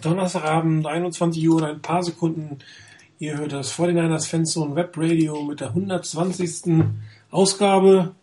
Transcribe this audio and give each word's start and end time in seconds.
Donnerstagabend, 0.00 0.86
21 0.86 1.48
Uhr 1.48 1.56
und 1.56 1.64
ein 1.64 1.82
paar 1.82 2.02
Sekunden. 2.02 2.58
Ihr 3.18 3.36
hört 3.36 3.52
das 3.52 3.76
49ers 3.76 4.26
Fanzone 4.26 4.74
Web 4.74 4.94
Radio 4.96 5.42
mit 5.42 5.60
der 5.60 5.68
120. 5.68 6.84
Ausgabe 7.30 8.14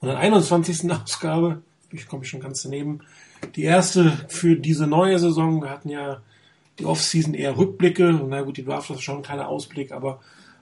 und 0.00 0.08
der 0.08 0.18
21. 0.18 0.90
Ausgabe. 1.04 1.62
Ich 1.90 2.08
komme 2.08 2.24
schon 2.24 2.40
ganz 2.40 2.62
daneben. 2.62 3.00
Die 3.56 3.64
erste 3.64 4.12
für 4.28 4.56
diese 4.56 4.86
neue 4.86 5.18
Saison. 5.18 5.62
Wir 5.62 5.70
hatten 5.70 5.90
ja 5.90 6.22
die 6.78 6.86
Offseason 6.86 7.34
eher 7.34 7.58
Rückblicke. 7.58 8.20
Na 8.28 8.42
gut, 8.42 8.56
die 8.56 8.64
Draft 8.64 8.90
ist 8.90 9.02
schon 9.02 9.18
ein 9.18 9.22
kleiner 9.22 9.48
Ausblick, 9.48 9.92
aber 9.92 10.20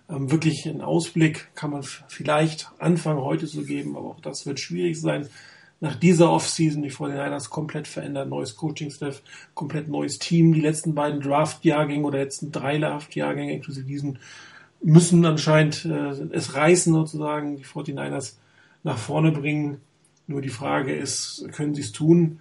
ähm, 0.08 0.30
wirklich 0.30 0.68
einen 0.68 0.80
Ausblick 0.80 1.54
kann 1.54 1.70
man 1.70 1.82
vielleicht 1.82 2.70
anfangen 2.78 3.20
heute 3.20 3.46
zu 3.46 3.64
geben, 3.64 3.96
aber 3.96 4.08
auch 4.08 4.20
das 4.20 4.46
wird 4.46 4.58
schwierig 4.58 5.00
sein 5.00 5.28
nach 5.80 5.96
dieser 5.96 6.30
Offseason 6.30 6.82
die 6.82 6.90
49ers 6.90 7.48
komplett 7.48 7.88
verändert, 7.88 8.28
neues 8.28 8.56
Coaching-Staff, 8.56 9.22
komplett 9.54 9.88
neues 9.88 10.18
Team. 10.18 10.52
Die 10.52 10.60
letzten 10.60 10.94
beiden 10.94 11.20
Draft-Jahrgänge 11.20 12.06
oder 12.06 12.18
letzten 12.18 12.52
drei 12.52 12.78
Draft-Jahrgänge 12.78 13.54
inklusive 13.54 13.86
diesen 13.86 14.18
müssen 14.82 15.24
anscheinend 15.24 15.84
äh, 15.84 16.10
es 16.32 16.54
reißen 16.54 16.92
sozusagen, 16.92 17.56
die 17.56 17.64
49ers 17.64 18.36
nach 18.82 18.98
vorne 18.98 19.32
bringen. 19.32 19.80
Nur 20.26 20.40
die 20.40 20.48
Frage 20.48 20.94
ist, 20.94 21.46
können 21.52 21.74
sie 21.74 21.82
es 21.82 21.92
tun? 21.92 22.40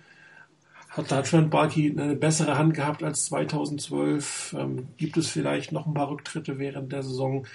Hat 0.90 1.12
da 1.12 1.22
Trent 1.22 1.50
Balky 1.50 1.96
eine 1.98 2.16
bessere 2.16 2.58
Hand 2.58 2.74
gehabt 2.74 3.04
als 3.04 3.26
2012? 3.26 4.56
Ähm, 4.58 4.88
gibt 4.98 5.18
es 5.18 5.28
vielleicht 5.28 5.72
noch 5.72 5.86
ein 5.86 5.94
paar 5.94 6.10
Rücktritte 6.10 6.60
während 6.60 6.92
der 6.92 7.04
Saison? 7.04 7.46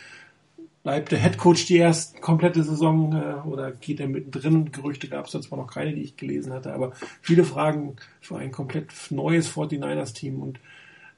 Bleibt 0.85 1.13
der 1.13 1.19
Head 1.19 1.39
Coach 1.39 1.65
die 1.65 1.79
erste 1.79 2.21
komplette 2.21 2.63
Saison 2.63 3.15
äh, 3.15 3.49
oder 3.49 3.73
geht 3.73 4.01
er 4.01 4.07
mittendrin? 4.07 4.71
Gerüchte 4.71 5.09
gab 5.09 5.25
es 5.25 5.33
da 5.33 5.41
zwar 5.41 5.59
noch 5.59 5.73
keine, 5.73 5.95
die 5.95 6.03
ich 6.03 6.19
gelesen 6.19 6.53
hatte, 6.53 6.75
aber 6.75 6.93
viele 7.23 7.45
Fragen 7.45 7.97
für 8.21 8.37
ein 8.37 8.53
komplett 8.53 8.93
neues 9.09 9.51
49ers-Team. 9.51 10.43
Und 10.43 10.61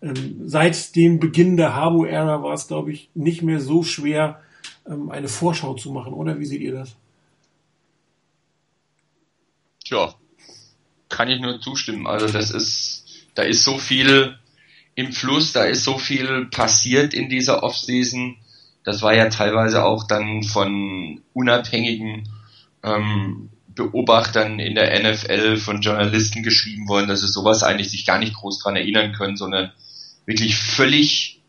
ähm, 0.02 0.42
seit 0.44 0.94
dem 0.94 1.18
Beginn 1.18 1.56
der 1.56 1.74
Harbo-Ära 1.74 2.44
war 2.44 2.54
es, 2.54 2.68
glaube 2.68 2.92
ich, 2.92 3.10
nicht 3.14 3.42
mehr 3.42 3.60
so 3.60 3.82
schwer, 3.82 4.40
ähm, 4.86 5.10
eine 5.10 5.26
Vorschau 5.26 5.74
zu 5.74 5.90
machen, 5.90 6.12
oder? 6.12 6.38
Wie 6.38 6.46
seht 6.46 6.60
ihr 6.60 6.72
das? 6.72 6.94
Ja, 9.86 10.14
kann 11.08 11.28
ich 11.28 11.40
nur 11.40 11.60
zustimmen. 11.60 12.06
Also 12.06 12.28
das 12.28 12.52
ist, 12.52 13.26
da 13.34 13.42
ist 13.42 13.64
so 13.64 13.78
viel 13.78 14.38
im 14.94 15.12
Fluss, 15.12 15.52
da 15.52 15.64
ist 15.64 15.82
so 15.82 15.98
viel 15.98 16.46
passiert 16.52 17.14
in 17.14 17.28
dieser 17.28 17.64
Offseason 17.64 18.36
das 18.86 19.02
war 19.02 19.12
ja 19.12 19.28
teilweise 19.28 19.84
auch 19.84 20.06
dann 20.06 20.44
von 20.44 21.20
unabhängigen 21.32 22.28
ähm, 22.84 23.50
Beobachtern 23.66 24.60
in 24.60 24.76
der 24.76 24.98
NFL 25.02 25.56
von 25.56 25.82
Journalisten 25.82 26.44
geschrieben 26.44 26.88
worden, 26.88 27.08
dass 27.08 27.20
sie 27.20 27.26
sowas 27.26 27.64
eigentlich 27.64 27.90
sich 27.90 28.06
gar 28.06 28.20
nicht 28.20 28.34
groß 28.34 28.60
dran 28.60 28.76
erinnern 28.76 29.12
können, 29.12 29.36
sondern 29.36 29.72
wirklich 30.24 30.56
völlig 30.56 31.42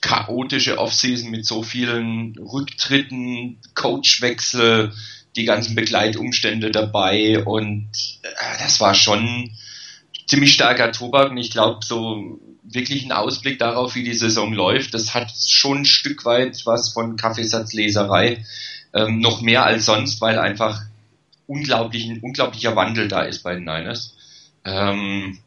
chaotische 0.00 0.78
Offseason 0.78 1.32
mit 1.32 1.44
so 1.44 1.64
vielen 1.64 2.38
Rücktritten, 2.38 3.58
Coachwechsel, 3.74 4.92
die 5.34 5.44
ganzen 5.44 5.74
Begleitumstände 5.74 6.70
dabei 6.70 7.44
und 7.44 7.90
äh, 8.22 8.28
das 8.62 8.78
war 8.78 8.94
schon 8.94 9.50
ziemlich 10.28 10.52
starker 10.52 10.92
Tobak. 10.92 11.32
Und 11.32 11.38
ich 11.38 11.50
glaube 11.50 11.80
so 11.84 12.38
wirklich 12.70 13.02
einen 13.02 13.12
Ausblick 13.12 13.58
darauf, 13.58 13.94
wie 13.94 14.04
die 14.04 14.14
Saison 14.14 14.52
läuft. 14.52 14.94
Das 14.94 15.14
hat 15.14 15.32
schon 15.36 15.78
ein 15.78 15.84
Stück 15.84 16.24
weit 16.24 16.62
was 16.66 16.92
von 16.92 17.16
Kaffeesatzleserei, 17.16 18.44
ähm, 18.94 19.20
noch 19.20 19.40
mehr 19.40 19.64
als 19.64 19.86
sonst, 19.86 20.20
weil 20.20 20.38
einfach 20.38 20.82
unglaublich, 21.46 22.04
ein 22.08 22.20
unglaublicher 22.20 22.76
Wandel 22.76 23.08
da 23.08 23.22
ist 23.22 23.42
bei 23.42 23.54
den 23.54 23.64
Niners. 23.64 24.16
Ähm, 24.64 25.38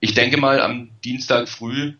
ich 0.00 0.14
denke 0.14 0.38
mal, 0.38 0.60
am 0.60 0.90
Dienstag 1.04 1.48
früh 1.48 1.94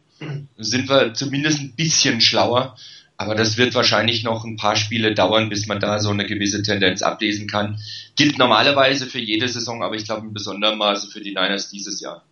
sind 0.56 0.88
wir 0.88 1.14
zumindest 1.14 1.60
ein 1.60 1.72
bisschen 1.72 2.20
schlauer, 2.20 2.76
aber 3.16 3.34
das 3.34 3.56
wird 3.56 3.74
wahrscheinlich 3.74 4.24
noch 4.24 4.44
ein 4.44 4.56
paar 4.56 4.76
Spiele 4.76 5.14
dauern, 5.14 5.48
bis 5.48 5.66
man 5.66 5.80
da 5.80 5.98
so 5.98 6.10
eine 6.10 6.26
gewisse 6.26 6.62
Tendenz 6.62 7.02
ablesen 7.02 7.46
kann. 7.46 7.80
Gilt 8.16 8.38
normalerweise 8.38 9.06
für 9.06 9.20
jede 9.20 9.48
Saison, 9.48 9.82
aber 9.82 9.96
ich 9.96 10.04
glaube 10.04 10.26
in 10.26 10.32
besonderem 10.32 10.78
Maße 10.78 11.10
für 11.10 11.20
die 11.20 11.34
Niners 11.34 11.68
dieses 11.68 12.00
Jahr 12.00 12.24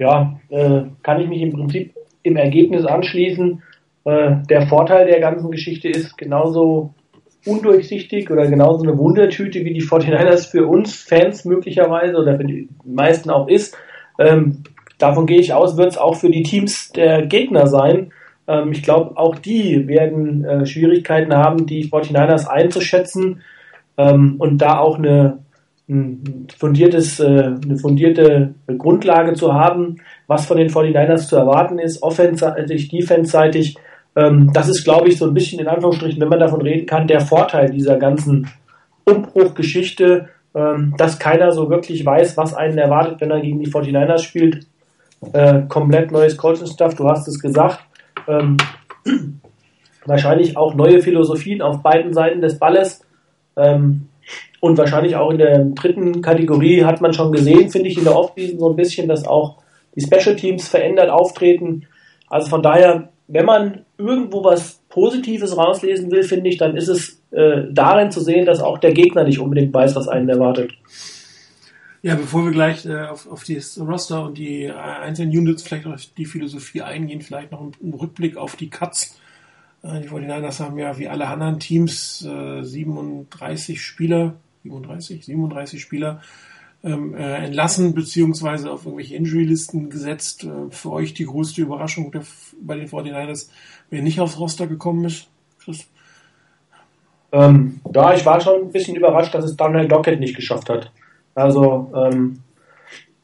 ja, 0.00 0.40
äh, 0.48 0.82
kann 1.02 1.20
ich 1.20 1.28
mich 1.28 1.42
im 1.42 1.52
Prinzip 1.52 1.94
im 2.22 2.36
Ergebnis 2.36 2.86
anschließen. 2.86 3.62
Äh, 4.04 4.36
der 4.48 4.66
Vorteil 4.66 5.06
der 5.06 5.20
ganzen 5.20 5.50
Geschichte 5.50 5.88
ist 5.88 6.16
genauso 6.16 6.94
undurchsichtig 7.46 8.30
oder 8.30 8.46
genauso 8.48 8.82
eine 8.82 8.96
Wundertüte 8.96 9.64
wie 9.64 9.74
die 9.74 9.82
49ers 9.82 10.50
für 10.50 10.66
uns 10.66 10.96
Fans 10.96 11.44
möglicherweise 11.44 12.16
oder 12.16 12.36
für 12.36 12.44
die 12.44 12.68
meisten 12.84 13.30
auch 13.30 13.46
ist. 13.46 13.76
Ähm, 14.18 14.62
davon 14.98 15.26
gehe 15.26 15.40
ich 15.40 15.52
aus, 15.52 15.76
wird 15.76 15.92
es 15.92 15.98
auch 15.98 16.16
für 16.16 16.30
die 16.30 16.42
Teams 16.42 16.92
der 16.92 17.26
Gegner 17.26 17.66
sein. 17.66 18.12
Ähm, 18.48 18.72
ich 18.72 18.82
glaube, 18.82 19.18
auch 19.18 19.36
die 19.36 19.86
werden 19.86 20.44
äh, 20.44 20.64
Schwierigkeiten 20.64 21.34
haben, 21.34 21.66
die 21.66 21.88
49ers 21.88 22.46
einzuschätzen 22.46 23.42
ähm, 23.98 24.36
und 24.38 24.58
da 24.58 24.78
auch 24.78 24.96
eine 24.96 25.40
ein 25.90 26.46
fundiertes, 26.56 27.18
äh, 27.20 27.24
eine 27.26 27.76
fundierte 27.76 28.54
Grundlage 28.78 29.34
zu 29.34 29.52
haben, 29.52 29.96
was 30.28 30.46
von 30.46 30.56
den 30.56 30.68
49ers 30.68 31.26
zu 31.26 31.36
erwarten 31.36 31.78
ist, 31.78 32.02
offenseitig, 32.02 32.88
defense-seitig. 32.88 33.76
Ähm, 34.14 34.50
das 34.52 34.68
ist, 34.68 34.84
glaube 34.84 35.08
ich, 35.08 35.18
so 35.18 35.26
ein 35.26 35.34
bisschen 35.34 35.60
in 35.60 35.68
Anführungsstrichen, 35.68 36.20
wenn 36.20 36.28
man 36.28 36.38
davon 36.38 36.62
reden 36.62 36.86
kann, 36.86 37.08
der 37.08 37.20
Vorteil 37.20 37.70
dieser 37.70 37.96
ganzen 37.96 38.48
Umbruchgeschichte, 39.04 40.28
ähm, 40.54 40.94
dass 40.96 41.18
keiner 41.18 41.50
so 41.50 41.68
wirklich 41.68 42.06
weiß, 42.06 42.36
was 42.36 42.54
einen 42.54 42.78
erwartet, 42.78 43.20
wenn 43.20 43.30
er 43.30 43.40
gegen 43.40 43.58
die 43.58 43.70
49ers 43.70 44.22
spielt. 44.22 44.66
Äh, 45.32 45.62
komplett 45.68 46.12
neues 46.12 46.36
Coaching-Stuff, 46.36 46.94
du 46.94 47.08
hast 47.08 47.26
es 47.26 47.40
gesagt. 47.40 47.80
Ähm, 48.28 48.56
wahrscheinlich 50.06 50.56
auch 50.56 50.74
neue 50.74 51.00
Philosophien 51.00 51.62
auf 51.62 51.82
beiden 51.82 52.12
Seiten 52.12 52.40
des 52.40 52.58
Balles. 52.58 53.04
Und 54.60 54.76
wahrscheinlich 54.78 55.16
auch 55.16 55.30
in 55.30 55.38
der 55.38 55.64
dritten 55.64 56.22
Kategorie 56.22 56.84
hat 56.84 57.00
man 57.00 57.12
schon 57.12 57.32
gesehen, 57.32 57.70
finde 57.70 57.88
ich, 57.88 57.98
in 57.98 58.04
der 58.04 58.16
Offseason 58.16 58.58
so 58.58 58.70
ein 58.70 58.76
bisschen, 58.76 59.08
dass 59.08 59.26
auch 59.26 59.56
die 59.94 60.02
Special 60.02 60.36
Teams 60.36 60.68
verändert 60.68 61.10
auftreten. 61.10 61.86
Also 62.28 62.48
von 62.48 62.62
daher, 62.62 63.08
wenn 63.26 63.46
man 63.46 63.84
irgendwo 63.98 64.44
was 64.44 64.80
Positives 64.88 65.56
rauslesen 65.56 66.10
will, 66.10 66.22
finde 66.22 66.50
ich, 66.50 66.58
dann 66.58 66.76
ist 66.76 66.88
es 66.88 67.22
äh, 67.30 67.62
darin 67.70 68.10
zu 68.10 68.20
sehen, 68.20 68.44
dass 68.44 68.60
auch 68.60 68.78
der 68.78 68.92
Gegner 68.92 69.24
nicht 69.24 69.38
unbedingt 69.38 69.72
weiß, 69.72 69.96
was 69.96 70.08
einen 70.08 70.28
erwartet. 70.28 70.72
Ja, 72.02 72.14
bevor 72.14 72.44
wir 72.44 72.52
gleich 72.52 72.86
äh, 72.86 73.02
auf, 73.04 73.30
auf 73.30 73.44
das 73.44 73.78
Roster 73.78 74.24
und 74.24 74.38
die 74.38 74.70
einzelnen 74.70 75.36
Units 75.36 75.62
vielleicht 75.62 75.86
auf 75.86 76.00
die 76.16 76.24
Philosophie 76.24 76.80
eingehen, 76.82 77.20
vielleicht 77.20 77.52
noch 77.52 77.60
ein, 77.60 77.92
Rückblick 77.92 78.36
auf 78.36 78.56
die 78.56 78.70
Cuts. 78.70 79.20
Äh, 79.82 80.00
die 80.00 80.08
49ers 80.08 80.60
haben 80.60 80.78
ja 80.78 80.98
wie 80.98 81.08
alle 81.08 81.26
anderen 81.26 81.58
Teams 81.58 82.24
äh, 82.24 82.62
37 82.62 83.82
Spieler 83.82 84.34
37, 84.62 85.24
37 85.24 85.80
Spieler 85.80 86.20
ähm, 86.82 87.14
äh, 87.14 87.44
entlassen 87.44 87.94
beziehungsweise 87.94 88.70
auf 88.70 88.84
irgendwelche 88.84 89.16
Injury-Listen 89.16 89.90
gesetzt. 89.90 90.44
Äh, 90.44 90.70
für 90.70 90.92
euch 90.92 91.14
die 91.14 91.26
größte 91.26 91.60
Überraschung 91.60 92.12
bei 92.62 92.76
den 92.76 92.88
49ers, 92.88 93.50
wer 93.90 94.02
nicht 94.02 94.20
aufs 94.20 94.38
Roster 94.38 94.66
gekommen 94.66 95.04
ist, 95.04 95.28
Chris? 95.62 95.86
Ähm, 97.32 97.80
ja, 97.94 98.14
ich 98.14 98.26
war 98.26 98.40
schon 98.40 98.62
ein 98.62 98.72
bisschen 98.72 98.96
überrascht, 98.96 99.34
dass 99.34 99.44
es 99.44 99.56
Daniel 99.56 99.88
Dockett 99.88 100.18
nicht 100.18 100.36
geschafft 100.36 100.68
hat. 100.68 100.90
Also 101.34 101.92
ähm, 101.94 102.40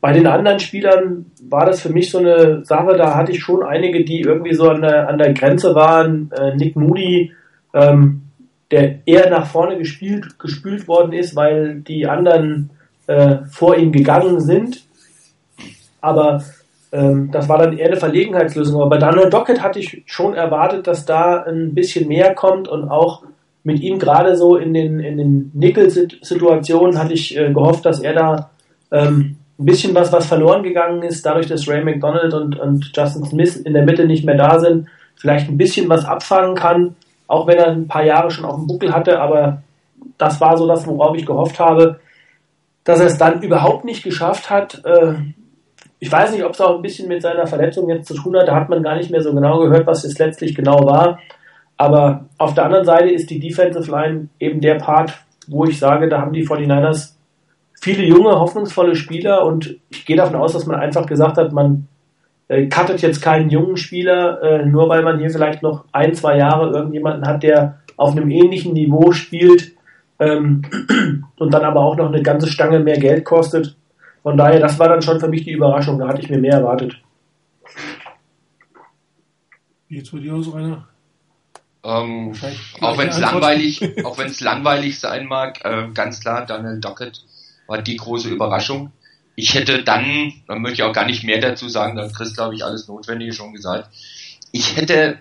bei 0.06 0.12
den 0.12 0.28
anderen 0.28 0.61
Spielern 0.61 1.27
war 1.49 1.67
das 1.67 1.81
für 1.81 1.89
mich 1.89 2.12
so 2.12 2.19
eine 2.19 2.65
Sache, 2.65 2.97
da 2.97 3.17
hatte 3.17 3.33
ich 3.33 3.41
schon 3.41 3.65
einige, 3.65 4.05
die 4.05 4.21
irgendwie 4.21 4.55
so 4.55 4.71
an 4.71 4.81
der, 4.81 5.09
an 5.09 5.19
der 5.19 5.34
Grenze 5.34 5.75
waren. 5.75 6.31
Äh, 6.31 6.55
Nick 6.55 6.77
Moody, 6.77 7.33
ähm, 7.75 8.22
der 8.71 9.00
eher 9.05 9.28
nach 9.31 9.49
vorne 9.49 9.77
gespielt, 9.78 10.39
gespült 10.39 10.87
worden 10.87 11.12
ist, 11.12 11.34
weil 11.34 11.81
die 11.81 12.06
anderen 12.06 12.71
äh, 13.09 13.39
vor 13.50 13.77
ihm 13.77 13.91
gegangen 13.91 14.39
sind. 14.39 14.84
Aber 16.00 16.41
ähm, 16.93 17.32
das 17.32 17.49
war 17.49 17.59
dann 17.59 17.76
eher 17.76 17.88
eine 17.88 17.97
Verlegenheitslösung. 17.97 18.81
Aber 18.81 18.91
bei 18.91 18.99
Daniel 18.99 19.29
Dockett 19.29 19.61
hatte 19.61 19.81
ich 19.81 20.05
schon 20.06 20.35
erwartet, 20.35 20.87
dass 20.87 21.05
da 21.05 21.43
ein 21.43 21.75
bisschen 21.75 22.06
mehr 22.06 22.32
kommt 22.32 22.69
und 22.69 22.88
auch 22.88 23.25
mit 23.64 23.81
ihm 23.81 23.99
gerade 23.99 24.37
so 24.37 24.55
in 24.55 24.73
den, 24.73 25.00
in 25.00 25.17
den 25.17 25.50
Nickel-Situationen 25.52 26.97
hatte 26.97 27.14
ich 27.14 27.37
äh, 27.37 27.52
gehofft, 27.52 27.85
dass 27.85 27.99
er 27.99 28.14
da 28.14 28.50
ähm, 28.93 29.38
ein 29.58 29.64
bisschen 29.64 29.94
was, 29.94 30.12
was 30.12 30.26
verloren 30.26 30.62
gegangen 30.62 31.03
ist, 31.03 31.25
dadurch, 31.25 31.47
dass 31.47 31.69
Ray 31.69 31.82
McDonald 31.82 32.35
und, 32.35 32.58
und 32.58 32.91
Justin 32.94 33.25
Smith 33.25 33.56
in 33.56 33.73
der 33.73 33.85
Mitte 33.85 34.06
nicht 34.06 34.25
mehr 34.25 34.37
da 34.37 34.58
sind, 34.58 34.88
vielleicht 35.17 35.49
ein 35.49 35.56
bisschen 35.56 35.88
was 35.88 36.05
abfangen 36.05 36.55
kann 36.55 36.94
auch 37.26 37.47
wenn 37.47 37.58
er 37.58 37.69
ein 37.69 37.88
paar 37.88 38.05
Jahre 38.05 38.31
schon 38.31 38.44
auf 38.44 38.56
dem 38.56 38.67
Buckel 38.67 38.93
hatte, 38.93 39.20
aber 39.20 39.62
das 40.19 40.41
war 40.41 40.56
so 40.56 40.67
das, 40.67 40.87
worauf 40.87 41.17
ich 41.17 41.26
gehofft 41.26 41.58
habe, 41.58 42.00
dass 42.85 43.00
er 43.00 43.06
es 43.06 43.19
dann 43.19 43.43
überhaupt 43.43 43.85
nicht 43.85 44.03
geschafft 44.05 44.49
hat. 44.49 44.82
Äh, 44.85 45.14
ich 45.99 46.11
weiß 46.11 46.32
nicht, 46.32 46.44
ob 46.44 46.52
es 46.52 46.61
auch 46.61 46.76
ein 46.76 46.82
bisschen 46.82 47.09
mit 47.09 47.23
seiner 47.23 47.47
Verletzung 47.47 47.88
jetzt 47.88 48.06
zu 48.06 48.14
tun 48.14 48.37
hat, 48.37 48.49
da 48.49 48.55
hat 48.55 48.69
man 48.69 48.82
gar 48.82 48.97
nicht 48.97 49.11
mehr 49.11 49.23
so 49.23 49.35
genau 49.35 49.59
gehört, 49.61 49.87
was 49.87 50.05
es 50.05 50.19
letztlich 50.19 50.55
genau 50.55 50.85
war. 50.85 51.19
Aber 51.76 52.26
auf 52.38 52.55
der 52.55 52.64
anderen 52.64 52.85
Seite 52.85 53.11
ist 53.11 53.29
die 53.29 53.41
Defensive 53.41 53.91
Line 53.91 54.29
eben 54.38 54.61
der 54.61 54.76
Part, 54.76 55.12
wo 55.49 55.64
ich 55.64 55.79
sage, 55.79 56.09
da 56.09 56.20
haben 56.20 56.32
die 56.32 56.47
49ers 56.47 57.14
viele 57.81 58.05
junge, 58.05 58.38
hoffnungsvolle 58.38 58.96
Spieler 58.96 59.44
und 59.44 59.76
ich 59.90 60.06
gehe 60.06 60.17
davon 60.17 60.37
aus, 60.37 60.52
dass 60.52 60.67
man 60.67 60.81
einfach 60.81 61.06
gesagt 61.06 61.37
hat, 61.37 61.52
man 61.52 61.88
äh, 62.49 62.69
cuttet 62.69 63.02
jetzt 63.02 63.23
keinen 63.23 63.50
jungen 63.50 63.76
Spieler, 63.76 64.43
äh, 64.43 64.67
nur 64.67 64.88
weil 64.88 65.02
man 65.02 65.19
hier 65.19 65.31
vielleicht 65.31 65.62
noch 65.62 65.84
ein, 65.93 66.14
zwei 66.14 66.38
Jahre 66.38 66.70
irgendjemanden 66.70 67.26
hat, 67.26 67.43
der 67.43 67.81
auf 67.96 68.12
einem 68.12 68.31
ähnlichen 68.31 68.73
Niveau 68.73 69.12
spielt 69.12 69.73
ähm, 70.19 70.62
und 71.37 71.55
dann 71.55 71.64
aber 71.64 71.81
auch 71.81 71.96
noch 71.96 72.08
eine 72.08 72.23
ganze 72.23 72.49
Stange 72.49 72.81
mehr 72.81 72.99
Geld 72.99 73.25
kostet. 73.25 73.76
Von 74.23 74.37
daher, 74.37 74.61
das 74.61 74.78
war 74.78 74.88
dann 74.88 75.02
schon 75.02 75.20
für 75.20 75.28
mich 75.28 75.44
die 75.44 75.52
Überraschung, 75.52 75.99
da 75.99 76.08
hatte 76.08 76.20
ich 76.20 76.31
mir 76.31 76.38
mehr 76.38 76.55
erwartet. 76.55 77.00
Wie 79.88 79.99
jetzt 79.99 80.11
bei 80.11 80.19
dir 80.19 80.34
aus, 80.34 80.52
Rainer? 80.52 80.88
Ähm, 81.84 82.32
auch 82.81 82.99
wenn 82.99 83.08
es 83.08 83.20
langweilig, 83.20 84.05
auch 84.05 84.19
wenn 84.19 84.26
es 84.26 84.40
langweilig 84.40 84.99
sein 84.99 85.26
mag, 85.26 85.64
äh, 85.64 85.88
ganz 85.94 86.20
klar, 86.20 86.44
Daniel 86.44 86.81
Dockett 86.81 87.23
war 87.66 87.82
die 87.82 87.96
große 87.96 88.28
Überraschung. 88.28 88.92
Ich 89.34 89.54
hätte 89.54 89.82
dann, 89.82 90.32
dann 90.48 90.62
möchte 90.62 90.76
ich 90.76 90.82
auch 90.82 90.92
gar 90.92 91.06
nicht 91.06 91.24
mehr 91.24 91.40
dazu 91.40 91.68
sagen, 91.68 91.96
dann 91.96 92.12
Chris, 92.12 92.34
glaube 92.34 92.54
ich, 92.54 92.64
alles 92.64 92.88
Notwendige 92.88 93.32
schon 93.32 93.52
gesagt. 93.52 93.90
Ich 94.52 94.76
hätte 94.76 95.18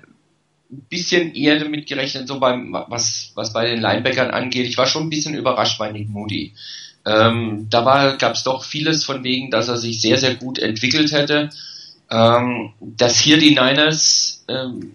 ein 0.71 0.85
bisschen 0.89 1.35
eher 1.35 1.59
damit 1.59 1.87
gerechnet, 1.87 2.27
so 2.27 2.39
beim, 2.39 2.73
was, 2.87 3.31
was 3.35 3.53
bei 3.53 3.67
den 3.67 3.81
Linebackern 3.81 4.31
angeht. 4.31 4.67
Ich 4.67 4.77
war 4.77 4.87
schon 4.87 5.03
ein 5.03 5.09
bisschen 5.09 5.35
überrascht 5.35 5.77
bei 5.77 5.91
Nick 5.91 6.09
Moody. 6.09 6.53
Ähm, 7.05 7.67
da 7.69 8.15
gab 8.15 8.33
es 8.33 8.43
doch 8.43 8.63
vieles 8.63 9.03
von 9.03 9.23
wegen, 9.23 9.51
dass 9.51 9.67
er 9.67 9.77
sich 9.77 10.01
sehr, 10.01 10.17
sehr 10.17 10.35
gut 10.35 10.57
entwickelt 10.59 11.11
hätte. 11.11 11.49
Ähm, 12.09 12.73
dass 12.79 13.19
hier 13.19 13.37
die 13.37 13.51
Niners 13.51 14.43
ähm, 14.47 14.93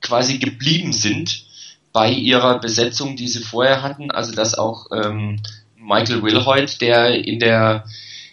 quasi 0.00 0.38
geblieben 0.38 0.92
sind 0.92 1.44
bei 1.92 2.10
ihrer 2.10 2.58
Besetzung, 2.58 3.16
die 3.16 3.28
sie 3.28 3.42
vorher 3.42 3.82
hatten. 3.82 4.10
Also 4.10 4.32
dass 4.32 4.54
auch 4.54 4.86
ähm, 4.92 5.40
Michael 5.82 6.22
Wilhoit, 6.22 6.80
der 6.80 7.24
in 7.24 7.38
der 7.38 7.84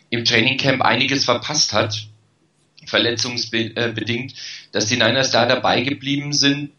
im 0.10 0.26
Trainingcamp 0.26 0.82
einiges 0.82 1.26
verpasst 1.26 1.74
hat, 1.74 2.08
verletzungsbedingt, 2.86 4.34
dass 4.72 4.88
die 4.88 4.96
Niners 4.96 5.32
da 5.32 5.46
dabei 5.46 5.82
geblieben 5.82 6.34
sind. 6.34 6.72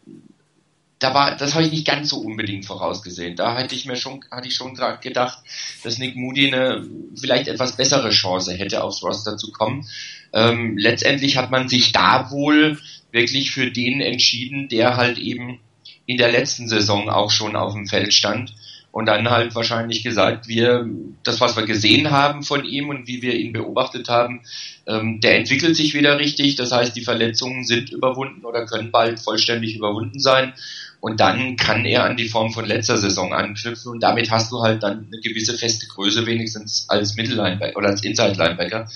Da 0.99 1.13
war, 1.15 1.35
das 1.35 1.55
habe 1.55 1.63
ich 1.63 1.71
nicht 1.71 1.87
ganz 1.87 2.09
so 2.09 2.17
unbedingt 2.17 2.65
vorausgesehen. 2.65 3.35
Da 3.35 3.55
hatte 3.55 3.73
ich 3.73 3.85
mir 3.85 3.95
schon, 3.95 4.23
hatte 4.29 4.47
ich 4.47 4.55
schon 4.55 4.77
gedacht, 5.01 5.39
dass 5.83 5.97
Nick 5.97 6.15
Moody 6.15 6.47
eine 6.47 6.85
vielleicht 7.19 7.47
etwas 7.47 7.75
bessere 7.75 8.11
Chance 8.11 8.53
hätte, 8.53 8.83
aufs 8.83 9.01
Roster 9.01 9.37
zu 9.37 9.51
kommen. 9.51 9.87
Ähm, 10.31 10.77
letztendlich 10.77 11.37
hat 11.37 11.49
man 11.49 11.69
sich 11.69 11.91
da 11.91 12.29
wohl 12.29 12.79
wirklich 13.11 13.51
für 13.51 13.71
den 13.71 13.99
entschieden, 13.99 14.69
der 14.69 14.95
halt 14.95 15.17
eben 15.17 15.59
in 16.05 16.17
der 16.17 16.31
letzten 16.31 16.67
Saison 16.67 17.09
auch 17.09 17.31
schon 17.31 17.55
auf 17.55 17.73
dem 17.73 17.87
Feld 17.87 18.13
stand 18.13 18.53
und 18.91 19.05
dann 19.05 19.29
halt 19.29 19.55
wahrscheinlich 19.55 20.03
gesagt, 20.03 20.47
wir, 20.47 20.85
das 21.23 21.39
was 21.39 21.55
wir 21.55 21.65
gesehen 21.65 22.11
haben 22.11 22.43
von 22.43 22.65
ihm 22.65 22.89
und 22.89 23.07
wie 23.07 23.21
wir 23.21 23.35
ihn 23.35 23.53
beobachtet 23.53 24.09
haben, 24.09 24.41
ähm, 24.85 25.21
der 25.21 25.37
entwickelt 25.37 25.75
sich 25.75 25.93
wieder 25.93 26.19
richtig. 26.19 26.55
Das 26.57 26.71
heißt, 26.71 26.95
die 26.95 27.03
Verletzungen 27.03 27.63
sind 27.63 27.91
überwunden 27.91 28.43
oder 28.43 28.65
können 28.65 28.91
bald 28.91 29.19
vollständig 29.19 29.75
überwunden 29.75 30.19
sein. 30.19 30.53
Und 30.99 31.19
dann 31.19 31.55
kann 31.55 31.85
er 31.85 32.03
an 32.03 32.17
die 32.17 32.27
Form 32.27 32.51
von 32.51 32.65
letzter 32.65 32.97
Saison 32.97 33.33
anknüpfen 33.33 33.91
und 33.91 34.03
damit 34.03 34.29
hast 34.29 34.51
du 34.51 34.61
halt 34.61 34.83
dann 34.83 35.07
eine 35.07 35.19
gewisse 35.21 35.57
feste 35.57 35.87
Größe 35.87 36.27
wenigstens 36.27 36.85
als 36.89 37.15
Mittellinebacker 37.15 37.75
oder 37.77 37.89
als 37.89 38.03
Inside-Linebacker. 38.03 38.87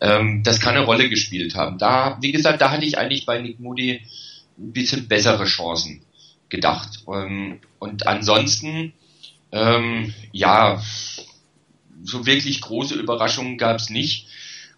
Ähm, 0.00 0.42
das 0.42 0.60
kann 0.60 0.76
eine 0.76 0.84
Rolle 0.84 1.08
gespielt 1.08 1.54
haben. 1.54 1.78
Da, 1.78 2.18
wie 2.20 2.32
gesagt, 2.32 2.60
da 2.60 2.70
hatte 2.70 2.84
ich 2.84 2.98
eigentlich 2.98 3.24
bei 3.24 3.40
Nick 3.40 3.58
Moody 3.58 4.02
ein 4.58 4.72
bisschen 4.72 5.08
bessere 5.08 5.44
Chancen 5.44 6.02
gedacht. 6.50 7.04
Ähm, 7.08 7.60
und 7.78 8.06
ansonsten 8.06 8.92
ähm, 9.56 10.14
ja, 10.32 10.82
so 12.04 12.26
wirklich 12.26 12.60
große 12.60 12.94
Überraschungen 12.94 13.58
gab 13.58 13.78
es 13.78 13.90
nicht. 13.90 14.28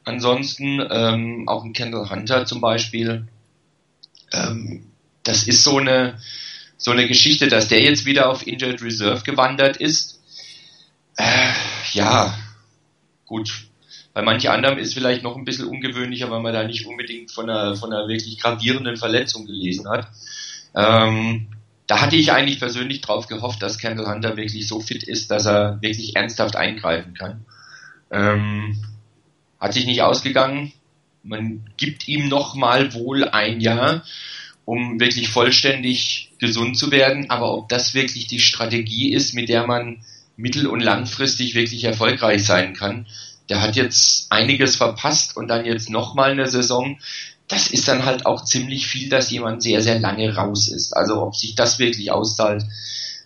Ansonsten 0.04 0.80
ähm, 0.90 1.48
auch 1.48 1.64
ein 1.64 1.72
Kendall 1.72 2.08
Hunter 2.08 2.46
zum 2.46 2.60
Beispiel. 2.60 3.26
Ähm, 4.32 4.86
das 5.24 5.42
ist 5.42 5.64
so 5.64 5.78
eine 5.78 6.18
so 6.80 6.92
eine 6.92 7.08
Geschichte, 7.08 7.48
dass 7.48 7.66
der 7.66 7.82
jetzt 7.82 8.06
wieder 8.06 8.30
auf 8.30 8.46
Injured 8.46 8.80
Reserve 8.80 9.24
gewandert 9.24 9.78
ist. 9.78 10.20
Äh, 11.16 11.50
ja, 11.92 12.38
gut. 13.26 13.66
Bei 14.14 14.22
manchen 14.22 14.50
anderen 14.50 14.78
ist 14.78 14.94
vielleicht 14.94 15.24
noch 15.24 15.36
ein 15.36 15.44
bisschen 15.44 15.66
ungewöhnlicher, 15.66 16.30
weil 16.30 16.40
man 16.40 16.52
da 16.52 16.62
nicht 16.62 16.86
unbedingt 16.86 17.32
von 17.32 17.50
einer, 17.50 17.74
von 17.74 17.92
einer 17.92 18.06
wirklich 18.08 18.38
gravierenden 18.38 18.96
Verletzung 18.96 19.44
gelesen 19.44 19.88
hat. 19.88 20.08
Ähm, 20.74 21.48
da 21.88 22.02
hatte 22.02 22.16
ich 22.16 22.32
eigentlich 22.32 22.60
persönlich 22.60 23.00
drauf 23.00 23.26
gehofft, 23.26 23.62
dass 23.62 23.78
Kendall 23.78 24.06
Hunter 24.06 24.36
wirklich 24.36 24.68
so 24.68 24.78
fit 24.78 25.02
ist, 25.02 25.30
dass 25.30 25.46
er 25.46 25.80
wirklich 25.80 26.14
ernsthaft 26.14 26.54
eingreifen 26.54 27.14
kann. 27.14 27.46
Ähm, 28.10 28.78
hat 29.58 29.72
sich 29.72 29.86
nicht 29.86 30.02
ausgegangen. 30.02 30.72
Man 31.22 31.64
gibt 31.78 32.06
ihm 32.06 32.28
noch 32.28 32.54
mal 32.54 32.92
wohl 32.92 33.24
ein 33.24 33.60
Jahr, 33.60 34.04
um 34.66 35.00
wirklich 35.00 35.30
vollständig 35.30 36.30
gesund 36.38 36.76
zu 36.76 36.90
werden. 36.90 37.30
Aber 37.30 37.54
ob 37.54 37.70
das 37.70 37.94
wirklich 37.94 38.26
die 38.26 38.38
Strategie 38.38 39.12
ist, 39.12 39.32
mit 39.32 39.48
der 39.48 39.66
man 39.66 40.04
mittel- 40.36 40.66
und 40.66 40.80
langfristig 40.80 41.54
wirklich 41.54 41.84
erfolgreich 41.84 42.44
sein 42.44 42.74
kann, 42.74 43.06
der 43.48 43.62
hat 43.62 43.76
jetzt 43.76 44.30
einiges 44.30 44.76
verpasst 44.76 45.38
und 45.38 45.48
dann 45.48 45.64
jetzt 45.64 45.88
noch 45.88 46.14
mal 46.14 46.32
eine 46.32 46.48
Saison 46.48 46.98
das 47.48 47.70
ist 47.70 47.88
dann 47.88 48.04
halt 48.04 48.26
auch 48.26 48.44
ziemlich 48.44 48.86
viel, 48.86 49.08
dass 49.08 49.30
jemand 49.30 49.62
sehr, 49.62 49.82
sehr 49.82 49.98
lange 49.98 50.34
raus 50.34 50.68
ist. 50.68 50.92
Also 50.92 51.22
ob 51.22 51.34
sich 51.34 51.54
das 51.54 51.78
wirklich 51.78 52.12
auszahlt, 52.12 52.64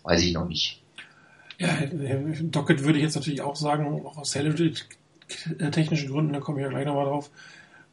weiß 0.05 0.23
ich 0.23 0.33
noch 0.33 0.49
nicht. 0.49 0.81
Ja, 1.59 1.69
Docket 2.43 2.85
würde 2.85 2.99
ich 2.99 3.05
jetzt 3.05 3.17
natürlich 3.17 3.43
auch 3.43 3.57
sagen, 3.57 4.03
auch 4.05 4.17
aus 4.17 4.31
technischen 4.31 6.11
Gründen, 6.11 6.33
da 6.33 6.41
komme 6.41 6.61
ich 6.61 6.65
ja 6.65 6.71
gleich 6.71 6.87
nochmal 6.87 7.07
drauf. 7.07 7.31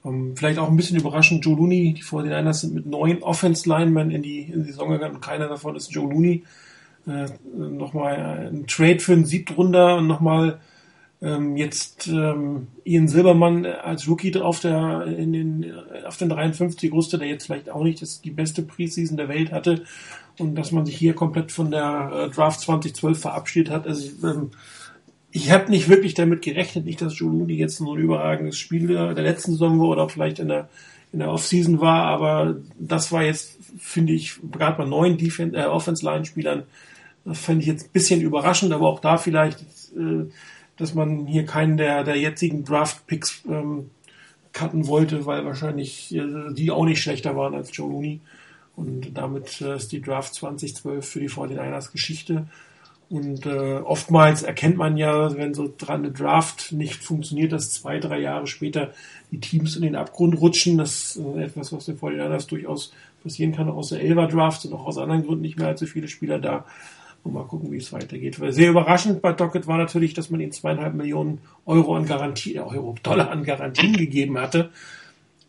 Ähm, 0.05 0.35
vielleicht 0.35 0.59
auch 0.59 0.69
ein 0.69 0.77
bisschen 0.77 0.97
überraschend, 0.97 1.43
Joe 1.43 1.57
Looney, 1.57 1.93
die 1.93 2.03
49ers 2.03 2.53
sind 2.53 2.73
mit 2.73 2.85
neun 2.85 3.21
Offense-Linemen 3.21 4.11
in 4.11 4.21
die, 4.21 4.41
in 4.41 4.63
die 4.63 4.71
Saison 4.71 4.89
gegangen 4.89 5.15
und 5.15 5.21
keiner 5.21 5.47
davon 5.47 5.75
ist 5.75 5.91
Joe 5.91 6.09
Looney. 6.09 6.43
Äh, 7.07 7.25
nochmal 7.57 8.49
ein 8.51 8.67
Trade 8.67 8.99
für 8.99 9.13
einen 9.13 9.25
Siebtrunder 9.25 9.97
und 9.97 10.07
nochmal 10.07 10.59
ähm, 11.21 11.57
jetzt 11.57 12.07
ähm, 12.07 12.67
Ian 12.85 13.07
Silbermann 13.07 13.65
als 13.65 14.07
Rookie 14.07 14.35
auf 14.39 14.59
der 14.59 15.05
in 15.05 15.33
den 15.33 15.73
auf 16.05 16.17
den 16.17 16.29
53 16.29 16.91
wusste, 16.91 17.17
der 17.17 17.27
jetzt 17.27 17.45
vielleicht 17.45 17.69
auch 17.69 17.83
nicht 17.83 18.01
das, 18.01 18.21
die 18.21 18.31
beste 18.31 18.61
Preseason 18.61 19.17
der 19.17 19.27
Welt 19.27 19.51
hatte 19.51 19.83
und 20.37 20.55
dass 20.55 20.71
man 20.71 20.85
sich 20.85 20.95
hier 20.95 21.13
komplett 21.13 21.51
von 21.51 21.71
der 21.71 22.11
äh, 22.13 22.29
Draft 22.29 22.61
2012 22.61 23.19
verabschiedet 23.19 23.73
hat. 23.73 23.85
Also 23.85 24.05
ich, 24.05 24.23
ähm, 24.23 24.51
ich 25.31 25.51
habe 25.51 25.69
nicht 25.69 25.89
wirklich 25.89 26.13
damit 26.13 26.41
gerechnet, 26.41 26.85
nicht 26.85 27.01
dass 27.01 27.19
Looney 27.19 27.53
jetzt 27.53 27.77
so 27.77 27.93
ein 27.93 27.99
überragendes 27.99 28.57
Spiel 28.57 28.87
der 28.87 29.13
letzten 29.13 29.51
Saison 29.51 29.79
war 29.79 29.89
oder 29.89 30.09
vielleicht 30.09 30.39
in 30.39 30.47
der 30.47 30.69
in 31.11 31.19
der 31.19 31.31
Offseason 31.31 31.81
war, 31.81 32.03
aber 32.03 32.57
das 32.77 33.11
war 33.11 33.23
jetzt, 33.23 33.57
finde 33.79 34.13
ich, 34.13 34.35
gerade 34.51 34.77
bei 34.77 34.85
neuen 34.85 35.17
Defense, 35.17 35.57
äh, 35.57 35.65
Offense-Line-Spielern, 35.65 36.63
das 37.25 37.39
fände 37.39 37.61
ich 37.61 37.67
jetzt 37.67 37.87
ein 37.87 37.91
bisschen 37.91 38.21
überraschend, 38.21 38.73
aber 38.73 38.87
auch 38.87 38.99
da 38.99 39.17
vielleicht 39.17 39.61
äh, 39.97 40.29
dass 40.79 40.95
man 40.95 41.27
hier 41.27 41.45
keinen 41.45 41.77
der, 41.77 42.03
der 42.03 42.15
jetzigen 42.15 42.63
Draft-Picks 42.63 43.43
ähm, 43.47 43.91
cutten 44.53 44.87
wollte, 44.87 45.25
weil 45.25 45.45
wahrscheinlich 45.45 46.15
äh, 46.15 46.53
die 46.53 46.71
auch 46.71 46.85
nicht 46.85 47.01
schlechter 47.01 47.35
waren 47.35 47.53
als 47.53 47.75
Joe 47.75 47.91
Looney. 47.91 48.21
Und 48.75 49.17
damit 49.17 49.61
äh, 49.61 49.75
ist 49.75 49.91
die 49.91 50.01
Draft 50.01 50.33
2012 50.33 51.07
für 51.07 51.19
die 51.19 51.29
49ers 51.29 51.91
Geschichte. 51.91 52.47
Und 53.09 53.45
äh, 53.45 53.77
oftmals 53.77 54.43
erkennt 54.43 54.77
man 54.77 54.95
ja, 54.95 55.35
wenn 55.35 55.53
so 55.53 55.73
dran 55.75 56.01
eine 56.03 56.11
Draft 56.11 56.71
nicht 56.71 57.03
funktioniert, 57.03 57.51
dass 57.51 57.71
zwei, 57.71 57.99
drei 57.99 58.19
Jahre 58.19 58.47
später 58.47 58.91
die 59.31 59.39
Teams 59.39 59.75
in 59.75 59.81
den 59.81 59.95
Abgrund 59.95 60.39
rutschen. 60.39 60.77
Das 60.77 61.15
ist 61.15 61.17
äh, 61.17 61.43
etwas, 61.43 61.73
was 61.73 61.85
den 61.85 61.99
49ers 61.99 62.47
durchaus 62.47 62.93
passieren 63.23 63.51
kann, 63.51 63.69
auch 63.69 63.75
aus 63.75 63.89
der 63.89 64.01
Elver 64.01 64.27
Draft 64.27 64.61
sind 64.61 64.73
auch 64.73 64.85
aus 64.85 64.97
anderen 64.97 65.25
Gründen 65.25 65.41
nicht 65.41 65.57
mehr 65.57 65.67
allzu 65.67 65.85
viele 65.85 66.07
Spieler 66.07 66.39
da. 66.39 66.65
Und 67.23 67.33
mal 67.33 67.45
gucken, 67.45 67.71
wie 67.71 67.77
es 67.77 67.91
weitergeht. 67.91 68.39
Weil 68.39 68.53
sehr 68.53 68.69
überraschend 68.69 69.21
bei 69.21 69.33
Docket 69.33 69.67
war 69.67 69.77
natürlich, 69.77 70.13
dass 70.13 70.29
man 70.29 70.39
ihm 70.39 70.51
zweieinhalb 70.51 70.93
Millionen 70.93 71.39
Euro 71.65 71.95
an 71.95 72.05
Garantie, 72.05 72.55
äh, 72.55 72.59
Euro, 72.59 72.95
Dollar 73.03 73.29
an 73.29 73.43
Garantien 73.43 73.97
gegeben 73.97 74.37
hatte. 74.37 74.69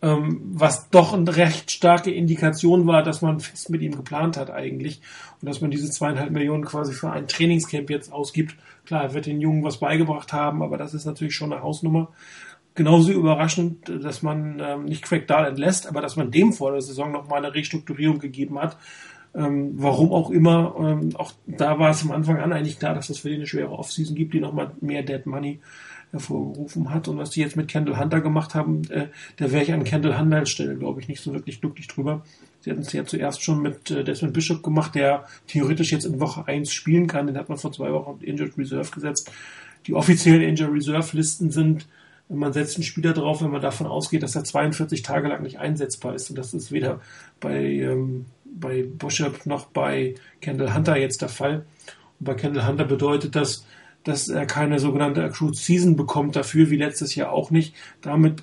Ähm, 0.03 0.41
was 0.55 0.89
doch 0.89 1.13
eine 1.13 1.37
recht 1.37 1.71
starke 1.71 2.11
Indikation 2.11 2.87
war, 2.87 3.03
dass 3.03 3.21
man 3.21 3.39
fest 3.39 3.69
mit 3.71 3.83
ihm 3.83 3.95
geplant 3.95 4.37
hat 4.37 4.51
eigentlich. 4.51 5.01
Und 5.41 5.49
dass 5.49 5.61
man 5.61 5.71
diese 5.71 5.91
zweieinhalb 5.91 6.31
Millionen 6.31 6.65
quasi 6.65 6.93
für 6.93 7.11
ein 7.11 7.29
Trainingscamp 7.29 7.91
jetzt 7.91 8.13
ausgibt. 8.13 8.57
Klar, 8.87 9.03
er 9.03 9.15
wird 9.15 9.27
den 9.27 9.41
Jungen 9.41 9.63
was 9.63 9.79
beigebracht 9.79 10.33
haben, 10.33 10.63
aber 10.63 10.77
das 10.77 10.95
ist 10.95 11.05
natürlich 11.05 11.35
schon 11.35 11.53
eine 11.53 11.63
Hausnummer. 11.63 12.09
Genauso 12.75 13.13
überraschend, 13.13 13.89
dass 13.89 14.23
man 14.23 14.61
ähm, 14.61 14.85
nicht 14.87 15.03
Craig 15.03 15.27
Dahl 15.27 15.47
entlässt, 15.47 15.87
aber 15.87 16.01
dass 16.01 16.17
man 16.17 16.31
dem 16.31 16.53
vor 16.53 16.73
der 16.73 16.81
Saison 16.81 17.13
nochmal 17.13 17.45
eine 17.45 17.55
Restrukturierung 17.55 18.19
gegeben 18.19 18.59
hat 18.59 18.77
ähm, 19.35 19.73
warum 19.77 20.13
auch 20.13 20.31
immer, 20.31 20.75
ähm, 20.79 21.11
auch 21.15 21.33
da 21.47 21.79
war 21.79 21.91
es 21.91 22.03
am 22.03 22.11
Anfang 22.11 22.39
an 22.39 22.53
eigentlich 22.53 22.79
klar, 22.79 22.95
dass 22.95 23.11
es 23.11 23.21
für 23.21 23.29
den 23.29 23.39
eine 23.39 23.47
schwere 23.47 23.71
Offseason 23.71 24.17
gibt, 24.17 24.35
die 24.35 24.41
nochmal 24.41 24.73
mehr 24.81 25.03
Dead 25.03 25.25
Money 25.27 25.61
hervorgerufen 26.11 26.91
hat. 26.91 27.09
Und 27.09 27.19
was 27.19 27.31
die 27.31 27.41
jetzt 27.41 27.57
mit 27.57 27.69
Kendall 27.69 27.99
Hunter 27.99 28.21
gemacht 28.21 28.55
haben, 28.55 28.83
äh, 28.91 29.07
da 29.37 29.53
wäre 29.53 29.63
ich 29.63 29.73
an 29.73 29.85
Kendall 29.85 30.19
Hunter 30.19 30.47
Stelle, 30.47 30.77
glaube 30.77 31.01
ich, 31.01 31.09
nicht 31.09 31.23
so 31.23 31.33
wirklich 31.33 31.61
glücklich 31.61 31.87
drüber. 31.87 32.25
Sie 32.61 32.71
hatten 32.71 32.83
es 32.83 32.93
ja 32.93 33.05
zuerst 33.05 33.43
schon 33.43 33.63
mit 33.63 33.91
äh, 33.91 34.05
Desmond 34.05 34.35
Bishop 34.35 34.63
gemacht, 34.63 34.95
der 34.95 35.27
theoretisch 35.47 35.93
jetzt 35.93 36.05
in 36.05 36.21
Woche 36.21 36.47
1 36.47 36.73
spielen 36.73 37.07
kann. 37.07 37.27
Den 37.27 37.39
hat 37.39 37.49
man 37.49 37.59
vor 37.59 37.73
zwei 37.73 37.93
Wochen 37.93 38.23
Injured 38.23 38.59
Reserve 38.59 38.91
gesetzt. 38.91 39.31
die 39.87 39.95
offiziellen 39.95 40.43
Injury 40.43 40.73
Reserve 40.75 41.17
Listen 41.17 41.51
sind. 41.51 41.87
Man 42.29 42.53
setzt 42.53 42.77
einen 42.77 42.85
Spieler 42.85 43.13
drauf, 43.13 43.43
wenn 43.43 43.51
man 43.51 43.63
davon 43.63 43.87
ausgeht, 43.87 44.23
dass 44.23 44.37
er 44.37 44.45
42 44.45 45.03
Tage 45.03 45.29
lang 45.29 45.43
nicht 45.43 45.59
einsetzbar 45.59 46.15
ist. 46.15 46.31
Und 46.31 46.37
das 46.37 46.55
ist 46.55 46.71
weder 46.71 47.01
bei, 47.41 47.65
ähm, 47.65 48.27
bei 48.59 48.83
Bishop 48.83 49.47
noch 49.47 49.67
bei 49.67 50.15
Kendall 50.41 50.75
Hunter 50.75 50.97
jetzt 50.97 51.23
der 51.23 51.29
Fall. 51.29 51.67
Und 52.19 52.25
bei 52.27 52.35
Kendall 52.35 52.67
Hunter 52.67 52.85
bedeutet 52.85 53.37
das, 53.37 53.67
dass 54.05 54.29
er 54.29 54.47
keine 54.47 54.79
sogenannte 54.79 55.23
Accrued 55.23 55.57
Season 55.57 55.97
bekommt 55.97 56.37
dafür, 56.37 56.71
wie 56.71 56.77
letztes 56.77 57.15
Jahr 57.15 57.33
auch 57.33 57.51
nicht. 57.51 57.75
Damit 58.01 58.43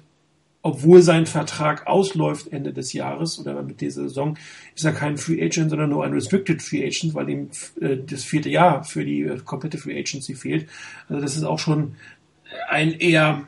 obwohl 0.67 1.01
sein 1.01 1.25
Vertrag 1.25 1.87
ausläuft 1.87 2.51
Ende 2.51 2.73
des 2.73 2.91
Jahres 2.91 3.39
oder 3.39 3.61
mit 3.63 3.79
dieser 3.79 4.03
Saison, 4.03 4.37
ist 4.75 4.83
er 4.83 4.91
kein 4.91 5.17
Free 5.17 5.41
Agent, 5.41 5.69
sondern 5.69 5.89
nur 5.89 6.03
ein 6.03 6.11
Restricted 6.11 6.61
Free 6.61 6.85
Agent, 6.85 7.13
weil 7.13 7.29
ihm 7.29 7.49
äh, 7.79 7.95
das 7.95 8.25
vierte 8.25 8.49
Jahr 8.49 8.83
für 8.83 9.05
die 9.05 9.31
komplette 9.45 9.77
Free 9.77 9.97
Agency 9.97 10.35
fehlt. 10.35 10.67
Also 11.07 11.21
das 11.21 11.37
ist 11.37 11.43
auch 11.43 11.59
schon 11.59 11.95
ein 12.69 12.91
eher 12.91 13.47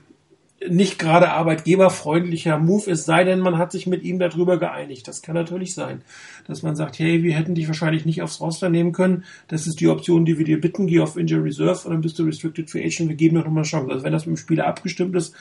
nicht 0.68 1.00
gerade 1.00 1.32
arbeitgeberfreundlicher 1.32 2.60
Move, 2.60 2.92
es 2.92 3.06
sei 3.06 3.24
denn, 3.24 3.40
man 3.40 3.58
hat 3.58 3.72
sich 3.72 3.88
mit 3.88 4.04
ihm 4.04 4.20
darüber 4.20 4.58
geeinigt. 4.58 5.08
Das 5.08 5.22
kann 5.22 5.36
natürlich 5.36 5.74
sein, 5.74 6.02
dass 6.48 6.64
man 6.64 6.76
sagt, 6.76 7.00
hey, 7.00 7.24
wir 7.24 7.34
hätten 7.34 7.56
dich 7.56 7.68
wahrscheinlich 7.68 8.06
nicht 8.06 8.22
aufs 8.22 8.42
Roster 8.42 8.70
nehmen 8.70 8.92
können. 8.92 9.24
Das 9.48 9.68
ist 9.68 9.80
die 9.80 9.88
Option, 9.88 10.26
die 10.26 10.38
wir 10.38 10.46
dir 10.46 10.60
bitten. 10.60 10.88
Geh 10.88 11.00
auf 11.00 11.16
Injury 11.16 11.44
Reserve 11.44 11.88
und 11.88 11.94
dann 11.94 12.02
bist 12.02 12.20
du 12.20 12.24
Restricted 12.24 12.70
Free 12.70 12.86
Agent. 12.86 13.10
Wir 13.10 13.16
geben 13.16 13.36
dir 13.36 13.44
nochmal 13.44 13.64
eine 13.64 13.68
Chance. 13.68 13.92
Also 13.92 14.04
wenn 14.04 14.12
das 14.12 14.26
mit 14.26 14.36
dem 14.36 14.42
Spieler 14.42 14.68
abgestimmt 14.68 15.16
ist, 15.16 15.34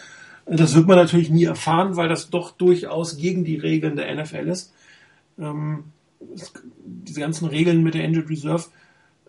das 0.46 0.74
wird 0.74 0.86
man 0.86 0.96
natürlich 0.96 1.30
nie 1.30 1.44
erfahren, 1.44 1.96
weil 1.96 2.08
das 2.08 2.30
doch 2.30 2.52
durchaus 2.52 3.18
gegen 3.18 3.44
die 3.44 3.56
Regeln 3.56 3.96
der 3.96 4.14
NFL 4.14 4.48
ist. 4.48 4.72
Ähm, 5.38 5.84
diese 6.84 7.20
ganzen 7.20 7.46
Regeln 7.48 7.82
mit 7.82 7.94
der 7.94 8.04
Injured 8.04 8.30
Reserve 8.30 8.64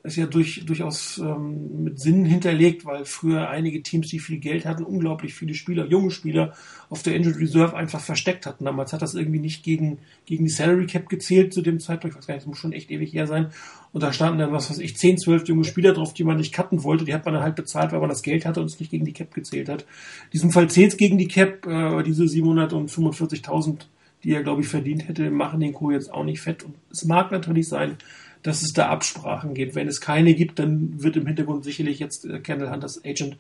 ist 0.04 0.16
ja 0.16 0.26
durch, 0.26 0.66
durchaus 0.66 1.18
ähm, 1.18 1.84
mit 1.84 2.00
Sinn 2.00 2.26
hinterlegt, 2.26 2.86
weil 2.86 3.06
früher 3.06 3.50
einige 3.50 3.82
Teams, 3.84 4.08
die 4.08 4.20
viel 4.20 4.40
Geld 4.40 4.66
hatten, 4.66 4.84
unglaublich 4.84 5.34
viele 5.34 5.54
Spieler, 5.54 5.86
junge 5.86 6.12
Spieler 6.12 6.54
auf 6.90 7.04
der 7.04 7.16
Injured 7.16 7.38
Reserve 7.38 7.76
einfach 7.76 8.00
versteckt 8.00 8.46
hatten. 8.46 8.66
Damals 8.66 8.94
hat 8.94 9.02
das 9.02 9.16
irgendwie 9.16 9.40
nicht 9.40 9.64
gegen, 9.64 10.00
gegen 10.26 10.46
die 10.46 10.50
Salary 10.50 10.86
Cap 10.86 11.10
gezählt 11.10 11.54
zu 11.54 11.62
dem 11.62 11.80
Zeitpunkt. 11.80 12.16
Ich 12.16 12.18
weiß 12.20 12.28
gar 12.28 12.34
nicht, 12.36 12.44
das 12.44 12.48
muss 12.48 12.58
schon 12.58 12.74
echt 12.74 12.92
ewig 12.92 13.14
her 13.14 13.28
sein. 13.28 13.52
Und 13.92 14.04
da 14.04 14.14
standen 14.14 14.40
dann, 14.40 14.52
was 14.52 14.70
weiß 14.70 14.80
ich, 14.80 14.98
10, 14.98 15.18
12 15.18 15.48
junge 15.48 15.64
Spieler 15.64 15.94
drauf, 15.94 16.14
die 16.14 16.24
man 16.24 16.38
nicht 16.38 16.54
cutten 16.54 16.84
wollte. 16.84 17.06
Die 17.06 17.14
hat 17.14 17.26
man 17.26 17.34
dann 17.34 17.44
halt 17.44 17.56
bezahlt, 17.56 17.92
weil 17.92 18.00
man 18.00 18.10
das 18.10 18.22
Geld 18.22 18.46
hatte 18.46 18.62
und 18.62 18.68
es 18.68 18.80
nicht 18.80 18.92
gegen 18.92 19.06
die 19.06 19.14
Cap 19.14 19.34
gezählt 19.34 19.70
hat. 19.70 19.82
In 19.82 20.32
diesem 20.34 20.52
Fall 20.52 20.70
zählt 20.70 20.92
es 20.92 20.98
gegen 20.98 21.18
die 21.18 21.28
Cap, 21.28 21.66
äh, 21.66 22.04
diese 22.04 22.24
745.000, 22.24 23.88
die 24.24 24.34
er, 24.34 24.44
glaube 24.44 24.62
ich, 24.62 24.68
verdient 24.68 25.08
hätte, 25.08 25.32
machen 25.32 25.60
den 25.60 25.74
Co. 25.74 25.92
jetzt 25.92 26.14
auch 26.14 26.24
nicht 26.24 26.42
fett. 26.42 26.64
Und 26.64 26.76
es 26.92 27.06
mag 27.06 27.32
natürlich 27.32 27.68
sein, 27.68 27.98
dass 28.44 28.62
es 28.62 28.74
da 28.74 28.90
Absprachen 28.90 29.54
gibt. 29.54 29.76
Wenn 29.76 29.88
es 29.88 30.02
keine 30.02 30.34
gibt, 30.34 30.60
dann 30.60 31.04
wird 31.04 31.18
im 31.18 31.28
Hintergrund 31.28 31.64
sicherlich 31.64 32.00
jetzt 32.00 32.26
äh, 32.26 32.40
Kendall 32.40 32.72
Hunters 32.72 33.04
Agent 33.04 33.38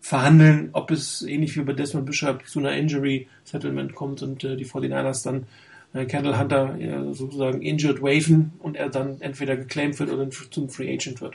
verhandeln, 0.00 0.70
ob 0.72 0.90
es 0.90 1.22
ähnlich 1.22 1.56
wie 1.56 1.62
bei 1.62 1.72
Desmond 1.72 2.06
Bishop 2.06 2.46
zu 2.46 2.58
einer 2.58 2.72
Injury 2.72 3.28
Settlement 3.44 3.94
kommt 3.94 4.22
und 4.22 4.44
äh, 4.44 4.56
die 4.56 4.66
49ers 4.66 5.24
dann 5.24 5.46
äh, 5.92 6.06
Kendall 6.06 6.38
Hunter 6.38 6.78
äh, 6.78 7.12
sozusagen 7.12 7.62
injured 7.62 8.02
waven 8.02 8.52
und 8.60 8.76
er 8.76 8.88
dann 8.88 9.20
entweder 9.20 9.56
geclaimed 9.56 9.98
wird 9.98 10.10
oder 10.10 10.28
zum 10.30 10.68
Free 10.68 10.92
Agent 10.92 11.20
wird. 11.20 11.34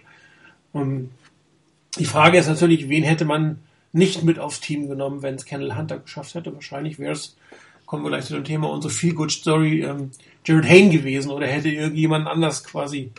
Um, 0.72 1.12
die 1.98 2.06
Frage 2.06 2.38
ist 2.38 2.48
natürlich, 2.48 2.90
wen 2.90 3.04
hätte 3.04 3.26
man 3.26 3.60
nicht 3.94 4.24
mit 4.24 4.40
aufs 4.40 4.60
Team 4.60 4.90
genommen, 4.90 5.22
wenn 5.22 5.36
es 5.36 5.46
Kendall 5.46 5.78
Hunter 5.78 6.00
geschafft 6.00 6.36
hätte? 6.36 6.54
Wahrscheinlich 6.54 7.00
wäre 7.00 7.14
es, 7.14 7.38
kommen 7.86 8.04
wir 8.04 8.10
gleich 8.10 8.26
zu 8.26 8.34
dem 8.34 8.44
Thema, 8.44 8.70
unsere 8.70 8.94
Feel 8.94 9.14
Good 9.14 9.32
Story, 9.32 9.84
ähm, 9.84 10.12
Jared 10.46 10.70
Hayne 10.70 10.90
gewesen 10.90 11.32
oder 11.32 11.48
hätte 11.48 11.70
irgendjemand 11.70 12.28
anders 12.28 12.64
quasi 12.64 13.12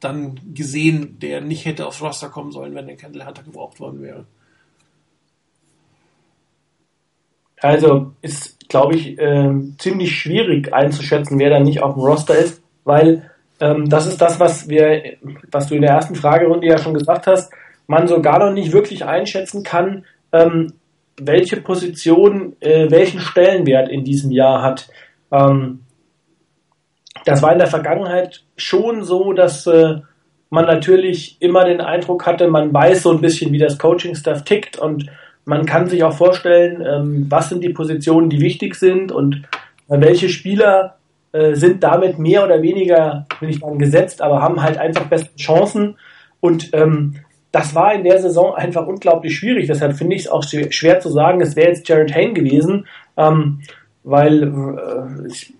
dann 0.00 0.38
gesehen, 0.54 1.18
der 1.20 1.40
nicht 1.40 1.64
hätte 1.64 1.86
aufs 1.86 2.02
Roster 2.02 2.28
kommen 2.28 2.52
sollen, 2.52 2.74
wenn 2.74 2.86
der 2.86 2.96
Kendall 2.96 3.26
Hunter 3.26 3.42
gebraucht 3.42 3.80
worden 3.80 4.02
wäre. 4.02 4.26
Also 7.60 8.12
ist, 8.20 8.68
glaube 8.68 8.96
ich, 8.96 9.18
äh, 9.18 9.50
ziemlich 9.78 10.14
schwierig 10.14 10.74
einzuschätzen, 10.74 11.38
wer 11.38 11.50
da 11.50 11.60
nicht 11.60 11.82
auf 11.82 11.94
dem 11.94 12.02
Roster 12.02 12.36
ist, 12.36 12.62
weil 12.84 13.30
ähm, 13.60 13.88
das 13.88 14.06
ist 14.06 14.20
das, 14.20 14.38
was 14.38 14.68
wir, 14.68 15.16
was 15.50 15.68
du 15.68 15.74
in 15.74 15.82
der 15.82 15.92
ersten 15.92 16.14
Fragerunde 16.14 16.66
ja 16.66 16.78
schon 16.78 16.94
gesagt 16.94 17.26
hast, 17.26 17.50
man 17.86 18.06
sogar 18.06 18.38
noch 18.38 18.52
nicht 18.52 18.72
wirklich 18.72 19.04
einschätzen 19.04 19.62
kann, 19.62 20.04
ähm, 20.32 20.74
welche 21.18 21.56
Position 21.56 22.56
äh, 22.60 22.90
welchen 22.90 23.20
Stellenwert 23.20 23.88
in 23.88 24.04
diesem 24.04 24.30
Jahr 24.30 24.62
hat. 24.62 24.88
Ähm, 25.32 25.80
das 27.24 27.42
war 27.42 27.52
in 27.52 27.58
der 27.58 27.66
Vergangenheit 27.66 28.44
schon 28.56 29.02
so, 29.02 29.32
dass 29.32 29.66
äh, 29.66 29.96
man 30.50 30.66
natürlich 30.66 31.36
immer 31.40 31.64
den 31.64 31.80
Eindruck 31.80 32.26
hatte, 32.26 32.48
man 32.48 32.72
weiß 32.72 33.02
so 33.02 33.10
ein 33.10 33.20
bisschen, 33.20 33.52
wie 33.52 33.58
das 33.58 33.78
Coaching-Staff 33.78 34.44
tickt 34.44 34.78
und 34.78 35.06
man 35.44 35.64
kann 35.64 35.88
sich 35.88 36.02
auch 36.04 36.12
vorstellen, 36.12 36.84
ähm, 36.86 37.26
was 37.28 37.48
sind 37.48 37.62
die 37.62 37.72
Positionen, 37.72 38.30
die 38.30 38.40
wichtig 38.40 38.74
sind 38.74 39.12
und 39.12 39.42
äh, 39.88 40.00
welche 40.00 40.28
Spieler 40.28 40.96
äh, 41.32 41.54
sind 41.54 41.82
damit 41.82 42.18
mehr 42.18 42.44
oder 42.44 42.62
weniger, 42.62 43.26
will 43.40 43.50
ich 43.50 43.60
sagen, 43.60 43.78
gesetzt, 43.78 44.22
aber 44.22 44.42
haben 44.42 44.62
halt 44.62 44.78
einfach 44.78 45.06
beste 45.06 45.34
Chancen. 45.36 45.96
Und 46.40 46.70
ähm, 46.72 47.16
das 47.52 47.74
war 47.74 47.94
in 47.94 48.04
der 48.04 48.18
Saison 48.20 48.54
einfach 48.54 48.86
unglaublich 48.86 49.36
schwierig. 49.36 49.66
Deshalb 49.66 49.96
finde 49.96 50.16
ich 50.16 50.22
es 50.22 50.28
auch 50.28 50.42
schwer 50.42 51.00
zu 51.00 51.10
sagen, 51.10 51.40
es 51.40 51.54
wäre 51.54 51.68
jetzt 51.68 51.88
Jared 51.88 52.14
Hayne 52.14 52.34
gewesen, 52.34 52.86
ähm, 53.16 53.60
weil 54.02 54.42
äh, 54.42 55.28
ich 55.28 55.54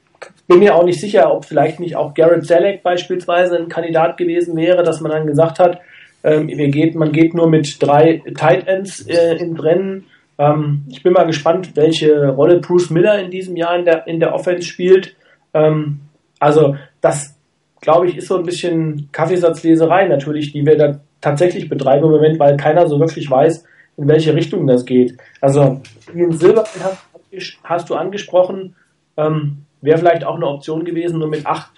bin 0.46 0.60
mir 0.60 0.74
auch 0.74 0.84
nicht 0.84 1.00
sicher, 1.00 1.32
ob 1.32 1.44
vielleicht 1.44 1.80
nicht 1.80 1.96
auch 1.96 2.14
Garrett 2.14 2.46
Selleck 2.46 2.82
beispielsweise 2.82 3.56
ein 3.56 3.68
Kandidat 3.68 4.16
gewesen 4.16 4.56
wäre, 4.56 4.82
dass 4.82 5.00
man 5.00 5.12
dann 5.12 5.26
gesagt 5.26 5.58
hat, 5.58 5.80
ähm, 6.22 6.48
geht, 6.48 6.94
man 6.94 7.12
geht 7.12 7.34
nur 7.34 7.48
mit 7.48 7.82
drei 7.82 8.22
Tight 8.36 8.66
Ends 8.66 9.02
äh, 9.02 9.36
ins 9.36 9.62
Rennen. 9.62 10.06
Ähm, 10.38 10.84
ich 10.88 11.02
bin 11.02 11.12
mal 11.12 11.26
gespannt, 11.26 11.76
welche 11.76 12.28
Rolle 12.28 12.60
Bruce 12.60 12.90
Miller 12.90 13.18
in 13.18 13.30
diesem 13.30 13.56
Jahr 13.56 13.78
in 13.78 13.84
der, 13.84 14.06
in 14.06 14.20
der 14.20 14.34
Offense 14.34 14.66
spielt. 14.66 15.14
Ähm, 15.54 16.00
also 16.38 16.76
das, 17.00 17.36
glaube 17.80 18.08
ich, 18.08 18.16
ist 18.16 18.28
so 18.28 18.36
ein 18.36 18.44
bisschen 18.44 19.08
Kaffeesatzleserei 19.12 20.08
natürlich, 20.08 20.52
die 20.52 20.66
wir 20.66 20.76
da 20.76 21.00
tatsächlich 21.20 21.68
betreiben 21.68 22.04
im 22.04 22.12
Moment, 22.12 22.38
weil 22.38 22.56
keiner 22.56 22.86
so 22.86 23.00
wirklich 23.00 23.30
weiß, 23.30 23.64
in 23.96 24.08
welche 24.08 24.34
Richtung 24.34 24.66
das 24.66 24.84
geht. 24.84 25.16
Also 25.40 25.80
Ian 26.14 26.32
Silver 26.32 26.64
hast, 26.82 27.58
hast 27.64 27.90
du 27.90 27.94
angesprochen. 27.94 28.74
Ähm, 29.16 29.65
Wäre 29.86 29.98
vielleicht 29.98 30.24
auch 30.24 30.36
eine 30.36 30.46
Option 30.46 30.84
gewesen, 30.84 31.20
nur 31.20 31.28
mit 31.28 31.46
acht 31.46 31.70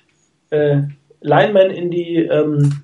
äh, 0.50 0.78
Linemen 1.20 1.70
in 1.70 1.90
die 1.90 2.16
ähm, 2.16 2.82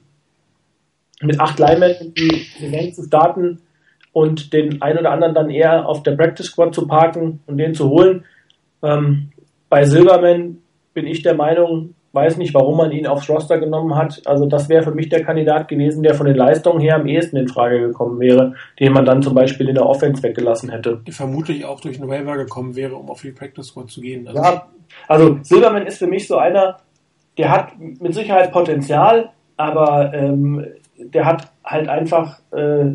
mit 1.23 1.41
acht 1.41 1.59
Linemen 1.59 1.95
in 2.01 2.15
die 2.15 2.47
Saison 2.59 2.93
zu 2.93 3.03
starten 3.05 3.61
und 4.13 4.53
den 4.53 4.83
einen 4.83 4.99
oder 4.99 5.11
anderen 5.13 5.35
dann 5.35 5.51
eher 5.51 5.89
auf 5.89 6.03
der 6.03 6.13
Practice 6.13 6.47
Squad 6.47 6.75
zu 6.75 6.87
parken 6.87 7.41
und 7.47 7.57
den 7.57 7.75
zu 7.75 7.89
holen. 7.89 8.25
Ähm, 8.83 9.31
bei 9.69 9.85
Silverman 9.85 10.59
bin 10.93 11.07
ich 11.07 11.23
der 11.23 11.35
Meinung, 11.35 11.95
weiß 12.13 12.37
nicht, 12.37 12.55
warum 12.55 12.77
man 12.77 12.93
ihn 12.93 13.07
aufs 13.07 13.29
Roster 13.29 13.59
genommen 13.59 13.97
hat. 13.97 14.23
Also 14.27 14.47
das 14.47 14.69
wäre 14.69 14.85
für 14.85 14.95
mich 14.95 15.09
der 15.09 15.25
Kandidat 15.25 15.67
gewesen, 15.69 16.03
der 16.03 16.15
von 16.15 16.27
den 16.27 16.37
Leistungen 16.37 16.81
her 16.81 16.97
am 16.97 17.07
ehesten 17.07 17.37
in 17.37 17.49
Frage 17.49 17.81
gekommen 17.81 18.21
wäre, 18.21 18.55
den 18.79 18.93
man 18.93 19.05
dann 19.05 19.23
zum 19.23 19.35
Beispiel 19.35 19.69
in 19.69 19.75
der 19.75 19.87
Offense 19.87 20.23
weggelassen 20.23 20.71
hätte. 20.71 21.01
Die 21.07 21.13
vermutlich 21.13 21.65
auch 21.65 21.81
durch 21.81 22.01
einen 22.01 22.09
Waiver 22.09 22.37
gekommen 22.37 22.77
wäre, 22.77 22.95
um 22.95 23.11
auf 23.11 23.23
die 23.23 23.33
Practice 23.33 23.67
Squad 23.67 23.91
zu 23.91 24.01
gehen. 24.01 24.29
Also 24.29 24.43
ja, 24.43 24.69
also 25.09 25.39
Silverman 25.43 25.87
ist 25.87 25.99
für 25.99 26.07
mich 26.07 26.27
so 26.27 26.39
einer, 26.39 26.79
der 27.37 27.51
hat 27.51 27.79
mit 27.79 28.15
Sicherheit 28.15 28.53
Potenzial, 28.53 29.31
aber 29.57 30.13
ähm, 30.15 30.65
der 30.99 31.25
hat 31.25 31.51
halt 31.65 31.89
einfach 31.89 32.41
äh, 32.53 32.93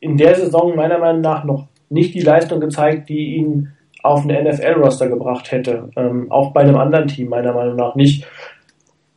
in 0.00 0.16
der 0.16 0.34
Saison 0.34 0.74
meiner 0.74 0.98
Meinung 0.98 1.20
nach 1.20 1.44
noch 1.44 1.68
nicht 1.88 2.14
die 2.14 2.20
Leistung 2.20 2.60
gezeigt, 2.60 3.08
die 3.08 3.36
ihn 3.36 3.72
auf 4.02 4.24
eine 4.24 4.42
NFL-Roster 4.42 5.08
gebracht 5.08 5.52
hätte. 5.52 5.90
Ähm, 5.96 6.30
auch 6.30 6.52
bei 6.52 6.62
einem 6.62 6.76
anderen 6.76 7.06
Team 7.06 7.28
meiner 7.28 7.52
Meinung 7.52 7.76
nach 7.76 7.94
nicht. 7.94 8.26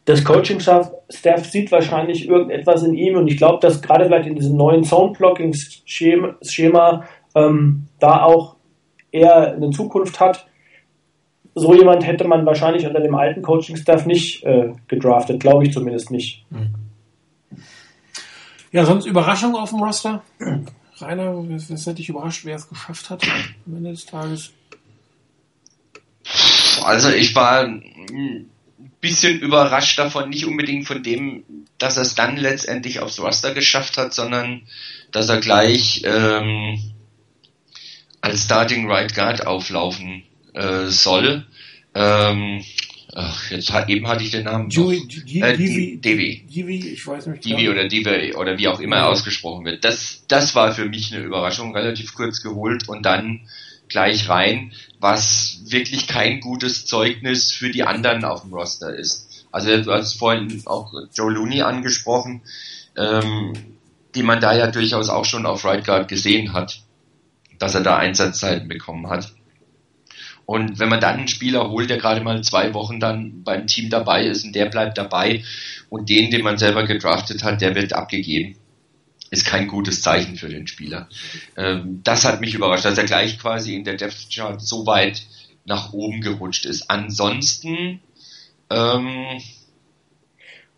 Das 0.05 0.23
Coaching-Staff 0.23 1.45
sieht 1.45 1.71
wahrscheinlich 1.71 2.29
irgendetwas 2.29 2.83
in 2.83 2.93
ihm 2.93 3.15
und 3.15 3.27
ich 3.27 3.37
glaube, 3.37 3.57
dass 3.59 3.81
gerade 3.81 4.05
vielleicht 4.05 4.27
in 4.27 4.35
diesem 4.35 4.55
neuen 4.55 4.83
Zone-Blocking-Schema 4.83 7.05
ähm, 7.33 7.87
da 7.99 8.21
auch 8.21 8.57
er 9.11 9.53
eine 9.53 9.71
Zukunft 9.71 10.19
hat 10.19 10.45
so 11.55 11.73
jemand 11.73 12.05
hätte 12.05 12.27
man 12.27 12.45
wahrscheinlich 12.45 12.85
unter 12.85 12.99
dem 12.99 13.15
alten 13.15 13.41
Coaching-Staff 13.41 14.05
nicht 14.05 14.43
äh, 14.43 14.73
gedraftet, 14.87 15.39
glaube 15.39 15.65
ich 15.65 15.73
zumindest 15.73 16.11
nicht. 16.11 16.45
Ja, 18.71 18.85
sonst 18.85 19.05
Überraschung 19.05 19.55
auf 19.55 19.69
dem 19.69 19.79
Roster? 19.79 20.21
Rainer, 20.97 21.33
was, 21.33 21.69
hätte 21.69 21.95
dich 21.95 22.09
überrascht, 22.09 22.43
wer 22.43 22.57
es 22.57 22.67
geschafft 22.67 23.09
hat 23.09 23.23
am 23.65 23.77
Ende 23.77 23.91
des 23.91 24.05
Tages? 24.05 24.51
Also 26.83 27.09
ich 27.09 27.33
war 27.35 27.63
ein 27.63 28.49
bisschen 28.99 29.39
überrascht 29.39 29.97
davon, 29.97 30.29
nicht 30.29 30.45
unbedingt 30.45 30.85
von 30.85 31.03
dem, 31.03 31.43
dass 31.77 31.95
er 31.95 32.03
es 32.03 32.15
dann 32.15 32.35
letztendlich 32.35 32.99
aufs 32.99 33.19
Roster 33.19 33.53
geschafft 33.53 33.97
hat, 33.97 34.13
sondern 34.13 34.63
dass 35.11 35.29
er 35.29 35.39
gleich 35.39 36.01
ähm, 36.05 36.79
als 38.19 38.43
Starting 38.43 38.91
Right 38.91 39.15
Guard 39.15 39.47
auflaufen 39.47 40.23
äh, 40.55 40.87
soll. 40.87 41.45
Ähm, 41.93 42.63
Ach, 43.17 43.49
jetzt 43.49 43.71
hat, 43.71 43.87
eben 43.87 44.05
hatte 44.07 44.25
ich 44.25 44.31
den 44.31 44.43
Namen. 44.43 44.67
Dewey, 44.69 45.07
Äh, 45.41 45.55
Divi, 45.55 46.01
Divi. 46.01 46.45
Divi, 46.53 46.89
ich 46.89 47.07
weiß 47.07 47.27
nicht. 47.27 47.45
Divi 47.45 47.69
oder 47.69 47.87
Divi 47.87 48.35
oder 48.35 48.57
wie 48.57 48.67
auch 48.67 48.81
immer 48.81 48.97
er 48.97 49.07
ausgesprochen 49.07 49.63
wird. 49.63 49.85
Das, 49.85 50.25
das 50.27 50.53
war 50.53 50.73
für 50.73 50.83
mich 50.85 51.13
eine 51.13 51.23
Überraschung, 51.23 51.73
relativ 51.73 52.13
kurz 52.13 52.41
geholt 52.41 52.89
und 52.89 53.05
dann 53.05 53.47
gleich 53.87 54.27
rein, 54.27 54.73
was 54.99 55.61
wirklich 55.67 56.07
kein 56.07 56.41
gutes 56.41 56.85
Zeugnis 56.85 57.53
für 57.53 57.69
die 57.69 57.83
anderen 57.83 58.25
auf 58.25 58.41
dem 58.41 58.53
Roster 58.53 58.93
ist. 58.93 59.45
Also 59.49 59.81
du 59.81 59.93
hast 59.93 60.15
vorhin 60.15 60.63
auch 60.65 60.91
Joe 61.13 61.31
Looney 61.31 61.61
angesprochen, 61.61 62.41
ähm, 62.97 63.53
die 64.13 64.23
man 64.23 64.41
da 64.41 64.53
ja 64.53 64.67
durchaus 64.67 65.07
auch 65.07 65.23
schon 65.23 65.45
auf 65.45 65.63
Right 65.63 65.85
Guard 65.85 66.09
gesehen 66.09 66.51
hat, 66.51 66.81
dass 67.59 67.75
er 67.75 67.81
da 67.81 67.95
Einsatzzeiten 67.95 68.67
bekommen 68.67 69.09
hat. 69.09 69.31
Und 70.45 70.77
wenn 70.79 70.89
man 70.89 70.99
dann 70.99 71.17
einen 71.17 71.27
Spieler 71.27 71.69
holt, 71.69 71.89
der 71.89 71.97
gerade 71.97 72.21
mal 72.21 72.43
zwei 72.43 72.73
Wochen 72.73 72.99
dann 72.99 73.43
beim 73.43 73.65
Team 73.67 73.89
dabei 73.89 74.25
ist 74.25 74.45
und 74.45 74.55
der 74.55 74.67
bleibt 74.67 74.97
dabei 74.97 75.43
und 75.89 76.09
den, 76.09 76.29
den 76.29 76.43
man 76.43 76.57
selber 76.57 76.85
gedraftet 76.85 77.43
hat, 77.43 77.61
der 77.61 77.73
wird 77.75 77.93
abgegeben, 77.93 78.55
ist 79.31 79.45
kein 79.45 79.67
gutes 79.67 80.01
Zeichen 80.01 80.35
für 80.35 80.49
den 80.49 80.67
Spieler. 80.67 81.09
Ähm, 81.57 82.01
das 82.03 82.25
hat 82.25 82.41
mich 82.41 82.53
überrascht, 82.53 82.85
dass 82.85 82.97
er 82.97 83.05
gleich 83.05 83.39
quasi 83.39 83.75
in 83.75 83.83
der 83.83 83.95
Depth 83.97 84.29
Chart 84.31 84.61
so 84.61 84.85
weit 84.85 85.23
nach 85.65 85.93
oben 85.93 86.21
gerutscht 86.21 86.65
ist. 86.65 86.91
Ansonsten, 86.91 88.01
ähm, 88.69 89.41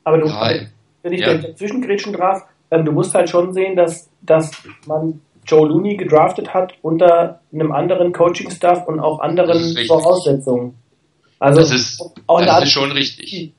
Aber 0.06 0.18
du, 0.18 0.28
ja, 0.28 0.62
wenn 1.04 1.14
ich 1.14 1.22
ja. 1.22 1.34
da 1.34 1.56
zwischengrätschen 1.56 2.14
darf, 2.14 2.44
ähm, 2.72 2.86
du 2.86 2.94
musst 2.94 3.14
halt 3.14 3.30
schon 3.30 3.54
sehen, 3.54 3.76
dass, 3.76 4.10
dass 4.22 4.52
man 4.86 5.22
Joe 5.48 5.68
Looney 5.68 5.96
gedraftet 5.98 6.54
hat 6.54 6.74
unter 6.82 7.42
einem 7.54 7.72
anderen 7.72 8.12
Coaching-Staff 8.14 8.88
und 8.88 9.00
auch 9.00 9.20
anderen. 9.20 9.76
Voraussetzungen. 9.88 10.76
Also 11.40 11.62
das 11.62 11.72
ist, 11.72 12.02
auch 12.28 12.40
das 12.40 12.48
da- 12.48 12.60
ist 12.64 12.72
schon 12.72 12.92
richtig. 12.92 13.54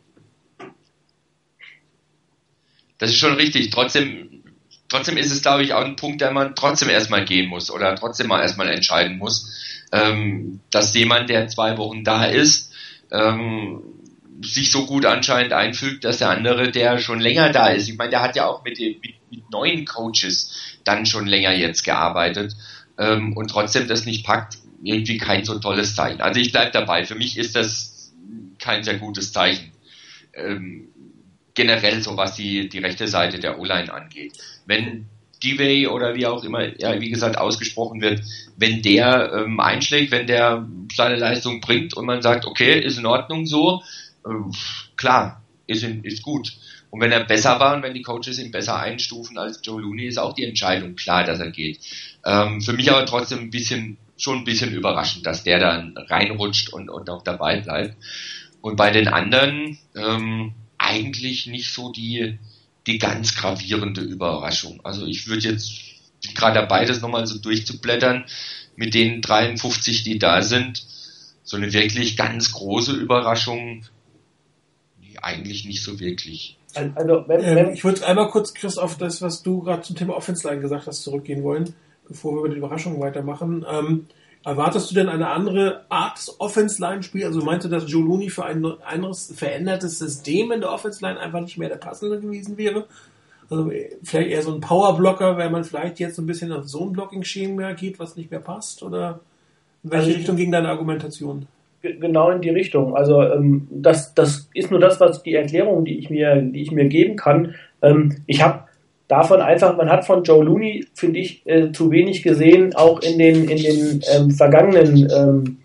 Das 2.99 3.11
ist 3.11 3.19
schon 3.19 3.35
richtig. 3.35 3.71
Trotzdem, 3.71 4.43
trotzdem 4.89 5.17
ist 5.17 5.31
es, 5.31 5.43
glaube 5.43 5.63
ich, 5.63 5.73
auch 5.73 5.85
ein 5.85 5.97
Punkt, 5.97 6.21
der 6.21 6.33
man 6.33 6.55
trotzdem 6.55 6.89
erstmal 6.89 7.25
gehen 7.25 7.49
muss 7.49 7.71
oder 7.71 7.95
trotzdem 7.95 8.27
mal 8.29 8.41
erstmal 8.43 8.69
entscheiden 8.69 9.19
muss, 9.19 9.85
ähm, 9.93 10.61
dass 10.71 10.95
jemand, 10.95 11.31
der 11.31 11.49
zwei 11.49 11.79
Wochen 11.79 12.03
da 12.05 12.25
ist, 12.25 12.73
ähm, 13.13 13.83
sich 14.43 14.71
so 14.71 14.87
gut 14.87 15.05
anscheinend 15.05 15.53
einfügt, 15.53 16.05
dass 16.05 16.19
der 16.19 16.31
andere, 16.31 16.71
der 16.71 16.99
schon 16.99 17.21
länger 17.21 17.51
da 17.51 17.69
ist, 17.69 17.89
ich 17.89 17.97
meine, 17.97 18.11
der 18.11 18.23
hat 18.23 18.37
ja 18.37 18.47
auch 18.47 18.65
mit, 18.65 18.79
mit, 18.79 19.15
mit 19.31 19.51
neuen 19.51 19.85
Coaches 19.85 20.79
dann 20.85 21.07
schon 21.07 21.27
länger 21.27 21.53
jetzt 21.53 21.83
gearbeitet 21.85 22.55
ähm, 22.99 23.37
und 23.37 23.49
trotzdem 23.51 23.89
das 23.89 24.07
nicht 24.07 24.25
packt, 24.25 24.59
irgendwie 24.83 25.19
kein 25.19 25.45
so 25.45 25.59
tolles 25.59 25.95
Zeichen. 25.95 26.21
Also 26.21 26.41
ich 26.41 26.53
bleib 26.53 26.73
dabei. 26.73 27.05
Für 27.05 27.17
mich 27.17 27.37
ist 27.37 27.57
das 27.57 28.13
kein 28.59 28.85
sehr 28.85 28.99
gutes 28.99 29.33
Zeichen. 29.33 29.73
Ähm, 30.35 30.89
generell 31.55 32.01
so 32.03 32.17
was 32.17 32.37
die, 32.37 32.69
die 32.69 32.79
rechte 32.79 33.09
Seite 33.09 33.41
der 33.41 33.59
O-Line 33.59 33.93
angeht. 33.93 34.39
Wenn 34.67 35.07
Dewey 35.43 35.87
oder 35.87 36.15
wie 36.15 36.27
auch 36.27 36.45
immer, 36.45 36.79
ja, 36.81 37.01
wie 37.01 37.11
gesagt, 37.11 37.39
ausgesprochen 37.39 38.01
wird, 38.01 38.23
wenn 38.57 38.83
der 38.83 39.33
ähm, 39.35 39.61
einschlägt, 39.61 40.11
wenn 40.11 40.27
der 40.27 40.69
seine 40.95 41.17
Leistung 41.17 41.61
bringt 41.61 41.95
und 41.95 42.07
man 42.07 42.23
sagt, 42.23 42.47
okay, 42.47 42.79
ist 42.79 42.99
in 42.99 43.07
Ordnung 43.07 43.47
so, 43.47 43.83
klar, 44.97 45.43
ist, 45.67 45.83
ist 45.83 46.23
gut. 46.23 46.53
Und 46.91 47.01
wenn 47.01 47.13
er 47.13 47.25
besser 47.25 47.61
war 47.61 47.77
und 47.77 47.83
wenn 47.83 47.95
die 47.95 48.03
Coaches 48.03 48.39
ihn 48.39 48.51
besser 48.51 48.79
einstufen 48.79 49.39
als 49.39 49.61
Joe 49.63 49.81
Looney, 49.81 50.07
ist 50.07 50.19
auch 50.19 50.35
die 50.35 50.45
Entscheidung 50.45 50.95
klar, 50.97 51.25
dass 51.25 51.39
er 51.41 51.51
geht. 51.51 51.81
Ähm, 52.25 52.63
für 52.63 52.73
mich 52.73 52.91
aber 52.91 53.05
trotzdem 53.05 53.41
ein 53.41 53.51
bisschen, 53.51 53.99
schon 54.17 54.39
ein 54.39 54.45
bisschen 54.45 54.73
überraschend, 54.73 55.27
dass 55.27 55.45
der 55.45 55.59
dann 55.59 55.97
reinrutscht 55.97 56.73
und, 56.73 56.89
und 56.89 57.11
auch 57.11 57.23
dabei 57.23 57.61
bleibt. 57.61 57.97
Und 58.63 58.77
bei 58.77 58.91
den 58.91 59.09
anderen 59.09 59.79
ähm, 59.95 60.55
eigentlich 60.79 61.47
nicht 61.47 61.73
so 61.73 61.93
die, 61.93 62.39
die 62.87 62.99
ganz 62.99 63.37
gravierende 63.37 64.01
Überraschung. 64.01 64.81
Also 64.85 65.05
ich 65.07 65.29
würde 65.29 65.49
jetzt 65.49 65.89
bin 66.23 66.35
gerade 66.35 66.61
dabei, 66.61 66.85
das 66.85 67.01
nochmal 67.01 67.27
so 67.27 67.39
durchzublättern 67.39 68.25
mit 68.77 68.95
den 68.95 69.21
53, 69.23 70.03
die 70.05 70.19
da 70.19 70.43
sind. 70.43 70.85
So 71.45 71.57
eine 71.57 71.73
wirklich 71.73 72.17
ganz 72.17 72.53
große 72.53 72.93
Überraschung, 72.93 73.85
eigentlich 75.23 75.65
nicht 75.67 75.83
so 75.83 75.99
wirklich. 76.01 76.57
Also, 76.75 77.25
wenn, 77.27 77.41
Ähm, 77.43 77.57
wenn, 77.57 77.73
ich 77.73 77.85
würde 77.85 78.07
einmal 78.07 78.29
kurz, 78.29 78.55
Chris, 78.55 78.79
auf 78.79 78.97
das, 78.99 79.23
was 79.23 79.43
du 79.43 79.63
gerade 79.63 79.83
zum 79.83 79.97
Thema 79.97 80.15
Offense 80.17 80.47
Line 80.49 80.61
gesagt 80.61 80.87
hast, 80.87 81.03
zurückgehen 81.03 81.43
wollen, 81.43 81.75
bevor 82.07 82.33
wir 82.35 82.41
über 82.41 82.49
die 82.51 82.57
Überraschungen 82.57 83.01
weitermachen. 83.01 83.65
Ähm, 83.71 84.07
erwartest 84.45 84.91
du 84.91 84.95
denn 84.95 85.09
eine 85.09 85.29
andere 85.31 85.85
Art 85.89 86.19
des 86.19 86.41
Offense 86.41 86.81
Line 86.81 87.03
Spiel? 87.03 87.25
Also 87.25 87.41
meinte, 87.43 87.69
dass 87.69 87.91
Joe 87.91 88.03
Looney 88.05 88.31
für 88.31 88.45
ein 88.45 88.65
anderes 88.85 89.33
verändertes 89.35 89.99
System 89.99 90.53
in 90.53 90.61
der 90.61 90.71
Offense 90.73 91.05
Line 91.05 91.19
einfach 91.19 91.41
nicht 91.41 91.59
mehr 91.59 91.69
der 91.69 91.77
passende 91.77 92.21
gewesen 92.21 92.57
wäre? 92.59 92.87
Also 93.51 93.71
äh, 93.71 93.97
vielleicht 94.03 94.31
eher 94.31 94.43
so 94.43 94.55
ein 94.55 94.61
Powerblocker, 94.61 95.37
weil 95.39 95.51
man 95.51 95.65
vielleicht 95.65 95.99
jetzt 96.01 96.17
so 96.17 96.23
ein 96.23 96.27
bisschen 96.27 96.53
auf 96.53 96.67
Zone 96.67 96.93
Blocking 96.93 97.25
Schema 97.25 97.73
geht, 97.73 97.99
was 97.99 98.15
nicht 98.17 98.31
mehr 98.31 98.41
passt? 98.41 98.83
Oder 98.83 99.21
in 99.83 99.91
welche 99.91 100.07
Also- 100.09 100.19
Richtung 100.19 100.37
ging 100.37 100.53
deine 100.53 100.69
Argumentation? 100.69 101.47
Ge- 101.81 101.97
genau 101.99 102.31
in 102.31 102.41
die 102.41 102.51
Richtung. 102.51 102.97
Also 102.97 103.23
ähm, 103.23 103.69
das, 103.71 104.15
das 104.15 104.49
ist 104.55 104.71
nur 104.71 104.81
das, 104.81 105.01
was 105.01 105.23
die 105.23 105.35
Erklärung, 105.35 105.85
die 105.85 105.99
ich 105.99 106.11
mir, 106.11 106.37
die 106.37 106.63
ich 106.63 106.73
mir 106.73 106.87
geben 106.87 107.17
kann. 107.17 107.55
Ähm, 107.83 108.17
ich 108.27 108.43
habe 108.43 108.65
davon 109.07 109.41
einfach, 109.41 109.77
man 109.77 109.89
hat 109.89 110.05
von 110.05 110.23
Joe 110.23 110.45
Looney, 110.45 110.87
finde 110.95 111.21
ich, 111.21 111.47
äh, 111.47 111.73
zu 111.73 111.91
wenig 111.91 112.23
gesehen, 112.23 112.75
auch 112.75 113.01
in 113.01 113.19
den 113.19 113.49
in 113.49 113.59
den 113.59 114.01
ähm, 114.13 114.31
vergangenen 114.33 115.09
ähm, 115.17 115.59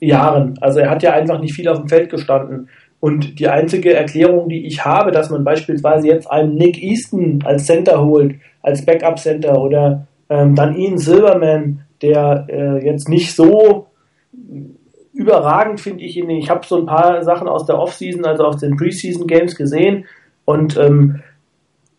Jahren. 0.00 0.56
Also 0.60 0.80
er 0.80 0.90
hat 0.90 1.02
ja 1.02 1.12
einfach 1.12 1.40
nicht 1.40 1.54
viel 1.54 1.68
auf 1.68 1.78
dem 1.78 1.88
Feld 1.88 2.10
gestanden. 2.10 2.68
Und 2.98 3.38
die 3.38 3.48
einzige 3.48 3.94
Erklärung, 3.94 4.48
die 4.48 4.66
ich 4.66 4.84
habe, 4.84 5.10
dass 5.10 5.30
man 5.30 5.44
beispielsweise 5.44 6.06
jetzt 6.06 6.30
einen 6.30 6.54
Nick 6.54 6.82
Easton 6.82 7.40
als 7.44 7.66
Center 7.66 8.04
holt, 8.04 8.34
als 8.62 8.84
Backup-Center 8.84 9.60
oder 9.60 10.06
ähm, 10.28 10.54
dann 10.54 10.76
Ian 10.76 10.98
Silverman, 10.98 11.80
der 12.02 12.46
äh, 12.48 12.84
jetzt 12.84 13.08
nicht 13.08 13.34
so 13.34 13.86
überragend 15.20 15.80
finde 15.80 16.04
ich 16.04 16.16
ihn. 16.16 16.30
Ich 16.30 16.50
habe 16.50 16.66
so 16.66 16.78
ein 16.78 16.86
paar 16.86 17.22
Sachen 17.22 17.48
aus 17.48 17.66
der 17.66 17.78
Offseason, 17.78 18.24
also 18.24 18.44
aus 18.44 18.56
den 18.56 18.76
Preseason 18.76 19.26
Games 19.26 19.54
gesehen 19.54 20.06
und 20.44 20.76
ähm, 20.76 21.22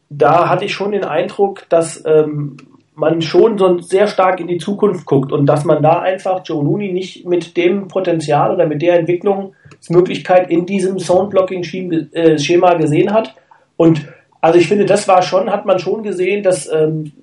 da 0.09 0.49
hatte 0.49 0.65
ich 0.65 0.73
schon 0.73 0.91
den 0.91 1.05
Eindruck, 1.05 1.69
dass 1.69 2.03
ähm, 2.05 2.57
man 2.95 3.21
schon 3.21 3.57
so 3.57 3.79
sehr 3.79 4.07
stark 4.07 4.41
in 4.41 4.47
die 4.47 4.57
Zukunft 4.57 5.05
guckt 5.05 5.31
und 5.31 5.45
dass 5.45 5.63
man 5.63 5.81
da 5.81 6.01
einfach 6.01 6.41
Joe 6.43 6.63
Looney 6.63 6.91
nicht 6.91 7.25
mit 7.25 7.55
dem 7.55 7.87
Potenzial 7.87 8.53
oder 8.53 8.67
mit 8.67 8.81
der 8.81 8.99
Entwicklungsmöglichkeit 8.99 10.49
in 10.51 10.65
diesem 10.65 10.99
Sound-Blocking-Schema 10.99 12.73
gesehen 12.73 13.13
hat. 13.13 13.33
Und 13.77 14.05
also 14.41 14.59
ich 14.59 14.67
finde, 14.67 14.85
das 14.85 15.07
war 15.07 15.21
schon, 15.21 15.49
hat 15.49 15.65
man 15.65 15.79
schon 15.79 16.03
gesehen, 16.03 16.43
dass 16.43 16.69
ähm, 16.71 17.13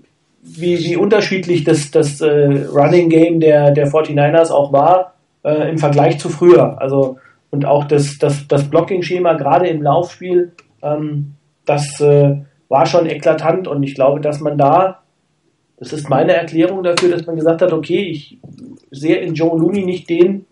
wie, 0.42 0.78
wie 0.78 0.96
unterschiedlich 0.96 1.64
das, 1.64 1.90
das 1.90 2.22
äh, 2.22 2.66
Running 2.72 3.10
Game 3.10 3.40
der, 3.40 3.72
der 3.72 3.88
49ers 3.88 4.50
auch 4.50 4.72
war 4.72 5.17
äh, 5.44 5.70
im 5.70 5.78
Vergleich 5.78 6.18
zu 6.18 6.28
früher. 6.28 6.80
Also 6.80 7.18
und 7.50 7.64
auch 7.64 7.84
das, 7.84 8.18
das, 8.18 8.46
das 8.46 8.68
Blocking-Schema 8.68 9.34
gerade 9.34 9.68
im 9.68 9.82
Laufspiel, 9.82 10.52
ähm, 10.82 11.34
das 11.64 12.00
äh, 12.00 12.36
war 12.68 12.86
schon 12.86 13.06
eklatant 13.06 13.68
und 13.68 13.82
ich 13.82 13.94
glaube, 13.94 14.20
dass 14.20 14.40
man 14.40 14.58
da, 14.58 15.02
das 15.78 15.92
ist 15.92 16.10
meine 16.10 16.34
Erklärung 16.34 16.82
dafür, 16.82 17.10
dass 17.10 17.26
man 17.26 17.36
gesagt 17.36 17.62
hat, 17.62 17.72
okay, 17.72 18.02
ich 18.02 18.38
sehe 18.90 19.16
in 19.16 19.34
Joe 19.34 19.58
Looney 19.58 19.84
nicht 19.84 20.10
den 20.10 20.44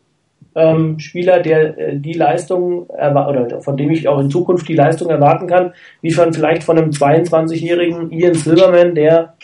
ähm, 0.55 0.99
Spieler, 0.99 1.41
der 1.41 1.79
äh, 1.79 1.99
die 1.99 2.15
Leistung 2.15 2.87
oder 2.87 3.61
von 3.61 3.77
dem 3.77 3.91
ich 3.91 4.09
auch 4.09 4.19
in 4.19 4.31
Zukunft 4.31 4.67
die 4.69 4.75
Leistung 4.75 5.11
erwarten 5.11 5.47
kann, 5.47 5.75
wie 6.01 6.13
von 6.13 6.33
vielleicht 6.33 6.65
von 6.65 6.79
einem 6.79 6.91
22-jährigen 6.91 8.11
Ian 8.11 8.35
Silverman, 8.35 8.95
der 8.95 9.35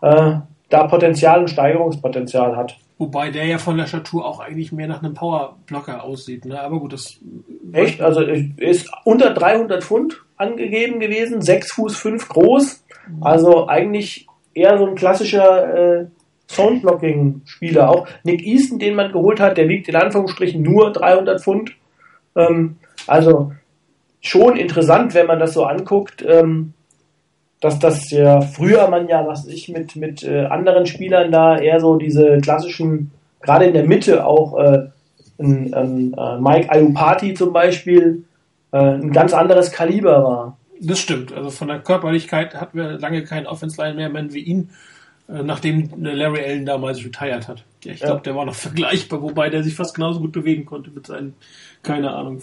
äh, 0.00 0.34
da 0.68 0.86
Potenzial 0.86 1.40
und 1.40 1.50
Steigerungspotenzial 1.50 2.56
hat. 2.56 2.76
Wobei 3.00 3.30
der 3.30 3.46
ja 3.46 3.56
von 3.56 3.78
der 3.78 3.86
Statur 3.86 4.26
auch 4.26 4.40
eigentlich 4.40 4.72
mehr 4.72 4.86
nach 4.86 5.02
einem 5.02 5.14
Powerblocker 5.14 6.04
aussieht. 6.04 6.44
Ne? 6.44 6.60
Aber 6.60 6.80
gut, 6.80 6.92
das 6.92 7.18
Echt? 7.72 8.02
Also 8.02 8.20
ist 8.20 8.90
unter 9.06 9.32
300 9.32 9.82
Pfund 9.82 10.22
angegeben 10.36 11.00
gewesen, 11.00 11.40
6 11.40 11.72
Fuß 11.72 11.96
5 11.96 12.28
groß. 12.28 12.84
Also 13.22 13.66
eigentlich 13.68 14.26
eher 14.52 14.76
so 14.76 14.86
ein 14.86 14.96
klassischer 14.96 16.00
äh, 16.02 16.06
Soundblocking-Spieler. 16.48 17.88
Auch 17.88 18.06
Nick 18.22 18.42
Easton, 18.42 18.78
den 18.78 18.96
man 18.96 19.12
geholt 19.12 19.40
hat, 19.40 19.56
der 19.56 19.66
wiegt 19.70 19.88
in 19.88 19.96
Anführungsstrichen 19.96 20.60
nur 20.60 20.92
300 20.92 21.40
Pfund. 21.40 21.72
Ähm, 22.36 22.76
also 23.06 23.52
schon 24.20 24.58
interessant, 24.58 25.14
wenn 25.14 25.26
man 25.26 25.38
das 25.38 25.54
so 25.54 25.64
anguckt, 25.64 26.22
ähm, 26.28 26.74
dass 27.60 27.78
das 27.78 28.10
ja 28.10 28.40
früher 28.40 28.88
man 28.88 29.08
ja, 29.08 29.26
was 29.26 29.46
ich 29.46 29.68
mit, 29.68 29.96
mit 29.96 30.22
äh, 30.22 30.46
anderen 30.46 30.86
Spielern 30.86 31.30
da 31.30 31.58
eher 31.58 31.80
so 31.80 31.96
diese 31.96 32.38
klassischen, 32.38 33.10
gerade 33.40 33.66
in 33.66 33.74
der 33.74 33.84
Mitte 33.84 34.26
auch 34.26 34.58
äh, 34.58 34.88
ein, 35.38 35.74
ein, 35.74 36.14
äh, 36.14 36.38
Mike 36.38 36.70
Ayupati 36.70 37.34
zum 37.34 37.52
Beispiel 37.52 38.24
äh, 38.72 38.78
ein 38.78 39.12
ganz 39.12 39.32
anderes 39.32 39.72
Kaliber 39.72 40.24
war. 40.24 40.56
Das 40.80 40.98
stimmt. 40.98 41.32
Also 41.32 41.50
von 41.50 41.68
der 41.68 41.80
Körperlichkeit 41.80 42.54
hatten 42.54 42.78
wir 42.78 42.98
lange 42.98 43.24
keinen 43.24 43.46
Offense-Lineman 43.46 44.32
wie 44.32 44.40
ihn. 44.40 44.70
Äh, 45.30 45.42
nachdem 45.42 45.90
Larry 46.02 46.42
Allen 46.44 46.66
damals 46.66 47.04
retired 47.04 47.46
hat. 47.46 47.64
Ja, 47.84 47.92
ich 47.92 48.00
glaube, 48.00 48.16
ja. 48.16 48.22
der 48.22 48.36
war 48.36 48.44
noch 48.44 48.54
vergleichbar, 48.56 49.22
wobei 49.22 49.48
der 49.50 49.62
sich 49.62 49.74
fast 49.74 49.94
genauso 49.94 50.20
gut 50.20 50.32
bewegen 50.32 50.64
konnte 50.64 50.90
mit 50.90 51.06
seinen, 51.06 51.34
keine 51.82 52.12
Ahnung, 52.12 52.40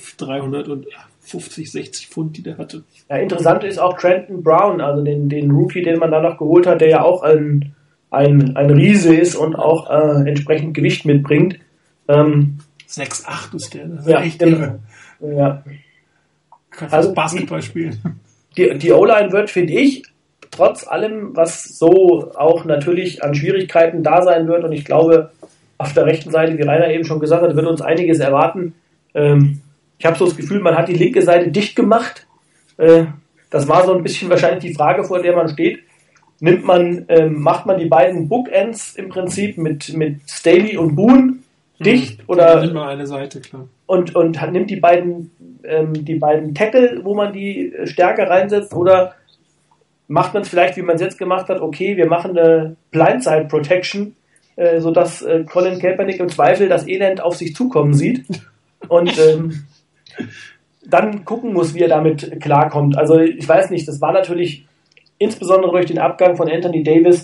350, 1.28 1.72
60 1.72 2.08
Pfund, 2.08 2.38
die 2.38 2.44
der 2.44 2.58
hatte. 2.58 2.84
Ja, 3.10 3.18
interessant 3.18 3.64
ist 3.64 3.80
auch 3.80 3.98
Trenton 3.98 4.44
Brown, 4.44 4.82
also 4.82 5.04
den, 5.04 5.30
den 5.30 5.52
Rookie, 5.52 5.84
den 5.84 6.00
man 6.00 6.12
da 6.12 6.22
noch 6.22 6.38
geholt 6.38 6.66
hat, 6.66 6.82
der 6.82 6.90
ja 6.90 7.02
auch 7.04 7.24
ein, 7.24 7.74
ein, 8.10 8.56
ein 8.56 8.70
Riese 8.70 9.16
ist 9.16 9.36
und 9.36 9.56
auch 9.56 9.90
äh, 9.90 10.28
entsprechend 10.28 10.74
Gewicht 10.74 11.06
mitbringt. 11.06 11.60
Ähm, 12.08 12.60
6'8 12.90 13.56
ist 13.56 13.74
der, 13.74 13.88
das 13.88 14.00
ist 14.02 14.12
ja, 14.12 14.22
echt 14.22 14.40
genau. 14.40 14.80
Ja. 15.20 15.64
Kann 16.70 16.90
also 16.92 17.14
Basketball 17.14 17.60
die, 17.60 17.66
spielen. 17.66 18.02
Die, 18.56 18.78
die 18.78 18.92
O-Line 18.92 19.32
wird, 19.32 19.50
finde 19.50 19.74
ich, 19.74 20.04
trotz 20.52 20.88
allem, 20.88 21.36
was 21.36 21.64
so 21.64 22.32
auch 22.36 22.66
natürlich 22.66 23.24
an 23.24 23.36
Schwierigkeiten 23.36 24.04
da 24.04 24.22
sein 24.22 24.48
wird, 24.48 24.64
und 24.64 24.72
ich 24.72 24.86
glaube, 24.86 25.32
auf 25.78 25.94
der 25.94 26.06
rechten 26.06 26.32
Seite, 26.32 26.58
wie 26.58 26.64
Rainer 26.64 26.90
eben 26.90 27.06
schon 27.06 27.20
gesagt 27.20 27.44
hat, 27.44 27.56
wird 27.56 27.68
uns 27.68 27.82
einiges 27.82 28.20
erwarten. 28.20 28.74
Ähm, 29.14 29.62
ich 29.98 30.06
habe 30.06 30.18
so 30.18 30.26
das 30.26 30.36
Gefühl, 30.36 30.60
man 30.60 30.76
hat 30.76 30.88
die 30.88 30.94
linke 30.94 31.22
Seite 31.22 31.50
dicht 31.50 31.76
gemacht. 31.76 32.28
Äh, 32.78 33.06
das 33.50 33.68
war 33.68 33.86
so 33.86 33.94
ein 33.94 34.04
bisschen 34.04 34.30
wahrscheinlich 34.30 34.64
die 34.64 34.74
Frage, 34.74 35.04
vor 35.04 35.22
der 35.22 35.36
man 35.36 35.50
steht. 35.50 35.80
Nimmt 36.40 36.66
man, 36.66 37.06
ähm, 37.08 37.42
macht 37.42 37.66
man 37.66 37.80
die 37.80 37.88
beiden 37.88 38.30
Bookends 38.30 38.96
im 38.96 39.10
Prinzip 39.10 39.58
mit, 39.58 39.94
mit 39.94 40.20
Staley 40.30 40.78
und 40.78 40.96
Boone 40.96 41.38
dicht 41.80 42.20
mhm. 42.20 42.26
oder 42.28 42.62
nimmt 42.62 42.74
man 42.74 42.90
eine 42.90 43.08
Seite 43.08 43.40
klar 43.40 43.68
und 43.86 44.16
und 44.16 44.40
nimmt 44.52 44.70
die 44.70 44.78
beiden 44.78 45.32
ähm, 45.64 46.06
die 46.06 46.16
beiden 46.16 46.54
Tackle, 46.54 47.02
wo 47.04 47.16
man 47.16 47.34
die 47.34 47.74
Stärke 47.86 48.30
reinsetzt 48.30 48.74
oder 48.74 49.16
macht 50.08 50.34
man 50.34 50.44
es 50.44 50.50
vielleicht, 50.50 50.78
wie 50.78 50.82
man 50.82 50.96
es 50.96 51.02
jetzt 51.02 51.18
gemacht 51.18 51.50
hat, 51.50 51.60
okay, 51.60 51.98
wir 51.98 52.08
machen 52.08 52.38
eine 52.38 52.78
Blindside 52.92 53.46
Protection, 53.50 54.16
äh, 54.56 54.80
sodass 54.80 55.22
äh, 55.22 55.44
Colin 55.44 55.80
Kaepernick 55.80 56.20
im 56.20 56.30
Zweifel 56.30 56.70
das 56.70 56.88
Elend 56.88 57.22
auf 57.22 57.36
sich 57.36 57.56
zukommen 57.56 57.94
sieht 57.94 58.26
und 58.88 59.18
ähm, 59.20 59.66
dann 60.86 61.26
gucken 61.26 61.54
muss, 61.54 61.74
wie 61.74 61.82
er 61.82 61.90
damit 61.90 62.40
klarkommt. 62.42 62.98
Also 62.98 63.20
ich 63.20 63.48
weiß 63.48 63.70
nicht, 63.70 63.88
das 63.88 64.02
war 64.02 64.14
natürlich 64.14 64.66
insbesondere 65.18 65.72
durch 65.72 65.88
den 65.88 66.00
Abgang 66.00 66.36
von 66.36 66.50
Anthony 66.50 66.84
Davis 66.84 67.24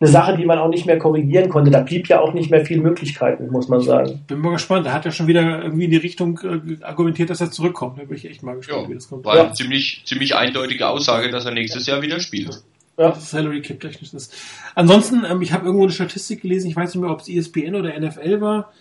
eine 0.00 0.10
Sache, 0.10 0.36
die 0.36 0.46
man 0.46 0.58
auch 0.58 0.68
nicht 0.68 0.86
mehr 0.86 0.98
korrigieren 0.98 1.50
konnte. 1.50 1.70
Da 1.70 1.80
blieb 1.80 2.08
ja 2.08 2.20
auch 2.20 2.32
nicht 2.32 2.50
mehr 2.50 2.64
viel 2.64 2.80
Möglichkeiten, 2.80 3.50
muss 3.50 3.68
man 3.68 3.80
sagen. 3.80 4.24
Bin 4.26 4.38
mal 4.38 4.52
gespannt. 4.52 4.86
Er 4.86 4.94
hat 4.94 5.04
ja 5.04 5.10
schon 5.10 5.26
wieder 5.26 5.62
irgendwie 5.62 5.84
in 5.84 5.90
die 5.90 5.98
Richtung 5.98 6.40
äh, 6.42 6.82
argumentiert, 6.82 7.28
dass 7.28 7.42
er 7.42 7.50
zurückkommt. 7.50 7.98
Da 7.98 8.04
bin 8.04 8.16
ich 8.16 8.24
echt 8.24 8.42
mal 8.42 8.56
gespannt, 8.56 8.84
ja, 8.84 8.88
wie 8.88 8.94
das 8.94 9.08
kommt. 9.08 9.26
War 9.26 9.36
ja. 9.36 9.44
eine 9.44 9.52
ziemlich, 9.52 10.02
ziemlich 10.06 10.34
eindeutige 10.34 10.88
Aussage, 10.88 11.30
dass 11.30 11.44
er 11.44 11.52
nächstes 11.52 11.86
Jahr 11.86 12.00
wieder 12.00 12.18
spielt. 12.18 12.62
Ja. 12.96 13.14
Salary 13.14 13.60
Cap 13.60 13.80
technisch 13.80 14.14
ist. 14.14 14.34
Ansonsten, 14.74 15.24
ähm, 15.30 15.42
ich 15.42 15.52
habe 15.52 15.66
irgendwo 15.66 15.84
eine 15.84 15.92
Statistik 15.92 16.42
gelesen, 16.42 16.68
ich 16.68 16.76
weiß 16.76 16.94
nicht 16.94 17.02
mehr, 17.02 17.10
ob 17.10 17.20
es 17.20 17.28
ESPN 17.28 17.74
oder 17.74 17.98
NFL 17.98 18.40
war. 18.40 18.72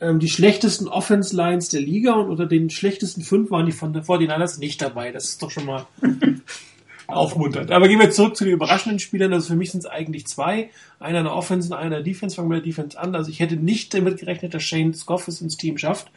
Ähm, 0.00 0.18
die 0.18 0.28
schlechtesten 0.28 0.88
Offense 0.88 1.34
Lines 1.34 1.68
der 1.68 1.80
Liga 1.80 2.14
und 2.14 2.30
unter 2.30 2.46
den 2.46 2.70
schlechtesten 2.70 3.22
fünf 3.22 3.50
waren 3.50 3.66
die 3.66 3.72
von 3.72 3.92
der 3.92 4.04
49ers 4.04 4.58
nicht 4.58 4.82
dabei. 4.82 5.12
Das 5.12 5.24
ist 5.24 5.42
doch 5.42 5.50
schon 5.50 5.66
mal 5.66 5.86
aufmunternd. 7.06 7.70
Aber 7.70 7.88
gehen 7.88 8.00
wir 8.00 8.10
zurück 8.10 8.36
zu 8.36 8.44
den 8.44 8.54
überraschenden 8.54 8.98
Spielern. 8.98 9.32
Also 9.32 9.48
für 9.48 9.56
mich 9.56 9.70
sind 9.70 9.80
es 9.80 9.86
eigentlich 9.86 10.26
zwei. 10.26 10.70
Einer 10.98 11.18
in 11.18 11.24
der 11.24 11.34
Offense 11.34 11.68
und 11.68 11.74
einer 11.74 11.86
in 11.86 11.90
der 11.92 12.02
Defense. 12.02 12.34
Fangen 12.34 12.48
wir 12.50 12.56
mit 12.56 12.64
der 12.64 12.72
Defense 12.72 12.98
an. 12.98 13.14
Also 13.14 13.30
ich 13.30 13.40
hätte 13.40 13.56
nicht 13.56 13.94
damit 13.94 14.18
gerechnet, 14.18 14.54
dass 14.54 14.62
Shane 14.62 14.94
Scoff 14.94 15.28
es 15.28 15.40
ins 15.40 15.56
Team 15.56 15.78
schafft. 15.78 16.10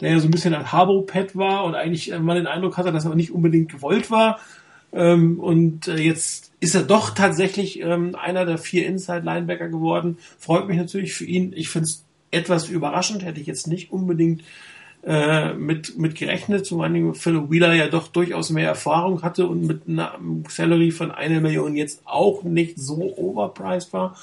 Der 0.00 0.10
ja 0.10 0.18
so 0.18 0.26
ein 0.26 0.30
bisschen 0.30 0.54
ein 0.54 0.72
Harbo-Pad 0.72 1.36
war 1.36 1.64
und 1.64 1.74
eigentlich 1.74 2.16
mal 2.18 2.34
den 2.34 2.46
Eindruck 2.46 2.78
hatte, 2.78 2.90
dass 2.90 3.04
er 3.04 3.14
nicht 3.14 3.32
unbedingt 3.32 3.70
gewollt 3.70 4.10
war. 4.10 4.40
Ähm, 4.92 5.38
und 5.38 5.88
äh, 5.88 5.98
jetzt 5.98 6.50
ist 6.58 6.74
er 6.74 6.82
doch 6.82 7.10
tatsächlich 7.10 7.80
ähm, 7.80 8.16
einer 8.16 8.44
der 8.44 8.58
vier 8.58 8.86
Inside-Linebacker 8.86 9.68
geworden. 9.68 10.18
Freut 10.38 10.66
mich 10.66 10.78
natürlich 10.78 11.14
für 11.14 11.24
ihn. 11.24 11.52
Ich 11.54 11.68
finde 11.68 11.86
es 11.86 12.04
etwas 12.30 12.68
überraschend. 12.68 13.24
Hätte 13.24 13.40
ich 13.40 13.46
jetzt 13.46 13.66
nicht 13.66 13.92
unbedingt 13.92 14.42
äh, 15.02 15.54
mit, 15.54 15.98
mit 15.98 16.14
gerechnet, 16.14 16.66
zum 16.66 16.82
einen 16.82 17.14
Philip 17.14 17.50
Wheeler 17.50 17.72
ja 17.72 17.88
doch 17.88 18.08
durchaus 18.08 18.50
mehr 18.50 18.68
Erfahrung 18.68 19.22
hatte 19.22 19.46
und 19.46 19.66
mit 19.66 19.88
einem 19.88 20.44
Salary 20.48 20.90
von 20.90 21.10
einer 21.10 21.40
Million 21.40 21.74
jetzt 21.74 22.02
auch 22.04 22.42
nicht 22.42 22.78
so 22.78 23.16
overpriced 23.16 23.92
war. 23.92 24.16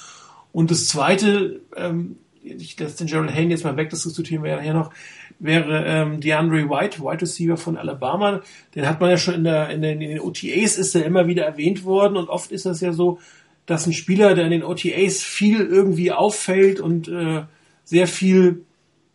Und 0.54 0.70
das 0.70 0.88
zweite, 0.88 1.62
ähm, 1.76 2.18
ich 2.44 2.80
lasse 2.80 2.98
den 2.98 3.08
Gerald 3.08 3.34
Hayne 3.34 3.52
jetzt 3.52 3.64
mal 3.64 3.76
weg, 3.76 3.90
das 3.90 4.04
diskutieren 4.04 4.44
wir 4.44 4.52
ja 4.52 4.58
nachher 4.58 4.74
noch, 4.74 4.92
wäre 5.40 5.84
ähm, 5.86 6.20
DeAndre 6.20 6.70
White, 6.70 7.00
Wide 7.02 7.22
Receiver 7.22 7.58
von 7.58 7.78
Alabama. 7.78 8.42
Den 8.76 8.88
hat 8.88 9.02
man 9.02 9.10
ja 9.10 9.18
schon 9.18 9.34
in, 9.34 9.44
der, 9.44 9.70
in, 9.70 9.82
den, 9.82 10.00
in 10.02 10.10
den 10.12 10.20
OTAs 10.20 10.78
ist 10.78 10.96
er 10.96 11.06
immer 11.06 11.28
wieder 11.28 11.46
erwähnt 11.46 11.86
worden 11.86 12.18
und 12.18 12.30
oft 12.30 12.52
ist 12.52 12.66
das 12.66 12.82
ja 12.82 12.94
so, 12.94 13.20
dass 13.66 13.86
ein 13.88 13.94
Spieler, 13.94 14.36
der 14.36 14.46
in 14.46 14.52
den 14.52 14.64
OTAs 14.64 15.22
viel 15.24 15.62
irgendwie 15.62 16.12
auffällt 16.12 16.80
und 16.80 17.08
äh, 17.08 17.44
sehr 17.88 18.08
viel 18.08 18.66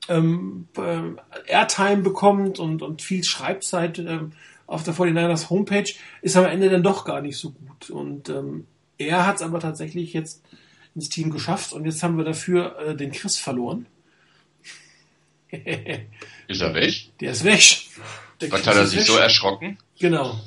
ähm, 0.09 0.67
äh, 0.77 1.53
Airtime 1.53 1.99
bekommt 1.99 2.59
und, 2.59 2.81
und 2.81 3.03
viel 3.03 3.23
Schreibzeit 3.23 3.99
ähm, 3.99 4.33
auf 4.67 4.83
der 4.83 4.95
49ers 4.95 5.51
Homepage, 5.51 5.93
ist 6.23 6.37
am 6.37 6.47
Ende 6.47 6.71
dann 6.71 6.83
doch 6.83 7.05
gar 7.05 7.21
nicht 7.21 7.37
so 7.37 7.51
gut. 7.51 7.91
Und 7.91 8.31
ähm, 8.31 8.67
er 8.97 9.27
hat 9.27 9.37
es 9.37 9.43
aber 9.43 9.61
tatsächlich 9.61 10.15
jetzt 10.15 10.43
ins 10.95 11.11
Team 11.11 11.31
geschafft 11.31 11.75
und 11.75 11.85
jetzt 11.85 12.03
haben 12.03 12.17
wir 12.17 12.25
dafür 12.25 12.79
äh, 12.79 12.97
den 12.97 13.13
Chris 13.13 13.37
verloren. 13.37 13.87
ist 15.51 16.63
er 16.63 16.75
weg? 16.75 17.11
Der 17.21 17.33
ist 17.33 17.45
weg. 17.45 17.83
Der 18.41 18.51
Was 18.51 18.67
hat 18.67 18.77
er 18.77 18.87
sich 18.87 19.05
so 19.05 19.17
erschrocken? 19.17 19.77
Genau. 19.99 20.41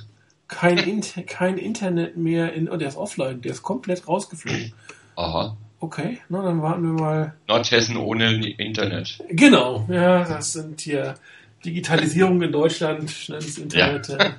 Kein, 0.48 0.80
Inter 0.80 1.22
kein 1.24 1.60
Internet 1.60 2.18
mehr 2.18 2.54
in, 2.54 2.70
oh, 2.70 2.78
der 2.78 2.88
ist 2.88 2.98
offline, 2.98 3.42
der 3.42 3.52
ist 3.52 3.62
komplett 3.62 4.08
rausgeflogen. 4.08 4.74
Aha. 5.16 5.56
Okay, 5.80 6.20
na, 6.30 6.42
dann 6.42 6.62
warten 6.62 6.84
wir 6.84 7.02
mal. 7.02 7.34
Nordhessen 7.48 7.98
ohne 7.98 8.48
Internet. 8.58 9.20
Genau, 9.30 9.86
ja, 9.90 10.24
das 10.24 10.54
sind 10.54 10.82
hier 10.82 11.16
Digitalisierung 11.64 12.42
in 12.42 12.52
Deutschland, 12.52 13.12
schnelles 13.12 13.58
Internet. 13.58 14.08
Ja. 14.08 14.36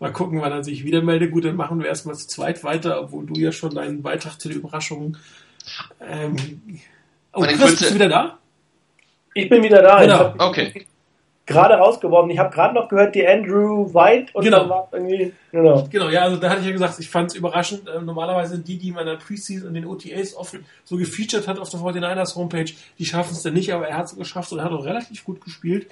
Mal 0.00 0.12
gucken, 0.12 0.40
wann 0.40 0.52
er 0.52 0.64
sich 0.64 0.84
wieder 0.84 1.02
meldet. 1.02 1.30
Gut, 1.30 1.44
dann 1.44 1.56
machen 1.56 1.78
wir 1.78 1.86
erstmal 1.86 2.16
zu 2.16 2.26
zweit 2.26 2.64
weiter, 2.64 3.00
obwohl 3.00 3.26
du 3.26 3.38
ja 3.38 3.52
schon 3.52 3.74
deinen 3.74 4.02
Beitrag 4.02 4.40
zu 4.40 4.48
den 4.48 4.58
Überraschungen. 4.58 5.16
Ähm, 6.00 6.36
oh, 7.32 7.42
Chris, 7.42 7.58
bist 7.58 7.90
du 7.90 7.94
wieder 7.94 8.08
da? 8.08 8.38
Ich 9.34 9.48
bin 9.48 9.62
wieder 9.62 9.82
da. 9.82 10.02
Genau. 10.02 10.34
Okay 10.36 10.86
gerade 11.46 11.74
rausgeworfen. 11.74 12.30
Ich 12.30 12.38
habe 12.38 12.54
gerade 12.54 12.74
noch 12.74 12.88
gehört, 12.88 13.14
die 13.14 13.26
Andrew 13.26 13.92
White 13.92 14.32
und 14.32 14.44
genau. 14.44 14.68
war 14.68 14.88
irgendwie, 14.92 15.32
genau. 15.52 15.86
Genau, 15.90 16.08
ja, 16.08 16.22
also 16.22 16.36
da 16.36 16.50
hatte 16.50 16.60
ich 16.60 16.66
ja 16.66 16.72
gesagt, 16.72 16.98
ich 16.98 17.08
fand 17.08 17.30
es 17.30 17.36
überraschend. 17.36 17.88
Äh, 17.88 18.00
normalerweise 18.00 18.54
sind 18.54 18.66
die, 18.66 18.78
die 18.78 18.92
man 18.92 19.02
in 19.02 19.08
der 19.08 19.16
Preseason 19.16 19.68
und 19.68 19.74
den 19.74 19.86
OTAs 19.86 20.34
oft 20.36 20.56
so 20.84 20.96
gefeatured 20.96 21.46
hat 21.46 21.58
auf 21.58 21.68
der 21.68 21.80
49ers 21.80 22.36
Homepage, 22.36 22.72
die 22.98 23.04
schaffen 23.04 23.32
es 23.32 23.42
dann 23.42 23.54
nicht, 23.54 23.72
aber 23.72 23.88
er 23.88 23.98
hat 23.98 24.06
es 24.06 24.16
geschafft 24.16 24.52
und 24.52 24.58
er 24.58 24.64
hat 24.64 24.72
auch 24.72 24.84
relativ 24.84 25.24
gut 25.24 25.42
gespielt. 25.42 25.86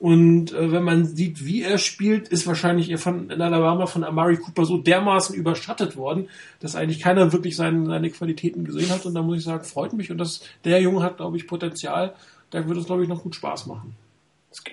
Und 0.00 0.52
äh, 0.52 0.70
wenn 0.70 0.84
man 0.84 1.04
sieht, 1.04 1.44
wie 1.44 1.64
er 1.64 1.76
spielt, 1.76 2.28
ist 2.28 2.46
wahrscheinlich 2.46 2.88
er 2.88 2.98
von 2.98 3.30
in 3.30 3.42
Alabama 3.42 3.86
von 3.86 4.04
Amari 4.04 4.36
Cooper 4.36 4.64
so 4.64 4.78
dermaßen 4.78 5.34
überschattet 5.34 5.96
worden, 5.96 6.28
dass 6.60 6.76
eigentlich 6.76 7.00
keiner 7.00 7.32
wirklich 7.32 7.56
seine, 7.56 7.84
seine 7.84 8.08
Qualitäten 8.10 8.64
gesehen 8.64 8.90
hat. 8.90 9.04
Und 9.06 9.14
da 9.14 9.22
muss 9.22 9.38
ich 9.38 9.44
sagen, 9.44 9.64
freut 9.64 9.92
mich. 9.94 10.12
Und 10.12 10.18
das, 10.18 10.40
der 10.64 10.80
Junge 10.80 11.02
hat, 11.02 11.16
glaube 11.16 11.36
ich, 11.36 11.48
Potenzial. 11.48 12.14
Da 12.50 12.66
wird 12.66 12.78
es, 12.78 12.86
glaube 12.86 13.02
ich, 13.02 13.08
noch 13.08 13.24
gut 13.24 13.34
Spaß 13.34 13.66
machen 13.66 13.96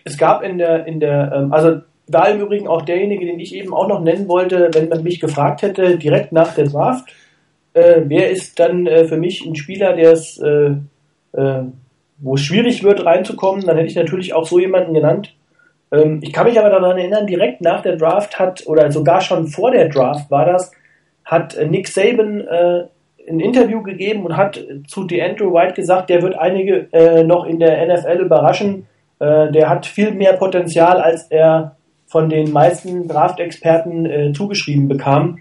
es 0.03 0.17
gab 0.17 0.43
in 0.43 0.57
der, 0.57 0.85
in 0.85 0.99
der, 0.99 1.31
ähm, 1.35 1.53
also 1.53 1.81
da 2.07 2.25
im 2.27 2.41
Übrigen 2.41 2.67
auch 2.67 2.83
derjenige, 2.83 3.25
den 3.25 3.39
ich 3.39 3.55
eben 3.55 3.73
auch 3.73 3.88
noch 3.88 4.01
nennen 4.01 4.27
wollte, 4.27 4.69
wenn 4.73 4.89
man 4.89 5.03
mich 5.03 5.19
gefragt 5.19 5.61
hätte, 5.61 5.97
direkt 5.97 6.31
nach 6.31 6.53
der 6.53 6.65
Draft, 6.65 7.09
äh, 7.73 8.01
wer 8.05 8.29
ist 8.29 8.59
dann 8.59 8.88
äh, 8.88 9.05
für 9.05 9.17
mich 9.17 9.45
ein 9.45 9.55
Spieler, 9.55 9.93
der 9.93 10.11
es, 10.11 10.38
äh, 10.38 10.75
äh, 11.33 11.63
wo 12.17 12.35
es 12.35 12.41
schwierig 12.41 12.83
wird 12.83 13.05
reinzukommen, 13.05 13.65
dann 13.65 13.75
hätte 13.75 13.89
ich 13.89 13.95
natürlich 13.95 14.33
auch 14.33 14.45
so 14.45 14.59
jemanden 14.59 14.93
genannt. 14.93 15.35
Ähm, 15.91 16.19
ich 16.23 16.31
kann 16.31 16.47
mich 16.47 16.59
aber 16.59 16.69
daran 16.69 16.97
erinnern, 16.97 17.27
direkt 17.27 17.61
nach 17.61 17.81
der 17.81 17.97
Draft 17.97 18.39
hat, 18.39 18.65
oder 18.67 18.91
sogar 18.91 19.21
schon 19.21 19.47
vor 19.47 19.71
der 19.71 19.89
Draft 19.89 20.31
war 20.31 20.45
das, 20.45 20.71
hat 21.25 21.57
Nick 21.69 21.88
Saban 21.88 22.41
äh, 22.41 22.83
ein 23.27 23.39
Interview 23.39 23.81
gegeben 23.81 24.25
und 24.25 24.38
hat 24.38 24.63
zu 24.88 25.05
DeAndre 25.05 25.51
White 25.51 25.73
gesagt, 25.73 26.09
der 26.09 26.21
wird 26.21 26.38
einige 26.38 26.88
äh, 26.93 27.23
noch 27.23 27.45
in 27.45 27.59
der 27.59 27.85
NFL 27.88 28.21
überraschen, 28.21 28.88
äh, 29.25 29.51
der 29.51 29.69
hat 29.69 29.85
viel 29.85 30.11
mehr 30.11 30.33
Potenzial, 30.33 31.01
als 31.01 31.23
er 31.31 31.75
von 32.05 32.29
den 32.29 32.51
meisten 32.51 33.07
Draft-Experten 33.07 34.05
äh, 34.05 34.33
zugeschrieben 34.33 34.88
bekam, 34.88 35.39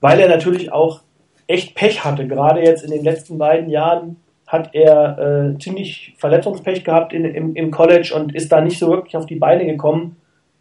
weil 0.00 0.20
er 0.20 0.28
natürlich 0.28 0.70
auch 0.70 1.00
echt 1.46 1.74
Pech 1.74 2.04
hatte. 2.04 2.26
Gerade 2.26 2.60
jetzt 2.60 2.84
in 2.84 2.90
den 2.90 3.02
letzten 3.02 3.38
beiden 3.38 3.70
Jahren 3.70 4.16
hat 4.46 4.74
er 4.74 5.18
äh, 5.54 5.58
ziemlich 5.58 6.14
Verletzungspech 6.18 6.84
gehabt 6.84 7.12
in, 7.12 7.24
im, 7.24 7.54
im 7.54 7.70
College 7.70 8.12
und 8.14 8.34
ist 8.34 8.52
da 8.52 8.60
nicht 8.60 8.78
so 8.78 8.88
wirklich 8.88 9.16
auf 9.16 9.26
die 9.26 9.36
Beine 9.36 9.64
gekommen 9.64 10.16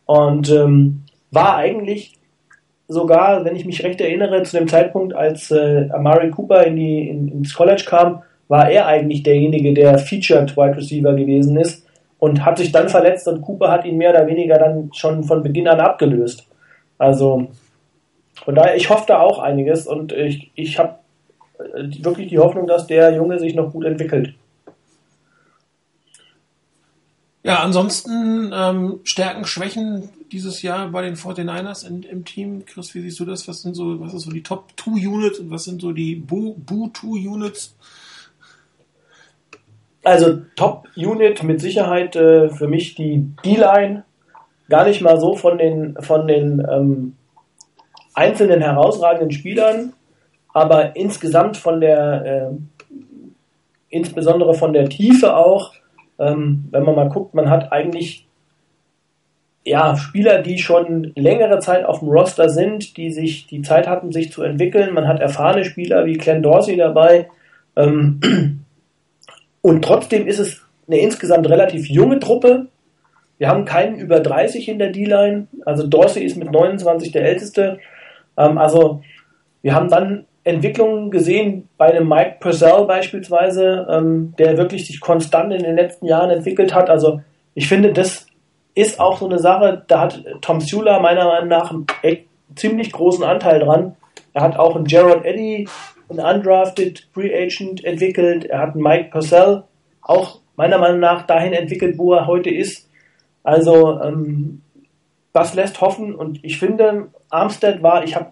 und 0.05 0.49
ähm, 0.49 1.03
war 1.31 1.57
eigentlich 1.57 2.13
sogar, 2.87 3.43
wenn 3.43 3.55
ich 3.55 3.65
mich 3.65 3.83
recht 3.83 3.99
erinnere, 3.99 4.43
zu 4.43 4.57
dem 4.57 4.67
Zeitpunkt, 4.67 5.13
als 5.13 5.51
äh, 5.51 5.89
Amari 5.91 6.31
Cooper 6.31 6.65
in 6.65 6.77
die, 6.77 7.09
in, 7.09 7.27
ins 7.27 7.53
College 7.53 7.83
kam, 7.85 8.23
war 8.47 8.69
er 8.69 8.87
eigentlich 8.87 9.23
derjenige, 9.23 9.73
der 9.73 9.97
Featured 9.97 10.55
Wide 10.55 10.77
Receiver 10.77 11.13
gewesen 11.13 11.57
ist 11.57 11.86
und 12.19 12.43
hat 12.43 12.57
sich 12.57 12.71
dann 12.71 12.89
verletzt 12.89 13.27
und 13.27 13.41
Cooper 13.41 13.71
hat 13.71 13.85
ihn 13.85 13.97
mehr 13.97 14.11
oder 14.11 14.27
weniger 14.27 14.57
dann 14.57 14.91
schon 14.93 15.23
von 15.23 15.43
Beginn 15.43 15.67
an 15.67 15.79
abgelöst. 15.79 16.47
Also 16.97 17.47
von 18.43 18.55
daher, 18.55 18.75
ich 18.75 18.89
hoffe 18.89 19.05
da 19.07 19.19
auch 19.19 19.39
einiges 19.39 19.87
und 19.87 20.11
ich, 20.11 20.51
ich 20.55 20.79
habe 20.79 20.99
äh, 21.59 22.03
wirklich 22.03 22.29
die 22.29 22.39
Hoffnung, 22.39 22.67
dass 22.67 22.87
der 22.87 23.13
Junge 23.13 23.39
sich 23.39 23.55
noch 23.55 23.71
gut 23.71 23.85
entwickelt. 23.85 24.33
Ja, 27.43 27.59
ansonsten 27.59 28.51
ähm, 28.53 28.99
Stärken, 29.03 29.45
Schwächen 29.45 30.09
dieses 30.33 30.61
Jahr 30.63 30.89
bei 30.89 31.03
den 31.03 31.15
49ers 31.15 31.87
in, 31.87 32.03
im 32.03 32.25
Team. 32.25 32.65
Chris, 32.65 32.93
wie 32.93 33.01
siehst 33.01 33.19
du 33.21 33.25
das? 33.25 33.47
Was 33.47 33.61
sind 33.61 33.73
so, 33.73 34.01
was 34.01 34.13
ist 34.13 34.23
so 34.23 34.31
die 34.31 34.43
Top 34.43 34.73
2 34.75 35.07
Units 35.07 35.39
und 35.39 35.49
was 35.49 35.63
sind 35.63 35.81
so 35.81 35.93
die 35.93 36.15
Boo 36.15 36.57
2 36.65 37.07
Units? 37.07 37.75
Also 40.07 40.41
Top 40.55 40.87
Unit 40.95 41.43
mit 41.43 41.59
Sicherheit 41.59 42.15
äh, 42.15 42.49
für 42.49 42.67
mich 42.67 42.95
die 42.95 43.29
D-Line. 43.43 44.03
Gar 44.69 44.85
nicht 44.85 45.01
mal 45.01 45.19
so 45.19 45.35
von 45.35 45.57
den 45.57 45.97
von 46.01 46.27
den 46.27 46.65
ähm, 46.69 47.15
einzelnen 48.13 48.61
herausragenden 48.61 49.31
Spielern, 49.31 49.93
aber 50.53 50.95
insgesamt 50.95 51.57
von 51.57 51.81
der 51.81 52.25
äh, 52.25 52.55
insbesondere 53.89 54.53
von 54.53 54.73
der 54.73 54.89
Tiefe 54.89 55.35
auch 55.35 55.73
ähm, 56.19 56.67
wenn 56.71 56.83
man 56.83 56.95
mal 56.95 57.09
guckt, 57.09 57.33
man 57.33 57.49
hat 57.49 57.71
eigentlich 57.71 58.25
ja, 59.63 59.97
Spieler, 59.97 60.41
die 60.41 60.59
schon 60.59 61.11
längere 61.15 61.59
Zeit 61.59 61.83
auf 61.83 61.99
dem 61.99 62.07
Roster 62.07 62.47
sind, 62.49 62.95
die 62.95 63.11
sich 63.11 63.47
die 63.47 63.61
Zeit 63.61 63.85
hatten, 63.85 64.13
sich 64.13 64.31
zu 64.31 64.41
entwickeln. 64.41 64.93
Man 64.93 65.07
hat 65.09 65.19
erfahrene 65.19 65.65
Spieler 65.65 66.05
wie 66.05 66.13
Glenn 66.13 66.41
Dorsey 66.41 66.77
dabei. 66.77 67.27
Ähm, 67.75 68.21
und 69.67 69.83
trotzdem 69.83 70.27
ist 70.27 70.39
es 70.39 70.61
eine 70.87 71.01
insgesamt 71.01 71.49
relativ 71.49 71.89
junge 71.89 72.19
Truppe. 72.19 72.67
Wir 73.37 73.49
haben 73.49 73.65
keinen 73.65 73.99
über 73.99 74.21
30 74.21 74.69
in 74.69 74.79
der 74.79 74.91
D-Line. 74.91 75.47
Also 75.65 75.85
Dorsey 75.85 76.23
ist 76.23 76.37
mit 76.37 76.49
29 76.49 77.11
der 77.11 77.25
älteste. 77.25 77.77
Ähm, 78.37 78.57
also 78.57 79.01
wir 79.61 79.75
haben 79.75 79.89
dann 79.89 80.25
Entwicklungen 80.45 81.11
gesehen 81.11 81.67
bei 81.77 81.87
einem 81.87 82.07
Mike 82.07 82.37
Purcell 82.39 82.85
beispielsweise, 82.85 83.85
ähm, 83.91 84.33
der 84.39 84.55
wirklich 84.55 84.87
sich 84.87 85.01
konstant 85.01 85.51
in 85.51 85.63
den 85.63 85.75
letzten 85.75 86.05
Jahren 86.05 86.29
entwickelt 86.29 86.73
hat. 86.73 86.89
Also 86.89 87.19
ich 87.53 87.67
finde, 87.67 87.91
das 87.91 88.25
ist 88.73 89.01
auch 89.01 89.17
so 89.17 89.25
eine 89.25 89.39
Sache, 89.39 89.83
da 89.87 89.99
hat 89.99 90.23
Tom 90.39 90.61
Sula 90.61 91.01
meiner 91.01 91.25
Meinung 91.25 91.49
nach 91.49 91.71
einen 91.71 91.85
ziemlich 92.55 92.93
großen 92.93 93.25
Anteil 93.25 93.59
dran. 93.59 93.97
Er 94.31 94.43
hat 94.43 94.57
auch 94.57 94.77
einen 94.77 94.85
Gerard 94.85 95.25
Eddy, 95.25 95.67
einen 96.09 96.19
undrafted 96.19 97.07
Free 97.13 97.33
Agent 97.33 97.83
entwickelt. 97.83 98.45
Er 98.45 98.59
hat 98.59 98.73
einen 98.73 98.83
Mike 98.83 99.09
Purcell 99.11 99.63
auch 100.01 100.39
meiner 100.55 100.77
Meinung 100.77 100.99
nach 100.99 101.27
dahin 101.27 101.53
entwickelt, 101.53 101.97
wo 101.97 102.13
er 102.13 102.27
heute 102.27 102.49
ist. 102.49 102.89
Also 103.43 104.01
ähm, 104.01 104.61
das 105.33 105.53
lässt 105.53 105.81
hoffen 105.81 106.15
und 106.15 106.43
ich 106.43 106.57
finde, 106.57 107.09
Armstead 107.29 107.83
war, 107.83 108.03
ich 108.03 108.15
habe 108.15 108.31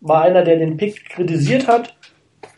war 0.00 0.22
einer, 0.22 0.42
der 0.42 0.56
den 0.56 0.76
Pick 0.76 1.10
kritisiert 1.10 1.68
hat, 1.68 1.94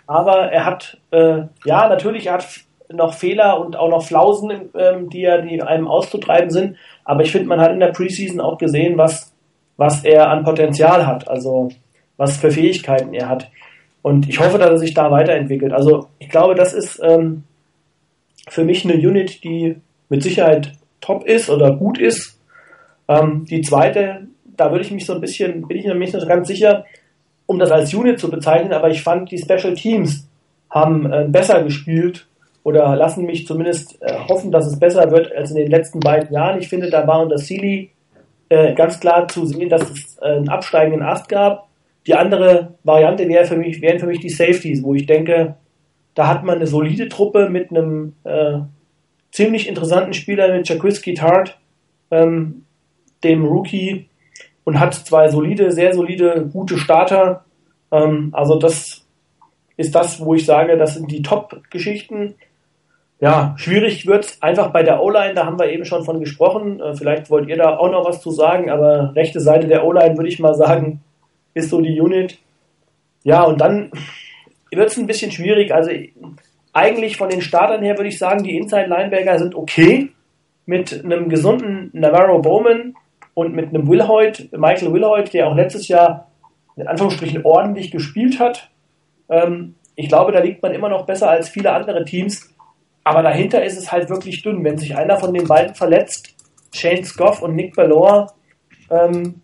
aber 0.06 0.52
er 0.52 0.64
hat, 0.64 0.98
äh, 1.10 1.42
ja, 1.64 1.88
natürlich, 1.88 2.26
er 2.26 2.34
hat 2.34 2.46
noch 2.92 3.14
Fehler 3.14 3.58
und 3.60 3.76
auch 3.76 3.88
noch 3.88 4.04
Flausen, 4.04 4.70
ähm, 4.78 5.10
die, 5.10 5.24
er, 5.24 5.42
die 5.42 5.62
einem 5.62 5.88
auszutreiben 5.88 6.50
sind, 6.50 6.76
aber 7.04 7.22
ich 7.22 7.32
finde, 7.32 7.48
man 7.48 7.60
hat 7.60 7.72
in 7.72 7.80
der 7.80 7.92
Preseason 7.92 8.40
auch 8.40 8.58
gesehen, 8.58 8.96
was, 8.98 9.34
was 9.76 10.04
er 10.04 10.30
an 10.30 10.44
Potenzial 10.44 11.06
hat, 11.06 11.26
also 11.28 11.70
was 12.16 12.36
für 12.36 12.50
Fähigkeiten 12.50 13.14
er 13.14 13.28
hat. 13.28 13.50
Und 14.02 14.28
ich 14.28 14.40
hoffe, 14.40 14.58
dass 14.58 14.70
er 14.70 14.78
sich 14.78 14.94
da 14.94 15.10
weiterentwickelt. 15.10 15.72
Also 15.72 16.08
ich 16.18 16.28
glaube, 16.28 16.54
das 16.54 16.74
ist 16.74 17.00
ähm, 17.02 17.44
für 18.48 18.64
mich 18.64 18.84
eine 18.84 18.94
Unit, 18.94 19.44
die 19.44 19.76
mit 20.08 20.22
Sicherheit 20.22 20.72
top 21.00 21.24
ist 21.24 21.48
oder 21.48 21.74
gut 21.76 21.98
ist. 21.98 22.38
Ähm, 23.08 23.44
die 23.48 23.62
zweite, 23.62 24.26
da 24.56 24.70
würde 24.70 24.84
ich 24.84 24.90
mich 24.90 25.06
so 25.06 25.14
ein 25.14 25.20
bisschen, 25.20 25.66
bin 25.66 25.78
ich 25.78 25.86
mir 25.86 25.94
nicht 25.94 26.12
ganz 26.26 26.48
sicher, 26.48 26.84
um 27.46 27.58
das 27.58 27.70
als 27.70 27.94
Unit 27.94 28.18
zu 28.18 28.30
bezeichnen, 28.30 28.72
aber 28.72 28.90
ich 28.90 29.02
fand, 29.02 29.30
die 29.30 29.38
Special 29.38 29.74
Teams 29.74 30.28
haben 30.70 31.10
äh, 31.12 31.26
besser 31.28 31.62
gespielt 31.62 32.26
oder 32.64 32.96
lassen 32.96 33.26
mich 33.26 33.46
zumindest 33.46 34.00
äh, 34.02 34.12
hoffen, 34.28 34.50
dass 34.50 34.66
es 34.66 34.78
besser 34.78 35.10
wird 35.10 35.34
als 35.34 35.50
in 35.50 35.56
den 35.56 35.70
letzten 35.70 36.00
beiden 36.00 36.32
Jahren. 36.32 36.58
Ich 36.58 36.68
finde, 36.68 36.90
da 36.90 37.06
war 37.06 37.20
unter 37.20 37.38
Sealy 37.38 37.90
äh, 38.48 38.74
ganz 38.74 39.00
klar 39.00 39.28
zu 39.28 39.44
sehen, 39.46 39.68
dass 39.68 39.90
es 39.90 40.18
äh, 40.20 40.36
einen 40.36 40.48
absteigenden 40.48 41.02
Ast 41.02 41.28
gab. 41.28 41.68
Die 42.06 42.14
andere 42.14 42.74
Variante 42.84 43.28
wäre 43.28 43.44
für 43.44 43.56
mich, 43.56 43.80
wären 43.80 44.00
für 44.00 44.06
mich 44.06 44.20
die 44.20 44.30
Safeties, 44.30 44.82
wo 44.82 44.94
ich 44.94 45.06
denke, 45.06 45.56
da 46.14 46.26
hat 46.26 46.44
man 46.44 46.56
eine 46.56 46.66
solide 46.66 47.08
Truppe 47.08 47.48
mit 47.48 47.70
einem 47.70 48.14
äh, 48.24 48.58
ziemlich 49.30 49.68
interessanten 49.68 50.12
Spieler 50.12 50.54
mit 50.54 50.68
Jaquiski 50.68 51.14
Tart, 51.14 51.58
ähm, 52.10 52.64
dem 53.24 53.44
Rookie, 53.44 54.08
und 54.64 54.78
hat 54.78 54.94
zwei 54.94 55.28
solide, 55.28 55.72
sehr 55.72 55.94
solide, 55.94 56.48
gute 56.52 56.78
Starter. 56.78 57.44
Ähm, 57.90 58.30
also 58.32 58.58
das 58.58 59.04
ist 59.76 59.94
das, 59.94 60.24
wo 60.24 60.34
ich 60.34 60.44
sage, 60.44 60.76
das 60.76 60.94
sind 60.94 61.10
die 61.10 61.22
Top-Geschichten. 61.22 62.34
Ja, 63.20 63.54
schwierig 63.56 64.06
wird's 64.06 64.42
einfach 64.42 64.72
bei 64.72 64.82
der 64.82 65.02
O-Line, 65.02 65.34
da 65.34 65.46
haben 65.46 65.58
wir 65.58 65.70
eben 65.70 65.84
schon 65.84 66.04
von 66.04 66.20
gesprochen. 66.20 66.80
Äh, 66.80 66.94
vielleicht 66.94 67.30
wollt 67.30 67.48
ihr 67.48 67.56
da 67.56 67.76
auch 67.78 67.90
noch 67.90 68.04
was 68.04 68.20
zu 68.20 68.30
sagen, 68.30 68.70
aber 68.70 69.14
rechte 69.14 69.40
Seite 69.40 69.68
der 69.68 69.84
O-Line 69.84 70.16
würde 70.16 70.28
ich 70.28 70.40
mal 70.40 70.54
sagen, 70.54 71.00
ist 71.54 71.70
so 71.70 71.80
die 71.80 72.00
Unit. 72.00 72.38
Ja, 73.24 73.42
und 73.44 73.60
dann 73.60 73.90
wird's 74.70 74.96
ein 74.96 75.06
bisschen 75.06 75.30
schwierig. 75.30 75.72
Also 75.72 75.90
eigentlich 76.72 77.16
von 77.16 77.28
den 77.28 77.42
Startern 77.42 77.82
her 77.82 77.96
würde 77.96 78.08
ich 78.08 78.18
sagen, 78.18 78.42
die 78.42 78.56
Inside 78.56 78.86
Linebacker 78.86 79.38
sind 79.38 79.54
okay. 79.54 80.10
Mit 80.64 81.04
einem 81.04 81.28
gesunden 81.28 81.90
Navarro 81.92 82.40
Bowman, 82.40 82.94
und 83.34 83.54
mit 83.54 83.68
einem 83.68 83.88
Wilhoit, 83.88 84.50
Michael 84.52 84.92
Wilhoit, 84.92 85.32
der 85.32 85.48
auch 85.48 85.54
letztes 85.54 85.88
Jahr 85.88 86.28
in 86.76 86.86
Anführungsstrichen 86.86 87.44
ordentlich 87.44 87.90
gespielt 87.90 88.38
hat. 88.38 88.70
Ähm, 89.28 89.74
ich 89.94 90.08
glaube, 90.08 90.32
da 90.32 90.40
liegt 90.40 90.62
man 90.62 90.72
immer 90.72 90.88
noch 90.88 91.06
besser 91.06 91.30
als 91.30 91.48
viele 91.48 91.72
andere 91.72 92.04
Teams. 92.04 92.50
Aber 93.04 93.22
dahinter 93.22 93.64
ist 93.64 93.76
es 93.76 93.90
halt 93.90 94.08
wirklich 94.08 94.42
dünn. 94.42 94.64
Wenn 94.64 94.78
sich 94.78 94.96
einer 94.96 95.18
von 95.18 95.34
den 95.34 95.46
beiden 95.46 95.74
verletzt, 95.74 96.34
Shane 96.72 97.04
Scoff 97.04 97.42
und 97.42 97.54
Nick 97.56 97.74
Ballor, 97.74 98.32
ähm, 98.90 99.42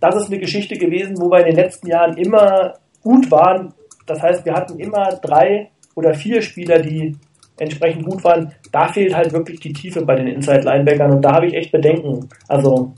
das 0.00 0.16
ist 0.16 0.26
eine 0.26 0.38
Geschichte 0.38 0.76
gewesen, 0.76 1.16
wo 1.18 1.30
wir 1.30 1.40
in 1.40 1.54
den 1.54 1.56
letzten 1.56 1.88
Jahren 1.88 2.16
immer 2.16 2.74
gut 3.02 3.30
waren. 3.30 3.74
Das 4.06 4.22
heißt, 4.22 4.44
wir 4.44 4.54
hatten 4.54 4.78
immer 4.78 5.16
drei 5.16 5.70
oder 5.94 6.14
vier 6.14 6.42
Spieler, 6.42 6.80
die 6.80 7.16
entsprechend 7.58 8.04
gut 8.06 8.22
waren. 8.24 8.52
Da 8.70 8.88
fehlt 8.88 9.14
halt 9.14 9.32
wirklich 9.32 9.60
die 9.60 9.72
Tiefe 9.72 10.04
bei 10.04 10.14
den 10.14 10.28
Inside-Linebackern 10.28 11.10
und 11.10 11.22
da 11.22 11.32
habe 11.34 11.46
ich 11.46 11.54
echt 11.54 11.72
Bedenken. 11.72 12.28
Also 12.46 12.94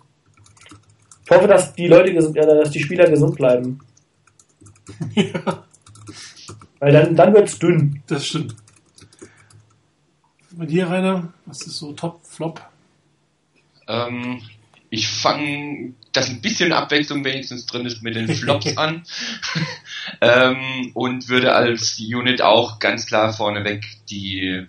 ich 1.25 1.37
hoffe, 1.37 1.47
dass 1.47 1.73
die 1.75 1.87
Leute, 1.87 2.11
äh, 2.11 2.47
dass 2.47 2.71
die 2.71 2.81
Spieler 2.81 3.09
gesund 3.09 3.37
bleiben. 3.37 3.79
Ja. 5.15 5.65
Weil 6.81 6.93
dann, 6.93 7.15
dann 7.15 7.35
wird 7.35 7.47
es 7.47 7.59
dünn. 7.59 8.03
Das 8.07 8.27
stimmt. 8.27 8.57
Bei 10.53 10.67
dir, 10.67 10.89
Rainer, 10.91 11.33
was 11.47 11.63
ist 11.63 11.79
so 11.79 11.93
Top, 11.93 12.21
Flop? 12.25 12.61
Ähm, 13.87 14.41
ich 14.89 15.09
fange, 15.09 15.93
dass 16.13 16.29
ein 16.29 16.41
bisschen 16.41 16.73
Abwechslung 16.73 17.25
wenigstens 17.25 17.67
drin 17.67 17.87
ist 17.87 18.03
mit 18.03 18.17
den 18.17 18.35
Flops 18.35 18.77
an 18.77 19.05
ähm, 20.21 20.91
und 20.95 21.29
würde 21.29 21.55
als 21.55 21.99
Unit 21.99 22.43
auch 22.43 22.79
ganz 22.79 23.07
klar 23.07 23.33
vorneweg 23.33 23.85
die 24.09 24.67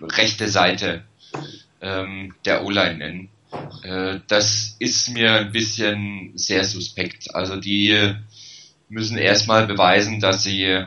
rechte 0.00 0.48
Seite 0.48 1.04
ähm, 1.80 2.34
der 2.44 2.64
O-Line 2.64 2.98
nennen. 2.98 3.28
Äh, 3.82 4.20
das 4.28 4.76
ist 4.78 5.10
mir 5.10 5.32
ein 5.34 5.52
bisschen 5.52 6.32
sehr 6.34 6.64
suspekt. 6.64 7.34
Also 7.34 7.56
die 7.56 8.14
müssen 8.88 9.18
erstmal 9.18 9.66
beweisen, 9.66 10.20
dass 10.20 10.44
sie 10.44 10.84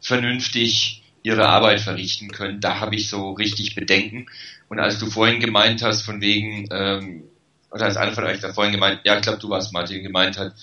vernünftig 0.00 1.02
ihre 1.22 1.48
Arbeit 1.48 1.80
verrichten 1.80 2.30
können. 2.30 2.60
Da 2.60 2.80
habe 2.80 2.94
ich 2.94 3.08
so 3.08 3.32
richtig 3.32 3.74
Bedenken. 3.74 4.26
Und 4.68 4.78
als 4.78 4.98
du 4.98 5.06
vorhin 5.06 5.40
gemeint 5.40 5.82
hast, 5.82 6.02
von 6.02 6.20
wegen, 6.20 6.68
ähm, 6.70 7.24
oder 7.74 7.86
als 7.86 7.96
einer 7.96 8.12
von 8.12 8.24
euch 8.24 8.38
da 8.38 8.52
vorhin 8.52 8.72
gemeint, 8.72 9.00
ja, 9.02 9.16
ich 9.16 9.22
glaube, 9.22 9.40
du 9.40 9.50
warst 9.50 9.72
Martin, 9.72 10.04
gemeint 10.04 10.38
hat, 10.38 10.54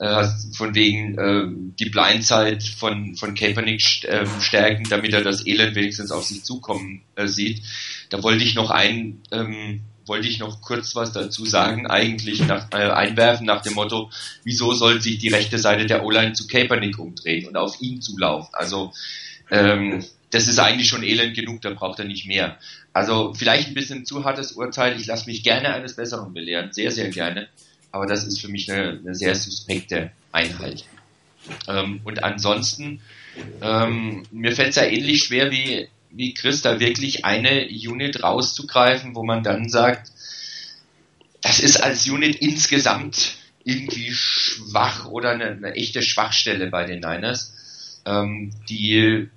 äh, 0.00 0.26
von 0.52 0.74
wegen 0.74 1.16
äh, 1.16 1.46
die 1.78 1.88
Blindzeit 1.88 2.64
von, 2.64 3.14
von 3.14 3.34
Kaepernick 3.34 4.02
äh, 4.04 4.26
stärken, 4.40 4.84
damit 4.90 5.14
er 5.14 5.22
das 5.22 5.46
Elend 5.46 5.76
wenigstens 5.76 6.10
auf 6.10 6.24
sich 6.24 6.42
zukommen 6.42 7.02
äh, 7.14 7.28
sieht. 7.28 7.62
Da 8.10 8.20
wollte 8.24 8.42
ich 8.42 8.56
noch 8.56 8.70
ein, 8.70 9.22
ähm, 9.30 9.82
wollte 10.06 10.26
ich 10.26 10.40
noch 10.40 10.60
kurz 10.60 10.96
was 10.96 11.12
dazu 11.12 11.46
sagen, 11.46 11.86
eigentlich 11.86 12.40
nach, 12.40 12.66
äh, 12.72 12.90
einwerfen 12.90 13.46
nach 13.46 13.62
dem 13.62 13.74
Motto, 13.74 14.10
wieso 14.42 14.74
soll 14.74 15.00
sich 15.00 15.18
die 15.18 15.28
rechte 15.28 15.58
Seite 15.58 15.86
der 15.86 16.04
O-Line 16.04 16.32
zu 16.32 16.48
Kaepernick 16.48 16.98
umdrehen 16.98 17.46
und 17.46 17.56
auf 17.56 17.80
ihn 17.80 18.02
zulaufen? 18.02 18.50
Also 18.54 18.92
ähm, 19.52 20.04
das 20.30 20.48
ist 20.48 20.58
eigentlich 20.58 20.88
schon 20.88 21.02
elend 21.02 21.34
genug, 21.34 21.62
da 21.62 21.70
braucht 21.70 21.98
er 21.98 22.04
nicht 22.04 22.26
mehr. 22.26 22.58
Also 22.92 23.34
vielleicht 23.34 23.68
ein 23.68 23.74
bisschen 23.74 24.06
zu 24.06 24.24
hartes 24.24 24.52
Urteil, 24.52 25.00
ich 25.00 25.06
lasse 25.06 25.26
mich 25.26 25.42
gerne 25.42 25.72
eines 25.72 25.96
Besseren 25.96 26.32
belehren, 26.34 26.72
sehr, 26.72 26.90
sehr 26.90 27.08
gerne. 27.10 27.48
Aber 27.92 28.06
das 28.06 28.24
ist 28.24 28.40
für 28.40 28.48
mich 28.48 28.70
eine, 28.70 28.98
eine 28.98 29.14
sehr 29.14 29.34
suspekte 29.34 30.10
Einheit. 30.32 30.84
Ähm, 31.68 32.00
und 32.04 32.24
ansonsten, 32.24 33.00
ähm, 33.62 34.24
mir 34.32 34.52
fällt 34.52 34.70
es 34.70 34.76
ja 34.76 34.84
ähnlich 34.84 35.24
schwer 35.24 35.50
wie, 35.50 35.88
wie 36.10 36.34
Chris, 36.34 36.62
da 36.62 36.80
wirklich 36.80 37.24
eine 37.24 37.68
Unit 37.68 38.22
rauszugreifen, 38.22 39.14
wo 39.14 39.22
man 39.22 39.42
dann 39.42 39.68
sagt, 39.68 40.10
das 41.42 41.60
ist 41.60 41.82
als 41.82 42.08
Unit 42.08 42.36
insgesamt 42.36 43.36
irgendwie 43.64 44.12
schwach 44.12 45.06
oder 45.06 45.30
eine, 45.30 45.46
eine 45.46 45.74
echte 45.74 46.02
Schwachstelle 46.02 46.68
bei 46.68 46.84
den 46.84 47.00
Niners. 47.00 47.52
Ähm, 48.04 48.52
die 48.68 49.28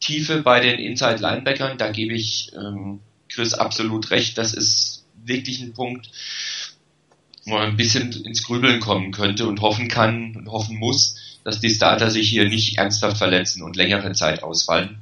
Tiefe 0.00 0.42
bei 0.42 0.60
den 0.60 0.78
Inside 0.78 1.18
Linebackern, 1.20 1.78
da 1.78 1.90
gebe 1.90 2.14
ich 2.14 2.52
ähm, 2.54 3.00
Chris 3.28 3.54
absolut 3.54 4.10
recht. 4.10 4.38
Das 4.38 4.54
ist 4.54 5.04
wirklich 5.24 5.60
ein 5.60 5.72
Punkt, 5.72 6.10
wo 7.44 7.54
man 7.54 7.70
ein 7.70 7.76
bisschen 7.76 8.12
ins 8.24 8.44
Grübeln 8.44 8.80
kommen 8.80 9.12
könnte 9.12 9.46
und 9.46 9.60
hoffen 9.60 9.88
kann 9.88 10.36
und 10.36 10.48
hoffen 10.48 10.78
muss, 10.78 11.16
dass 11.44 11.60
die 11.60 11.70
Starter 11.70 12.10
sich 12.10 12.28
hier 12.28 12.48
nicht 12.48 12.78
ernsthaft 12.78 13.18
verletzen 13.18 13.62
und 13.62 13.76
längere 13.76 14.12
Zeit 14.12 14.42
ausfallen. 14.42 14.98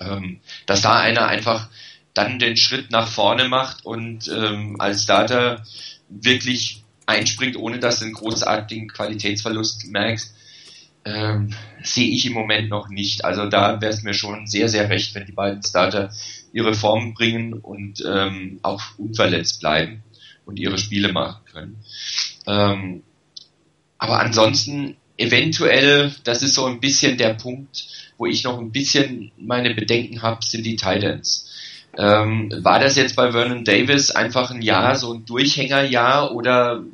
Ähm, 0.00 0.40
dass 0.66 0.82
da 0.82 0.98
einer 1.00 1.26
einfach 1.26 1.68
dann 2.14 2.38
den 2.38 2.56
Schritt 2.56 2.90
nach 2.90 3.08
vorne 3.08 3.48
macht 3.48 3.84
und 3.84 4.28
ähm, 4.28 4.80
als 4.80 5.04
Starter 5.04 5.64
wirklich 6.08 6.82
einspringt, 7.06 7.56
ohne 7.56 7.78
dass 7.78 7.98
du 7.98 8.06
einen 8.06 8.14
großartigen 8.14 8.88
Qualitätsverlust 8.88 9.86
merkst, 9.86 10.34
ähm, 11.08 11.54
sehe 11.82 12.08
ich 12.08 12.26
im 12.26 12.34
Moment 12.34 12.68
noch 12.68 12.88
nicht. 12.88 13.24
Also 13.24 13.46
da 13.46 13.80
wäre 13.80 13.92
es 13.92 14.02
mir 14.02 14.14
schon 14.14 14.46
sehr, 14.46 14.68
sehr 14.68 14.90
recht, 14.90 15.14
wenn 15.14 15.26
die 15.26 15.32
beiden 15.32 15.62
Starter 15.62 16.10
ihre 16.52 16.74
Formen 16.74 17.14
bringen 17.14 17.54
und 17.54 18.04
ähm, 18.06 18.58
auch 18.62 18.82
unverletzt 18.98 19.60
bleiben 19.60 20.02
und 20.44 20.58
ihre 20.58 20.78
Spiele 20.78 21.12
machen 21.12 21.44
können. 21.52 21.76
Ähm, 22.46 23.02
aber 23.98 24.20
ansonsten 24.20 24.96
eventuell, 25.16 26.12
das 26.24 26.42
ist 26.42 26.54
so 26.54 26.66
ein 26.66 26.80
bisschen 26.80 27.18
der 27.18 27.34
Punkt, 27.34 27.86
wo 28.16 28.26
ich 28.26 28.44
noch 28.44 28.58
ein 28.58 28.72
bisschen 28.72 29.32
meine 29.36 29.74
Bedenken 29.74 30.22
habe, 30.22 30.44
sind 30.44 30.64
die 30.64 30.76
Titans. 30.76 31.46
Ähm, 31.96 32.52
war 32.62 32.78
das 32.78 32.96
jetzt 32.96 33.16
bei 33.16 33.32
Vernon 33.32 33.64
Davis 33.64 34.10
einfach 34.10 34.50
ein 34.50 34.62
Jahr, 34.62 34.94
so 34.94 35.12
ein 35.12 35.24
Durchhängerjahr 35.24 36.34
oder 36.34 36.84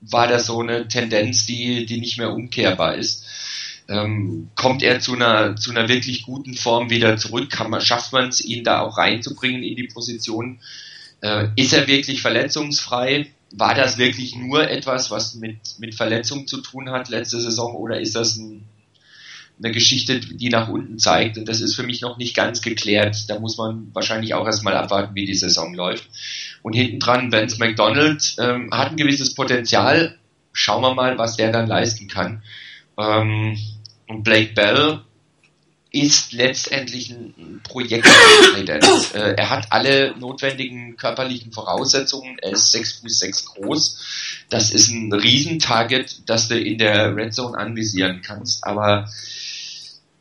war 0.00 0.26
das 0.28 0.46
so 0.46 0.60
eine 0.60 0.88
Tendenz, 0.88 1.46
die, 1.46 1.86
die 1.86 2.00
nicht 2.00 2.18
mehr 2.18 2.32
umkehrbar 2.32 2.94
ist? 2.96 3.24
Ähm, 3.88 4.50
kommt 4.54 4.82
er 4.82 5.00
zu 5.00 5.14
einer, 5.14 5.56
zu 5.56 5.70
einer 5.70 5.88
wirklich 5.88 6.22
guten 6.22 6.54
Form 6.54 6.90
wieder 6.90 7.16
zurück? 7.16 7.50
Kann 7.50 7.70
man, 7.70 7.80
schafft 7.80 8.12
man 8.12 8.28
es, 8.28 8.40
ihn 8.44 8.64
da 8.64 8.80
auch 8.80 8.98
reinzubringen 8.98 9.62
in 9.62 9.76
die 9.76 9.88
Position? 9.88 10.60
Äh, 11.20 11.48
ist 11.56 11.72
er 11.72 11.88
wirklich 11.88 12.22
verletzungsfrei? 12.22 13.26
War 13.52 13.74
das 13.74 13.98
wirklich 13.98 14.36
nur 14.36 14.70
etwas, 14.70 15.10
was 15.10 15.34
mit, 15.34 15.58
mit 15.78 15.94
Verletzung 15.96 16.46
zu 16.46 16.60
tun 16.60 16.90
hat 16.90 17.08
letzte 17.08 17.40
Saison 17.40 17.74
oder 17.74 18.00
ist 18.00 18.14
das 18.14 18.36
ein, 18.36 18.64
eine 19.62 19.72
Geschichte, 19.72 20.20
die 20.20 20.48
nach 20.48 20.68
unten 20.68 20.98
zeigt. 20.98 21.36
Und 21.36 21.48
das 21.48 21.60
ist 21.60 21.74
für 21.74 21.82
mich 21.82 22.00
noch 22.00 22.16
nicht 22.16 22.34
ganz 22.34 22.62
geklärt. 22.62 23.28
Da 23.28 23.38
muss 23.38 23.58
man 23.58 23.90
wahrscheinlich 23.92 24.34
auch 24.34 24.46
erstmal 24.46 24.76
abwarten, 24.76 25.14
wie 25.14 25.26
die 25.26 25.34
Saison 25.34 25.74
läuft. 25.74 26.08
Und 26.62 26.72
hinten 26.72 26.98
dran, 26.98 27.32
Vance 27.32 27.58
McDonald 27.58 28.36
ähm, 28.38 28.70
hat 28.72 28.90
ein 28.90 28.96
gewisses 28.96 29.34
Potenzial. 29.34 30.18
Schauen 30.52 30.82
wir 30.82 30.94
mal, 30.94 31.18
was 31.18 31.36
der 31.36 31.52
dann 31.52 31.66
leisten 31.66 32.08
kann. 32.08 32.42
Ähm, 32.98 33.58
und 34.08 34.24
Blake 34.24 34.54
Bell 34.54 35.02
ist 35.92 36.32
letztendlich 36.32 37.10
ein 37.10 37.60
Projekt. 37.64 38.06
äh, 39.14 39.34
er 39.36 39.50
hat 39.50 39.72
alle 39.72 40.14
notwendigen 40.18 40.96
körperlichen 40.96 41.52
Voraussetzungen. 41.52 42.38
Er 42.40 42.52
ist 42.52 42.70
6 42.70 43.00
Fuß 43.00 43.18
6 43.18 43.44
groß. 43.46 44.46
Das 44.48 44.70
ist 44.70 44.88
ein 44.88 45.12
Riesentarget, 45.12 46.28
das 46.28 46.48
du 46.48 46.58
in 46.58 46.78
der 46.78 47.14
Red 47.16 47.34
Zone 47.34 47.58
anvisieren 47.58 48.22
kannst. 48.22 48.64
Aber 48.64 49.08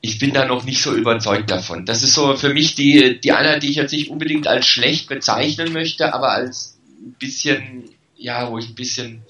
ich 0.02 0.20
bin 0.20 0.34
da 0.34 0.46
noch 0.46 0.64
nicht 0.64 0.82
so 0.82 0.96
überzeugt 0.96 1.52
davon. 1.52 1.86
Das 1.86 2.04
ist 2.04 2.14
so 2.14 2.36
für 2.36 2.54
mich 2.54 2.76
die, 2.76 3.20
die 3.20 3.32
Einheit, 3.34 3.64
die 3.64 3.70
ich 3.70 3.76
jetzt 3.76 3.92
nicht 3.92 4.10
unbedingt 4.10 4.48
als 4.48 4.66
schlecht 4.66 5.10
bezeichnen 5.10 5.74
möchte, 5.74 6.14
aber 6.14 6.32
als 6.32 6.80
ein 7.02 7.16
bisschen, 7.20 7.90
ja, 8.16 8.50
wo 8.50 8.58
ich 8.58 8.70
ein 8.70 8.76
bisschen 8.76 9.24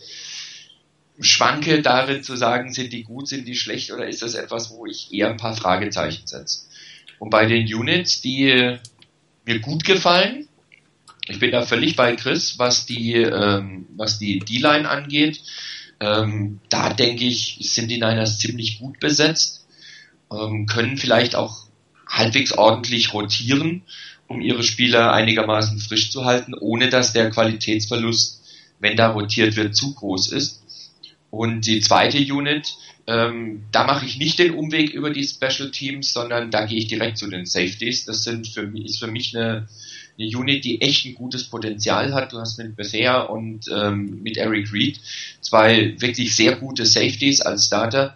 schwanke 1.19 1.81
darin 1.81 2.23
zu 2.23 2.35
sagen, 2.35 2.71
sind 2.71 2.93
die 2.93 3.03
gut, 3.03 3.27
sind 3.27 3.47
die 3.47 3.55
schlecht 3.55 3.91
oder 3.91 4.07
ist 4.07 4.21
das 4.21 4.35
etwas, 4.35 4.69
wo 4.69 4.85
ich 4.85 5.11
eher 5.11 5.29
ein 5.29 5.37
paar 5.37 5.55
Fragezeichen 5.55 6.27
setze. 6.27 6.61
Und 7.17 7.31
bei 7.31 7.45
den 7.45 7.65
Units, 7.73 8.21
die 8.21 8.77
mir 9.45 9.59
gut 9.59 9.83
gefallen, 9.83 10.47
ich 11.27 11.39
bin 11.39 11.51
da 11.51 11.63
völlig 11.63 11.95
bei 11.95 12.15
Chris, 12.15 12.57
was 12.57 12.85
die, 12.85 13.13
ähm, 13.13 13.87
was 13.97 14.19
die 14.19 14.39
D-Line 14.39 14.89
angeht. 14.89 15.41
Ähm, 15.99 16.59
da 16.69 16.93
denke 16.93 17.25
ich, 17.25 17.57
sind 17.61 17.89
die 17.89 17.99
Niners 17.99 18.39
ziemlich 18.39 18.79
gut 18.79 18.99
besetzt 18.99 19.58
ähm, 20.31 20.65
können 20.65 20.97
vielleicht 20.97 21.35
auch 21.35 21.65
halbwegs 22.07 22.51
ordentlich 22.53 23.13
rotieren, 23.13 23.83
um 24.27 24.41
ihre 24.41 24.63
Spieler 24.63 25.13
einigermaßen 25.13 25.79
frisch 25.79 26.11
zu 26.11 26.25
halten, 26.25 26.53
ohne 26.53 26.89
dass 26.89 27.13
der 27.13 27.29
Qualitätsverlust, 27.29 28.41
wenn 28.79 28.95
da 28.95 29.11
rotiert 29.11 29.55
wird, 29.55 29.75
zu 29.75 29.93
groß 29.93 30.31
ist. 30.31 30.63
Und 31.31 31.65
die 31.67 31.79
zweite 31.81 32.17
Unit, 32.17 32.73
ähm, 33.07 33.63
da 33.71 33.85
mache 33.85 34.05
ich 34.05 34.17
nicht 34.17 34.39
den 34.39 34.53
Umweg 34.53 34.91
über 34.91 35.09
die 35.09 35.23
Special 35.23 35.71
Teams, 35.71 36.13
sondern 36.13 36.51
da 36.51 36.65
gehe 36.65 36.77
ich 36.77 36.87
direkt 36.87 37.17
zu 37.17 37.27
den 37.27 37.45
Safeties. 37.45 38.05
Das 38.05 38.23
sind 38.23 38.47
für 38.47 38.67
mich, 38.67 38.85
ist 38.85 38.99
für 38.99 39.07
mich 39.07 39.35
eine, 39.35 39.67
eine 40.17 40.27
Unit, 40.37 40.63
die 40.63 40.81
echt 40.81 41.05
ein 41.05 41.15
gutes 41.15 41.45
Potenzial 41.45 42.13
hat. 42.13 42.33
Du 42.33 42.39
hast 42.39 42.57
mit 42.57 42.75
Bethea 42.75 43.21
und 43.21 43.65
ähm, 43.71 44.21
mit 44.21 44.37
Eric 44.37 44.71
Reed 44.73 44.99
zwei 45.41 45.99
wirklich 45.99 46.35
sehr 46.35 46.55
gute 46.55 46.85
Safeties 46.85 47.41
als 47.41 47.65
Starter. 47.65 48.15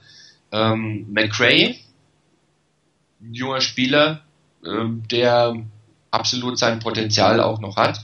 Ähm, 0.51 1.07
McCray, 1.11 1.79
junger 3.31 3.61
Spieler, 3.61 4.21
ähm, 4.65 5.03
der 5.11 5.55
absolut 6.11 6.57
sein 6.57 6.79
Potenzial 6.79 7.39
auch 7.39 7.59
noch 7.59 7.75
hat. 7.75 7.99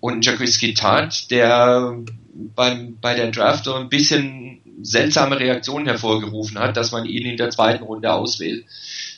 Und 0.00 0.24
Jacques 0.24 0.60
Tat, 0.74 1.30
der 1.30 1.96
beim, 2.34 2.98
bei 3.00 3.14
der 3.14 3.30
Draft 3.30 3.64
so 3.64 3.74
ein 3.74 3.88
bisschen 3.88 4.60
seltsame 4.82 5.38
Reaktionen 5.38 5.86
hervorgerufen 5.86 6.58
hat, 6.58 6.76
dass 6.76 6.92
man 6.92 7.06
ihn 7.06 7.26
in 7.26 7.36
der 7.36 7.50
zweiten 7.50 7.84
Runde 7.84 8.12
auswählt. 8.12 8.66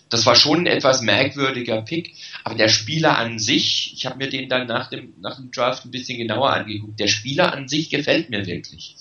Das 0.09 0.27
war 0.27 0.37
schon 0.37 0.61
ein 0.61 0.67
etwas 0.67 1.01
merkwürdiger 1.01 1.83
Pick, 1.83 2.15
aber 2.45 2.55
der 2.55 2.69
Spieler 2.69 3.19
an 3.19 3.41
sich, 3.41 3.93
ich 3.95 4.07
habe 4.07 4.19
mir 4.19 4.29
den 4.29 4.49
dann 4.49 4.69
nach 4.69 4.89
dem, 4.89 5.15
nach 5.21 5.37
dem 5.37 5.51
Draft 5.51 5.85
ein 5.85 5.91
bisschen 5.91 6.19
genauer 6.19 6.53
angeguckt, 6.53 7.01
der 7.01 7.09
Spieler 7.09 7.53
an 7.53 7.67
sich 7.67 7.91
gefällt 7.91 8.31
mir 8.31 8.47
wirklich. 8.47 8.97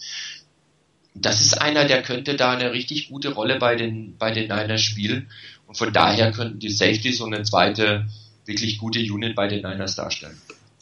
Das 1.14 1.42
ist 1.42 1.62
einer, 1.62 1.86
der 1.86 2.02
könnte 2.02 2.36
da 2.36 2.52
eine 2.52 2.74
richtig 2.74 3.10
gute 3.10 3.34
Rolle 3.34 3.60
bei 3.60 3.76
den, 3.76 4.18
bei 4.18 4.32
den 4.32 4.48
Niners 4.48 4.82
spielen 4.82 5.30
und 5.67 5.78
von 5.78 5.91
daher 5.91 6.32
könnten 6.32 6.60
die 6.60 6.69
Safeties 6.69 7.17
so 7.17 7.25
eine 7.25 7.43
zweite 7.43 8.06
wirklich 8.45 8.78
gute 8.78 8.99
Unit 8.99 9.36
bei 9.36 9.47
den 9.47 9.63
Niners 9.63 9.95
darstellen. 9.95 10.39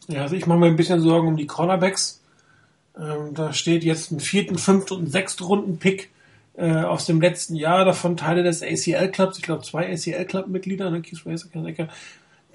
Ja, 0.08 0.24
also 0.24 0.36
ich 0.36 0.46
mache 0.46 0.60
mir 0.60 0.68
ein 0.68 0.76
bisschen 0.76 1.02
Sorgen 1.02 1.30
um 1.30 1.38
die 1.38 1.48
Cornerbacks. 1.48 2.22
Ähm, 2.98 3.34
da 3.34 3.54
steht 3.54 3.84
jetzt 3.84 4.12
ein 4.12 4.20
vierten, 4.20 4.58
fünften 4.58 4.96
und 4.96 5.12
sechsten 5.12 5.44
Runden-Pick 5.44 6.10
äh, 6.56 6.72
aus 6.72 7.06
dem 7.06 7.22
letzten 7.22 7.56
Jahr, 7.56 7.86
davon 7.86 8.18
Teile 8.18 8.44
des 8.44 8.62
ACL-Clubs, 8.62 9.38
ich 9.38 9.44
glaube 9.44 9.64
zwei 9.64 9.92
ACL-Club-Mitglieder, 9.92 10.92
ne, 10.92 11.02
Keith 11.02 11.26
Racer, 11.26 11.48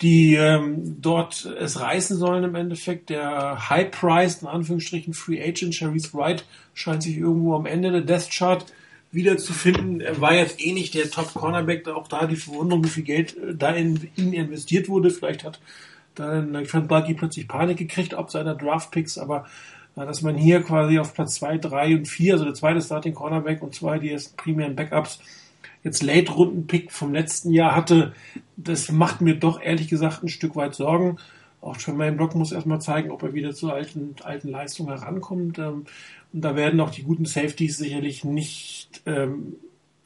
die 0.00 0.36
ähm, 0.36 1.00
dort 1.00 1.44
es 1.44 1.80
reißen 1.80 2.16
sollen 2.16 2.44
im 2.44 2.54
Endeffekt. 2.54 3.10
Der 3.10 3.68
High-Priced, 3.68 4.42
in 4.42 4.48
Anführungsstrichen, 4.48 5.12
Free 5.14 5.42
Agent, 5.42 5.74
Sharice 5.74 6.14
Wright, 6.14 6.44
scheint 6.74 7.02
sich 7.02 7.16
irgendwo 7.16 7.56
am 7.56 7.66
Ende 7.66 7.90
der 7.90 8.02
Death 8.02 8.30
Chart 8.30 8.64
wiederzufinden. 9.10 10.00
Er 10.00 10.20
war 10.20 10.34
jetzt 10.34 10.64
eh 10.64 10.72
nicht 10.72 10.94
der 10.94 11.10
Top-Cornerback, 11.10 11.88
auch 11.88 12.08
da 12.08 12.26
die 12.26 12.36
Verwunderung, 12.36 12.84
wie 12.84 12.88
viel 12.88 13.04
Geld 13.04 13.36
äh, 13.36 13.54
da 13.54 13.70
in 13.70 14.08
ihn 14.16 14.32
investiert 14.32 14.88
wurde. 14.88 15.10
Vielleicht 15.10 15.44
hat 15.44 15.60
dann 16.14 16.66
Frank 16.66 16.88
Bucky 16.88 17.14
plötzlich 17.14 17.48
Panik 17.48 17.78
gekriegt 17.78 18.14
ob 18.14 18.30
seiner 18.30 18.54
Draft-Picks, 18.54 19.18
aber 19.18 19.46
äh, 19.96 20.04
dass 20.04 20.22
man 20.22 20.36
hier 20.36 20.62
quasi 20.62 20.98
auf 20.98 21.14
Platz 21.14 21.36
2, 21.36 21.58
3 21.58 21.96
und 21.96 22.08
4, 22.08 22.34
also 22.34 22.44
der 22.44 22.54
zweite 22.54 22.82
Starting 22.82 23.14
Cornerback 23.14 23.62
und 23.62 23.74
zwei 23.74 23.98
die 23.98 24.10
ersten 24.10 24.36
primären 24.36 24.76
Backups, 24.76 25.20
jetzt 25.84 26.02
Late-Runden-Pick 26.02 26.92
vom 26.92 27.12
letzten 27.14 27.52
Jahr 27.52 27.74
hatte, 27.74 28.12
das 28.56 28.90
macht 28.90 29.20
mir 29.20 29.36
doch 29.36 29.60
ehrlich 29.60 29.88
gesagt 29.88 30.22
ein 30.22 30.28
Stück 30.28 30.56
weit 30.56 30.74
Sorgen. 30.74 31.18
Auch 31.60 31.76
Jermaine 31.78 32.16
Block 32.16 32.34
muss 32.34 32.52
erstmal 32.52 32.80
zeigen, 32.80 33.10
ob 33.10 33.22
er 33.22 33.34
wieder 33.34 33.52
zu 33.52 33.70
alten, 33.70 34.14
alten 34.22 34.48
Leistungen 34.48 34.90
herankommt. 34.90 35.58
Ähm, 35.58 35.86
und 36.32 36.42
da 36.42 36.54
werden 36.56 36.80
auch 36.80 36.90
die 36.90 37.02
guten 37.02 37.24
Safeties 37.24 37.78
sicherlich 37.78 38.24
nicht 38.24 38.67
ähm, 39.06 39.56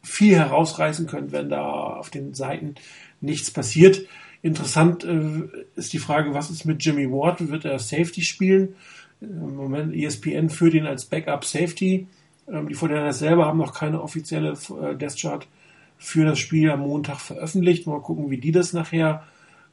viel 0.03 0.37
herausreißen 0.37 1.07
können, 1.07 1.33
wenn 1.33 1.49
da 1.49 1.63
auf 1.63 2.11
den 2.11 2.35
Seiten 2.35 2.75
nichts 3.21 3.51
passiert. 3.51 4.07
Interessant 4.43 5.05
äh, 5.05 5.43
ist 5.77 5.93
die 5.93 5.99
Frage, 5.99 6.35
was 6.35 6.51
ist 6.51 6.65
mit 6.65 6.85
Jimmy 6.85 7.11
Ward? 7.11 7.49
Wird 7.49 7.65
er 7.65 7.79
Safety 7.79 8.23
spielen? 8.23 8.75
Im 9.21 9.55
Moment 9.55 9.95
ESPN 9.95 10.49
führt 10.49 10.75
ihn 10.75 10.87
als 10.87 11.05
Backup 11.05 11.45
Safety. 11.45 12.09
Ähm, 12.49 12.69
die 12.69 12.75
Fortinanders 12.75 13.21
selber 13.21 13.47
haben 13.47 13.59
noch 13.59 13.73
keine 13.73 14.03
offizielle 14.03 14.51
äh, 14.53 14.97
Death 14.97 15.17
Chart 15.17 15.47
für 15.97 16.25
das 16.25 16.41
Spiel 16.41 16.71
am 16.71 16.81
Montag 16.81 17.21
veröffentlicht. 17.21 17.87
Mal 17.87 18.01
gucken, 18.01 18.31
wie 18.31 18.39
die 18.39 18.51
das 18.51 18.73
nachher, 18.73 19.23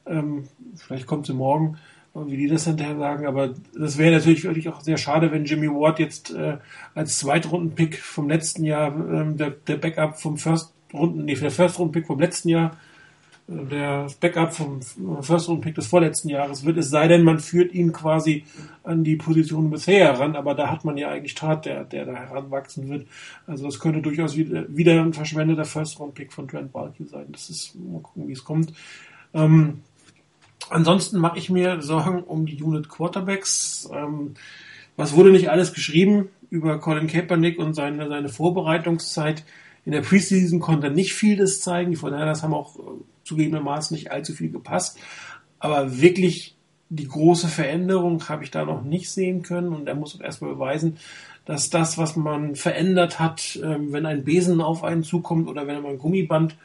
ähm, 0.06 0.44
vielleicht 0.76 1.06
kommt 1.06 1.26
sie 1.26 1.34
morgen, 1.34 1.78
wie 2.14 2.36
die 2.36 2.48
das 2.48 2.66
hinterher 2.66 2.96
sagen. 2.96 3.26
Aber 3.26 3.54
das 3.74 3.98
wäre 3.98 4.16
natürlich 4.16 4.44
wirklich 4.44 4.68
auch 4.68 4.80
sehr 4.80 4.98
schade, 4.98 5.32
wenn 5.32 5.44
Jimmy 5.44 5.68
Ward 5.68 5.98
jetzt 5.98 6.34
äh, 6.34 6.58
als 6.94 7.18
Zweitrunden-Pick 7.18 7.98
vom 7.98 8.28
letzten 8.28 8.64
Jahr, 8.64 8.94
ähm, 8.94 9.36
der, 9.36 9.50
der 9.50 9.76
Backup 9.76 10.18
vom 10.18 10.36
First 10.36 10.72
Runden, 10.92 11.24
nee, 11.24 11.34
der 11.34 11.50
First 11.50 11.78
Runden 11.78 11.92
Pick 11.92 12.06
vom 12.06 12.20
letzten 12.20 12.48
Jahr 12.48 12.72
der 13.50 14.06
Backup 14.20 14.54
vom 14.54 14.80
First 15.22 15.48
Round 15.48 15.60
Pick 15.62 15.74
des 15.74 15.88
vorletzten 15.88 16.28
Jahres 16.28 16.64
wird, 16.64 16.78
es 16.78 16.90
sei 16.90 17.08
denn, 17.08 17.24
man 17.24 17.40
führt 17.40 17.72
ihn 17.72 17.92
quasi 17.92 18.44
an 18.84 19.02
die 19.02 19.16
Position 19.16 19.70
bisher 19.70 20.12
heran, 20.12 20.36
aber 20.36 20.54
da 20.54 20.70
hat 20.70 20.84
man 20.84 20.96
ja 20.96 21.08
eigentlich 21.08 21.34
Tat, 21.34 21.66
der, 21.66 21.84
der 21.84 22.06
da 22.06 22.14
heranwachsen 22.14 22.88
wird. 22.88 23.08
Also 23.46 23.64
das 23.64 23.80
könnte 23.80 24.02
durchaus 24.02 24.36
wieder, 24.36 24.64
wieder 24.68 25.00
ein 25.00 25.12
verschwendeter 25.12 25.64
First 25.64 25.98
Round 25.98 26.14
Pick 26.14 26.32
von 26.32 26.46
Trent 26.46 26.72
Balky 26.72 27.04
sein. 27.04 27.26
Das 27.32 27.50
ist, 27.50 27.74
mal 27.74 28.00
gucken, 28.00 28.28
wie 28.28 28.32
es 28.32 28.44
kommt. 28.44 28.72
Ähm, 29.34 29.80
ansonsten 30.70 31.18
mache 31.18 31.38
ich 31.38 31.50
mir 31.50 31.82
Sorgen 31.82 32.22
um 32.22 32.46
die 32.46 32.62
Unit 32.62 32.88
Quarterbacks. 32.88 33.88
Ähm, 33.92 34.34
was 34.96 35.14
wurde 35.14 35.30
nicht 35.30 35.50
alles 35.50 35.72
geschrieben 35.72 36.28
über 36.50 36.78
Colin 36.78 37.06
Kaepernick 37.06 37.58
und 37.58 37.74
seine, 37.74 38.08
seine 38.08 38.28
Vorbereitungszeit? 38.28 39.44
In 39.84 39.92
der 39.92 40.02
Preseason 40.02 40.60
konnte 40.60 40.88
er 40.88 40.92
nicht 40.92 41.14
vieles 41.14 41.60
zeigen. 41.60 41.90
Die 41.90 41.96
Fortinanders 41.96 42.42
haben 42.42 42.54
auch 42.54 42.76
äh, 42.78 42.82
zugegebenermaßen 43.24 43.94
nicht 43.94 44.10
allzu 44.10 44.32
viel 44.32 44.50
gepasst. 44.50 44.98
Aber 45.58 46.00
wirklich 46.00 46.56
die 46.88 47.08
große 47.08 47.48
Veränderung 47.48 48.28
habe 48.28 48.44
ich 48.44 48.50
da 48.50 48.64
noch 48.64 48.82
nicht 48.82 49.10
sehen 49.10 49.42
können. 49.42 49.72
Und 49.72 49.88
er 49.88 49.94
muss 49.94 50.16
auch 50.16 50.20
erstmal 50.20 50.52
beweisen, 50.54 50.96
dass 51.44 51.70
das, 51.70 51.98
was 51.98 52.16
man 52.16 52.56
verändert 52.56 53.18
hat, 53.18 53.58
ähm, 53.62 53.92
wenn 53.92 54.06
ein 54.06 54.24
Besen 54.24 54.60
auf 54.60 54.84
einen 54.84 55.02
zukommt 55.02 55.48
oder 55.48 55.66
wenn 55.66 55.82
man 55.82 55.92
ein 55.92 55.98
Gummiband 55.98 56.56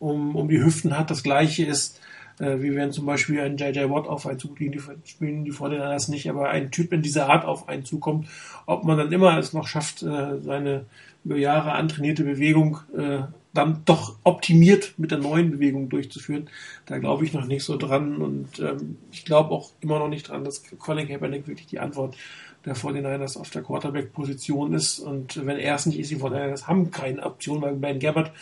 um, 0.00 0.36
um 0.36 0.48
die 0.48 0.62
Hüften 0.62 0.98
hat, 0.98 1.10
das 1.10 1.22
gleiche 1.22 1.64
ist, 1.64 2.00
äh, 2.38 2.60
wie 2.60 2.74
wenn 2.74 2.92
zum 2.92 3.06
Beispiel 3.06 3.40
ein 3.40 3.56
JJ 3.56 3.90
Watt 3.90 4.06
auf 4.06 4.26
einen 4.26 4.38
zukommt, 4.38 4.60
die 4.60 4.80
spielen 5.04 5.44
die 5.44 5.50
Fortinanders 5.50 6.08
nicht, 6.08 6.28
aber 6.28 6.50
ein 6.50 6.70
Typ 6.70 6.92
in 6.92 7.02
dieser 7.02 7.28
Art 7.28 7.44
auf 7.44 7.68
einen 7.68 7.84
zukommt, 7.84 8.28
ob 8.66 8.84
man 8.84 8.98
dann 8.98 9.12
immer 9.12 9.38
es 9.38 9.52
noch 9.52 9.66
schafft, 9.66 10.02
äh, 10.02 10.38
seine 10.40 10.86
über 11.24 11.36
Jahre 11.36 11.72
antrainierte 11.72 12.24
Bewegung 12.24 12.80
äh, 12.96 13.20
dann 13.54 13.82
doch 13.84 14.16
optimiert 14.24 14.94
mit 14.98 15.10
der 15.10 15.18
neuen 15.18 15.52
Bewegung 15.52 15.88
durchzuführen. 15.88 16.50
Da 16.86 16.98
glaube 16.98 17.24
ich 17.24 17.32
noch 17.32 17.46
nicht 17.46 17.64
so 17.64 17.76
dran 17.76 18.16
und 18.16 18.58
ähm, 18.58 18.98
ich 19.12 19.24
glaube 19.24 19.50
auch 19.50 19.70
immer 19.80 19.98
noch 19.98 20.08
nicht 20.08 20.28
dran, 20.28 20.44
dass 20.44 20.62
Colin 20.78 21.08
Kaepernick 21.08 21.46
wirklich 21.46 21.68
die 21.68 21.78
Antwort 21.78 22.16
der 22.64 22.74
49ers 22.74 23.38
auf 23.38 23.50
der 23.50 23.62
Quarterback-Position 23.62 24.72
ist. 24.72 24.98
Und 24.98 25.44
wenn 25.46 25.58
er 25.58 25.74
es 25.74 25.86
nicht 25.86 25.98
ist, 25.98 26.10
die 26.10 26.16
49ers 26.16 26.66
haben 26.66 26.90
keine 26.90 27.22
Option, 27.22 27.60
weil 27.62 27.74
Ben 27.74 27.98
Gabbard, 27.98 28.32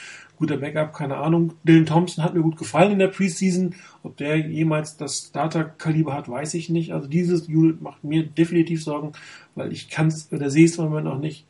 guter 0.43 0.57
Backup, 0.57 0.93
keine 0.93 1.18
Ahnung. 1.18 1.55
Dylan 1.62 1.86
Thompson 1.86 2.24
hat 2.24 2.34
mir 2.34 2.43
gut 2.43 2.57
gefallen 2.57 2.90
in 2.90 2.99
der 2.99 3.07
Preseason. 3.07 3.76
Ob 4.03 4.16
der 4.16 4.38
jemals 4.38 4.97
das 4.97 5.28
Starter-Kaliber 5.28 6.14
hat, 6.14 6.28
weiß 6.28 6.55
ich 6.55 6.68
nicht. 6.68 6.93
Also 6.93 7.07
dieses 7.07 7.47
Unit 7.47 7.80
macht 7.80 8.03
mir 8.03 8.26
definitiv 8.26 8.82
Sorgen, 8.82 9.12
weil 9.55 9.72
ich 9.72 9.88
kann 9.88 10.09
es 10.09 10.32
oder 10.32 10.51
sehe 10.51 10.64
es 10.64 10.78
im 10.78 10.86
Moment 10.86 11.05
noch 11.05 11.20
nicht, 11.20 11.47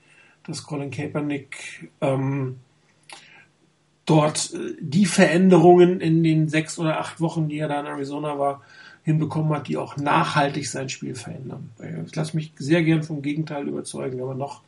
dass 0.47 0.64
Colin 0.64 0.90
Kaepernick 0.90 1.88
ähm, 2.03 2.57
dort 4.05 4.53
äh, 4.53 4.74
die 4.82 5.07
Veränderungen 5.07 6.03
in 6.03 6.22
den 6.22 6.51
sechs 6.51 6.78
oder 6.78 7.01
acht 7.01 7.18
Wochen, 7.18 7.49
die 7.49 7.61
er 7.61 7.68
da 7.68 7.80
in 7.80 7.86
Arizona 7.86 8.38
war, 8.38 8.61
hinbekommen 9.05 9.55
hat, 9.55 9.68
die 9.68 9.78
auch 9.78 9.97
nachhaltig 9.97 10.68
sein 10.68 10.90
Spiel 10.90 11.14
verändern. 11.14 11.70
Ich 12.07 12.14
lasse 12.14 12.36
mich 12.36 12.53
sehr 12.57 12.82
gern 12.82 13.03
vom 13.03 13.22
Gegenteil 13.22 13.66
überzeugen, 13.68 14.20
aber 14.20 14.34
noch 14.34 14.61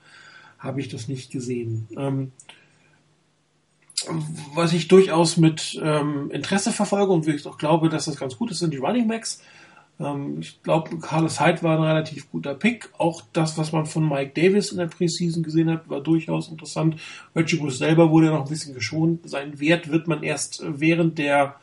habe 0.58 0.80
ich 0.80 0.88
das 0.88 1.08
nicht 1.08 1.30
gesehen. 1.30 1.86
Ähm, 1.98 2.32
was 4.54 4.72
ich 4.72 4.88
durchaus 4.88 5.36
mit 5.36 5.80
ähm, 5.82 6.30
Interesse 6.30 6.72
verfolge 6.72 7.12
und 7.12 7.26
ich 7.26 7.46
auch 7.46 7.58
glaube, 7.58 7.88
dass 7.88 8.06
das 8.06 8.16
ganz 8.16 8.36
gut 8.36 8.50
ist, 8.50 8.58
sind 8.58 8.72
die 8.72 8.78
Running 8.78 9.08
Backs. 9.08 9.40
Ähm, 10.00 10.38
ich 10.40 10.62
glaube, 10.62 10.98
Carlos 10.98 11.40
Hyde 11.40 11.62
war 11.62 11.78
ein 11.78 11.84
relativ 11.84 12.30
guter 12.30 12.54
Pick. 12.54 12.90
Auch 12.98 13.22
das, 13.32 13.56
was 13.58 13.72
man 13.72 13.86
von 13.86 14.08
Mike 14.08 14.32
Davis 14.34 14.72
in 14.72 14.78
der 14.78 14.86
Preseason 14.86 15.42
gesehen 15.42 15.70
hat, 15.70 15.88
war 15.88 16.00
durchaus 16.00 16.48
interessant. 16.48 16.96
Reggie 17.34 17.56
Bush 17.56 17.76
selber 17.76 18.10
wurde 18.10 18.26
noch 18.28 18.44
ein 18.44 18.48
bisschen 18.48 18.74
geschont. 18.74 19.28
Seinen 19.28 19.60
Wert 19.60 19.90
wird 19.90 20.08
man 20.08 20.22
erst 20.22 20.62
während 20.66 21.18
der, 21.18 21.56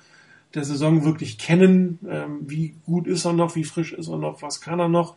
der 0.54 0.64
Saison 0.64 1.04
wirklich 1.04 1.38
kennen. 1.38 2.00
Ähm, 2.10 2.40
wie 2.48 2.76
gut 2.86 3.08
ist 3.08 3.26
er 3.26 3.34
noch? 3.34 3.56
Wie 3.56 3.64
frisch 3.64 3.94
ist 3.94 4.08
er 4.08 4.18
noch? 4.18 4.42
Was 4.42 4.62
kann 4.62 4.80
er 4.80 4.90
noch? 4.90 5.16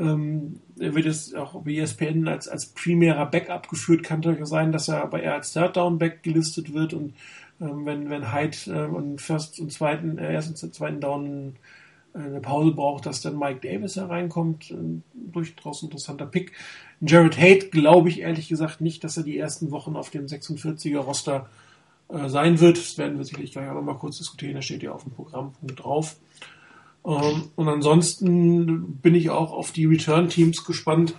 Ähm, 0.00 0.60
er 0.78 0.94
wird 0.94 1.04
jetzt 1.04 1.36
auch 1.36 1.62
bei 1.62 1.74
ESPN 1.74 2.26
als, 2.26 2.48
als 2.48 2.66
primärer 2.66 3.26
Backup 3.26 3.68
geführt. 3.68 4.02
Kann 4.02 4.22
durchaus 4.22 4.48
sein, 4.48 4.72
dass 4.72 4.88
er 4.88 5.02
aber 5.02 5.22
eher 5.22 5.34
als 5.34 5.52
Third 5.52 5.76
Down 5.76 5.98
Back 5.98 6.22
gelistet 6.22 6.72
wird 6.72 6.94
und 6.94 7.14
ähm, 7.60 7.84
wenn, 7.84 8.08
wenn 8.08 8.32
Hyde 8.32 8.56
äh, 8.66 8.86
und 8.86 9.20
First 9.20 9.60
und 9.60 9.70
zweiten, 9.72 10.18
äh, 10.18 10.32
ersten 10.32 10.54
und 10.64 10.74
zweiten 10.74 11.00
Down 11.00 11.56
eine 12.12 12.40
Pause 12.40 12.72
braucht, 12.72 13.06
dass 13.06 13.20
dann 13.20 13.38
Mike 13.38 13.60
Davis 13.60 13.94
hereinkommt. 13.94 14.70
Ein 14.70 15.04
durchaus 15.14 15.82
interessanter 15.82 16.26
Pick. 16.26 16.52
Jared 17.00 17.38
Haidt 17.38 17.70
glaube 17.70 18.08
ich 18.08 18.20
ehrlich 18.20 18.48
gesagt 18.48 18.80
nicht, 18.80 19.04
dass 19.04 19.16
er 19.16 19.22
die 19.22 19.38
ersten 19.38 19.70
Wochen 19.70 19.94
auf 19.94 20.10
dem 20.10 20.26
46er 20.26 20.98
Roster 20.98 21.48
äh, 22.08 22.28
sein 22.28 22.58
wird. 22.60 22.78
Das 22.78 22.98
werden 22.98 23.16
wir 23.18 23.24
sicherlich 23.24 23.52
gleich 23.52 23.68
auch 23.68 23.74
nochmal 23.74 23.98
kurz 23.98 24.18
diskutieren. 24.18 24.54
Da 24.54 24.62
steht 24.62 24.82
ja 24.82 24.92
auf 24.92 25.04
dem 25.04 25.12
Programmpunkt 25.12 25.84
drauf. 25.84 26.16
Ähm, 27.04 27.50
und 27.56 27.68
ansonsten 27.68 28.98
bin 29.02 29.14
ich 29.14 29.30
auch 29.30 29.52
auf 29.52 29.72
die 29.72 29.86
Return-Teams 29.86 30.64
gespannt. 30.64 31.14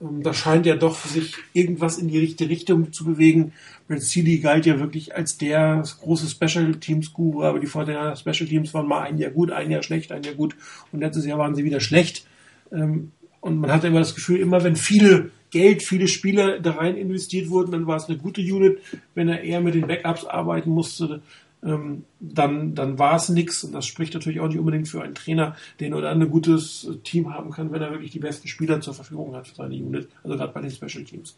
Ähm, 0.00 0.22
da 0.22 0.34
scheint 0.34 0.66
ja 0.66 0.76
doch 0.76 0.96
sich 0.96 1.34
irgendwas 1.52 1.98
in 1.98 2.08
die 2.08 2.18
richtige 2.18 2.50
Richtung 2.50 2.92
zu 2.92 3.04
bewegen. 3.04 3.52
Brad 3.88 4.02
Seeley 4.02 4.38
galt 4.38 4.66
ja 4.66 4.80
wirklich 4.80 5.14
als 5.14 5.38
der 5.38 5.82
große 6.00 6.28
Special 6.28 6.74
Teams 6.76 7.12
Guru, 7.12 7.42
aber 7.42 7.58
die 7.58 7.66
Vorteile 7.66 8.16
Special 8.16 8.48
Teams 8.48 8.72
waren 8.74 8.88
mal 8.88 9.02
ein 9.02 9.18
Jahr 9.18 9.30
gut, 9.30 9.50
ein 9.50 9.70
Jahr 9.70 9.82
schlecht, 9.82 10.12
ein 10.12 10.22
Jahr 10.22 10.34
gut 10.34 10.56
und 10.92 11.00
letztes 11.00 11.26
Jahr 11.26 11.38
waren 11.38 11.54
sie 11.54 11.64
wieder 11.64 11.80
schlecht. 11.80 12.26
Ähm, 12.72 13.12
und 13.40 13.58
man 13.58 13.70
hatte 13.70 13.88
immer 13.88 13.98
das 13.98 14.14
Gefühl, 14.14 14.40
immer 14.40 14.64
wenn 14.64 14.74
viele 14.74 15.30
Geld, 15.50 15.82
viele 15.82 16.08
Spieler 16.08 16.60
da 16.60 16.72
rein 16.72 16.96
investiert 16.96 17.50
wurden, 17.50 17.72
dann 17.72 17.86
war 17.86 17.96
es 17.96 18.06
eine 18.06 18.16
gute 18.16 18.40
Unit. 18.40 18.78
Wenn 19.14 19.28
er 19.28 19.42
eher 19.42 19.60
mit 19.60 19.74
den 19.74 19.86
Backups 19.86 20.24
arbeiten 20.24 20.70
musste, 20.70 21.20
dann, 21.64 22.74
dann 22.74 22.98
war 22.98 23.16
es 23.16 23.30
nichts. 23.30 23.64
Und 23.64 23.72
das 23.72 23.86
spricht 23.86 24.12
natürlich 24.12 24.40
auch 24.40 24.48
nicht 24.48 24.58
unbedingt 24.58 24.86
für 24.86 25.02
einen 25.02 25.14
Trainer, 25.14 25.56
den 25.80 25.94
oder 25.94 26.10
ein 26.10 26.30
gutes 26.30 26.86
Team 27.04 27.32
haben 27.32 27.50
kann, 27.50 27.72
wenn 27.72 27.80
er 27.80 27.90
wirklich 27.90 28.10
die 28.10 28.18
besten 28.18 28.48
Spieler 28.48 28.82
zur 28.82 28.92
Verfügung 28.92 29.34
hat 29.34 29.48
für 29.48 29.54
seine 29.54 29.74
Unit. 29.74 30.08
Also 30.22 30.36
gerade 30.36 30.52
bei 30.52 30.60
den 30.60 30.70
Special 30.70 31.04
Teams. 31.04 31.36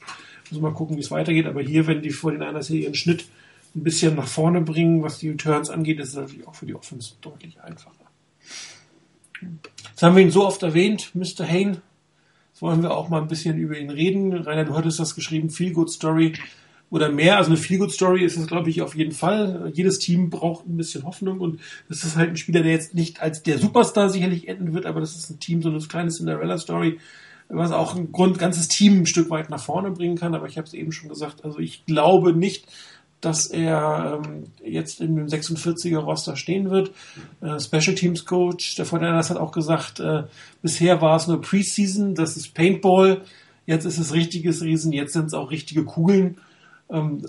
Muss 0.50 0.60
mal 0.60 0.72
gucken, 0.72 0.96
wie 0.96 1.00
es 1.00 1.12
weitergeht. 1.12 1.46
Aber 1.46 1.62
hier, 1.62 1.86
wenn 1.86 2.02
die 2.02 2.10
vor 2.10 2.32
den 2.32 2.42
einer 2.42 2.62
Serie 2.62 2.84
ihren 2.84 2.94
Schnitt 2.94 3.26
ein 3.76 3.84
bisschen 3.84 4.16
nach 4.16 4.26
vorne 4.26 4.62
bringen, 4.62 5.02
was 5.02 5.18
die 5.18 5.30
Returns 5.30 5.70
angeht, 5.70 6.00
ist 6.00 6.08
es 6.08 6.16
natürlich 6.16 6.48
auch 6.48 6.56
für 6.56 6.66
die 6.66 6.74
Offense 6.74 7.12
deutlich 7.20 7.60
einfacher. 7.60 7.92
Jetzt 9.90 10.02
haben 10.02 10.16
wir 10.16 10.22
ihn 10.22 10.32
so 10.32 10.44
oft 10.44 10.62
erwähnt, 10.64 11.14
Mr. 11.14 11.46
Hain. 11.46 11.82
Jetzt 12.52 12.62
wollen 12.62 12.82
wir 12.82 12.96
auch 12.96 13.08
mal 13.10 13.22
ein 13.22 13.28
bisschen 13.28 13.58
über 13.58 13.78
ihn 13.78 13.90
reden. 13.90 14.32
Rainer, 14.32 14.64
du 14.64 14.74
hattest 14.74 14.98
das 14.98 15.14
geschrieben, 15.14 15.50
Feel 15.50 15.72
Good 15.72 15.90
Story 15.90 16.32
oder 16.90 17.10
mehr. 17.10 17.36
Also 17.36 17.50
eine 17.50 17.58
Feel-Good-Story 17.58 18.24
ist 18.24 18.36
es, 18.36 18.46
glaube 18.46 18.70
ich, 18.70 18.82
auf 18.82 18.94
jeden 18.94 19.12
Fall. 19.12 19.70
Jedes 19.74 19.98
Team 19.98 20.30
braucht 20.30 20.66
ein 20.66 20.76
bisschen 20.76 21.04
Hoffnung 21.04 21.40
und 21.40 21.60
das 21.88 22.04
ist 22.04 22.16
halt 22.16 22.30
ein 22.30 22.36
Spieler, 22.36 22.62
der 22.62 22.72
jetzt 22.72 22.94
nicht 22.94 23.20
als 23.20 23.42
der 23.42 23.58
Superstar 23.58 24.08
sicherlich 24.08 24.48
enden 24.48 24.72
wird, 24.72 24.86
aber 24.86 25.00
das 25.00 25.16
ist 25.16 25.30
ein 25.30 25.40
Team, 25.40 25.62
so 25.62 25.68
eine 25.68 25.78
kleine 25.78 26.10
Cinderella-Story, 26.10 26.98
was 27.48 27.72
auch 27.72 27.94
ein 27.96 28.12
Grund, 28.12 28.38
ganzes 28.38 28.68
Team 28.68 29.00
ein 29.00 29.06
Stück 29.06 29.30
weit 29.30 29.50
nach 29.50 29.62
vorne 29.62 29.90
bringen 29.90 30.16
kann. 30.16 30.34
Aber 30.34 30.46
ich 30.46 30.58
habe 30.58 30.66
es 30.66 30.74
eben 30.74 30.92
schon 30.92 31.08
gesagt, 31.08 31.44
also 31.44 31.58
ich 31.58 31.86
glaube 31.86 32.32
nicht, 32.32 32.66
dass 33.20 33.46
er 33.46 34.20
ähm, 34.24 34.44
jetzt 34.64 35.00
in 35.00 35.16
dem 35.16 35.26
46er 35.26 35.98
Roster 35.98 36.36
stehen 36.36 36.70
wird. 36.70 36.92
Äh, 37.40 37.58
Special 37.58 37.94
Teams 37.94 38.24
Coach, 38.24 38.76
der 38.76 38.84
Fortinanders 38.84 39.30
hat 39.30 39.38
auch 39.38 39.52
gesagt, 39.52 40.00
äh, 40.00 40.24
bisher 40.62 41.00
war 41.00 41.16
es 41.16 41.26
nur 41.26 41.40
Preseason, 41.40 42.14
das 42.14 42.36
ist 42.36 42.54
Paintball, 42.54 43.22
jetzt 43.64 43.84
ist 43.84 43.98
es 43.98 44.12
richtiges 44.12 44.62
Riesen, 44.62 44.92
jetzt 44.92 45.14
sind 45.14 45.26
es 45.26 45.34
auch 45.34 45.50
richtige 45.50 45.84
Kugeln 45.84 46.38
ähm, 46.90 47.22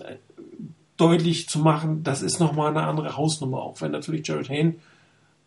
deutlich 0.98 1.48
zu 1.48 1.60
machen, 1.60 2.04
das 2.04 2.22
ist 2.22 2.40
nochmal 2.40 2.70
eine 2.70 2.84
andere 2.84 3.18
Hausnummer, 3.18 3.60
auch 3.60 3.82
wenn 3.82 3.92
natürlich 3.92 4.28
Jared 4.28 4.50
Hayne 4.50 4.76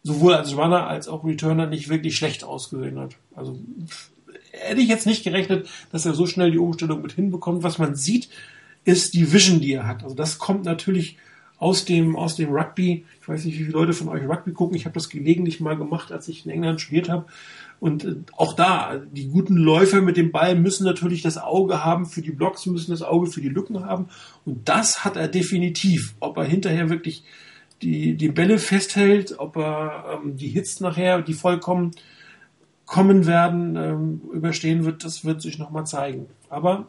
sowohl 0.03 0.35
als 0.35 0.57
Runner 0.57 0.87
als 0.87 1.09
auch 1.09 1.25
Returner 1.25 1.67
nicht 1.67 1.89
wirklich 1.89 2.17
schlecht 2.17 2.45
ausgesehen 2.45 2.99
hat. 2.99 3.17
Also 3.35 3.59
hätte 4.53 4.81
ich 4.81 4.89
jetzt 4.89 5.07
nicht 5.07 5.25
gerechnet, 5.25 5.69
dass 5.93 6.07
er 6.07 6.15
so 6.15 6.27
schnell 6.27 6.51
die 6.51 6.59
Umstellung 6.59 7.03
mit 7.03 7.13
hinbekommt. 7.13 7.63
Was 7.63 7.79
man 7.79 7.95
sieht, 7.95 8.29
ist 8.85 9.15
die 9.15 9.33
Vision, 9.33 9.61
die 9.61 9.75
er 9.75 9.87
hat. 9.87 10.03
Also 10.03 10.15
das 10.15 10.39
kommt 10.39 10.65
natürlich 10.65 11.19
aus 11.61 11.85
dem, 11.85 12.17
aus 12.17 12.37
dem 12.37 12.51
Rugby. 12.51 13.05
Ich 13.21 13.29
weiß 13.29 13.45
nicht, 13.45 13.59
wie 13.59 13.65
viele 13.65 13.79
Leute 13.79 13.93
von 13.93 14.09
euch 14.09 14.27
Rugby 14.27 14.53
gucken. 14.53 14.77
Ich 14.77 14.87
habe 14.87 14.95
das 14.95 15.11
gelegentlich 15.11 15.61
mal 15.61 15.77
gemacht, 15.77 16.11
als 16.11 16.27
ich 16.27 16.47
in 16.47 16.51
England 16.51 16.81
studiert 16.81 17.11
habe. 17.11 17.27
Und 17.79 18.05
äh, 18.05 18.17
auch 18.37 18.55
da, 18.55 18.97
die 19.13 19.29
guten 19.29 19.57
Läufer 19.57 20.01
mit 20.01 20.17
dem 20.17 20.33
Ball 20.33 20.55
müssen 20.55 20.85
natürlich 20.85 21.21
das 21.21 21.37
Auge 21.37 21.85
haben 21.85 22.07
für 22.07 22.23
die 22.23 22.33
Blocks, 22.33 22.65
müssen 22.65 22.91
das 22.91 23.03
Auge 23.03 23.27
für 23.27 23.43
die 23.43 23.51
Lücken 23.51 23.85
haben. 23.85 24.09
Und 24.47 24.69
das 24.71 25.05
hat 25.05 25.17
er 25.17 25.29
definitiv. 25.29 26.15
Ob 26.19 26.39
er 26.39 26.45
hinterher 26.45 26.89
wirklich 26.89 27.25
die, 27.83 28.17
die 28.17 28.31
Bälle 28.31 28.59
festhält, 28.59 29.39
ob 29.39 29.57
er 29.57 30.21
ähm, 30.25 30.39
die 30.39 30.49
Hits 30.49 30.81
nachher, 30.81 31.21
die 31.21 31.35
vollkommen 31.35 31.91
kommen 32.87 33.27
werden, 33.27 33.77
ähm, 33.77 34.23
überstehen 34.33 34.87
wird, 34.87 35.05
das 35.05 35.27
wird 35.27 35.43
sich 35.43 35.59
nochmal 35.59 35.85
zeigen. 35.85 36.27
Aber 36.49 36.87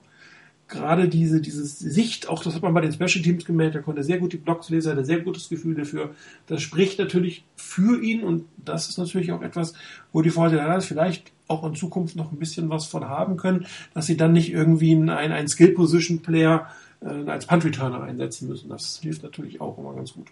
gerade 0.72 1.08
diese, 1.08 1.42
diese 1.42 1.66
Sicht, 1.66 2.30
auch 2.30 2.42
das 2.44 2.56
hat 2.56 2.64
man 2.64 2.74
bei 2.74 2.82
den 2.82 2.94
Special 2.94 3.24
Teams 3.24 3.46
gemerkt, 3.46 3.76
er 3.76 3.82
konnte 3.82 4.04
sehr 4.04 4.18
gut 4.18 4.34
die 4.34 4.38
Blocks 4.38 4.70
lesen, 4.70 4.94
hatte 4.94 5.06
sehr 5.06 5.20
gutes 5.20 5.50
Gefühl 5.50 5.76
dafür. 5.76 6.12
Das 6.48 6.62
spricht 6.62 6.98
natürlich 6.98 7.44
für 7.56 8.02
ihn 8.02 8.24
und 8.24 8.46
das 8.58 8.90
ist 8.90 8.98
natürlich 8.98 9.32
auch 9.34 9.42
etwas, 9.42 9.74
wo 10.14 10.22
die 10.22 10.30
Fortinanders 10.32 10.86
vielleicht 10.86 11.32
auch 11.48 11.64
in 11.66 11.76
Zukunft 11.76 12.16
noch 12.16 12.32
ein 12.32 12.40
bisschen 12.40 12.70
was 12.70 12.86
von 12.88 13.08
haben 13.08 13.36
können, 13.36 13.68
dass 13.94 14.08
sie 14.08 14.18
dann 14.18 14.32
nicht 14.32 14.52
irgendwie 14.52 14.96
einen, 14.96 15.10
einen 15.10 15.48
Skill-Position-Player 15.50 16.68
äh, 17.02 17.30
als 17.30 17.46
Punt-Returner 17.46 18.02
einsetzen 18.02 18.48
müssen. 18.48 18.70
Das 18.70 19.00
hilft 19.04 19.24
natürlich 19.24 19.60
auch 19.60 19.78
immer 19.78 19.94
ganz 19.94 20.14
gut. 20.14 20.28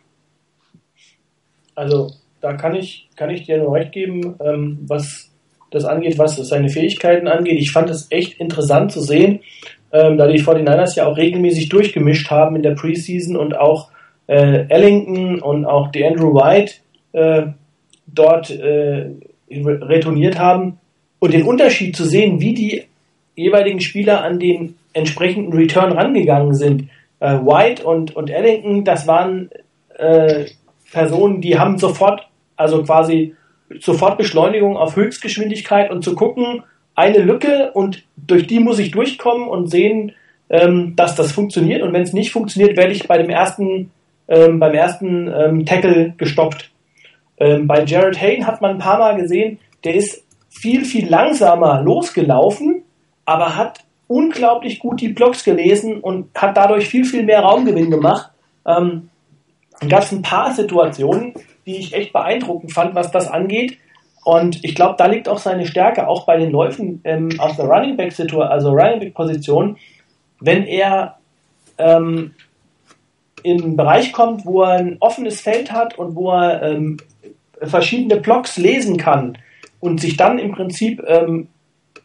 Also 1.76 2.14
da 2.40 2.54
kann 2.54 2.76
ich, 2.76 3.10
kann 3.18 3.30
ich 3.30 3.44
dir 3.44 3.58
nur 3.58 3.74
recht 3.74 3.92
geben, 3.92 4.36
ähm, 4.40 4.80
was 4.88 5.30
das 5.72 5.84
angeht, 5.86 6.18
was 6.18 6.38
seine 6.38 6.70
Fähigkeiten 6.70 7.28
angeht. 7.28 7.60
Ich 7.60 7.72
fand 7.72 7.90
es 7.90 8.08
echt 8.10 8.40
interessant 8.40 8.92
zu 8.92 9.02
sehen, 9.02 9.42
ähm, 9.92 10.18
da 10.18 10.28
die 10.28 10.42
49ers 10.42 10.96
ja 10.96 11.08
auch 11.08 11.18
regelmäßig 11.18 11.70
durchgemischt 11.70 12.30
haben 12.30 12.56
in 12.56 12.64
der 12.64 12.76
Preseason 12.76 13.36
und 13.36 13.58
auch 13.58 13.90
äh, 14.28 14.68
Ellington 14.70 15.42
und 15.42 15.66
auch 15.66 15.92
die 15.92 16.06
Andrew 16.06 16.34
White 16.34 16.74
äh, 17.14 17.48
dort 18.08 18.50
äh, 18.52 19.10
retourniert 19.50 20.38
haben 20.38 20.80
und 21.20 21.34
den 21.34 21.44
Unterschied 21.44 21.96
zu 21.96 22.06
sehen, 22.06 22.40
wie 22.40 22.54
die 22.54 22.84
jeweiligen 23.36 23.80
Spieler 23.80 24.24
an 24.24 24.40
den 24.40 24.76
entsprechenden 24.94 25.54
Return 25.54 25.92
rangegangen 25.92 26.54
sind. 26.54 26.90
Äh, 27.20 27.34
White 27.34 27.84
und, 27.84 28.16
und 28.16 28.30
Ellington, 28.30 28.84
das 28.84 29.08
waren 29.08 29.50
äh, 29.98 30.46
Personen, 30.92 31.42
die 31.42 31.58
haben 31.58 31.78
sofort, 31.78 32.28
also 32.56 32.84
quasi 32.84 33.36
sofort 33.80 34.18
Beschleunigung 34.18 34.78
auf 34.78 34.96
Höchstgeschwindigkeit 34.96 35.92
und 35.92 36.04
zu 36.04 36.16
gucken, 36.16 36.64
eine 37.00 37.20
Lücke 37.20 37.72
und 37.72 38.04
durch 38.18 38.45
die 38.45 38.60
muss 38.60 38.78
ich 38.78 38.91
durchkommen 38.91 39.47
und 39.47 39.68
sehen, 39.68 40.12
ähm, 40.50 40.95
dass 40.97 41.16
das 41.16 41.32
funktioniert. 41.32 41.82
Und 41.82 41.93
wenn 41.93 42.02
es 42.02 42.12
nicht 42.12 42.32
funktioniert, 42.32 42.76
werde 42.76 42.91
ich 42.91 43.08
bei 43.08 43.18
dem 43.18 43.30
ersten, 43.30 43.91
ähm, 44.28 44.60
beim 44.60 44.74
ersten 44.74 45.32
ähm, 45.34 45.66
Tackle 45.66 46.14
gestoppt. 46.18 46.72
Ähm, 47.38 47.68
bei 47.68 47.86
Jared 47.86 48.20
Hayne 48.20 48.45
hat 48.45 48.62
man 48.62 48.72
ein 48.72 48.80
paar 48.80 49.00
Mal 49.00 49.16
gesehen, 49.16 49.60
der 49.86 49.95
ist 49.95 50.26
viel, 50.50 50.84
viel 50.84 51.08
langsamer 51.08 51.82
losgelaufen, 51.82 52.84
aber 53.24 53.56
hat 53.56 53.80
unglaublich 54.08 54.80
gut 54.80 55.00
die 55.00 55.10
Blocks 55.10 55.45
gelesen 55.45 56.02
und 56.02 56.28
hat 56.36 56.58
dadurch 56.58 56.89
viel, 56.89 57.06
viel 57.06 57.24
mehr 57.24 57.41
Raumgewinn 57.41 57.91
gemacht. 57.91 58.30
Ähm, 58.68 59.10
gab 59.88 60.04
es 60.04 60.12
ein 60.12 60.22
paar 60.22 60.52
Situationen, 60.52 61.34
die 61.66 61.78
ich 61.78 61.93
echt 61.93 62.12
beeindruckend 62.12 62.74
fand, 62.74 62.93
was 62.93 63.10
das 63.12 63.30
angeht. 63.30 63.78
Und 64.24 64.63
ich 64.63 64.76
glaube, 64.76 64.95
da 64.97 65.05
liegt 65.05 65.30
auch 65.30 65.38
seine 65.38 65.65
Stärke, 65.65 66.07
auch 66.07 66.26
bei 66.26 66.38
den 66.38 66.51
Läufen 66.51 67.01
ähm, 67.03 67.30
aus 67.39 67.55
der 67.55 67.65
Running 67.65 67.97
Back 67.97 68.11
Situation, 68.11 68.51
also 68.51 68.70
Running 68.70 68.99
Back 68.99 69.13
Position, 69.13 69.78
wenn 70.39 70.65
er 70.65 71.17
ähm, 71.78 72.34
in 73.43 73.63
einen 73.63 73.78
Bereich 73.78 74.11
kommt, 74.11 74.45
wo 74.45 74.63
er 74.63 74.74
ein 74.74 74.97
offenes 74.99 75.41
Feld 75.41 75.72
hat 75.72 75.97
und 75.97 76.15
wo 76.15 76.32
er 76.32 76.61
ähm, 76.63 76.97
verschiedene 77.61 78.17
Blocks 78.17 78.57
lesen 78.57 78.97
kann 78.97 79.38
und 79.80 80.01
sich 80.01 80.17
dann 80.17 80.39
im 80.39 80.51
Prinzip 80.51 81.01
ähm, 81.07 81.47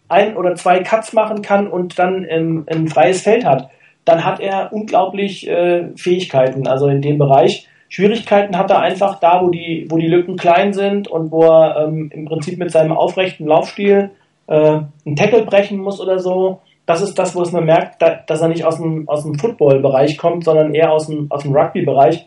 ein 0.08 0.36
oder 0.36 0.54
zwei 0.54 0.80
Cuts 0.80 1.12
machen 1.12 1.42
kann 1.42 1.66
und 1.66 1.98
dann 1.98 2.24
ähm, 2.28 2.64
ein 2.70 2.88
freies 2.88 3.22
Feld 3.22 3.44
hat, 3.44 3.70
dann 4.04 4.24
hat 4.24 4.40
er 4.40 4.72
unglaublich 4.72 5.48
äh, 5.48 5.88
Fähigkeiten, 5.96 6.66
also 6.66 6.88
in 6.88 7.02
dem 7.02 7.18
Bereich. 7.18 7.68
Schwierigkeiten 7.88 8.58
hat 8.58 8.70
er 8.70 8.80
einfach 8.80 9.20
da, 9.20 9.40
wo 9.42 9.50
die, 9.50 9.86
wo 9.88 9.96
die 9.96 10.08
Lücken 10.08 10.36
klein 10.36 10.72
sind 10.72 11.08
und 11.08 11.30
wo 11.30 11.44
er 11.44 11.84
ähm, 11.84 12.10
im 12.12 12.24
Prinzip 12.24 12.58
mit 12.58 12.70
seinem 12.70 12.92
aufrechten 12.92 13.46
Laufstil 13.46 14.10
äh, 14.46 14.80
einen 15.06 15.16
Tackle 15.16 15.44
brechen 15.44 15.78
muss 15.78 16.00
oder 16.00 16.18
so. 16.18 16.60
Das 16.86 17.00
ist 17.00 17.18
das, 17.18 17.34
wo 17.34 17.42
es 17.42 17.52
man 17.52 17.64
merkt, 17.64 18.02
da, 18.02 18.20
dass 18.26 18.42
er 18.42 18.48
nicht 18.48 18.64
aus 18.64 18.76
dem, 18.76 19.08
aus 19.08 19.22
dem 19.22 19.38
Football-Bereich 19.38 20.18
kommt, 20.18 20.44
sondern 20.44 20.74
eher 20.74 20.92
aus 20.92 21.06
dem, 21.06 21.26
aus 21.30 21.42
dem 21.42 21.54
Rugby-Bereich. 21.54 22.26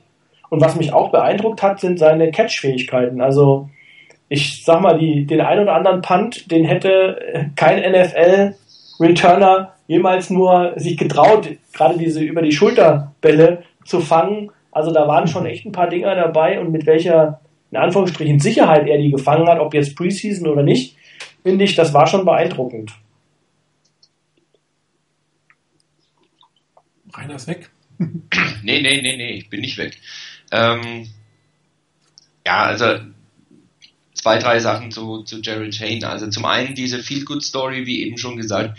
Und 0.50 0.62
was 0.62 0.76
mich 0.76 0.94
auch 0.94 1.12
beeindruckt 1.12 1.62
hat, 1.62 1.80
sind 1.80 2.00
seine 2.00 2.32
Catch-Fähigkeiten. 2.32 3.22
Also 3.22 3.70
ich 4.30 4.64
sag 4.64 4.82
mal, 4.82 4.98
die, 4.98 5.26
den 5.26 5.42
ein 5.42 5.60
oder 5.60 5.74
anderen 5.74 6.02
Punt, 6.02 6.52
den 6.52 6.66
hätte 6.66 7.52
kein 7.56 7.80
NFL-Returner 7.80 9.74
jemals 9.88 10.30
nur 10.30 10.74
sich 10.76 10.98
getraut, 10.98 11.50
gerade 11.74 11.98
diese 11.98 12.22
über 12.22 12.42
die 12.42 12.52
Schulterbälle 12.52 13.64
zu 13.86 14.02
fangen. 14.02 14.52
Also 14.78 14.92
da 14.92 15.08
waren 15.08 15.28
schon 15.28 15.48
echt 15.48 15.66
ein 15.66 15.72
paar 15.72 15.90
Dinger 15.90 16.14
dabei 16.14 16.60
und 16.60 16.72
mit 16.72 16.86
welcher, 16.86 17.42
in 17.72 17.78
Anführungsstrichen, 17.80 18.40
Sicherheit 18.40 18.88
er 18.88 19.00
die 19.00 19.10
gefangen 19.10 19.48
hat, 19.48 19.60
ob 19.60 19.74
jetzt 19.74 19.96
Preseason 19.96 20.48
oder 20.48 20.62
nicht, 20.62 20.96
finde 21.42 21.66
ich, 21.66 21.74
das 21.74 21.96
war 21.96 22.06
schon 22.06 22.26
beeindruckend. 22.26 22.94
Rainer 27.12 27.38
ist 27.38 27.48
weg. 27.48 27.72
nee, 27.98 28.12
nee, 28.62 29.02
nee, 29.02 29.18
nee, 29.18 29.32
ich 29.32 29.50
bin 29.50 29.62
nicht 29.62 29.80
weg. 29.80 29.98
Ähm, 30.52 31.08
ja, 32.46 32.66
also 32.66 33.00
zwei, 34.14 34.38
drei 34.38 34.60
Sachen 34.60 34.92
zu, 34.92 35.24
zu 35.24 35.42
Jared 35.42 35.80
Hayne. 35.80 36.08
Also 36.08 36.30
zum 36.30 36.46
einen 36.46 36.76
diese 36.76 37.00
Feel-Good-Story, 37.00 37.88
wie 37.88 38.04
eben 38.04 38.20
schon 38.20 38.38
gesagt, 38.38 38.78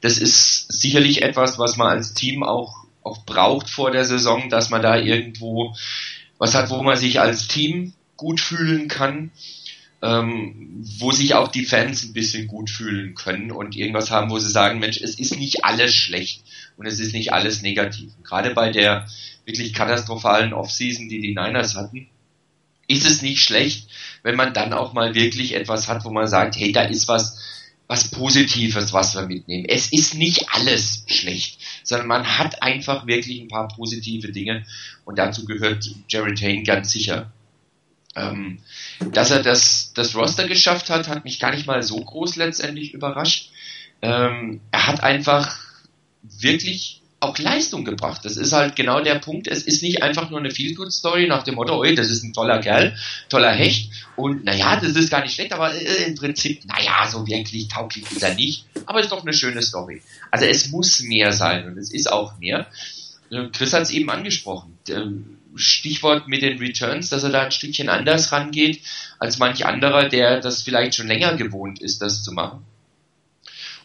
das 0.00 0.18
ist 0.18 0.72
sicherlich 0.72 1.22
etwas, 1.22 1.56
was 1.60 1.76
man 1.76 1.86
als 1.86 2.14
Team 2.14 2.42
auch, 2.42 2.85
auch 3.06 3.24
braucht 3.24 3.70
vor 3.70 3.90
der 3.90 4.04
Saison, 4.04 4.48
dass 4.50 4.70
man 4.70 4.82
da 4.82 4.96
irgendwo 4.96 5.74
was 6.38 6.54
hat, 6.54 6.70
wo 6.70 6.82
man 6.82 6.96
sich 6.96 7.20
als 7.20 7.48
Team 7.48 7.94
gut 8.16 8.40
fühlen 8.40 8.88
kann, 8.88 9.30
ähm, 10.02 10.84
wo 10.98 11.12
sich 11.12 11.34
auch 11.34 11.48
die 11.48 11.64
Fans 11.64 12.04
ein 12.04 12.12
bisschen 12.12 12.46
gut 12.46 12.68
fühlen 12.68 13.14
können 13.14 13.50
und 13.50 13.76
irgendwas 13.76 14.10
haben, 14.10 14.30
wo 14.30 14.38
sie 14.38 14.50
sagen, 14.50 14.78
Mensch, 14.78 15.00
es 15.00 15.18
ist 15.18 15.38
nicht 15.38 15.64
alles 15.64 15.94
schlecht 15.94 16.42
und 16.76 16.86
es 16.86 17.00
ist 17.00 17.14
nicht 17.14 17.32
alles 17.32 17.62
negativ. 17.62 18.12
Und 18.16 18.24
gerade 18.24 18.50
bei 18.50 18.70
der 18.70 19.06
wirklich 19.44 19.72
katastrophalen 19.72 20.52
Offseason, 20.52 21.08
die 21.08 21.20
die 21.20 21.34
Niners 21.34 21.76
hatten, 21.76 22.08
ist 22.88 23.06
es 23.06 23.22
nicht 23.22 23.40
schlecht, 23.40 23.88
wenn 24.22 24.36
man 24.36 24.52
dann 24.52 24.72
auch 24.72 24.92
mal 24.92 25.14
wirklich 25.14 25.54
etwas 25.54 25.88
hat, 25.88 26.04
wo 26.04 26.10
man 26.10 26.28
sagt, 26.28 26.56
hey, 26.56 26.72
da 26.72 26.82
ist 26.82 27.08
was, 27.08 27.38
was 27.88 28.10
Positives, 28.10 28.92
was 28.92 29.14
wir 29.14 29.22
mitnehmen. 29.22 29.66
Es 29.68 29.92
ist 29.92 30.14
nicht 30.14 30.46
alles 30.50 31.04
schlecht, 31.06 31.60
sondern 31.84 32.08
man 32.08 32.38
hat 32.38 32.62
einfach 32.62 33.06
wirklich 33.06 33.40
ein 33.40 33.48
paar 33.48 33.68
positive 33.68 34.32
Dinge 34.32 34.64
und 35.04 35.18
dazu 35.18 35.44
gehört 35.44 35.88
Jared 36.08 36.40
Hayne 36.40 36.64
ganz 36.64 36.90
sicher. 36.90 37.30
Ähm, 38.16 38.60
dass 39.12 39.30
er 39.30 39.42
das, 39.42 39.92
das 39.92 40.14
Roster 40.14 40.48
geschafft 40.48 40.88
hat, 40.88 41.06
hat 41.06 41.24
mich 41.24 41.38
gar 41.38 41.54
nicht 41.54 41.66
mal 41.66 41.82
so 41.82 41.96
groß 41.96 42.36
letztendlich 42.36 42.94
überrascht. 42.94 43.50
Ähm, 44.00 44.60
er 44.70 44.86
hat 44.86 45.02
einfach 45.02 45.58
wirklich 46.22 47.02
auch 47.18 47.38
Leistung 47.38 47.84
gebracht. 47.84 48.24
Das 48.24 48.36
ist 48.36 48.52
halt 48.52 48.76
genau 48.76 49.00
der 49.00 49.16
Punkt. 49.16 49.48
Es 49.48 49.62
ist 49.62 49.82
nicht 49.82 50.02
einfach 50.02 50.30
nur 50.30 50.38
eine 50.38 50.50
Feel-Good-Story 50.50 51.26
nach 51.26 51.44
dem 51.44 51.54
Motto, 51.54 51.82
ey, 51.82 51.94
das 51.94 52.10
ist 52.10 52.22
ein 52.22 52.32
toller 52.32 52.58
Kerl, 52.60 52.96
toller 53.28 53.52
Hecht 53.52 53.90
und 54.16 54.44
naja, 54.44 54.78
das 54.78 54.96
ist 54.96 55.10
gar 55.10 55.22
nicht 55.22 55.34
schlecht, 55.34 55.52
aber 55.52 55.74
äh, 55.74 56.04
im 56.04 56.14
Prinzip, 56.14 56.64
naja, 56.66 57.08
so 57.10 57.26
wirklich 57.26 57.68
tauglich 57.68 58.10
ist 58.10 58.22
er 58.22 58.34
nicht, 58.34 58.66
aber 58.84 59.00
ist 59.00 59.12
doch 59.12 59.22
eine 59.22 59.32
schöne 59.32 59.62
Story. 59.62 60.02
Also 60.30 60.44
es 60.44 60.68
muss 60.68 61.00
mehr 61.00 61.32
sein 61.32 61.66
und 61.66 61.78
es 61.78 61.92
ist 61.92 62.10
auch 62.10 62.38
mehr. 62.38 62.66
Chris 63.52 63.72
hat 63.72 63.82
es 63.82 63.90
eben 63.90 64.08
angesprochen. 64.10 64.78
Ähm, 64.88 65.38
Stichwort 65.56 66.28
mit 66.28 66.42
den 66.42 66.58
Returns, 66.58 67.08
dass 67.08 67.24
er 67.24 67.30
da 67.30 67.42
ein 67.42 67.50
Stückchen 67.50 67.88
anders 67.88 68.30
rangeht 68.30 68.82
als 69.18 69.38
manch 69.38 69.64
anderer, 69.64 70.08
der 70.08 70.40
das 70.40 70.62
vielleicht 70.62 70.94
schon 70.94 71.08
länger 71.08 71.34
gewohnt 71.34 71.80
ist, 71.80 72.02
das 72.02 72.22
zu 72.22 72.32
machen. 72.32 72.64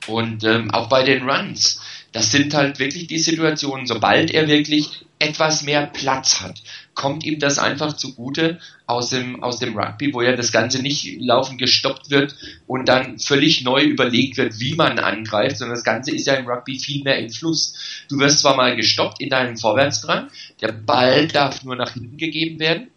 Und 0.07 0.43
ähm, 0.43 0.71
auch 0.71 0.89
bei 0.89 1.03
den 1.03 1.29
Runs 1.29 1.80
das 2.11 2.31
sind 2.31 2.53
halt 2.53 2.79
wirklich 2.79 3.07
die 3.07 3.19
Situationen, 3.19 3.87
sobald 3.87 4.31
er 4.31 4.47
wirklich 4.47 5.05
etwas 5.19 5.63
mehr 5.63 5.85
Platz 5.85 6.41
hat, 6.41 6.61
kommt 6.93 7.23
ihm 7.23 7.39
das 7.39 7.59
einfach 7.59 7.93
zugute 7.93 8.59
aus 8.87 9.11
dem, 9.11 9.43
aus 9.43 9.59
dem 9.59 9.77
Rugby, 9.77 10.13
wo 10.13 10.21
ja 10.21 10.35
das 10.35 10.51
Ganze 10.51 10.81
nicht 10.81 11.21
laufend 11.21 11.59
gestoppt 11.59 12.09
wird 12.09 12.35
und 12.67 12.89
dann 12.89 13.19
völlig 13.19 13.63
neu 13.63 13.83
überlegt 13.83 14.37
wird, 14.37 14.59
wie 14.59 14.75
man 14.75 14.99
angreift, 14.99 15.57
sondern 15.57 15.75
das 15.75 15.83
Ganze 15.83 16.13
ist 16.13 16.25
ja 16.27 16.33
im 16.33 16.47
Rugby 16.47 16.79
viel 16.79 17.03
mehr 17.03 17.19
im 17.19 17.29
Fluss. 17.29 18.05
Du 18.09 18.17
wirst 18.19 18.39
zwar 18.39 18.55
mal 18.55 18.75
gestoppt 18.75 19.21
in 19.21 19.29
deinem 19.29 19.57
Vorwärtsdrang, 19.57 20.29
der 20.59 20.71
Ball 20.71 21.27
darf 21.27 21.63
nur 21.63 21.75
nach 21.75 21.93
hinten 21.93 22.17
gegeben 22.17 22.59
werden, 22.59 22.87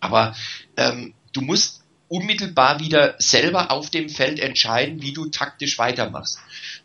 aber 0.00 0.34
ähm, 0.76 1.14
du 1.32 1.40
musst 1.42 1.75
unmittelbar 2.08 2.80
wieder 2.80 3.16
selber 3.18 3.70
auf 3.70 3.90
dem 3.90 4.08
Feld 4.08 4.38
entscheiden, 4.38 5.02
wie 5.02 5.12
du 5.12 5.26
taktisch 5.26 5.78
weitermachst. 5.78 6.38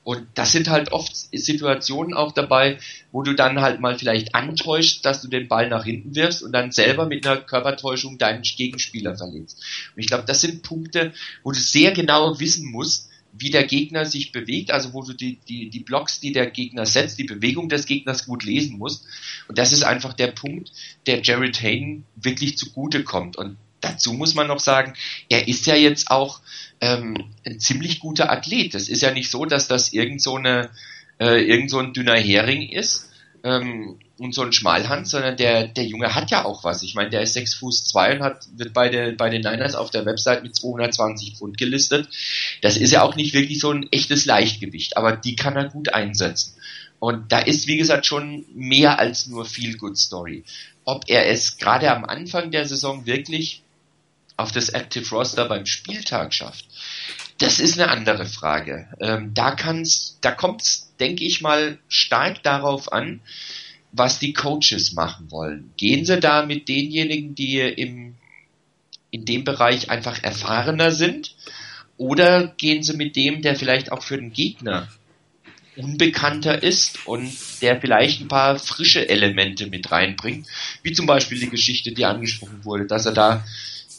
Und 0.03 0.25
das 0.33 0.51
sind 0.51 0.67
halt 0.67 0.91
oft 0.91 1.15
Situationen 1.15 2.15
auch 2.15 2.31
dabei, 2.31 2.79
wo 3.11 3.21
du 3.21 3.33
dann 3.33 3.61
halt 3.61 3.79
mal 3.79 3.97
vielleicht 3.99 4.33
antäuschst, 4.33 5.05
dass 5.05 5.21
du 5.21 5.27
den 5.27 5.47
Ball 5.47 5.69
nach 5.69 5.85
hinten 5.85 6.15
wirfst 6.15 6.41
und 6.41 6.53
dann 6.53 6.71
selber 6.71 7.05
mit 7.05 7.25
einer 7.25 7.37
Körpertäuschung 7.37 8.17
deinen 8.17 8.41
Gegenspieler 8.41 9.15
verletzt. 9.15 9.61
Und 9.95 10.01
ich 10.01 10.07
glaube, 10.07 10.23
das 10.25 10.41
sind 10.41 10.63
Punkte, 10.63 11.13
wo 11.43 11.51
du 11.51 11.59
sehr 11.59 11.91
genau 11.91 12.39
wissen 12.39 12.71
musst, 12.71 13.09
wie 13.33 13.49
der 13.49 13.63
Gegner 13.65 14.05
sich 14.05 14.31
bewegt, 14.31 14.71
also 14.71 14.93
wo 14.93 15.03
du 15.03 15.13
die, 15.13 15.37
die, 15.47 15.69
die 15.69 15.79
Blocks, 15.79 16.19
die 16.19 16.33
der 16.33 16.47
Gegner 16.47 16.85
setzt, 16.85 17.17
die 17.17 17.23
Bewegung 17.23 17.69
des 17.69 17.85
Gegners 17.85 18.25
gut 18.25 18.43
lesen 18.43 18.77
musst. 18.77 19.05
Und 19.47 19.57
das 19.57 19.71
ist 19.71 19.83
einfach 19.83 20.13
der 20.13 20.27
Punkt, 20.27 20.71
der 21.05 21.21
Jared 21.21 21.61
Hayden 21.61 22.05
wirklich 22.15 22.57
zugute 22.57 23.03
kommt. 23.03 23.37
Und 23.37 23.57
dazu 23.81 24.13
muss 24.13 24.35
man 24.35 24.47
noch 24.47 24.59
sagen, 24.59 24.93
er 25.29 25.47
ist 25.47 25.65
ja 25.65 25.75
jetzt 25.75 26.09
auch 26.09 26.39
ähm, 26.81 27.15
ein 27.45 27.59
ziemlich 27.59 27.99
guter 27.99 28.31
Athlet. 28.31 28.73
Das 28.73 28.89
ist 28.89 29.01
ja 29.01 29.11
nicht 29.11 29.29
so, 29.29 29.45
dass 29.45 29.67
das 29.67 29.93
irgend 29.93 30.21
so, 30.21 30.35
eine, 30.35 30.69
äh, 31.19 31.43
irgend 31.43 31.69
so 31.69 31.79
ein 31.79 31.93
dünner 31.93 32.17
Hering 32.17 32.69
ist 32.69 33.09
ähm, 33.43 33.99
und 34.17 34.33
so 34.33 34.41
ein 34.41 34.53
Schmalhand, 34.53 35.07
sondern 35.07 35.37
der, 35.37 35.67
der 35.67 35.85
Junge 35.85 36.13
hat 36.13 36.31
ja 36.31 36.45
auch 36.45 36.63
was. 36.63 36.83
Ich 36.83 36.95
meine, 36.95 37.09
der 37.09 37.21
ist 37.21 37.33
6 37.33 37.55
Fuß 37.55 37.85
2 37.85 38.15
und 38.15 38.23
hat, 38.23 38.45
wird 38.55 38.73
bei, 38.73 38.89
der, 38.89 39.11
bei 39.13 39.29
den 39.29 39.41
Niners 39.41 39.75
auf 39.75 39.91
der 39.91 40.05
Website 40.05 40.43
mit 40.43 40.55
220 40.55 41.37
Pfund 41.37 41.57
gelistet. 41.57 42.09
Das 42.61 42.77
ist 42.77 42.91
ja 42.91 43.03
auch 43.03 43.15
nicht 43.15 43.33
wirklich 43.33 43.59
so 43.59 43.71
ein 43.71 43.87
echtes 43.91 44.25
Leichtgewicht, 44.25 44.97
aber 44.97 45.15
die 45.15 45.35
kann 45.35 45.55
er 45.55 45.69
gut 45.69 45.93
einsetzen. 45.93 46.55
Und 46.99 47.31
da 47.31 47.39
ist, 47.39 47.67
wie 47.67 47.77
gesagt, 47.77 48.05
schon 48.05 48.45
mehr 48.53 48.99
als 48.99 49.25
nur 49.25 49.45
Feel 49.45 49.75
Good 49.77 49.97
Story. 49.97 50.43
Ob 50.85 51.05
er 51.07 51.27
es 51.27 51.57
gerade 51.57 51.91
am 51.91 52.05
Anfang 52.05 52.51
der 52.51 52.67
Saison 52.67 53.07
wirklich 53.07 53.63
auf 54.41 54.51
das 54.51 54.69
Active 54.69 55.09
Roster 55.09 55.45
beim 55.45 55.65
Spieltag 55.65 56.33
schafft, 56.33 56.65
das 57.39 57.59
ist 57.59 57.79
eine 57.79 57.89
andere 57.89 58.25
Frage. 58.25 58.87
Ähm, 58.99 59.33
da 59.33 59.51
kann's, 59.51 60.17
da 60.21 60.31
kommt's, 60.31 60.93
denke 60.99 61.23
ich 61.23 61.41
mal, 61.41 61.79
stark 61.87 62.43
darauf 62.43 62.91
an, 62.91 63.21
was 63.91 64.19
die 64.19 64.33
Coaches 64.33 64.93
machen 64.93 65.31
wollen. 65.31 65.71
Gehen 65.77 66.05
sie 66.05 66.19
da 66.19 66.45
mit 66.45 66.69
denjenigen, 66.69 67.35
die 67.35 67.59
im, 67.59 68.15
in 69.09 69.25
dem 69.25 69.43
Bereich 69.43 69.89
einfach 69.89 70.23
erfahrener 70.23 70.91
sind, 70.91 71.35
oder 71.97 72.47
gehen 72.57 72.81
sie 72.81 72.95
mit 72.95 73.15
dem, 73.15 73.43
der 73.43 73.55
vielleicht 73.55 73.91
auch 73.91 74.01
für 74.01 74.17
den 74.17 74.33
Gegner 74.33 74.87
unbekannter 75.75 76.63
ist 76.63 77.05
und 77.05 77.31
der 77.61 77.79
vielleicht 77.79 78.21
ein 78.21 78.27
paar 78.27 78.59
frische 78.59 79.07
Elemente 79.07 79.67
mit 79.67 79.91
reinbringt, 79.91 80.47
wie 80.83 80.93
zum 80.93 81.05
Beispiel 81.05 81.39
die 81.39 81.49
Geschichte, 81.49 81.91
die 81.91 82.05
angesprochen 82.05 82.65
wurde, 82.65 82.87
dass 82.87 83.05
er 83.05 83.13
da, 83.13 83.45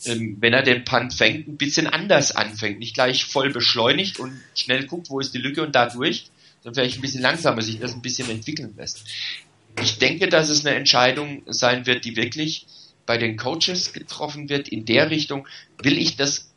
ähm, 0.06 0.36
wenn 0.40 0.52
er 0.52 0.62
den 0.62 0.84
Punt 0.84 1.14
fängt, 1.14 1.48
ein 1.48 1.56
bisschen 1.56 1.86
anders 1.86 2.32
anfängt, 2.32 2.78
nicht 2.78 2.94
gleich 2.94 3.24
voll 3.24 3.50
beschleunigt 3.50 4.18
und 4.18 4.40
schnell 4.54 4.86
guckt, 4.86 5.10
wo 5.10 5.20
ist 5.20 5.34
die 5.34 5.38
Lücke 5.38 5.62
und 5.62 5.74
da 5.74 5.88
durch, 5.88 6.30
sondern 6.62 6.82
vielleicht 6.82 6.98
ein 6.98 7.02
bisschen 7.02 7.22
langsamer 7.22 7.62
sich 7.62 7.78
das 7.78 7.92
ein 7.92 8.02
bisschen 8.02 8.30
entwickeln 8.30 8.74
lässt. 8.76 9.04
Ich 9.80 9.98
denke, 9.98 10.28
dass 10.28 10.48
es 10.48 10.66
eine 10.66 10.76
Entscheidung 10.76 11.42
sein 11.46 11.86
wird, 11.86 12.04
die 12.04 12.16
wirklich 12.16 12.66
bei 13.06 13.18
den 13.18 13.36
Coaches 13.36 13.92
getroffen 13.92 14.48
wird, 14.48 14.68
in 14.68 14.84
der 14.84 15.10
Richtung, 15.10 15.46
will 15.82 15.98
ich 15.98 16.16
das 16.16 16.52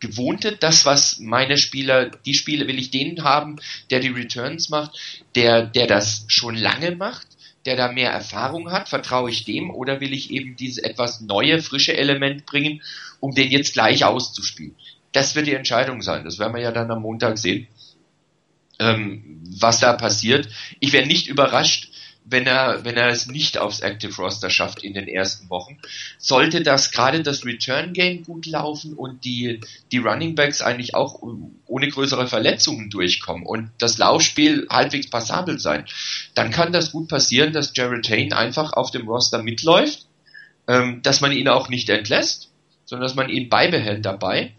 Gewohnte, 0.00 0.52
das, 0.52 0.84
was 0.86 1.18
meine 1.18 1.58
Spieler, 1.58 2.10
die 2.24 2.34
Spiele 2.34 2.68
will 2.68 2.78
ich 2.78 2.90
den 2.90 3.24
haben, 3.24 3.56
der 3.90 4.00
die 4.00 4.08
Returns 4.08 4.68
macht, 4.68 4.96
der, 5.34 5.66
der 5.66 5.86
das 5.86 6.24
schon 6.28 6.54
lange 6.54 6.94
macht, 6.94 7.26
der 7.68 7.76
da 7.76 7.92
mehr 7.92 8.10
Erfahrung 8.10 8.72
hat, 8.72 8.88
vertraue 8.88 9.28
ich 9.28 9.44
dem 9.44 9.70
oder 9.70 10.00
will 10.00 10.14
ich 10.14 10.30
eben 10.30 10.56
dieses 10.56 10.78
etwas 10.78 11.20
neue, 11.20 11.60
frische 11.60 11.94
Element 11.94 12.46
bringen, 12.46 12.80
um 13.20 13.34
den 13.34 13.50
jetzt 13.50 13.74
gleich 13.74 14.06
auszuspielen? 14.06 14.74
Das 15.12 15.34
wird 15.34 15.48
die 15.48 15.52
Entscheidung 15.52 16.00
sein. 16.00 16.24
Das 16.24 16.38
werden 16.38 16.54
wir 16.54 16.62
ja 16.62 16.72
dann 16.72 16.90
am 16.90 17.02
Montag 17.02 17.36
sehen, 17.36 17.66
ähm, 18.78 19.42
was 19.60 19.80
da 19.80 19.92
passiert. 19.92 20.48
Ich 20.80 20.94
wäre 20.94 21.06
nicht 21.06 21.28
überrascht, 21.28 21.90
wenn 22.30 22.46
er, 22.46 22.84
wenn 22.84 22.96
er 22.96 23.08
es 23.08 23.26
nicht 23.26 23.58
aufs 23.58 23.80
Active 23.80 24.14
Roster 24.16 24.50
schafft 24.50 24.82
in 24.82 24.94
den 24.94 25.08
ersten 25.08 25.48
Wochen. 25.48 25.78
Sollte 26.18 26.62
das 26.62 26.90
gerade 26.90 27.22
das 27.22 27.44
Return 27.44 27.92
Game 27.92 28.24
gut 28.24 28.46
laufen 28.46 28.94
und 28.94 29.24
die, 29.24 29.60
die 29.92 29.98
Running 29.98 30.34
Backs 30.34 30.60
eigentlich 30.60 30.94
auch 30.94 31.22
ohne 31.66 31.88
größere 31.88 32.26
Verletzungen 32.26 32.90
durchkommen 32.90 33.46
und 33.46 33.70
das 33.78 33.98
Laufspiel 33.98 34.66
halbwegs 34.70 35.08
passabel 35.08 35.58
sein, 35.58 35.86
dann 36.34 36.50
kann 36.50 36.72
das 36.72 36.92
gut 36.92 37.08
passieren, 37.08 37.52
dass 37.52 37.72
Jared 37.74 38.08
Hain 38.10 38.32
einfach 38.32 38.72
auf 38.74 38.90
dem 38.90 39.08
Roster 39.08 39.42
mitläuft, 39.42 40.06
ähm, 40.66 41.00
dass 41.02 41.20
man 41.20 41.32
ihn 41.32 41.48
auch 41.48 41.68
nicht 41.68 41.88
entlässt, 41.88 42.50
sondern 42.84 43.06
dass 43.06 43.16
man 43.16 43.30
ihn 43.30 43.48
beibehält 43.48 44.04
dabei, 44.04 44.52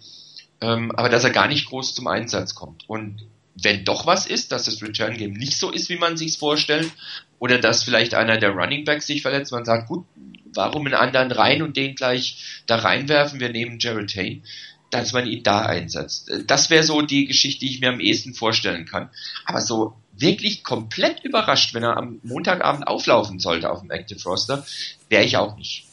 ähm, 0.61 0.91
aber 0.91 1.09
dass 1.09 1.23
er 1.23 1.31
gar 1.31 1.47
nicht 1.47 1.67
groß 1.67 1.93
zum 1.93 2.07
Einsatz 2.07 2.55
kommt. 2.55 2.89
Und 2.89 3.23
wenn 3.63 3.85
doch 3.85 4.05
was 4.05 4.25
ist, 4.25 4.51
dass 4.51 4.65
das 4.65 4.81
Return 4.81 5.17
Game 5.17 5.33
nicht 5.33 5.57
so 5.57 5.71
ist, 5.71 5.89
wie 5.89 5.97
man 5.97 6.17
sich 6.17 6.37
vorstellt, 6.37 6.91
oder 7.39 7.57
dass 7.57 7.83
vielleicht 7.83 8.13
einer 8.13 8.37
der 8.37 8.51
Running 8.51 8.85
Backs 8.85 9.07
sich 9.07 9.21
verletzt, 9.21 9.51
man 9.51 9.65
sagt, 9.65 9.87
gut, 9.87 10.05
warum 10.53 10.85
einen 10.85 10.95
anderen 10.95 11.31
rein 11.31 11.61
und 11.61 11.77
den 11.77 11.95
gleich 11.95 12.61
da 12.65 12.77
reinwerfen, 12.77 13.39
wir 13.39 13.49
nehmen 13.49 13.79
Jared 13.79 14.15
Hain, 14.15 14.43
dass 14.89 15.13
man 15.13 15.27
ihn 15.27 15.43
da 15.43 15.61
einsetzt. 15.61 16.31
Das 16.47 16.69
wäre 16.69 16.83
so 16.83 17.01
die 17.01 17.25
Geschichte, 17.25 17.65
die 17.65 17.71
ich 17.71 17.79
mir 17.79 17.89
am 17.89 17.99
ehesten 17.99 18.33
vorstellen 18.33 18.85
kann. 18.85 19.09
Aber 19.45 19.61
so 19.61 19.93
wirklich 20.17 20.63
komplett 20.63 21.23
überrascht, 21.23 21.73
wenn 21.73 21.83
er 21.83 21.97
am 21.97 22.19
Montagabend 22.23 22.87
auflaufen 22.87 23.39
sollte 23.39 23.69
auf 23.71 23.81
dem 23.81 23.91
Active 23.91 24.21
Roster, 24.23 24.65
wäre 25.07 25.23
ich 25.23 25.37
auch 25.37 25.55
nicht. 25.55 25.85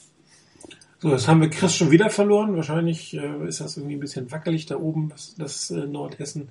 So, 0.98 1.10
jetzt 1.10 1.28
haben 1.28 1.42
wir 1.42 1.50
Chris 1.50 1.76
schon 1.76 1.90
wieder 1.90 2.08
verloren. 2.08 2.56
Wahrscheinlich 2.56 3.14
äh, 3.14 3.46
ist 3.46 3.60
das 3.60 3.76
irgendwie 3.76 3.96
ein 3.96 4.00
bisschen 4.00 4.30
wackelig 4.32 4.66
da 4.66 4.76
oben, 4.76 5.10
das, 5.10 5.34
das 5.36 5.70
äh, 5.70 5.86
Nordhessen. 5.86 6.48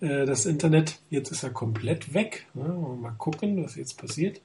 Äh, 0.00 0.26
das 0.26 0.46
Internet. 0.46 1.00
Jetzt 1.10 1.30
ist 1.30 1.42
er 1.42 1.50
komplett 1.50 2.14
weg. 2.14 2.46
Ja, 2.54 2.68
mal 2.68 3.14
gucken, 3.18 3.62
was 3.64 3.76
jetzt 3.76 3.98
passiert. 3.98 4.40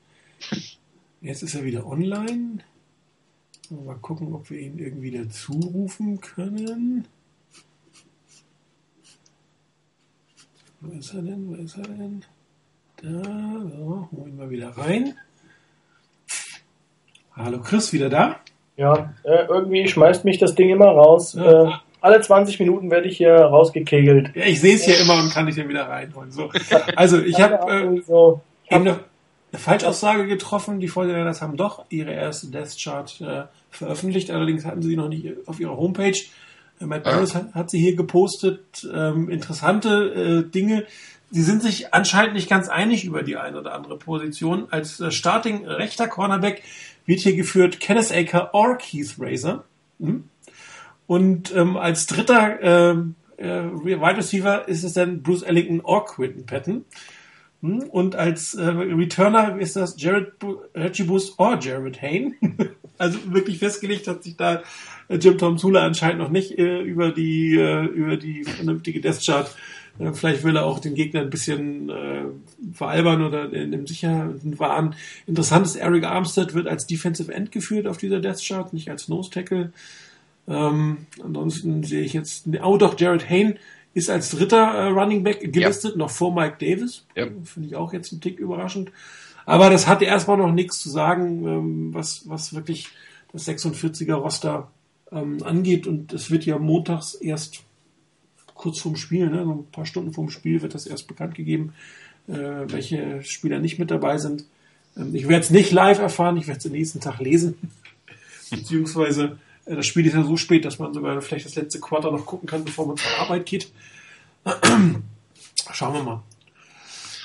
Jetzt 1.22 1.44
ist 1.44 1.56
er 1.56 1.64
wieder 1.64 1.86
online. 1.86 2.60
Mal 3.70 3.96
gucken, 3.96 4.34
ob 4.34 4.50
wir 4.50 4.60
ihn 4.60 4.78
irgendwie 4.78 5.12
dazu 5.12 5.54
rufen 5.54 6.20
können. 6.22 7.08
Wo 10.82 10.92
ist 10.92 11.14
er 11.14 11.22
denn? 11.22 11.48
Wo 11.48 11.56
ist 11.56 11.78
er 11.78 11.84
denn? 11.84 12.26
Da, 12.98 13.10
so, 13.12 14.10
holen 14.12 14.38
wir 14.38 14.50
wieder 14.50 14.70
rein. 14.70 15.14
Hallo 17.36 17.62
Chris, 17.62 17.94
wieder 17.94 18.10
da? 18.10 18.40
Ja, 18.76 19.14
äh, 19.24 19.46
irgendwie 19.48 19.88
schmeißt 19.88 20.26
mich 20.26 20.40
das 20.40 20.56
Ding 20.56 20.70
immer 20.70 20.88
raus. 20.88 21.34
Ja. 21.34 21.83
Alle 22.04 22.20
20 22.20 22.60
Minuten 22.60 22.92
werde 22.92 23.08
ich 23.08 23.16
hier 23.16 23.34
rausgekegelt. 23.34 24.36
Ja, 24.36 24.44
ich 24.44 24.60
sehe 24.60 24.76
es 24.76 24.84
hier 24.84 25.00
immer 25.00 25.24
und 25.24 25.34
kann 25.34 25.46
dich 25.46 25.56
dann 25.56 25.70
wieder 25.70 25.88
reinholen. 25.88 26.34
So. 26.34 26.52
Also 26.98 27.22
ich 27.22 27.40
habe 27.40 27.72
äh, 27.72 28.02
so, 28.02 28.42
hab 28.70 28.82
eine, 28.82 29.00
eine 29.54 29.60
Falschaussage 29.60 30.28
getroffen. 30.28 30.82
Die 30.82 30.90
Vorderlanders 30.90 31.42
haben 31.42 31.56
doch 31.56 31.86
ihre 31.88 32.12
erste 32.12 32.48
Death 32.48 32.76
Chart 32.78 33.22
äh, 33.22 33.44
veröffentlicht. 33.72 34.32
Allerdings 34.32 34.66
hatten 34.66 34.82
sie 34.82 34.98
noch 34.98 35.08
nicht 35.08 35.28
auf 35.46 35.62
ihrer 35.62 35.78
Homepage. 35.78 36.18
Äh, 36.82 36.86
Matt 36.86 37.06
Barris 37.06 37.36
hat, 37.36 37.56
hat, 37.56 37.70
sie 37.70 37.80
hier 37.80 37.96
gepostet. 37.96 38.86
Ähm, 38.94 39.30
interessante 39.30 40.44
äh, 40.46 40.52
Dinge. 40.52 40.84
Sie 41.32 41.42
sind 41.42 41.64
sich 41.64 41.94
anscheinend 41.94 42.34
nicht 42.34 42.50
ganz 42.50 42.68
einig 42.68 43.06
über 43.06 43.24
die 43.24 43.38
eine 43.38 43.58
oder 43.58 43.74
andere 43.74 43.98
Position. 43.98 44.68
Als 44.72 45.00
äh, 45.00 45.10
Starting 45.10 45.66
rechter 45.66 46.10
Cornerback 46.10 46.64
wird 47.06 47.22
hier 47.22 47.38
geführt 47.38 47.80
Kenneth 47.80 48.12
Aker 48.12 48.54
or 48.54 48.78
Keith 48.78 49.16
Razor. 49.18 49.64
Hm? 50.02 50.26
Und 51.08 51.54
ähm, 51.56 51.78
als 51.78 52.08
dritter 52.08 52.62
äh, 52.62 52.96
äh, 53.38 53.64
Wide 53.74 54.18
Receiver 54.18 54.68
ist 54.68 54.84
es 54.84 54.94
dann 54.94 55.22
Bruce 55.22 55.44
Ellington 55.44 55.82
or 55.82 56.06
Quinton 56.06 56.46
Patton. 56.46 56.86
Hm? 57.62 57.80
Und 57.84 58.16
als 58.16 58.56
äh, 58.56 58.64
Returner 58.64 59.58
ist 59.58 59.76
das 59.76 59.96
Jared 60.02 60.40
Boost 60.40 61.40
or 61.40 61.58
Jared 61.60 62.02
Hain. 62.02 62.36
also 62.98 63.20
wirklich 63.34 63.60
festgelegt 63.60 64.08
hat 64.08 64.24
sich 64.24 64.38
da 64.38 64.64
äh, 65.08 65.18
Jim 65.18 65.38
Tom 65.38 65.58
Sula 65.58 65.86
anscheinend 65.86 66.20
noch 66.20 66.30
nicht 66.30 66.58
äh, 66.58 66.82
über 66.82 67.12
die 67.12 67.56
äh, 67.56 67.86
über 67.86 68.18
die 68.18 68.44
vernünftige 68.44 69.02
Death 69.02 69.22
Chart. 69.26 69.56
Äh, 70.00 70.14
vielleicht 70.14 70.44
will 70.44 70.56
er 70.56 70.66
auch 70.66 70.80
den 70.80 70.96
Gegner 70.96 71.22
ein 71.22 71.30
bisschen 71.30 71.90
äh, 71.90 72.24
veralbern 72.74 73.24
oder 73.24 73.52
in, 73.52 73.74
im 73.74 73.88
sicheren 73.88 74.60
Wahn. 74.60 74.96
Interessant 75.28 75.66
ist, 75.66 75.76
Eric 75.76 76.06
Armstead 76.06 76.54
wird 76.54 76.68
als 76.68 76.88
Defensive 76.88 77.34
End 77.34 77.52
geführt 77.52 77.88
auf 77.88 77.98
dieser 77.98 78.20
Death 78.20 78.42
Chart, 78.44 78.74
nicht 78.74 78.90
als 78.90 79.08
Nose 79.08 79.30
Tackle. 79.30 79.72
Ähm, 80.48 81.06
ansonsten 81.24 81.84
sehe 81.84 82.02
ich 82.02 82.14
jetzt, 82.14 82.48
oh 82.64 82.78
doch, 82.78 83.00
Jared 83.00 83.30
Hain 83.30 83.58
ist 83.94 84.10
als 84.10 84.30
dritter 84.32 84.74
äh, 84.74 84.88
Running 84.88 85.24
Back 85.24 85.54
gelistet, 85.54 85.92
ja. 85.92 85.98
noch 85.98 86.10
vor 86.10 86.34
Mike 86.34 86.58
Davis. 86.60 87.06
Ja. 87.16 87.28
Finde 87.44 87.70
ich 87.70 87.76
auch 87.76 87.94
jetzt 87.94 88.12
ein 88.12 88.22
Tick 88.22 88.40
überraschend. 88.40 88.92
Aber 89.46 89.70
das 89.70 89.88
hatte 89.88 90.06
erstmal 90.06 90.38
noch 90.38 90.52
nichts 90.52 90.80
zu 90.80 90.90
sagen, 90.90 91.46
ähm, 91.46 91.94
was, 91.94 92.28
was 92.28 92.54
wirklich 92.54 92.90
das 93.32 93.48
46er 93.48 94.16
Roster 94.16 94.72
ähm, 95.12 95.44
angeht. 95.44 95.86
Und 95.88 96.14
es 96.14 96.32
wird 96.32 96.46
ja 96.46 96.58
montags 96.58 97.14
erst 97.14 97.64
kurz 98.54 98.80
vorm 98.80 98.96
Spiel, 98.96 99.30
ne, 99.30 99.42
ein 99.42 99.66
paar 99.72 99.86
Stunden 99.86 100.14
vorm 100.14 100.30
Spiel 100.30 100.62
wird 100.62 100.74
das 100.74 100.86
erst 100.86 101.08
bekannt 101.08 101.36
gegeben, 101.36 101.74
äh, 102.28 102.34
welche 102.34 103.24
Spieler 103.24 103.60
nicht 103.60 103.80
mit 103.80 103.92
dabei 103.92 104.18
sind. 104.18 104.46
Ähm, 104.96 105.14
ich 105.14 105.28
werde 105.28 105.44
es 105.44 105.50
nicht 105.50 105.72
live 105.72 106.00
erfahren, 106.00 106.38
ich 106.38 106.48
werde 106.48 106.60
es 106.60 106.66
am 106.66 106.72
nächsten 106.72 107.00
Tag 107.00 107.20
lesen. 107.20 107.56
Beziehungsweise 108.50 109.38
das 109.66 109.86
Spiel 109.86 110.06
ist 110.06 110.14
ja 110.14 110.24
so 110.24 110.38
spät, 110.38 110.66
dass 110.66 110.80
man 110.80 110.94
sogar 110.94 111.22
vielleicht 111.22 111.46
das 111.46 111.56
letzte 111.56 111.80
Quarter 111.80 112.12
noch 112.12 112.26
gucken 112.26 112.48
kann, 112.48 112.66
bevor 112.66 112.88
man 112.88 112.98
zur 112.98 113.12
Arbeit 113.20 113.46
geht. 113.46 113.72
Schauen 115.72 115.94
wir 115.94 116.04
mal. 116.04 116.24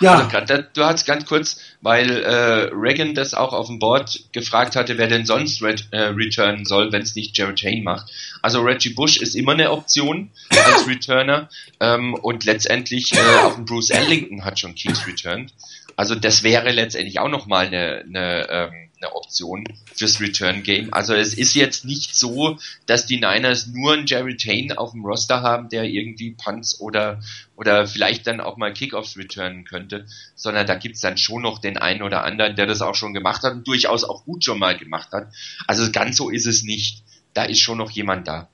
Ja. 0.01 0.29
Du 0.75 0.85
hast 0.85 1.07
ganz 1.07 1.27
kurz, 1.27 1.61
weil 1.81 2.23
äh, 2.23 2.71
Reagan 2.73 3.15
das 3.15 3.35
auch 3.35 3.53
auf 3.53 3.67
dem 3.67 3.79
Board 3.81 4.21
gefragt 4.33 4.77
hatte, 4.77 4.97
wer 4.97 5.09
denn 5.09 5.27
sonst 5.27 5.61
äh, 5.63 5.99
returnen 5.99 6.65
soll, 6.65 6.93
wenn 6.93 7.03
es 7.03 7.17
nicht 7.17 7.37
Jared 7.37 7.63
Hain 7.65 7.83
macht. 7.83 8.11
Also 8.41 8.61
Reggie 8.61 8.91
Bush 8.91 9.17
ist 9.17 9.35
immer 9.35 9.53
eine 9.53 9.73
Option 9.73 10.31
als 10.51 10.87
Returner 10.87 11.49
ähm, 11.81 12.15
und 12.15 12.45
letztendlich 12.45 13.13
äh, 13.15 13.39
auch 13.43 13.59
Bruce 13.59 13.91
Ellington 13.91 14.45
hat 14.45 14.61
schon 14.61 14.77
Keys 14.77 15.07
returned. 15.07 15.53
Also 15.97 16.15
das 16.15 16.45
wäre 16.45 16.71
letztendlich 16.71 17.19
auch 17.19 17.29
nochmal 17.29 17.67
eine, 17.67 18.05
eine 18.07 18.49
ähm, 18.51 18.88
eine 19.01 19.15
Option 19.15 19.65
fürs 19.95 20.21
Return 20.21 20.63
Game. 20.63 20.93
Also 20.93 21.15
es 21.15 21.35
ist 21.35 21.55
jetzt 21.55 21.85
nicht 21.85 22.15
so, 22.15 22.59
dass 22.87 23.07
die 23.07 23.21
Niners 23.21 23.69
nur 23.69 23.93
einen 23.93 24.07
Jerry 24.07 24.37
Tain 24.37 24.73
auf 24.77 24.93
dem 24.93 25.05
Roster 25.05 25.43
haben, 25.43 25.69
der 25.69 25.85
irgendwie 25.85 26.33
Punts 26.33 26.81
oder 26.81 27.21
oder 27.57 27.87
vielleicht 27.87 28.27
dann 28.27 28.41
auch 28.41 28.57
mal 28.57 28.73
Kickoffs 28.73 29.17
returnen 29.17 29.65
könnte, 29.65 30.07
sondern 30.35 30.67
da 30.67 30.77
gibt's 30.77 31.01
dann 31.01 31.19
schon 31.19 31.43
noch 31.43 31.59
den 31.59 31.77
einen 31.77 32.03
oder 32.03 32.25
anderen, 32.25 32.57
der 32.57 32.67
das 32.67 32.83
auch 32.83 32.95
schon 32.95 33.15
gemacht 33.15 33.43
hat 33.43 33.53
und 33.53 33.67
durchaus 33.67 34.05
auch 34.05 34.25
gut 34.25 34.45
schon 34.45 34.59
mal 34.59 34.77
gemacht 34.77 35.11
hat. 35.13 35.33
Also 35.67 35.91
ganz 35.91 36.17
so 36.17 36.31
ist 36.31 36.47
es 36.47 36.63
nicht. 36.63 37.03
Da 37.35 37.45
ist 37.45 37.61
schon 37.61 37.79
noch 37.79 37.91
jemand 37.91 38.29
da. 38.29 38.49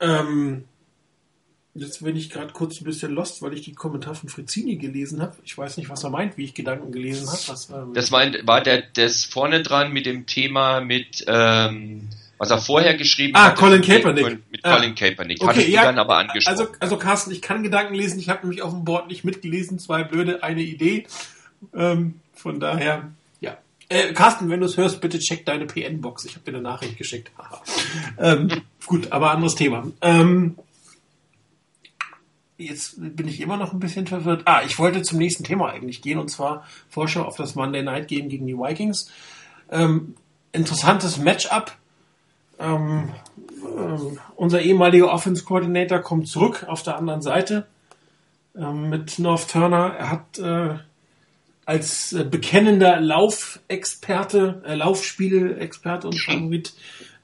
Ähm, 0.00 0.64
Jetzt 1.74 2.04
bin 2.04 2.16
ich 2.16 2.28
gerade 2.28 2.52
kurz 2.52 2.80
ein 2.80 2.84
bisschen 2.84 3.12
lost, 3.12 3.40
weil 3.40 3.54
ich 3.54 3.62
die 3.62 3.72
Kommentar 3.72 4.14
von 4.14 4.28
Frizzini 4.28 4.76
gelesen 4.76 5.22
habe. 5.22 5.34
Ich 5.42 5.56
weiß 5.56 5.78
nicht, 5.78 5.88
was 5.88 6.04
er 6.04 6.10
meint, 6.10 6.36
wie 6.36 6.44
ich 6.44 6.52
Gedanken 6.52 6.92
gelesen 6.92 7.26
habe. 7.28 7.86
Ähm 7.86 7.94
das 7.94 8.10
meint, 8.10 8.46
war 8.46 8.62
der 8.62 8.82
das 8.94 9.24
vorne 9.24 9.62
dran 9.62 9.90
mit 9.92 10.04
dem 10.04 10.26
Thema 10.26 10.82
mit 10.82 11.24
ähm, 11.26 12.08
was 12.36 12.50
er 12.50 12.58
vorher 12.58 12.94
geschrieben 12.96 13.34
Ah, 13.36 13.46
hat. 13.46 13.56
Colin 13.56 13.80
Kaepernick. 13.80 14.38
Mit 14.50 14.64
Ah. 14.64 14.76
Colin 14.76 14.94
Kaepernick. 14.94 15.40
Okay, 15.40 15.48
Hattest 15.50 15.68
ja, 15.68 15.84
dann 15.84 15.98
aber 15.98 16.18
angesprochen. 16.18 16.58
Also, 16.58 16.72
also 16.80 16.96
Carsten, 16.98 17.30
ich 17.30 17.40
kann 17.40 17.62
Gedanken 17.62 17.94
lesen. 17.94 18.18
Ich 18.18 18.28
habe 18.28 18.40
nämlich 18.42 18.60
auf 18.62 18.72
dem 18.72 18.84
Board 18.84 19.08
nicht 19.08 19.24
mitgelesen. 19.24 19.78
Zwei 19.78 20.02
blöde, 20.02 20.42
eine 20.42 20.60
Idee. 20.60 21.06
Ähm, 21.74 22.20
von 22.34 22.58
daher, 22.60 23.12
ja. 23.40 23.56
Äh, 23.88 24.12
Carsten, 24.12 24.50
wenn 24.50 24.60
du 24.60 24.66
es 24.66 24.76
hörst, 24.76 25.00
bitte 25.00 25.20
check 25.20 25.46
deine 25.46 25.66
PN-Box. 25.66 26.24
Ich 26.26 26.34
habe 26.34 26.44
dir 26.44 26.56
eine 26.56 26.62
Nachricht 26.62 26.98
geschickt. 26.98 27.30
Ähm, 28.18 28.48
gut, 28.86 29.10
aber 29.12 29.30
anderes 29.30 29.54
Thema. 29.54 29.86
Ähm, 30.00 30.56
jetzt 32.66 32.94
bin 32.98 33.28
ich 33.28 33.40
immer 33.40 33.56
noch 33.56 33.72
ein 33.72 33.80
bisschen 33.80 34.06
verwirrt. 34.06 34.42
Ah, 34.44 34.62
ich 34.64 34.78
wollte 34.78 35.02
zum 35.02 35.18
nächsten 35.18 35.44
Thema 35.44 35.70
eigentlich 35.70 36.02
gehen 36.02 36.18
und 36.18 36.28
zwar 36.28 36.64
Vorschau 36.88 37.22
auf 37.22 37.36
das 37.36 37.54
Monday 37.54 37.82
Night 37.82 38.08
Game 38.08 38.28
gegen 38.28 38.46
die 38.46 38.56
Vikings. 38.56 39.10
Ähm, 39.70 40.14
interessantes 40.52 41.18
Matchup. 41.18 41.72
Ähm, 42.58 43.10
ähm, 43.76 44.18
unser 44.36 44.60
ehemaliger 44.60 45.12
Offense 45.12 45.44
Coordinator 45.44 46.00
kommt 46.00 46.28
zurück 46.28 46.64
auf 46.68 46.82
der 46.82 46.96
anderen 46.96 47.22
Seite 47.22 47.66
ähm, 48.56 48.90
mit 48.90 49.18
North 49.18 49.48
Turner. 49.50 49.94
Er 49.98 50.10
hat 50.10 50.38
äh, 50.38 50.78
als 51.64 52.12
äh, 52.12 52.24
bekennender 52.24 53.00
Laufexperte, 53.00 54.62
äh, 54.66 54.74
Laufspielexperte 54.74 56.08
und 56.08 56.18
Favorit 56.18 56.74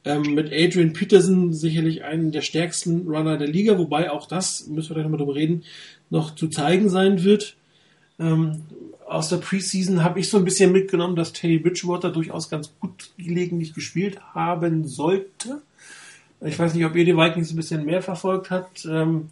ähm, 0.05 0.35
mit 0.35 0.53
Adrian 0.53 0.93
Peterson 0.93 1.53
sicherlich 1.53 2.05
einen 2.05 2.33
der 2.33 2.43
stärksten 2.43 3.07
Runner 3.09 3.37
der 3.37 3.49
Liga, 3.49 3.79
wobei 3.79 4.11
auch 4.11 4.27
das, 4.27 4.67
müssen 4.69 4.91
wir 4.91 4.95
gleich 4.95 5.05
nochmal 5.05 5.19
drüber 5.19 5.35
reden, 5.35 5.65
noch 6.11 6.35
zu 6.35 6.49
zeigen 6.49 6.89
sein 6.89 7.25
wird. 7.25 7.57
Ähm, 8.19 8.63
aus 9.07 9.29
der 9.29 9.39
Preseason 9.39 10.05
habe 10.05 10.21
ich 10.21 10.29
so 10.29 10.37
ein 10.37 10.45
bisschen 10.45 10.73
mitgenommen, 10.73 11.17
dass 11.17 11.33
Teddy 11.33 11.59
Bridgewater 11.59 12.11
durchaus 12.11 12.51
ganz 12.51 12.73
gut 12.79 13.11
gelegentlich 13.17 13.75
gespielt 13.75 14.21
haben 14.35 14.87
sollte. 14.87 15.63
Ich 16.41 16.59
weiß 16.59 16.75
nicht, 16.75 16.85
ob 16.85 16.95
ihr 16.95 17.05
die 17.05 17.17
Vikings 17.17 17.51
ein 17.51 17.57
bisschen 17.57 17.85
mehr 17.85 18.03
verfolgt 18.03 18.51
habt. 18.51 18.85
Ähm, 18.85 19.31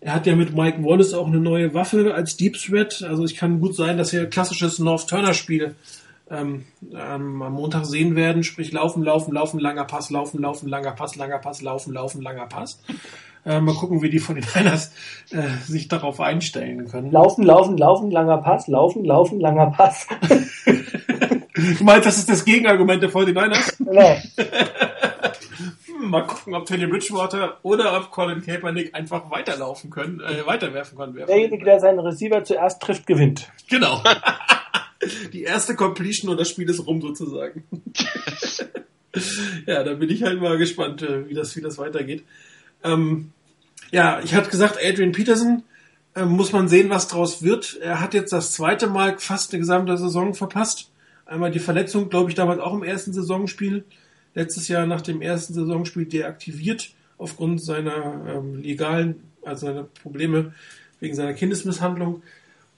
er 0.00 0.14
hat 0.14 0.26
ja 0.26 0.34
mit 0.34 0.54
Mike 0.54 0.82
Wallace 0.82 1.12
auch 1.12 1.26
eine 1.26 1.40
neue 1.40 1.74
Waffe 1.74 2.14
als 2.14 2.36
Deep 2.36 2.56
Threat. 2.56 3.02
Also 3.02 3.24
es 3.24 3.34
kann 3.34 3.60
gut 3.60 3.74
sein, 3.74 3.98
dass 3.98 4.14
ein 4.14 4.30
klassisches 4.30 4.78
North 4.78 5.08
Turner 5.08 5.34
Spiel 5.34 5.74
ähm, 6.30 6.64
ähm, 6.92 7.42
am 7.42 7.52
Montag 7.52 7.84
sehen 7.84 8.16
werden. 8.16 8.44
Sprich 8.44 8.72
laufen, 8.72 9.02
laufen, 9.02 9.32
laufen, 9.32 9.58
langer 9.58 9.84
Pass, 9.84 10.10
laufen, 10.10 10.40
laufen, 10.40 10.68
langer 10.68 10.92
Pass, 10.92 11.16
langer 11.16 11.38
Pass, 11.38 11.60
laufen, 11.62 11.92
laufen, 11.92 12.22
langer 12.22 12.46
Pass. 12.46 12.80
Äh, 13.44 13.60
mal 13.60 13.74
gucken, 13.74 14.02
wie 14.02 14.10
die 14.10 14.18
von 14.18 14.34
den 14.34 14.44
Niners 14.54 14.92
äh, 15.30 15.48
sich 15.66 15.88
darauf 15.88 16.20
einstellen 16.20 16.86
können. 16.88 17.10
Laufen, 17.10 17.42
laufen, 17.42 17.76
laufen, 17.78 18.10
langer 18.10 18.38
Pass, 18.38 18.68
laufen, 18.68 19.04
laufen, 19.04 19.40
langer 19.40 19.70
Pass. 19.70 20.06
Du 20.64 21.84
meinst, 21.84 22.06
das 22.06 22.18
ist 22.18 22.28
das 22.28 22.44
Gegenargument 22.44 23.02
der 23.02 23.10
49ers? 23.10 23.76
genau. 23.78 24.16
Hm, 25.86 26.08
mal 26.08 26.26
gucken, 26.26 26.54
ob 26.54 26.64
Teddy 26.64 26.86
Bridgewater 26.86 27.58
oder 27.62 27.94
ob 27.96 28.10
Colin 28.10 28.42
Kaepernick 28.42 28.94
einfach 28.94 29.30
weiterlaufen 29.30 29.90
können, 29.90 30.20
äh, 30.20 30.46
weiterwerfen 30.46 30.96
können. 30.96 31.14
Derjenige, 31.14 31.64
der 31.64 31.80
seinen 31.80 31.98
Receiver 31.98 32.42
zuerst 32.44 32.80
trifft, 32.80 33.06
gewinnt. 33.06 33.50
Genau. 33.68 34.02
Die 35.32 35.42
erste 35.42 35.74
Completion 35.74 36.30
und 36.30 36.38
das 36.38 36.50
Spiel 36.50 36.68
ist 36.68 36.86
rum 36.86 37.00
sozusagen. 37.00 37.64
ja, 39.66 39.82
da 39.82 39.94
bin 39.94 40.10
ich 40.10 40.22
halt 40.22 40.40
mal 40.40 40.58
gespannt, 40.58 41.02
äh, 41.02 41.28
wie 41.28 41.34
das, 41.34 41.56
wie 41.56 41.60
das 41.60 41.78
weitergeht. 41.78 42.24
Ähm, 42.84 43.32
ja, 43.90 44.20
ich 44.22 44.34
hatte 44.34 44.50
gesagt, 44.50 44.78
Adrian 44.82 45.12
Peterson, 45.12 45.62
äh, 46.14 46.24
muss 46.24 46.52
man 46.52 46.68
sehen, 46.68 46.90
was 46.90 47.08
draus 47.08 47.42
wird. 47.42 47.78
Er 47.80 48.00
hat 48.00 48.14
jetzt 48.14 48.32
das 48.32 48.52
zweite 48.52 48.88
Mal 48.88 49.18
fast 49.18 49.52
eine 49.52 49.60
gesamte 49.60 49.96
Saison 49.96 50.34
verpasst. 50.34 50.90
Einmal 51.26 51.50
die 51.50 51.60
Verletzung, 51.60 52.08
glaube 52.08 52.30
ich, 52.30 52.36
damals 52.36 52.60
auch 52.60 52.74
im 52.74 52.82
ersten 52.82 53.12
Saisonspiel. 53.12 53.84
Letztes 54.34 54.68
Jahr 54.68 54.86
nach 54.86 55.00
dem 55.00 55.22
ersten 55.22 55.54
Saisonspiel 55.54 56.04
deaktiviert 56.04 56.90
aufgrund 57.18 57.62
seiner 57.62 58.24
ähm, 58.28 58.62
legalen, 58.62 59.22
also 59.42 59.66
seiner 59.66 59.84
Probleme 59.84 60.54
wegen 61.00 61.14
seiner 61.14 61.34
Kindesmisshandlung. 61.34 62.22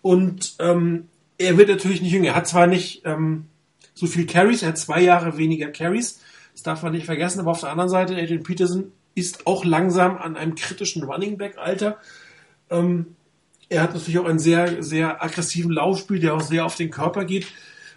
Und 0.02 0.56
ähm, 0.58 1.08
er 1.42 1.56
wird 1.58 1.68
natürlich 1.68 2.02
nicht 2.02 2.12
jünger. 2.12 2.28
Er 2.28 2.34
hat 2.34 2.48
zwar 2.48 2.66
nicht 2.66 3.02
ähm, 3.04 3.46
so 3.94 4.06
viel 4.06 4.26
Carries, 4.26 4.62
er 4.62 4.68
hat 4.68 4.78
zwei 4.78 5.02
Jahre 5.02 5.36
weniger 5.38 5.68
Carries. 5.68 6.20
Das 6.52 6.62
darf 6.62 6.82
man 6.82 6.92
nicht 6.92 7.06
vergessen. 7.06 7.40
Aber 7.40 7.50
auf 7.50 7.60
der 7.60 7.70
anderen 7.70 7.90
Seite, 7.90 8.16
Adrian 8.16 8.42
Peterson 8.42 8.92
ist 9.14 9.46
auch 9.46 9.64
langsam 9.64 10.18
an 10.18 10.36
einem 10.36 10.54
kritischen 10.54 11.02
Running 11.04 11.38
Back 11.38 11.58
Alter. 11.58 11.98
Ähm, 12.70 13.16
er 13.68 13.82
hat 13.82 13.94
natürlich 13.94 14.18
auch 14.18 14.26
einen 14.26 14.38
sehr, 14.38 14.82
sehr 14.82 15.22
aggressiven 15.22 15.72
Laufspiel, 15.72 16.20
der 16.20 16.34
auch 16.34 16.40
sehr 16.40 16.64
auf 16.64 16.76
den 16.76 16.90
Körper 16.90 17.24
geht. 17.24 17.46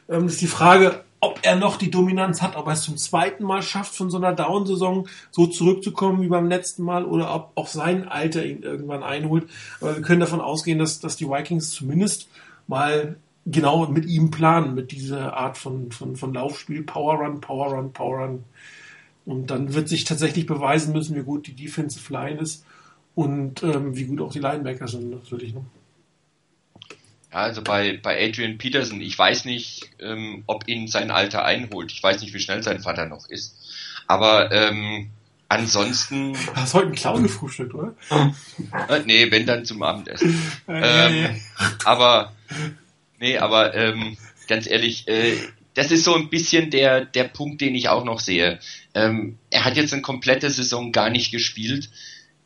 Ähm, 0.07 0.27
ist 0.27 0.41
die 0.41 0.47
Frage, 0.47 1.03
ob 1.19 1.39
er 1.41 1.55
noch 1.55 1.77
die 1.77 1.89
Dominanz 1.89 2.41
hat, 2.41 2.55
ob 2.55 2.67
er 2.67 2.73
es 2.73 2.83
zum 2.83 2.97
zweiten 2.97 3.43
Mal 3.43 3.61
schafft, 3.61 3.95
von 3.95 4.09
so 4.09 4.17
einer 4.17 4.33
Down-Saison 4.33 5.07
so 5.31 5.47
zurückzukommen 5.47 6.21
wie 6.21 6.27
beim 6.27 6.47
letzten 6.47 6.83
Mal 6.83 7.03
oder 7.03 7.33
ob 7.33 7.51
auch 7.55 7.67
sein 7.67 8.07
Alter 8.07 8.45
ihn 8.45 8.61
irgendwann 8.61 9.03
einholt. 9.03 9.47
Aber 9.81 9.95
wir 9.95 10.01
können 10.01 10.19
davon 10.19 10.41
ausgehen, 10.41 10.77
dass, 10.77 10.99
dass 10.99 11.15
die 11.15 11.27
Vikings 11.27 11.71
zumindest 11.71 12.29
mal 12.67 13.17
genau 13.45 13.87
mit 13.87 14.05
ihm 14.05 14.31
planen, 14.31 14.75
mit 14.75 14.91
dieser 14.91 15.35
Art 15.35 15.57
von, 15.57 15.91
von, 15.91 16.15
von 16.15 16.33
Laufspiel, 16.33 16.83
Power 16.83 17.15
Run, 17.19 17.41
Power 17.41 17.73
Run, 17.73 17.93
Power 17.93 18.23
Run. 18.23 18.43
Und 19.25 19.49
dann 19.49 19.73
wird 19.73 19.89
sich 19.89 20.03
tatsächlich 20.03 20.45
beweisen 20.45 20.93
müssen, 20.93 21.15
wie 21.15 21.23
gut 21.23 21.47
die 21.47 21.55
Defensive 21.55 22.11
Line 22.11 22.39
ist 22.39 22.65
und 23.15 23.63
ähm, 23.63 23.95
wie 23.95 24.05
gut 24.05 24.21
auch 24.21 24.31
die 24.31 24.39
Linebacker 24.39 24.87
sind 24.87 25.09
natürlich. 25.09 25.53
Ne? 25.53 25.65
Ja, 27.31 27.39
also 27.41 27.61
bei, 27.61 27.99
bei 28.01 28.23
Adrian 28.23 28.57
Peterson, 28.57 29.01
ich 29.01 29.17
weiß 29.17 29.45
nicht, 29.45 29.89
ähm, 29.99 30.43
ob 30.47 30.67
ihn 30.67 30.87
sein 30.87 31.11
Alter 31.11 31.43
einholt. 31.43 31.91
Ich 31.91 32.01
weiß 32.01 32.21
nicht, 32.21 32.33
wie 32.33 32.39
schnell 32.39 32.63
sein 32.63 32.81
Vater 32.81 33.07
noch 33.07 33.27
ist. 33.27 33.55
Aber 34.07 34.51
ähm, 34.51 35.09
ansonsten. 35.49 36.33
Du 36.33 36.39
hast 36.55 36.73
heute 36.73 36.87
einen 36.87 36.95
Clown 36.95 37.23
gefrühstückt, 37.23 37.73
oder? 37.73 37.95
Äh, 38.89 39.01
nee, 39.05 39.29
wenn 39.31 39.45
dann 39.45 39.65
zum 39.65 39.83
Abendessen. 39.83 40.39
Äh, 40.67 41.25
ähm, 41.25 41.41
aber 41.83 42.33
nee, 43.19 43.37
aber 43.37 43.73
ähm, 43.75 44.17
ganz 44.47 44.67
ehrlich, 44.67 45.07
äh, 45.07 45.37
das 45.73 45.91
ist 45.91 46.03
so 46.03 46.15
ein 46.15 46.29
bisschen 46.29 46.71
der 46.71 47.05
der 47.05 47.25
Punkt, 47.25 47.61
den 47.61 47.75
ich 47.75 47.89
auch 47.89 48.03
noch 48.03 48.19
sehe. 48.19 48.59
Ähm, 48.93 49.37
er 49.49 49.65
hat 49.65 49.75
jetzt 49.75 49.93
eine 49.93 50.01
komplette 50.01 50.49
Saison 50.49 50.91
gar 50.91 51.09
nicht 51.09 51.31
gespielt. 51.31 51.89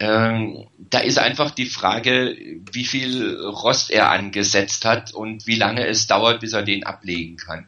Ähm, 0.02 0.68
da 0.78 1.00
ist 1.00 1.20
einfach 1.20 1.52
die 1.52 1.66
Frage, 1.66 2.38
wie 2.72 2.86
viel 2.86 3.36
Rost 3.38 3.92
er 3.92 4.12
angesetzt 4.12 4.86
hat 4.86 5.14
und 5.14 5.46
wie 5.46 5.56
lange 5.56 5.86
es 5.86 6.08
dauert, 6.08 6.40
bis 6.40 6.54
er 6.54 6.64
den 6.64 6.86
ablegen 6.86 7.36
kann. 7.36 7.68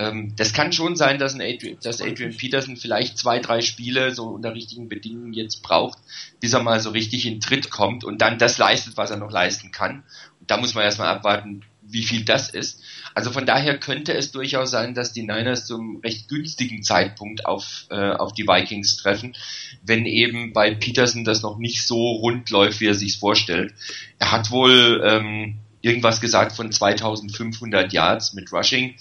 Ähm, 0.00 0.34
das 0.36 0.54
kann 0.54 0.72
schon 0.72 0.96
sein, 0.96 1.18
dass, 1.18 1.34
ein 1.34 1.42
Adrian, 1.42 1.78
dass 1.82 2.00
Adrian 2.00 2.34
Peterson 2.34 2.76
vielleicht 2.76 3.18
zwei, 3.18 3.38
drei 3.38 3.60
Spiele 3.60 4.14
so 4.14 4.24
unter 4.28 4.54
richtigen 4.54 4.88
Bedingungen 4.88 5.34
jetzt 5.34 5.62
braucht, 5.62 5.98
bis 6.40 6.54
er 6.54 6.62
mal 6.62 6.80
so 6.80 6.90
richtig 6.90 7.26
in 7.26 7.40
Tritt 7.40 7.70
kommt 7.70 8.02
und 8.02 8.22
dann 8.22 8.38
das 8.38 8.56
leistet, 8.56 8.96
was 8.96 9.10
er 9.10 9.18
noch 9.18 9.30
leisten 9.30 9.70
kann. 9.70 10.02
Und 10.40 10.50
da 10.50 10.56
muss 10.56 10.74
man 10.74 10.84
erstmal 10.84 11.08
abwarten, 11.08 11.62
wie 11.92 12.02
viel 12.02 12.24
das 12.24 12.48
ist. 12.48 12.80
Also 13.14 13.30
von 13.30 13.46
daher 13.46 13.78
könnte 13.78 14.12
es 14.12 14.32
durchaus 14.32 14.70
sein, 14.70 14.94
dass 14.94 15.12
die 15.12 15.22
Niners 15.22 15.66
zum 15.66 16.00
recht 16.00 16.28
günstigen 16.28 16.82
Zeitpunkt 16.82 17.46
auf, 17.46 17.86
äh, 17.90 18.12
auf 18.12 18.32
die 18.32 18.46
Vikings 18.46 18.96
treffen, 18.96 19.36
wenn 19.82 20.06
eben 20.06 20.52
bei 20.52 20.74
Peterson 20.74 21.24
das 21.24 21.42
noch 21.42 21.58
nicht 21.58 21.86
so 21.86 22.12
rund 22.12 22.50
läuft, 22.50 22.80
wie 22.80 22.86
er 22.86 22.94
sich 22.94 23.18
vorstellt. 23.18 23.74
Er 24.18 24.32
hat 24.32 24.50
wohl 24.50 25.02
ähm, 25.04 25.58
irgendwas 25.82 26.20
gesagt 26.20 26.52
von 26.52 26.70
2500 26.70 27.92
Yards 27.92 28.34
mit 28.34 28.52
Rushing. 28.52 28.94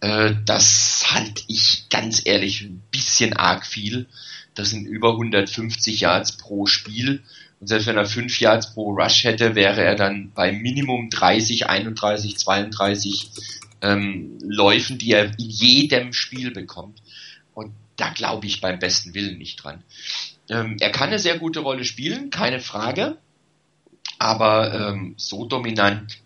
Äh, 0.00 0.34
das 0.44 1.06
halte 1.10 1.42
ich 1.48 1.88
ganz 1.90 2.22
ehrlich 2.24 2.62
ein 2.62 2.82
bisschen 2.90 3.34
arg 3.34 3.66
viel. 3.66 4.06
Das 4.54 4.70
sind 4.70 4.86
über 4.86 5.12
150 5.12 6.00
Yards 6.00 6.36
pro 6.36 6.66
Spiel. 6.66 7.22
Und 7.64 7.68
selbst 7.68 7.86
wenn 7.86 7.96
er 7.96 8.04
5 8.04 8.40
Yards 8.40 8.74
pro 8.74 8.90
Rush 8.90 9.24
hätte, 9.24 9.54
wäre 9.54 9.82
er 9.82 9.94
dann 9.94 10.32
bei 10.34 10.52
Minimum 10.52 11.08
30, 11.08 11.66
31, 11.66 12.36
32 12.36 13.30
ähm, 13.80 14.38
Läufen, 14.42 14.98
die 14.98 15.12
er 15.12 15.24
in 15.24 15.32
jedem 15.38 16.12
Spiel 16.12 16.50
bekommt. 16.50 17.00
Und 17.54 17.72
da 17.96 18.10
glaube 18.10 18.46
ich 18.46 18.60
beim 18.60 18.78
besten 18.78 19.14
Willen 19.14 19.38
nicht 19.38 19.64
dran. 19.64 19.82
Ähm, 20.50 20.76
er 20.78 20.90
kann 20.90 21.08
eine 21.08 21.18
sehr 21.18 21.38
gute 21.38 21.60
Rolle 21.60 21.86
spielen, 21.86 22.28
keine 22.28 22.60
Frage. 22.60 23.16
Aber 24.18 24.90
ähm, 24.90 25.14
so 25.16 25.46
dominant 25.46 26.18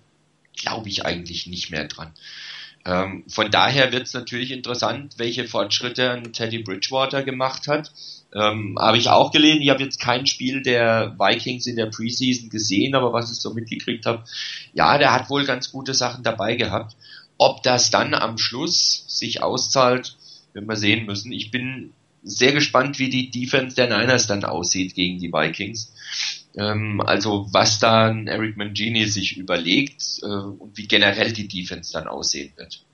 glaube 0.57 0.89
ich 0.89 1.07
eigentlich 1.07 1.47
nicht 1.47 1.71
mehr 1.71 1.85
dran. 1.85 2.15
Ähm, 2.85 3.23
von 3.29 3.49
daher 3.53 3.93
wird 3.93 4.09
es 4.09 4.13
natürlich 4.13 4.51
interessant, 4.51 5.15
welche 5.19 5.47
Fortschritte 5.47 6.21
Teddy 6.33 6.65
Bridgewater 6.65 7.23
gemacht 7.23 7.69
hat. 7.69 7.93
Ähm, 8.35 8.77
habe 8.79 8.99
ich 8.99 9.09
auch 9.09 9.33
gelesen. 9.33 9.63
Ich 9.63 9.71
habe 9.71 9.83
jetzt 9.83 10.01
kein 10.01 10.27
Spiel 10.27 10.63
der 10.63 11.15
Vikings 11.19 11.67
in 11.67 11.77
der 11.77 11.87
Preseason 11.87 12.51
gesehen, 12.51 12.95
aber 12.95 13.13
was 13.13 13.33
ich 13.33 13.39
so 13.39 13.55
mitgekriegt 13.55 14.05
habe, 14.05 14.25
ja, 14.75 14.99
der 14.99 15.13
hat 15.15 15.31
wohl 15.31 15.47
ganz 15.47 15.73
gute 15.73 15.95
Sachen 15.95 16.23
dabei 16.23 16.57
gehabt. 16.57 16.95
Ob 17.39 17.63
das 17.63 17.91
dann 17.91 18.15
am 18.15 18.37
Schluss 18.37 19.05
sich 19.09 19.43
auszahlt, 19.43 20.17
werden 20.53 20.69
wir 20.69 20.77
sehen 20.77 21.07
müssen. 21.07 21.33
Ich 21.33 21.51
bin 21.51 21.93
sehr 22.23 22.53
gespannt, 22.53 22.99
wie 22.99 23.09
die 23.09 23.31
Defense 23.31 23.77
der 23.77 23.87
Niners 23.87 24.27
dann 24.27 24.45
aussieht 24.45 24.95
gegen 24.95 25.19
die 25.19 25.33
Vikings. 25.33 25.95
Ähm, 26.57 27.01
also 27.01 27.47
was 27.53 27.79
dann 27.79 28.27
Eric 28.27 28.57
Mangini 28.59 29.07
sich 29.07 29.39
überlegt 29.39 30.03
äh, 30.23 30.27
und 30.27 30.77
wie 30.77 30.87
generell 30.87 31.33
die 31.33 31.49
Defense 31.49 31.93
dann 31.93 32.09
aussehen 32.09 32.53
wird. 32.57 32.85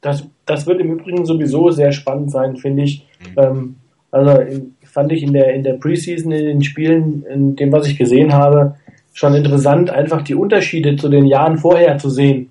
Das, 0.00 0.24
das 0.46 0.66
wird 0.66 0.80
im 0.80 0.92
Übrigen 0.92 1.26
sowieso 1.26 1.70
sehr 1.70 1.92
spannend 1.92 2.30
sein, 2.32 2.56
finde 2.56 2.84
ich, 2.84 3.04
Mhm. 3.20 3.34
Ähm, 3.36 3.76
also 4.10 4.42
fand 4.84 5.12
ich 5.12 5.22
in 5.22 5.32
der, 5.32 5.54
in 5.54 5.62
der 5.62 5.74
Preseason, 5.74 6.32
in 6.32 6.46
den 6.46 6.62
Spielen, 6.62 7.24
in 7.30 7.56
dem, 7.56 7.72
was 7.72 7.86
ich 7.86 7.96
gesehen 7.96 8.32
habe, 8.32 8.76
schon 9.12 9.34
interessant, 9.34 9.90
einfach 9.90 10.22
die 10.22 10.34
Unterschiede 10.34 10.96
zu 10.96 11.08
den 11.08 11.26
Jahren 11.26 11.58
vorher 11.58 11.98
zu 11.98 12.10
sehen. 12.10 12.50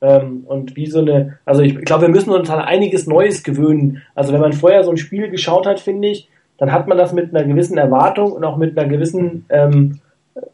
Ähm, 0.00 0.44
und 0.46 0.76
wie 0.76 0.86
so 0.86 1.00
eine, 1.00 1.38
also 1.44 1.62
ich 1.62 1.76
glaube, 1.84 2.02
wir 2.02 2.08
müssen 2.10 2.30
uns 2.30 2.50
an 2.50 2.60
einiges 2.60 3.06
Neues 3.06 3.42
gewöhnen. 3.42 4.02
Also 4.14 4.32
wenn 4.32 4.40
man 4.40 4.52
vorher 4.52 4.84
so 4.84 4.90
ein 4.90 4.96
Spiel 4.96 5.30
geschaut 5.30 5.66
hat, 5.66 5.80
finde 5.80 6.08
ich, 6.08 6.28
dann 6.58 6.72
hat 6.72 6.86
man 6.86 6.98
das 6.98 7.12
mit 7.12 7.34
einer 7.34 7.44
gewissen 7.44 7.78
Erwartung 7.78 8.32
und 8.32 8.44
auch 8.44 8.56
mit 8.56 8.78
einer 8.78 8.88
gewissen, 8.88 9.46
ähm, 9.48 10.00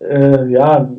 äh, 0.01 0.51
ja, 0.51 0.91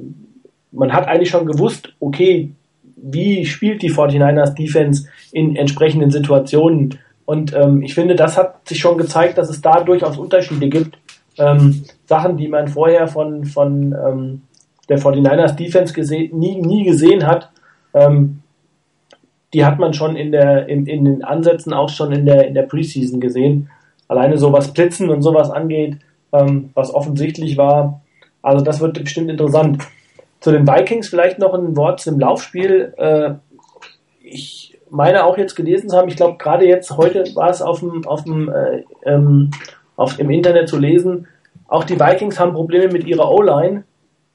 man 0.71 0.93
hat 0.93 1.07
eigentlich 1.07 1.29
schon 1.29 1.45
gewusst, 1.45 1.93
okay, 1.99 2.51
wie 2.95 3.45
spielt 3.45 3.81
die 3.81 3.91
49ers 3.91 4.53
Defense 4.53 5.07
in 5.31 5.55
entsprechenden 5.55 6.11
Situationen. 6.11 6.99
Und 7.31 7.53
ähm, 7.55 7.81
ich 7.81 7.93
finde, 7.93 8.17
das 8.17 8.37
hat 8.37 8.67
sich 8.67 8.79
schon 8.79 8.97
gezeigt, 8.97 9.37
dass 9.37 9.49
es 9.49 9.61
da 9.61 9.79
durchaus 9.79 10.17
Unterschiede 10.17 10.67
gibt. 10.67 10.97
Ähm, 11.37 11.85
Sachen, 12.05 12.35
die 12.35 12.49
man 12.49 12.67
vorher 12.67 13.07
von, 13.07 13.45
von 13.45 13.93
ähm, 13.93 14.41
der 14.89 14.99
49ers 14.99 15.55
Defense 15.55 15.93
gesehen, 15.93 16.37
nie, 16.37 16.61
nie 16.61 16.83
gesehen 16.83 17.25
hat, 17.25 17.49
ähm, 17.93 18.41
die 19.53 19.63
hat 19.63 19.79
man 19.79 19.93
schon 19.93 20.17
in, 20.17 20.33
der, 20.33 20.67
in, 20.67 20.85
in 20.87 21.05
den 21.05 21.23
Ansätzen 21.23 21.71
auch 21.71 21.87
schon 21.87 22.11
in 22.11 22.25
der, 22.25 22.49
in 22.49 22.53
der 22.53 22.63
Preseason 22.63 23.21
gesehen. 23.21 23.69
Alleine 24.09 24.37
so 24.37 24.51
was 24.51 24.73
Blitzen 24.73 25.09
und 25.09 25.21
sowas 25.21 25.49
angeht, 25.51 25.99
ähm, 26.33 26.71
was 26.73 26.93
offensichtlich 26.93 27.55
war. 27.55 28.01
Also 28.41 28.61
das 28.61 28.81
wird 28.81 29.01
bestimmt 29.01 29.31
interessant. 29.31 29.81
Zu 30.41 30.51
den 30.51 30.67
Vikings 30.67 31.07
vielleicht 31.07 31.39
noch 31.39 31.53
ein 31.53 31.77
Wort 31.77 32.01
zum 32.01 32.19
Laufspiel. 32.19 32.93
Äh, 32.97 33.35
ich 34.21 34.70
meine 34.91 35.25
auch 35.25 35.37
jetzt 35.37 35.55
gelesen 35.55 35.89
zu 35.89 35.97
haben, 35.97 36.09
ich 36.09 36.17
glaube 36.17 36.37
gerade 36.37 36.67
jetzt, 36.67 36.95
heute 36.97 37.23
war 37.35 37.49
es 37.49 37.61
auf 37.61 37.79
dem, 37.79 38.05
auf 38.05 38.23
dem, 38.23 38.49
äh, 38.49 38.83
ähm, 39.05 39.51
auf, 39.95 40.19
im 40.19 40.29
Internet 40.29 40.69
zu 40.69 40.77
lesen, 40.77 41.27
auch 41.67 41.85
die 41.85 41.99
Vikings 41.99 42.39
haben 42.39 42.53
Probleme 42.53 42.91
mit 42.91 43.05
ihrer 43.05 43.31
O-Line. 43.31 43.85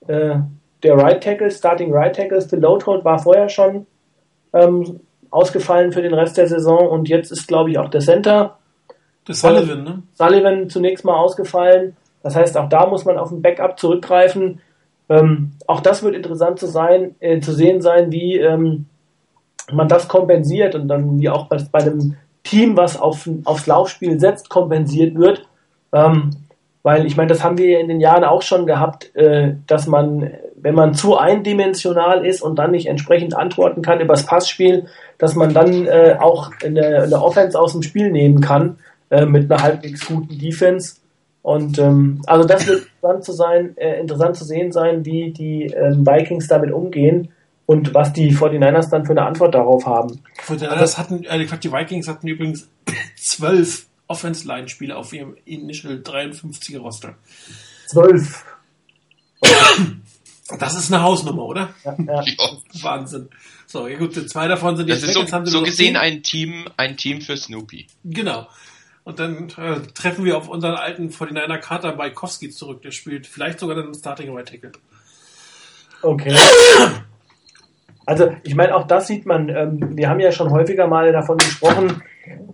Äh, 0.07 0.36
der 0.82 0.96
Right 0.96 1.22
Tackle, 1.22 1.50
Starting 1.50 1.92
Right 1.92 2.16
Tackle, 2.16 2.40
Phil 2.40 2.61
Loadhold 2.61 3.04
war 3.04 3.18
vorher 3.18 3.48
schon 3.48 3.86
ähm, 4.54 5.00
ausgefallen 5.30 5.92
für 5.92 6.00
den 6.00 6.14
Rest 6.14 6.38
der 6.38 6.46
Saison 6.46 6.88
und 6.88 7.09
jetzt 7.09 7.30
ist, 7.30 7.46
glaube 7.46 7.70
ich, 7.70 7.78
auch 7.78 7.90
der 7.90 8.00
Center. 8.00 8.57
Das 9.26 9.40
Sullivan, 9.40 9.84
ne? 9.84 10.02
Sullivan 10.14 10.70
zunächst 10.70 11.04
mal 11.04 11.16
ausgefallen. 11.16 11.96
Das 12.22 12.34
heißt, 12.34 12.57
auch 12.57 12.68
da 12.68 12.86
muss 12.86 13.04
man 13.04 13.18
auf 13.18 13.30
ein 13.30 13.42
Backup 13.42 13.78
zurückgreifen. 13.78 14.61
Ähm, 15.09 15.52
auch 15.66 15.80
das 15.80 16.02
wird 16.02 16.14
interessant 16.14 16.59
zu 16.59 16.66
sein, 16.66 17.16
äh, 17.20 17.40
zu 17.40 17.52
sehen 17.52 17.82
sein, 17.82 18.11
wie 18.12 18.38
ähm, 18.38 18.86
man 19.72 19.88
das 19.88 20.08
kompensiert 20.08 20.74
und 20.74 20.88
dann 20.88 21.18
wie 21.18 21.28
auch 21.28 21.46
bei, 21.46 21.58
bei 21.70 21.80
einem 21.80 22.16
Team, 22.42 22.76
was 22.76 22.98
auf, 22.98 23.28
aufs 23.44 23.66
Laufspiel 23.66 24.20
setzt, 24.20 24.48
kompensiert 24.48 25.16
wird. 25.16 25.46
Ähm, 25.92 26.30
weil 26.82 27.04
ich 27.04 27.16
meine, 27.16 27.28
das 27.28 27.42
haben 27.42 27.58
wir 27.58 27.80
in 27.80 27.88
den 27.88 28.00
Jahren 28.00 28.22
auch 28.22 28.42
schon 28.42 28.64
gehabt, 28.64 29.14
äh, 29.16 29.54
dass 29.66 29.88
man, 29.88 30.30
wenn 30.54 30.74
man 30.74 30.94
zu 30.94 31.18
eindimensional 31.18 32.24
ist 32.24 32.42
und 32.42 32.60
dann 32.60 32.70
nicht 32.70 32.86
entsprechend 32.86 33.36
antworten 33.36 33.82
kann 33.82 34.00
übers 34.00 34.24
Passspiel, 34.24 34.86
dass 35.18 35.34
man 35.34 35.52
dann 35.52 35.86
äh, 35.86 36.16
auch 36.20 36.52
eine, 36.64 37.02
eine 37.02 37.20
Offense 37.20 37.58
aus 37.58 37.72
dem 37.72 37.82
Spiel 37.82 38.12
nehmen 38.12 38.40
kann 38.40 38.78
äh, 39.10 39.26
mit 39.26 39.50
einer 39.50 39.62
halbwegs 39.62 40.06
guten 40.06 40.38
Defense. 40.38 40.96
Und 41.42 41.78
ähm, 41.78 42.22
also 42.26 42.46
das 42.46 42.66
wird 42.68 42.82
interessant 42.82 43.24
zu 43.24 43.32
sein, 43.32 43.76
äh, 43.76 44.00
interessant 44.00 44.36
zu 44.36 44.44
sehen 44.44 44.70
sein, 44.70 45.04
wie 45.04 45.32
die 45.32 45.64
ähm, 45.66 46.06
Vikings 46.06 46.46
damit 46.46 46.70
umgehen 46.70 47.32
und 47.66 47.92
was 47.94 48.12
die 48.12 48.34
49ers 48.34 48.90
dann 48.90 49.04
für 49.04 49.12
eine 49.12 49.26
Antwort 49.26 49.54
darauf 49.54 49.86
haben. 49.86 50.22
Die 50.38 50.52
49ers 50.52 50.96
hatten, 50.96 51.24
äh, 51.24 51.44
die 51.44 51.72
Vikings 51.72 52.08
hatten 52.08 52.28
übrigens 52.28 52.68
zwölf 53.16 53.86
Offense-Line-Spieler 54.08 54.96
auf 54.96 55.12
ihrem 55.12 55.36
Initial 55.44 55.96
53er 55.96 56.78
Roster. 56.78 57.14
Zwölf. 57.86 58.44
Das 60.60 60.76
ist 60.76 60.92
eine 60.92 61.02
Hausnummer, 61.02 61.42
oder? 61.42 61.74
Ja, 61.84 61.96
ja. 62.22 62.24
Wahnsinn. 62.80 63.28
So, 63.66 63.88
ja 63.88 63.98
gut, 63.98 64.14
zwei 64.30 64.46
davon 64.46 64.76
sind 64.76 64.88
Das 64.88 64.98
jetzt 64.98 65.02
ist 65.02 65.08
weg. 65.08 65.14
so, 65.14 65.20
jetzt 65.22 65.32
haben 65.32 65.44
sie 65.44 65.50
so 65.50 65.62
gesehen 65.62 65.96
ein 65.96 66.22
Team, 66.22 66.68
ein 66.76 66.96
Team 66.96 67.20
für 67.20 67.36
Snoopy. 67.36 67.88
Genau. 68.04 68.46
Und 69.02 69.18
dann 69.18 69.48
äh, 69.56 69.80
treffen 69.92 70.24
wir 70.24 70.36
auf 70.36 70.48
unseren 70.48 70.74
alten 70.76 71.10
49er 71.10 71.58
Kater 71.58 71.92
Baikowski 71.92 72.50
zurück. 72.50 72.82
Der 72.82 72.92
spielt 72.92 73.26
vielleicht 73.26 73.58
sogar 73.58 73.74
dann 73.74 73.86
im 73.86 73.94
Starting 73.94 74.32
Right 74.36 74.48
Tackle. 74.48 74.72
Okay. 76.02 76.36
Also 78.07 78.28
ich 78.44 78.54
meine, 78.54 78.74
auch 78.74 78.86
das 78.86 79.09
sieht 79.09 79.26
man, 79.26 79.48
ähm, 79.48 79.96
wir 79.96 80.09
haben 80.09 80.20
ja 80.20 80.32
schon 80.32 80.50
häufiger 80.50 80.86
mal 80.86 81.12
davon 81.12 81.38
gesprochen, 81.38 82.02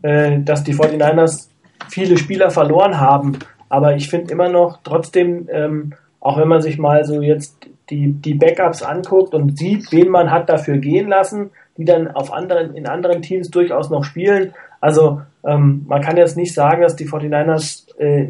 äh, 0.03 0.41
dass 0.41 0.65
die 0.65 0.75
49ers 0.75 1.51
viele 1.89 2.17
Spieler 2.17 2.51
verloren 2.51 2.99
haben. 2.99 3.39
Aber 3.69 3.95
ich 3.95 4.09
finde 4.09 4.33
immer 4.33 4.49
noch 4.49 4.81
trotzdem, 4.83 5.49
ähm, 5.53 5.93
auch 6.21 6.39
wenn 6.39 6.49
man 6.49 6.63
sich 6.63 6.79
mal 6.79 7.05
so 7.05 7.21
jetzt 7.21 7.69
die, 7.91 8.13
die 8.13 8.35
Backups 8.35 8.83
anguckt 8.83 9.35
und 9.35 9.59
sieht, 9.59 9.93
wen 9.93 10.09
man 10.09 10.31
hat 10.31 10.49
dafür 10.49 10.79
gehen 10.79 11.09
lassen, 11.09 11.51
die 11.77 11.85
dann 11.85 12.09
auf 12.09 12.33
anderen, 12.33 12.75
in 12.75 12.87
anderen 12.87 13.23
Teams 13.23 13.51
durchaus 13.51 13.91
noch 13.91 14.05
spielen. 14.05 14.55
Also 14.81 15.23
ähm, 15.45 15.85
man 15.87 16.01
kann 16.01 16.17
jetzt 16.17 16.37
nicht 16.37 16.55
sagen, 16.55 16.83
dass 16.83 16.97
die 16.97 17.09
49ers, 17.09 17.99
äh, 17.99 18.29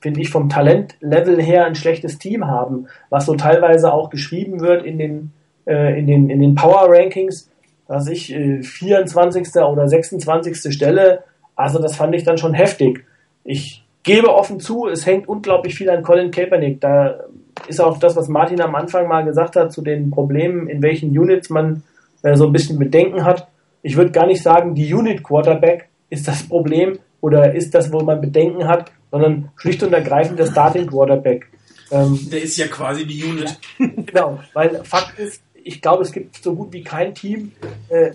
finde 0.00 0.20
ich, 0.20 0.30
vom 0.30 0.48
Talentlevel 0.48 1.40
her 1.40 1.66
ein 1.66 1.74
schlechtes 1.74 2.18
Team 2.18 2.46
haben, 2.46 2.86
was 3.10 3.26
so 3.26 3.34
teilweise 3.34 3.92
auch 3.92 4.10
geschrieben 4.10 4.60
wird 4.60 4.84
in 4.84 4.98
den, 4.98 5.32
äh, 5.66 5.98
in 5.98 6.06
den, 6.06 6.30
in 6.30 6.40
den 6.40 6.54
Power 6.54 6.86
Rankings, 6.88 7.50
dass 7.88 8.08
ich 8.08 8.32
äh, 8.32 8.62
24. 8.62 9.54
oder 9.56 9.88
26. 9.88 10.72
Stelle, 10.72 11.24
also 11.56 11.78
das 11.78 11.96
fand 11.96 12.14
ich 12.14 12.24
dann 12.24 12.38
schon 12.38 12.54
heftig. 12.54 13.04
Ich 13.44 13.84
gebe 14.02 14.34
offen 14.34 14.60
zu, 14.60 14.88
es 14.88 15.06
hängt 15.06 15.28
unglaublich 15.28 15.74
viel 15.74 15.90
an 15.90 16.02
Colin 16.02 16.30
Kaepernick. 16.30 16.80
Da 16.80 17.20
ist 17.68 17.80
auch 17.80 17.98
das, 17.98 18.16
was 18.16 18.28
Martin 18.28 18.60
am 18.60 18.74
Anfang 18.74 19.08
mal 19.08 19.24
gesagt 19.24 19.56
hat, 19.56 19.72
zu 19.72 19.82
den 19.82 20.10
Problemen, 20.10 20.68
in 20.68 20.82
welchen 20.82 21.16
Units 21.16 21.50
man 21.50 21.82
äh, 22.22 22.36
so 22.36 22.46
ein 22.46 22.52
bisschen 22.52 22.78
Bedenken 22.78 23.24
hat. 23.24 23.48
Ich 23.82 23.96
würde 23.96 24.12
gar 24.12 24.26
nicht 24.26 24.42
sagen, 24.42 24.74
die 24.74 24.92
Unit 24.92 25.22
Quarterback 25.22 25.88
ist 26.10 26.28
das 26.28 26.42
Problem 26.48 26.98
oder 27.20 27.54
ist 27.54 27.74
das, 27.74 27.92
wo 27.92 28.00
man 28.00 28.20
Bedenken 28.20 28.66
hat, 28.66 28.90
sondern 29.10 29.50
schlicht 29.56 29.82
und 29.82 29.92
ergreifend 29.92 30.38
der 30.38 30.46
Starting 30.46 30.86
Quarterback. 30.86 31.48
Ähm, 31.90 32.18
Der 32.30 32.42
ist 32.42 32.56
ja 32.56 32.66
quasi 32.68 33.06
die 33.06 33.22
Unit. 33.22 33.58
Genau, 34.06 34.40
weil 34.54 34.82
Fakt 34.84 35.18
ist, 35.18 35.42
ich 35.64 35.82
glaube, 35.82 36.02
es 36.02 36.12
gibt 36.12 36.36
so 36.36 36.54
gut 36.54 36.72
wie 36.72 36.82
kein 36.82 37.14
Team, 37.14 37.52
äh, 37.88 38.12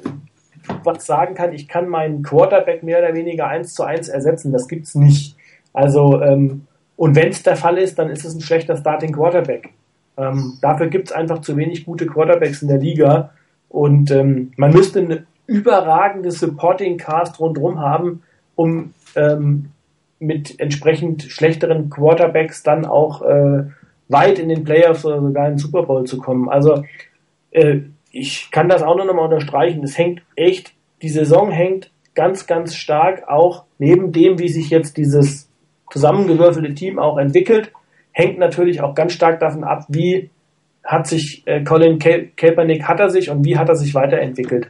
was 0.83 1.05
sagen 1.05 1.35
kann, 1.35 1.53
ich 1.53 1.67
kann 1.67 1.87
meinen 1.87 2.23
Quarterback 2.23 2.83
mehr 2.83 2.99
oder 2.99 3.13
weniger 3.13 3.47
eins 3.47 3.73
zu 3.73 3.83
eins 3.83 4.09
ersetzen. 4.09 4.51
Das 4.51 4.67
gibt's 4.67 4.95
nicht. 4.95 5.35
Also, 5.73 6.21
ähm, 6.21 6.67
und 6.95 7.15
wenn 7.15 7.29
es 7.29 7.43
der 7.43 7.55
Fall 7.55 7.77
ist, 7.77 7.99
dann 7.99 8.09
ist 8.09 8.25
es 8.25 8.33
ein 8.33 8.41
schlechter 8.41 8.75
Starting 8.75 9.13
Quarterback. 9.13 9.69
Ähm, 10.17 10.57
dafür 10.61 10.87
gibt's 10.87 11.11
einfach 11.11 11.41
zu 11.41 11.55
wenig 11.55 11.85
gute 11.85 12.07
Quarterbacks 12.07 12.61
in 12.61 12.67
der 12.67 12.79
Liga. 12.79 13.31
Und 13.69 14.11
ähm, 14.11 14.51
man 14.57 14.71
müsste 14.71 14.99
eine 14.99 15.25
überragende 15.45 16.31
Supporting 16.31 16.97
Cast 16.97 17.39
rundherum 17.39 17.79
haben, 17.79 18.23
um 18.55 18.93
ähm, 19.15 19.69
mit 20.19 20.59
entsprechend 20.59 21.23
schlechteren 21.23 21.89
Quarterbacks 21.89 22.63
dann 22.63 22.85
auch 22.85 23.21
äh, 23.21 23.65
weit 24.09 24.39
in 24.39 24.49
den 24.49 24.63
Playoffs 24.63 25.05
oder 25.05 25.21
sogar 25.21 25.45
in 25.45 25.53
den 25.53 25.59
Super 25.59 25.83
Bowl 25.83 26.05
zu 26.05 26.17
kommen. 26.17 26.49
Also 26.49 26.83
äh, 27.57 27.81
ich 28.11 28.49
kann 28.51 28.69
das 28.69 28.83
auch 28.83 28.95
nur 28.95 29.05
nochmal 29.05 29.25
unterstreichen. 29.25 29.83
Es 29.83 29.97
hängt 29.97 30.21
echt, 30.35 30.73
die 31.01 31.09
Saison 31.09 31.51
hängt 31.51 31.91
ganz, 32.15 32.47
ganz 32.47 32.75
stark 32.75 33.27
auch 33.27 33.65
neben 33.77 34.11
dem, 34.11 34.39
wie 34.39 34.47
sich 34.47 34.69
jetzt 34.69 34.97
dieses 34.97 35.49
zusammengewürfelte 35.91 36.73
Team 36.73 36.99
auch 36.99 37.17
entwickelt, 37.17 37.71
hängt 38.11 38.39
natürlich 38.39 38.81
auch 38.81 38.95
ganz 38.95 39.13
stark 39.13 39.39
davon 39.39 39.63
ab, 39.63 39.85
wie 39.89 40.29
hat 40.83 41.07
sich 41.07 41.43
äh, 41.45 41.63
Colin 41.63 41.99
Ka 41.99 42.17
Kaepernick, 42.35 42.87
hat 42.87 42.99
er 42.99 43.09
sich 43.09 43.29
und 43.29 43.45
wie 43.45 43.57
hat 43.57 43.69
er 43.69 43.75
sich 43.75 43.93
weiterentwickelt. 43.93 44.69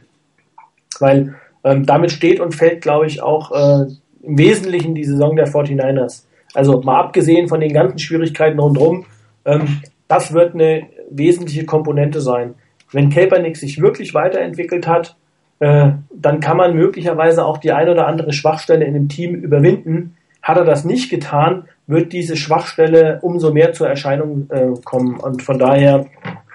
Weil 1.00 1.34
ähm, 1.64 1.86
damit 1.86 2.10
steht 2.10 2.40
und 2.40 2.54
fällt, 2.54 2.82
glaube 2.82 3.06
ich, 3.06 3.22
auch 3.22 3.52
äh, 3.52 3.86
im 4.22 4.38
Wesentlichen 4.38 4.94
die 4.94 5.04
Saison 5.04 5.36
der 5.36 5.46
49ers. 5.46 6.24
Also 6.54 6.80
mal 6.80 7.00
abgesehen 7.00 7.48
von 7.48 7.60
den 7.60 7.72
ganzen 7.72 7.98
Schwierigkeiten 7.98 8.58
rundherum, 8.58 9.06
ähm, 9.44 9.80
das 10.08 10.32
wird 10.32 10.54
eine 10.54 10.88
wesentliche 11.10 11.64
Komponente 11.64 12.20
sein. 12.20 12.54
Wenn 12.92 13.10
Kaepernick 13.10 13.56
sich 13.56 13.80
wirklich 13.80 14.14
weiterentwickelt 14.14 14.86
hat, 14.86 15.16
äh, 15.60 15.90
dann 16.12 16.40
kann 16.40 16.56
man 16.56 16.74
möglicherweise 16.74 17.44
auch 17.44 17.58
die 17.58 17.72
ein 17.72 17.88
oder 17.88 18.06
andere 18.06 18.32
Schwachstelle 18.32 18.84
in 18.84 18.94
dem 18.94 19.08
Team 19.08 19.34
überwinden. 19.34 20.16
Hat 20.42 20.56
er 20.56 20.64
das 20.64 20.84
nicht 20.84 21.10
getan, 21.10 21.64
wird 21.86 22.12
diese 22.12 22.36
Schwachstelle 22.36 23.18
umso 23.22 23.52
mehr 23.52 23.72
zur 23.72 23.88
Erscheinung 23.88 24.48
äh, 24.50 24.68
kommen. 24.84 25.18
Und 25.18 25.42
von 25.42 25.58
daher, 25.58 26.06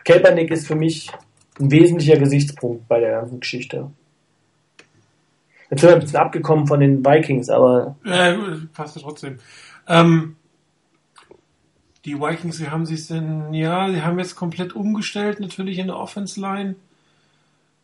Kaepernick 0.06 0.52
ist 0.52 0.68
für 0.68 0.76
mich 0.76 1.12
ein 1.60 1.70
wesentlicher 1.70 2.18
Gesichtspunkt 2.18 2.88
bei 2.88 3.00
der 3.00 3.12
ganzen 3.12 3.40
Geschichte. 3.40 3.90
Jetzt 5.70 5.82
sind 5.82 5.90
wir 5.90 5.96
ein 5.96 6.02
bisschen 6.02 6.20
abgekommen 6.20 6.68
von 6.68 6.80
den 6.80 7.04
Vikings, 7.06 7.50
aber 7.50 7.96
Äh, 8.06 8.36
passt 8.74 8.96
ja 8.96 9.02
trotzdem. 9.02 9.38
Ähm, 9.88 10.36
die 12.06 12.20
Vikings, 12.20 12.60
wie 12.60 12.68
haben 12.68 12.86
sie 12.86 12.96
es 12.96 13.08
denn? 13.08 13.54
Ja, 13.54 13.90
sie 13.90 14.02
haben 14.02 14.20
jetzt 14.20 14.36
komplett 14.36 14.76
umgestellt, 14.76 15.40
natürlich 15.40 15.80
in 15.80 15.88
der 15.88 15.98
Offense 15.98 16.40
Line. 16.40 16.76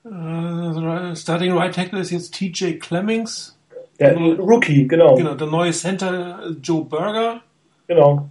Äh, 0.06 1.16
Starting 1.16 1.54
Right 1.54 1.74
Tackle 1.74 2.00
ist 2.00 2.12
jetzt 2.12 2.34
TJ 2.34 2.80
Clemmings. 2.80 3.58
Der 4.00 4.16
Rookie, 4.16 4.88
genau. 4.88 5.16
Genau, 5.16 5.36
der 5.36 5.48
neue 5.48 5.72
Center 5.72 6.40
äh, 6.44 6.50
Joe 6.62 6.86
Burger. 6.86 7.42
Genau. 7.88 8.30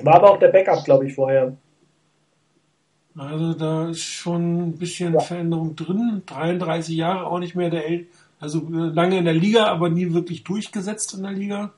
War 0.00 0.14
aber 0.14 0.30
auch 0.30 0.38
der 0.38 0.48
Backup, 0.48 0.84
glaube 0.84 1.06
ich, 1.06 1.14
vorher. 1.14 1.56
Also 3.16 3.54
da 3.54 3.88
ist 3.88 4.02
schon 4.02 4.68
ein 4.68 4.78
bisschen 4.78 5.14
Ja. 5.14 5.20
Veränderung 5.20 5.74
drin. 5.74 6.22
33 6.26 6.96
Jahre 6.96 7.26
auch 7.26 7.38
nicht 7.38 7.56
mehr 7.56 7.70
der 7.70 7.86
El 7.88 8.06
also 8.40 8.60
äh, 8.72 8.92
lange 8.92 9.18
in 9.18 9.26
der 9.26 9.34
Liga, 9.34 9.66
aber 9.66 9.90
nie 9.90 10.12
wirklich 10.14 10.44
durchgesetzt 10.44 11.14
in 11.14 11.22
der 11.22 11.32
Liga. 11.32 11.72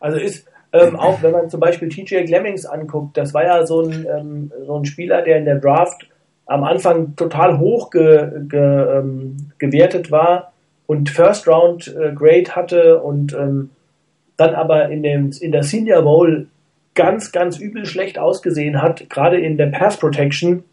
Also 0.00 0.18
ist, 0.18 0.46
ähm, 0.74 0.96
auch 0.96 1.22
wenn 1.22 1.30
man 1.30 1.48
zum 1.48 1.60
Beispiel 1.60 1.88
TJ 1.88 2.24
Glemmings 2.24 2.66
anguckt, 2.66 3.16
das 3.16 3.32
war 3.32 3.44
ja 3.44 3.64
so 3.64 3.82
ein, 3.82 4.06
ähm, 4.12 4.52
so 4.66 4.76
ein 4.76 4.84
Spieler, 4.84 5.22
der 5.22 5.38
in 5.38 5.44
der 5.44 5.60
Draft 5.60 6.08
am 6.46 6.64
Anfang 6.64 7.14
total 7.14 7.58
hoch 7.60 7.90
ge, 7.90 8.28
ge, 8.48 8.98
ähm, 8.98 9.36
gewertet 9.58 10.10
war 10.10 10.52
und 10.86 11.10
First 11.10 11.46
Round 11.46 11.86
äh, 11.88 12.12
Grade 12.12 12.56
hatte 12.56 13.00
und 13.00 13.32
ähm, 13.34 13.70
dann 14.36 14.56
aber 14.56 14.88
in, 14.88 15.04
dem, 15.04 15.30
in 15.40 15.52
der 15.52 15.62
Senior 15.62 16.02
Bowl 16.02 16.48
ganz, 16.94 17.30
ganz 17.30 17.58
übel 17.58 17.86
schlecht 17.86 18.18
ausgesehen 18.18 18.82
hat, 18.82 19.08
gerade 19.08 19.38
in 19.38 19.56
der 19.56 19.66
Pass 19.66 19.96
Protection 19.96 20.64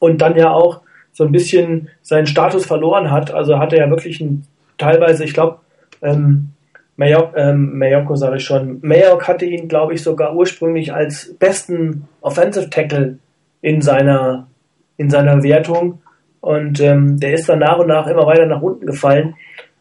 und 0.00 0.20
dann 0.20 0.36
ja 0.36 0.50
auch 0.50 0.82
so 1.12 1.24
ein 1.24 1.32
bisschen 1.32 1.88
seinen 2.02 2.26
Status 2.26 2.66
verloren 2.66 3.10
hat. 3.10 3.32
Also 3.32 3.58
hatte 3.58 3.78
er 3.78 3.88
wirklich 3.88 4.20
ein, 4.20 4.44
teilweise, 4.76 5.24
ich 5.24 5.32
glaube, 5.32 5.60
ähm, 6.02 6.50
Mayock, 6.98 7.34
ähm, 7.36 7.78
Mayoko 7.78 8.16
sage 8.16 8.38
ich 8.38 8.44
schon, 8.44 8.80
Mayock 8.82 9.28
hatte 9.28 9.46
ihn, 9.46 9.68
glaube 9.68 9.94
ich, 9.94 10.02
sogar 10.02 10.34
ursprünglich 10.34 10.92
als 10.92 11.32
besten 11.38 12.08
Offensive 12.20 12.70
Tackle 12.70 13.18
in 13.62 13.80
seiner, 13.80 14.48
in 14.96 15.08
seiner 15.08 15.44
Wertung. 15.44 16.02
Und 16.40 16.80
ähm, 16.80 17.20
der 17.20 17.34
ist 17.34 17.48
dann 17.48 17.60
nach 17.60 17.78
und 17.78 17.86
nach 17.86 18.08
immer 18.08 18.26
weiter 18.26 18.46
nach 18.46 18.62
unten 18.62 18.84
gefallen. 18.84 19.36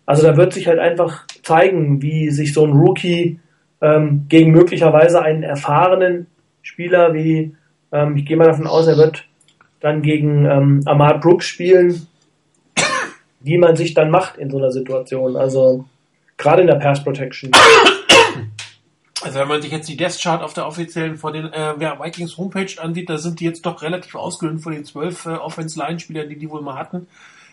Also 0.05 0.28
da 0.28 0.38
wird 0.38 0.53
sich 0.53 0.68
halt 0.68 0.78
einfach 0.78 1.26
zeigen, 1.41 2.03
wie 2.03 2.30
sich 2.30 2.53
so 2.53 2.63
ein 2.65 2.74
Rookie 2.74 3.39
ähm, 3.82 4.26
gegen 4.30 4.51
möglicherweise 4.51 5.20
einen 5.20 5.41
erfahrenen 5.41 6.28
Spieler 6.61 7.15
wie, 7.15 7.55
ähm, 7.91 8.15
ich 8.15 8.28
gehe 8.28 8.38
mal 8.38 8.45
davon 8.45 8.68
aus, 8.68 8.86
er 8.86 8.97
wird 8.97 9.26
dann 9.80 10.03
gegen 10.03 10.45
ähm, 10.45 10.82
Ahmad 10.86 11.22
Brooks 11.22 11.47
spielen, 11.47 12.05
wie 13.39 13.57
man 13.57 13.76
sich 13.76 13.95
dann 13.95 14.11
macht 14.11 14.38
in 14.38 14.51
so 14.51 14.57
einer 14.57 14.72
Situation. 14.72 15.36
Also 15.36 15.86
gerade 16.38 16.61
in 16.61 16.67
der 16.67 16.75
Pass 16.75 17.03
Protection. 17.03 17.51
Also 19.23 19.39
wenn 19.39 19.47
man 19.47 19.61
sich 19.61 19.71
jetzt 19.71 19.89
die 19.89 19.97
Death 19.97 20.19
Chart 20.21 20.43
auf 20.43 20.53
der 20.53 20.67
offiziellen 20.67 21.17
vor 21.17 21.31
den 21.31 21.51
äh, 21.51 21.79
Vikings 21.79 22.38
Homepage 22.38 22.71
ansieht, 22.79 23.09
da 23.09 23.17
sind 23.17 23.39
die 23.39 23.45
jetzt 23.45 23.65
doch 23.65 23.81
relativ 23.81 24.13
ausgedünnt 24.13 24.61
von 24.61 24.73
den 24.73 24.85
zwölf 24.85 25.25
äh, 25.25 25.29
Offense-Line-Spielern, 25.29 26.29
die 26.29 26.38
die 26.38 26.49
wohl 26.49 26.61
mal 26.61 26.75
hatten, 26.75 27.07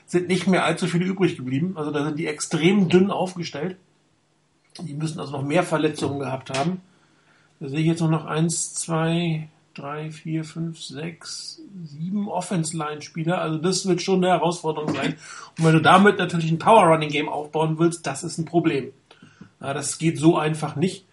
sind 0.06 0.28
nicht 0.28 0.46
mehr 0.46 0.64
allzu 0.64 0.86
viele 0.86 1.06
übrig 1.06 1.36
geblieben. 1.36 1.72
Also 1.76 1.90
da 1.90 2.04
sind 2.04 2.18
die 2.18 2.26
extrem 2.26 2.90
dünn 2.90 3.10
aufgestellt. 3.10 3.76
Die 4.80 4.92
müssen 4.92 5.18
also 5.20 5.32
noch 5.32 5.42
mehr 5.42 5.62
Verletzungen 5.62 6.18
gehabt 6.18 6.50
haben. 6.50 6.82
Da 7.60 7.68
sehe 7.68 7.80
ich 7.80 7.86
jetzt 7.86 8.00
nur 8.00 8.10
noch 8.10 8.26
eins, 8.26 8.74
zwei, 8.74 9.48
drei, 9.74 10.10
vier, 10.10 10.44
fünf, 10.44 10.80
sechs, 10.80 11.60
sieben 11.84 12.28
Offense-Line-Spieler. 12.28 13.40
Also 13.40 13.58
das 13.58 13.86
wird 13.86 14.02
schon 14.02 14.24
eine 14.24 14.32
Herausforderung 14.32 14.94
sein. 14.94 15.16
Und 15.58 15.64
wenn 15.64 15.74
du 15.74 15.82
damit 15.82 16.18
natürlich 16.18 16.50
ein 16.50 16.58
Power-Running-Game 16.58 17.28
aufbauen 17.28 17.78
willst, 17.78 18.06
das 18.06 18.24
ist 18.24 18.38
ein 18.38 18.44
Problem. 18.44 18.92
Ja, 19.60 19.74
das 19.74 19.98
geht 19.98 20.18
so 20.18 20.38
einfach 20.38 20.76
nicht. 20.76 21.06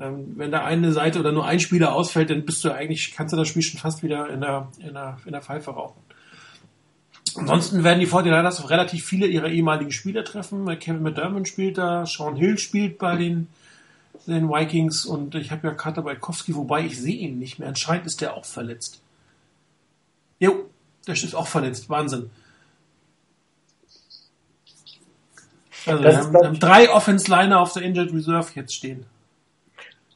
Ähm, 0.00 0.34
wenn 0.36 0.52
da 0.52 0.64
eine 0.64 0.92
Seite 0.92 1.18
oder 1.20 1.32
nur 1.32 1.46
ein 1.46 1.60
Spieler 1.60 1.94
ausfällt, 1.94 2.30
dann 2.30 2.44
bist 2.44 2.64
du 2.64 2.72
eigentlich, 2.72 3.14
kannst 3.14 3.32
du 3.32 3.36
das 3.36 3.48
Spiel 3.48 3.62
schon 3.62 3.80
fast 3.80 4.02
wieder 4.02 4.28
in 4.30 4.40
der, 4.40 4.68
in 4.78 4.94
der, 4.94 5.18
in 5.24 5.32
der 5.32 5.42
Pfeife 5.42 5.72
rauchen. 5.72 6.00
Ansonsten 7.36 7.84
werden 7.84 8.00
die 8.00 8.06
49ers 8.06 8.60
auf 8.60 8.70
relativ 8.70 9.04
viele 9.04 9.26
ihrer 9.26 9.48
ehemaligen 9.48 9.92
Spieler 9.92 10.24
treffen. 10.24 10.66
Kevin 10.78 11.02
McDermott 11.02 11.48
spielt 11.48 11.78
da, 11.78 12.06
Sean 12.06 12.36
Hill 12.36 12.58
spielt 12.58 12.98
bei 12.98 13.16
den, 13.16 13.48
den 14.32 14.48
Vikings 14.48 15.04
und 15.04 15.34
ich 15.34 15.50
habe 15.50 15.68
ja 15.68 15.74
Carter 15.74 16.02
Bajkowski, 16.02 16.54
wobei 16.54 16.84
ich 16.84 16.98
sehe 17.00 17.16
ihn 17.16 17.38
nicht 17.38 17.58
mehr. 17.58 17.68
Anscheinend 17.68 18.06
ist 18.06 18.20
der 18.20 18.34
auch 18.36 18.44
verletzt. 18.44 19.00
Jo, 20.38 20.66
der 21.06 21.14
ist 21.14 21.34
auch 21.34 21.46
verletzt. 21.46 21.88
Wahnsinn. 21.90 22.30
Also 25.86 26.02
Das 26.02 26.14
wir 26.32 26.38
haben, 26.38 26.46
haben 26.46 26.58
drei 26.58 26.90
Offense-Liner 26.90 27.60
auf 27.60 27.72
der 27.72 27.82
Injured 27.82 28.12
Reserve 28.12 28.50
jetzt 28.54 28.74
stehen. 28.74 29.06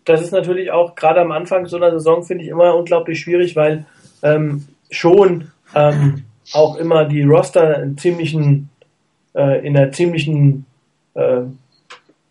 das 0.04 0.20
ist 0.20 0.32
natürlich 0.32 0.70
auch 0.70 0.94
gerade 0.94 1.20
am 1.20 1.32
Anfang 1.32 1.66
so 1.66 1.76
einer 1.76 1.92
Saison, 1.92 2.24
finde 2.24 2.44
ich, 2.44 2.50
immer 2.50 2.74
unglaublich 2.74 3.20
schwierig, 3.20 3.56
weil 3.56 3.86
ähm, 4.22 4.66
schon 4.90 5.50
ähm, 5.74 6.24
auch 6.52 6.76
immer 6.76 7.04
die 7.04 7.22
Roster 7.22 7.82
in 7.82 7.96
ziemlichen, 7.96 8.68
äh, 9.34 9.66
in 9.66 9.76
einer 9.76 9.92
ziemlichen 9.92 10.66
äh, 11.14 11.42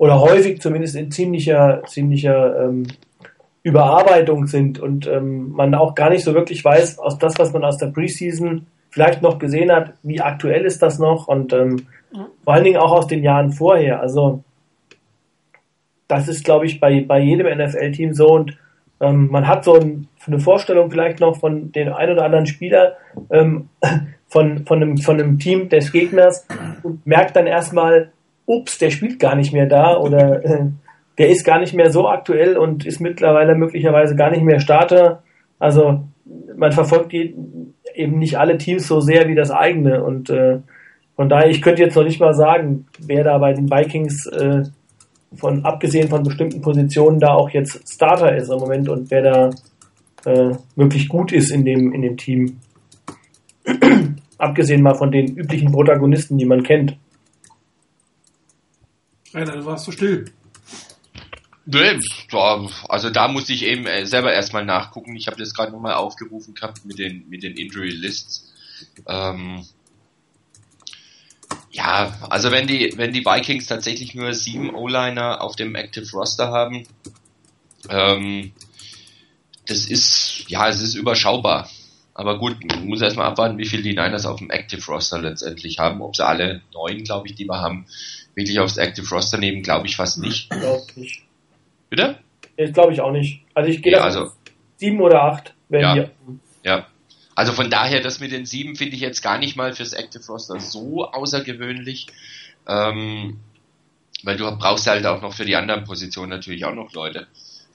oder 0.02 0.20
häufig 0.20 0.60
zumindest 0.60 0.96
in 0.96 1.12
ziemlicher, 1.12 1.84
ziemlicher 1.86 2.64
ähm, 2.64 2.88
Überarbeitung 3.62 4.48
sind 4.48 4.80
und 4.80 5.06
ähm, 5.06 5.52
man 5.52 5.76
auch 5.76 5.94
gar 5.94 6.10
nicht 6.10 6.24
so 6.24 6.34
wirklich 6.34 6.66
weiß, 6.66 6.98
aus 6.98 7.20
das, 7.20 7.38
was 7.38 7.54
man 7.54 7.64
aus 7.64 7.78
der 7.78 7.92
Preseason 7.92 8.66
vielleicht 8.90 9.22
noch 9.22 9.38
gesehen 9.38 9.72
hat, 9.72 9.94
wie 10.02 10.20
aktuell 10.20 10.66
ist 10.66 10.82
das 10.82 10.98
noch 10.98 11.28
und 11.28 11.54
ähm, 11.54 11.86
vor 12.44 12.56
allen 12.56 12.64
Dingen 12.64 12.78
auch 12.78 12.92
aus 12.92 13.06
den 13.06 13.22
Jahren 13.22 13.52
vorher. 13.52 14.02
Also 14.02 14.44
das 16.08 16.28
ist, 16.28 16.46
glaube 16.46 16.66
ich, 16.66 16.80
bei, 16.80 17.06
bei 17.08 17.20
jedem 17.20 17.56
NFL-Team 17.60 18.16
so 18.16 18.30
und 18.30 18.58
ähm, 19.02 19.28
man 19.30 19.48
hat 19.48 19.64
so 19.64 19.76
ein, 19.76 20.08
eine 20.26 20.40
Vorstellung 20.40 20.90
vielleicht 20.90 21.20
noch 21.20 21.38
von 21.38 21.72
den 21.74 21.90
ein 21.90 22.10
oder 22.10 22.26
anderen 22.26 22.48
Spieler 22.48 22.98
ähm, 23.30 23.70
von, 24.28 24.66
von, 24.66 24.82
einem, 24.82 24.98
von 24.98 25.22
einem 25.22 25.38
Team 25.38 25.70
des 25.70 25.92
Gegners 25.92 26.48
und 26.82 27.06
merkt 27.06 27.36
dann 27.36 27.46
erstmal, 27.46 28.12
ups, 28.46 28.78
der 28.78 28.90
spielt 28.90 29.20
gar 29.20 29.36
nicht 29.36 29.54
mehr 29.54 29.66
da 29.66 29.98
oder 29.98 30.44
äh, 30.46 30.66
der 31.18 31.30
ist 31.30 31.46
gar 31.46 31.60
nicht 31.60 31.74
mehr 31.74 31.92
so 31.92 32.08
aktuell 32.08 32.58
und 32.58 32.86
ist 32.86 33.00
mittlerweile 33.00 33.56
möglicherweise 33.56 34.16
gar 34.16 34.32
nicht 34.32 34.44
mehr 34.44 34.60
Starter. 34.60 35.24
Also 35.60 36.04
man 36.56 36.72
verfolgt 36.72 37.12
die, 37.12 37.36
eben 37.94 38.20
nicht 38.20 38.38
alle 38.38 38.58
Teams 38.58 38.88
so 38.88 39.00
sehr 39.00 39.28
wie 39.28 39.36
das 39.36 39.52
eigene 39.52 40.04
und 40.04 40.30
äh, 40.30 40.60
von 41.16 41.30
daher, 41.30 41.50
ich 41.50 41.62
könnte 41.62 41.84
jetzt 41.84 41.96
noch 41.96 42.06
nicht 42.06 42.20
mal 42.20 42.34
sagen, 42.34 42.88
wer 43.00 43.24
da 43.24 43.38
bei 43.38 43.54
den 43.54 43.70
Vikings 43.70 44.26
äh, 44.28 44.64
von 45.36 45.64
abgesehen 45.66 46.08
von 46.08 46.24
bestimmten 46.24 46.62
Positionen 46.62 47.20
da 47.20 47.34
auch 47.34 47.50
jetzt 47.50 47.88
Starter 47.88 48.36
ist 48.36 48.50
im 48.50 48.58
Moment 48.58 48.90
und 48.90 49.12
wer 49.12 49.22
da 49.22 49.50
äh, 50.26 50.56
wirklich 50.76 51.10
gut 51.10 51.32
ist 51.32 51.52
in 51.52 51.66
dem 51.66 51.94
in 51.94 52.02
dem 52.02 52.18
Team. 52.18 52.58
abgesehen 54.42 54.82
mal 54.82 54.96
von 54.96 55.12
den 55.12 55.38
üblichen 55.38 55.72
Protagonisten, 55.72 56.38
die 56.38 56.46
man 56.46 56.64
kennt. 56.64 56.98
Rainer, 59.34 59.58
du 59.58 59.66
warst 59.66 59.86
so 59.86 59.92
still. 59.92 60.26
Nee, 61.66 62.00
also 62.90 63.10
da 63.12 63.28
muss 63.28 63.50
ich 63.50 63.64
eben 63.64 63.86
äh, 63.86 64.06
selber 64.06 64.34
erstmal 64.34 64.66
nachgucken. 64.66 65.16
Ich 65.16 65.28
habe 65.28 65.38
das 65.38 65.54
gerade 65.54 65.72
nochmal 65.72 65.94
aufgerufen 65.94 66.56
gehabt 66.56 66.86
mit 66.86 66.98
den 66.98 67.30
mit 67.30 67.44
den 67.44 67.56
Injury 67.56 67.92
Lists. 67.92 68.52
Ähm, 69.08 69.66
ja, 71.70 72.18
also 72.30 72.52
wenn 72.52 72.68
die 72.68 72.94
wenn 72.98 73.14
die 73.14 73.24
Vikings 73.24 73.68
tatsächlich 73.68 74.16
nur 74.16 74.34
sieben 74.34 74.74
O-Liner 74.74 75.42
auf 75.42 75.56
dem 75.56 75.76
Active 75.76 76.10
Roster 76.12 76.48
haben, 76.50 76.84
ähm, 77.90 78.54
das 79.68 79.86
ist 79.86 80.46
ja 80.48 80.68
es 80.68 80.82
ist 80.82 80.96
überschaubar. 80.96 81.70
Aber 82.14 82.38
gut, 82.40 82.64
man 82.66 82.88
muss 82.88 83.02
erstmal 83.02 83.28
abwarten, 83.28 83.58
wie 83.58 83.66
viel 83.66 83.84
die 83.84 83.96
Niners 83.96 84.26
auf 84.26 84.40
dem 84.40 84.50
Active 84.50 84.86
Roster 84.86 85.20
letztendlich 85.20 85.80
haben. 85.80 86.02
Ob 86.02 86.16
sie 86.16 86.26
alle 86.26 86.62
neun, 86.74 87.04
glaube 87.04 87.28
ich, 87.28 87.36
die 87.36 87.46
wir 87.46 87.62
haben, 87.62 87.86
wirklich 88.36 88.60
aufs 88.60 88.78
Active 88.78 89.08
Roster 89.10 89.38
nehmen, 89.38 89.62
glaube 89.62 89.88
ich 89.88 89.96
fast 89.96 90.20
nicht. 90.20 90.50
Glaube 90.50 90.86
ich. 90.96 91.24
Bitte? 91.90 92.18
Ich 92.58 92.74
glaube 92.74 92.94
ich 92.94 93.02
auch 93.02 93.12
nicht. 93.12 93.44
Also 93.54 93.70
ich 93.70 93.82
gehe 93.82 93.94
Ja, 93.94 94.02
also 94.02 94.32
sieben 94.78 95.02
oder 95.02 95.24
acht 95.24 95.54
werden 95.70 96.12
Ja. 96.64 96.72
Ja. 96.78 96.88
Also 97.36 97.54
von 97.54 97.70
daher, 97.70 98.02
das 98.02 98.20
mit 98.20 98.32
den 98.32 98.46
sieben 98.46 98.76
finde 98.76 98.96
ich 98.96 99.02
jetzt 99.02 99.22
gar 99.22 99.38
nicht 99.38 99.56
mal 99.56 99.74
fürs 99.74 99.94
Active 99.94 100.26
Roster 100.28 100.60
so 100.60 101.06
außergewöhnlich. 101.12 102.08
Ähm, 102.68 103.40
weil 104.24 104.38
du 104.38 104.50
brauchst 104.58 104.88
halt 104.88 105.06
auch 105.06 105.22
noch 105.22 105.34
für 105.34 105.46
die 105.46 105.56
anderen 105.56 105.84
Positionen 105.84 106.30
natürlich 106.30 106.66
auch 106.66 106.76
noch 106.76 106.94
Leute. 106.94 107.28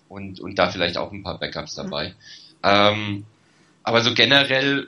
Und, 0.08 0.40
und 0.40 0.58
da 0.58 0.70
vielleicht 0.70 0.98
auch 0.98 1.10
ein 1.10 1.22
paar 1.22 1.38
Backups 1.38 1.74
dabei. 1.74 2.14
Ähm, 2.62 3.24
aber 3.82 4.02
so 4.02 4.14
generell 4.14 4.86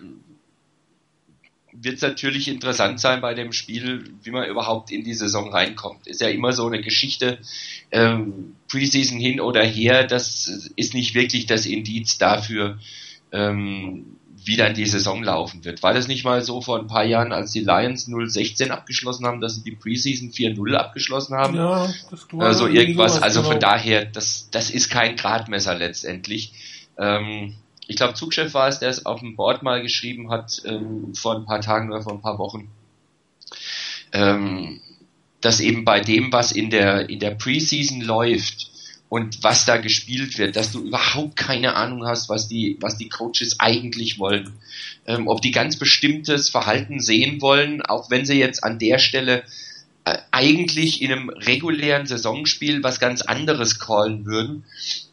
wird 1.81 1.97
es 1.97 2.03
natürlich 2.03 2.49
interessant 2.49 3.01
sein 3.01 3.21
bei 3.21 3.35
dem 3.35 3.53
Spiel, 3.53 4.13
wie 4.23 4.31
man 4.31 4.49
überhaupt 4.49 4.91
in 4.91 5.05
die 5.05 5.15
Saison 5.15 5.53
reinkommt. 5.53 6.07
Ist 6.07 6.21
ja 6.21 6.29
immer 6.29 6.53
so 6.53 6.67
eine 6.67 6.81
Geschichte, 6.81 7.39
ähm, 7.91 8.57
Preseason 8.69 9.19
hin 9.19 9.41
oder 9.41 9.65
her, 9.65 10.07
das 10.07 10.71
ist 10.77 10.95
nicht 10.95 11.15
wirklich 11.15 11.47
das 11.47 11.67
Indiz 11.67 12.19
dafür, 12.19 12.79
ähm, 13.33 14.19
wie 14.45 14.57
dann 14.57 14.75
die 14.75 14.87
Saison 14.87 15.23
laufen 15.23 15.65
wird. 15.65 15.83
War 15.83 15.93
das 15.93 16.09
nicht 16.09 16.25
mal 16.25 16.43
so 16.43 16.61
vor 16.61 16.79
ein 16.79 16.87
paar 16.87 17.05
Jahren, 17.05 17.33
als 17.33 17.53
die 17.53 17.61
Lions 17.61 18.09
0-16 18.09 18.71
abgeschlossen 18.71 19.27
haben, 19.27 19.41
dass 19.41 19.57
sie 19.57 19.63
die 19.63 19.77
Preseason 19.77 20.31
4-0 20.31 20.75
abgeschlossen 20.75 21.37
haben? 21.37 21.57
Ja, 21.57 21.93
das 22.11 22.27
war 22.33 22.47
Also 22.47 22.67
irgendwas, 22.67 23.15
sowas, 23.15 23.23
also 23.23 23.43
von 23.43 23.59
genau. 23.59 23.73
daher, 23.73 24.05
das, 24.05 24.49
das 24.51 24.71
ist 24.71 24.91
kein 24.91 25.17
Gradmesser 25.17 25.75
letztendlich. 25.77 26.53
Ähm, 26.97 27.57
ich 27.89 27.97
glaube, 27.97 28.15
Zugchef 28.15 28.55
war 28.55 28.69
es, 28.69 28.79
der 28.79 28.91
es 28.91 29.07
auf 29.07 29.21
dem 29.21 29.35
Board 29.35 29.63
mal 29.63 29.83
geschrieben 29.83 30.31
hat, 30.31 30.63
ähm, 30.67 31.15
vor 31.15 31.35
ein 31.35 31.47
paar 31.47 31.63
Tagen 31.63 31.91
oder 31.91 32.03
vor 32.03 32.13
ein 32.13 32.21
paar 32.21 32.39
Wochen. 32.39 32.71
Ähm, 34.13 34.81
dass 35.41 35.61
eben 35.61 35.85
bei 35.85 36.01
dem, 36.01 36.31
was 36.31 36.53
in 36.53 36.69
der, 36.69 37.09
in 37.09 37.19
der 37.19 37.31
Preseason 37.31 38.03
läuft 38.03 38.71
und 39.09 39.43
was 39.43 39.65
da 39.65 39.79
gespielt 39.79 40.37
wird, 40.37 40.57
dass 40.57 40.71
du 40.71 40.85
überhaupt 40.85 41.37
keine 41.37 41.77
Ahnung 41.77 42.07
hast, 42.07 42.29
was 42.29 42.47
die, 42.47 42.77
was 42.81 42.99
die 42.99 43.09
Coaches 43.09 43.59
eigentlich 43.59 44.19
wollen. 44.19 44.53
Ähm, 45.07 45.27
ob 45.27 45.41
die 45.41 45.51
ganz 45.51 45.79
bestimmtes 45.79 46.51
Verhalten 46.51 47.01
sehen 47.01 47.41
wollen, 47.41 47.81
auch 47.81 48.11
wenn 48.11 48.27
sie 48.27 48.39
jetzt 48.39 48.65
an 48.65 48.79
der 48.79 48.99
Stelle 48.99 49.45
eigentlich 50.31 51.03
in 51.03 51.13
einem 51.13 51.29
regulären 51.31 52.07
Saisonspiel 52.07 52.83
was 52.83 53.01
ganz 53.01 53.23
anderes 53.23 53.79
callen 53.79 54.25
würden, 54.27 54.65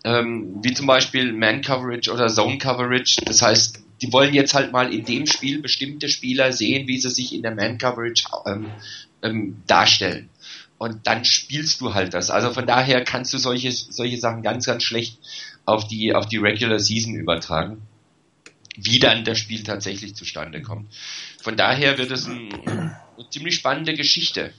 ähm, 0.03 0.59
wie 0.61 0.73
zum 0.73 0.87
Beispiel 0.87 1.33
Man 1.33 1.61
Coverage 1.61 2.11
oder 2.11 2.27
Zone 2.27 2.57
Coverage. 2.57 3.21
Das 3.25 3.41
heißt, 3.41 3.79
die 4.01 4.11
wollen 4.11 4.33
jetzt 4.33 4.53
halt 4.53 4.71
mal 4.71 4.93
in 4.93 5.05
dem 5.05 5.25
Spiel 5.25 5.61
bestimmte 5.61 6.09
Spieler 6.09 6.51
sehen, 6.51 6.87
wie 6.87 6.99
sie 6.99 7.09
sich 7.09 7.33
in 7.33 7.41
der 7.41 7.55
Man 7.55 7.77
Coverage 7.77 8.25
ähm, 8.45 8.67
ähm, 9.21 9.63
darstellen. 9.67 10.29
Und 10.77 11.07
dann 11.07 11.23
spielst 11.23 11.79
du 11.81 11.93
halt 11.93 12.13
das. 12.13 12.29
Also 12.29 12.51
von 12.51 12.67
daher 12.67 13.03
kannst 13.03 13.33
du 13.33 13.37
solche, 13.37 13.71
solche 13.71 14.17
Sachen 14.17 14.43
ganz, 14.43 14.65
ganz 14.65 14.83
schlecht 14.83 15.19
auf 15.65 15.87
die, 15.87 16.13
auf 16.13 16.27
die 16.27 16.37
Regular 16.37 16.79
Season 16.79 17.15
übertragen, 17.15 17.81
wie 18.75 18.99
dann 18.99 19.23
das 19.23 19.39
Spiel 19.39 19.63
tatsächlich 19.63 20.15
zustande 20.15 20.61
kommt. 20.61 20.93
Von 21.41 21.55
daher 21.55 21.97
wird 21.97 22.11
es 22.11 22.27
ein, 22.27 22.49
eine 22.67 23.29
ziemlich 23.29 23.55
spannende 23.55 23.93
Geschichte. 23.93 24.53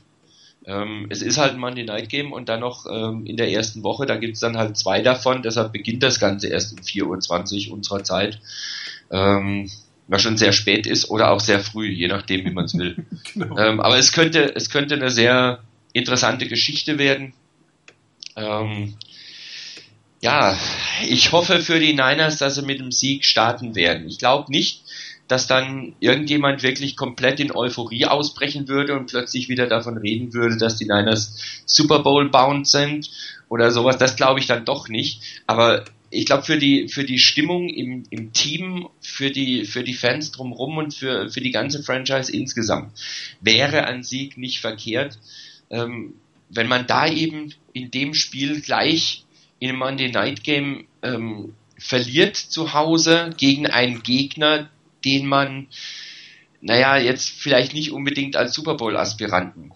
Ähm, 0.66 1.06
es 1.10 1.22
ist 1.22 1.38
halt 1.38 1.52
ein 1.52 1.60
Monday 1.60 1.84
Night 1.84 2.08
Game 2.08 2.32
und 2.32 2.48
dann 2.48 2.60
noch 2.60 2.86
ähm, 2.90 3.24
in 3.24 3.36
der 3.36 3.50
ersten 3.50 3.84
Woche, 3.84 4.04
da 4.04 4.16
gibt's 4.16 4.40
dann 4.40 4.56
halt 4.56 4.76
zwei 4.76 5.00
davon, 5.00 5.42
deshalb 5.42 5.72
beginnt 5.72 6.02
das 6.02 6.18
Ganze 6.18 6.48
erst 6.48 6.72
um 6.72 6.78
4.20 6.78 7.68
Uhr 7.68 7.74
unserer 7.74 8.02
Zeit. 8.02 8.40
Ähm, 9.10 9.70
was 10.08 10.22
schon 10.22 10.36
sehr 10.36 10.52
spät 10.52 10.86
ist 10.86 11.10
oder 11.10 11.30
auch 11.30 11.40
sehr 11.40 11.60
früh, 11.60 11.88
je 11.88 12.08
nachdem, 12.08 12.44
wie 12.44 12.50
man 12.50 12.66
es 12.66 12.76
will. 12.76 12.96
genau. 13.34 13.58
ähm, 13.58 13.80
aber 13.80 13.98
es 13.98 14.12
könnte, 14.12 14.54
es 14.54 14.70
könnte 14.70 14.94
eine 14.94 15.10
sehr 15.10 15.60
interessante 15.92 16.46
Geschichte 16.46 16.98
werden. 16.98 17.32
Ähm, 18.36 18.94
ja, 20.20 20.58
ich 21.08 21.32
hoffe 21.32 21.60
für 21.60 21.78
die 21.78 21.92
Niners, 21.92 22.38
dass 22.38 22.54
sie 22.54 22.62
mit 22.62 22.80
dem 22.80 22.92
Sieg 22.92 23.24
starten 23.24 23.74
werden. 23.74 24.08
Ich 24.08 24.18
glaube 24.18 24.50
nicht, 24.50 24.82
dass 25.28 25.46
dann 25.46 25.94
irgendjemand 26.00 26.62
wirklich 26.62 26.96
komplett 26.96 27.40
in 27.40 27.54
Euphorie 27.54 28.06
ausbrechen 28.06 28.68
würde 28.68 28.94
und 28.96 29.06
plötzlich 29.06 29.48
wieder 29.48 29.66
davon 29.66 29.96
reden 29.98 30.32
würde, 30.32 30.56
dass 30.56 30.76
die 30.76 30.84
Niners 30.84 31.36
Super 31.66 32.00
Bowl 32.00 32.28
bound 32.30 32.68
sind 32.68 33.10
oder 33.48 33.70
sowas. 33.70 33.98
Das 33.98 34.16
glaube 34.16 34.40
ich 34.40 34.46
dann 34.46 34.64
doch 34.64 34.88
nicht. 34.88 35.22
Aber 35.46 35.84
ich 36.10 36.26
glaube 36.26 36.44
für 36.44 36.58
die 36.58 36.88
für 36.88 37.04
die 37.04 37.18
Stimmung 37.18 37.68
im, 37.68 38.04
im 38.10 38.32
Team, 38.32 38.88
für 39.00 39.30
die 39.30 39.64
für 39.64 39.82
die 39.82 39.94
Fans 39.94 40.32
drumherum 40.32 40.78
und 40.78 40.94
für 40.94 41.28
für 41.30 41.40
die 41.40 41.50
ganze 41.50 41.82
Franchise 41.82 42.32
insgesamt 42.32 42.92
wäre 43.40 43.84
ein 43.84 44.02
Sieg 44.02 44.38
nicht 44.38 44.60
verkehrt, 44.60 45.18
ähm, 45.70 46.14
wenn 46.48 46.68
man 46.68 46.86
da 46.86 47.08
eben 47.08 47.52
in 47.72 47.90
dem 47.90 48.14
Spiel 48.14 48.60
gleich 48.60 49.24
in 49.58 49.70
einem 49.70 49.78
Monday 49.78 50.10
Night 50.10 50.44
Game 50.44 50.86
ähm, 51.02 51.54
verliert 51.78 52.36
zu 52.36 52.72
Hause 52.72 53.30
gegen 53.36 53.66
einen 53.66 54.02
Gegner, 54.02 54.70
den 55.06 55.26
man 55.26 55.68
naja 56.60 56.98
jetzt 56.98 57.30
vielleicht 57.30 57.72
nicht 57.72 57.92
unbedingt 57.92 58.36
als 58.36 58.54
Super 58.54 58.74
Bowl 58.74 58.96
Aspiranten 58.96 59.72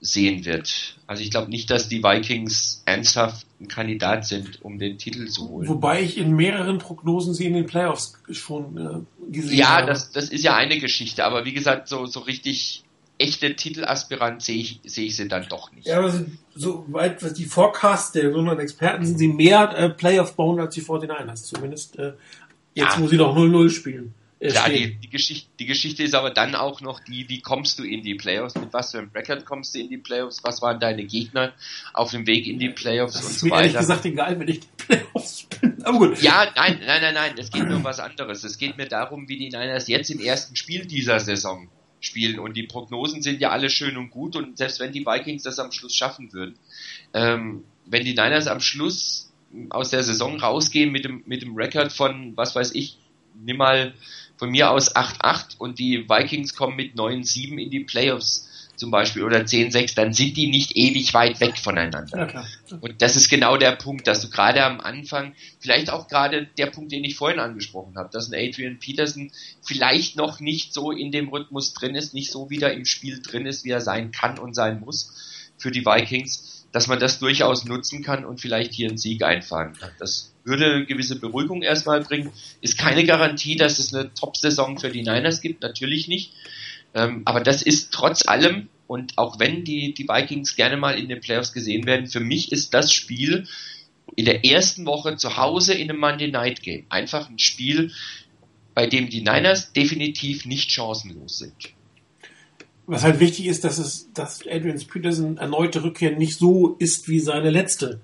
sehen 0.00 0.44
wird. 0.44 0.96
Also 1.06 1.22
ich 1.22 1.30
glaube 1.30 1.48
nicht, 1.50 1.70
dass 1.70 1.88
die 1.88 2.02
Vikings 2.02 2.82
ernsthaft 2.86 3.46
ein 3.60 3.68
Kandidat 3.68 4.26
sind, 4.26 4.60
um 4.62 4.78
den 4.78 4.98
Titel 4.98 5.28
zu 5.28 5.48
holen. 5.48 5.68
Wobei 5.68 6.02
ich 6.02 6.18
in 6.18 6.32
mehreren 6.32 6.78
Prognosen 6.78 7.34
sie 7.34 7.46
in 7.46 7.54
den 7.54 7.66
Playoffs 7.66 8.18
schon 8.30 8.76
äh, 8.76 9.30
gesehen 9.32 9.58
ja, 9.58 9.68
habe. 9.68 9.82
Ja, 9.82 9.86
das, 9.86 10.10
das 10.10 10.30
ist 10.30 10.42
ja 10.42 10.56
eine 10.56 10.80
Geschichte, 10.80 11.24
aber 11.24 11.44
wie 11.44 11.52
gesagt, 11.52 11.86
so, 11.86 12.06
so 12.06 12.20
richtig 12.20 12.82
echte 13.18 13.54
Titelaspirant 13.54 14.42
sehe 14.42 14.56
ich, 14.56 14.80
sehe 14.84 15.06
ich 15.06 15.14
sie 15.14 15.28
dann 15.28 15.46
doch 15.48 15.70
nicht. 15.70 15.86
Ja, 15.86 15.98
aber 15.98 16.12
so 16.56 16.84
weit, 16.88 17.22
was 17.22 17.34
die 17.34 17.44
Forecasts 17.44 18.10
der 18.10 18.24
besonderen 18.24 18.58
Experten 18.58 19.06
sind 19.06 19.18
sie 19.18 19.28
mehr 19.28 19.72
äh, 19.76 19.90
Playoff-bound 19.90 20.58
als 20.58 20.74
die 20.74 20.82
49ers, 20.82 21.44
zumindest 21.44 21.96
äh, 22.00 22.14
jetzt, 22.74 22.96
ja. 22.96 23.00
wo 23.00 23.06
sie 23.06 23.18
doch 23.18 23.36
0-0 23.36 23.70
spielen. 23.70 24.14
Ja, 24.42 24.68
die, 24.68 24.96
die, 24.96 25.08
Geschichte, 25.08 25.48
die 25.60 25.66
Geschichte 25.66 26.02
ist 26.02 26.14
aber 26.14 26.30
dann 26.30 26.56
auch 26.56 26.80
noch 26.80 26.98
die, 26.98 27.28
wie 27.28 27.40
kommst 27.40 27.78
du 27.78 27.84
in 27.84 28.02
die 28.02 28.16
Playoffs, 28.16 28.56
mit 28.56 28.72
was 28.72 28.90
für 28.90 28.98
einem 28.98 29.10
Record 29.14 29.44
kommst 29.44 29.72
du 29.74 29.78
in 29.78 29.88
die 29.88 29.98
Playoffs, 29.98 30.42
was 30.42 30.60
waren 30.60 30.80
deine 30.80 31.04
Gegner 31.04 31.52
auf 31.94 32.10
dem 32.10 32.26
Weg 32.26 32.48
in 32.48 32.58
die 32.58 32.70
Playoffs 32.70 33.14
das 33.14 33.24
und 33.24 33.32
so 33.34 33.46
weiter. 33.46 33.56
Ehrlich 33.58 33.76
gesagt 33.78 34.04
egal, 34.04 34.40
wenn 34.40 34.48
ich 34.48 34.60
die 34.60 34.84
Playoffs 34.84 35.44
bin. 35.44 35.84
Aber 35.84 35.98
gut. 35.98 36.20
Ja, 36.22 36.50
nein, 36.56 36.80
nein, 36.84 37.02
nein, 37.02 37.14
nein, 37.14 37.34
es 37.38 37.52
geht 37.52 37.68
mir 37.68 37.76
um 37.76 37.84
was 37.84 38.00
anderes. 38.00 38.42
Es 38.42 38.58
geht 38.58 38.76
mir 38.76 38.88
darum, 38.88 39.28
wie 39.28 39.36
die 39.36 39.48
Niners 39.48 39.86
jetzt 39.86 40.10
im 40.10 40.18
ersten 40.18 40.56
Spiel 40.56 40.86
dieser 40.86 41.20
Saison 41.20 41.68
spielen 42.00 42.40
und 42.40 42.56
die 42.56 42.64
Prognosen 42.64 43.22
sind 43.22 43.40
ja 43.40 43.50
alle 43.50 43.70
schön 43.70 43.96
und 43.96 44.10
gut 44.10 44.34
und 44.34 44.58
selbst 44.58 44.80
wenn 44.80 44.90
die 44.90 45.06
Vikings 45.06 45.44
das 45.44 45.60
am 45.60 45.70
Schluss 45.70 45.94
schaffen 45.94 46.32
würden, 46.32 46.56
ähm, 47.14 47.62
wenn 47.86 48.04
die 48.04 48.14
Niners 48.14 48.48
am 48.48 48.58
Schluss 48.58 49.32
aus 49.70 49.90
der 49.90 50.02
Saison 50.02 50.40
rausgehen 50.40 50.90
mit 50.90 51.04
dem, 51.04 51.22
mit 51.26 51.42
dem 51.42 51.54
Record 51.54 51.92
von, 51.92 52.36
was 52.36 52.56
weiß 52.56 52.74
ich, 52.74 52.98
nimm 53.40 53.58
mal 53.58 53.94
von 54.42 54.50
mir 54.50 54.72
aus 54.72 54.96
8-8 54.96 55.58
und 55.58 55.78
die 55.78 56.08
Vikings 56.08 56.56
kommen 56.56 56.74
mit 56.74 56.96
9-7 56.96 57.62
in 57.62 57.70
die 57.70 57.84
Playoffs 57.84 58.48
zum 58.74 58.90
Beispiel 58.90 59.22
oder 59.22 59.42
10-6, 59.42 59.94
dann 59.94 60.12
sind 60.12 60.36
die 60.36 60.48
nicht 60.48 60.74
ewig 60.74 61.14
weit 61.14 61.38
weg 61.38 61.56
voneinander. 61.58 62.28
Ja. 62.28 62.78
Und 62.80 63.00
das 63.00 63.14
ist 63.14 63.28
genau 63.28 63.56
der 63.56 63.76
Punkt, 63.76 64.08
dass 64.08 64.20
du 64.20 64.30
gerade 64.30 64.64
am 64.64 64.80
Anfang, 64.80 65.36
vielleicht 65.60 65.90
auch 65.90 66.08
gerade 66.08 66.48
der 66.58 66.66
Punkt, 66.66 66.90
den 66.90 67.04
ich 67.04 67.14
vorhin 67.14 67.38
angesprochen 67.38 67.94
habe, 67.96 68.10
dass 68.12 68.32
ein 68.32 68.34
Adrian 68.34 68.80
Peterson 68.80 69.30
vielleicht 69.62 70.16
noch 70.16 70.40
nicht 70.40 70.74
so 70.74 70.90
in 70.90 71.12
dem 71.12 71.28
Rhythmus 71.28 71.72
drin 71.72 71.94
ist, 71.94 72.12
nicht 72.12 72.32
so 72.32 72.50
wieder 72.50 72.72
im 72.72 72.84
Spiel 72.84 73.22
drin 73.22 73.46
ist, 73.46 73.64
wie 73.64 73.70
er 73.70 73.80
sein 73.80 74.10
kann 74.10 74.40
und 74.40 74.54
sein 74.54 74.80
muss 74.80 75.52
für 75.56 75.70
die 75.70 75.86
Vikings, 75.86 76.66
dass 76.72 76.88
man 76.88 76.98
das 76.98 77.20
durchaus 77.20 77.64
nutzen 77.64 78.02
kann 78.02 78.24
und 78.24 78.40
vielleicht 78.40 78.74
hier 78.74 78.88
einen 78.88 78.98
Sieg 78.98 79.22
einfahren 79.22 79.74
kann. 79.74 79.92
Das 80.00 80.31
würde 80.44 80.84
gewisse 80.86 81.18
Beruhigung 81.18 81.62
erstmal 81.62 82.00
bringen. 82.02 82.30
Ist 82.60 82.78
keine 82.78 83.04
Garantie, 83.04 83.56
dass 83.56 83.78
es 83.78 83.94
eine 83.94 84.12
Top-Saison 84.14 84.78
für 84.78 84.90
die 84.90 85.02
Niners 85.02 85.40
gibt, 85.40 85.62
natürlich 85.62 86.08
nicht. 86.08 86.32
Ähm, 86.94 87.22
aber 87.24 87.40
das 87.40 87.62
ist 87.62 87.92
trotz 87.92 88.26
allem, 88.26 88.68
und 88.86 89.16
auch 89.16 89.38
wenn 89.38 89.64
die, 89.64 89.94
die 89.94 90.08
Vikings 90.08 90.56
gerne 90.56 90.76
mal 90.76 90.98
in 90.98 91.08
den 91.08 91.20
Playoffs 91.20 91.52
gesehen 91.52 91.86
werden, 91.86 92.06
für 92.06 92.20
mich 92.20 92.52
ist 92.52 92.74
das 92.74 92.92
Spiel 92.92 93.46
in 94.16 94.24
der 94.26 94.44
ersten 94.44 94.84
Woche 94.84 95.16
zu 95.16 95.36
Hause 95.36 95.74
in 95.74 95.88
einem 95.88 96.00
Monday 96.00 96.30
Night 96.30 96.62
Game 96.62 96.84
einfach 96.90 97.30
ein 97.30 97.38
Spiel, 97.38 97.92
bei 98.74 98.86
dem 98.86 99.08
die 99.08 99.20
Niners 99.20 99.72
definitiv 99.72 100.44
nicht 100.44 100.70
chancenlos 100.70 101.38
sind. 101.38 101.54
Was 102.86 103.04
halt 103.04 103.20
wichtig 103.20 103.46
ist, 103.46 103.64
dass 103.64 103.78
es, 103.78 104.12
dass 104.12 104.46
Adrian 104.46 104.78
Peterson 104.78 105.38
erneute 105.38 105.84
Rückkehr 105.84 106.16
nicht 106.16 106.38
so 106.38 106.76
ist 106.78 107.08
wie 107.08 107.20
seine 107.20 107.50
letzte 107.50 108.00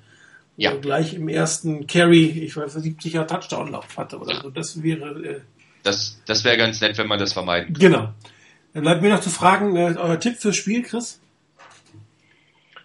ja. 0.59 0.74
gleich 0.74 1.14
im 1.14 1.28
ersten 1.28 1.86
Carry, 1.86 2.24
ich 2.24 2.56
weiß, 2.56 2.76
70er 2.76 3.26
Touchdown-Lauf 3.26 3.96
hatte 3.96 4.18
oder 4.18 4.40
so. 4.42 4.50
Das 4.50 4.82
wäre. 4.82 5.11
Äh, 5.24 5.40
das, 5.84 6.20
das 6.26 6.44
wäre 6.44 6.56
ganz 6.56 6.80
nett, 6.80 6.98
wenn 6.98 7.06
man 7.06 7.18
das 7.18 7.32
vermeiden 7.32 7.74
kann. 7.74 7.80
Genau. 7.80 8.09
Dann 8.74 8.82
bleibt 8.82 9.02
mir 9.02 9.11
noch 9.11 9.20
zu 9.20 9.30
fragen, 9.30 9.76
äh, 9.76 9.94
euer 9.96 10.18
Tipp 10.18 10.36
fürs 10.36 10.56
Spiel, 10.56 10.82
Chris? 10.82 11.20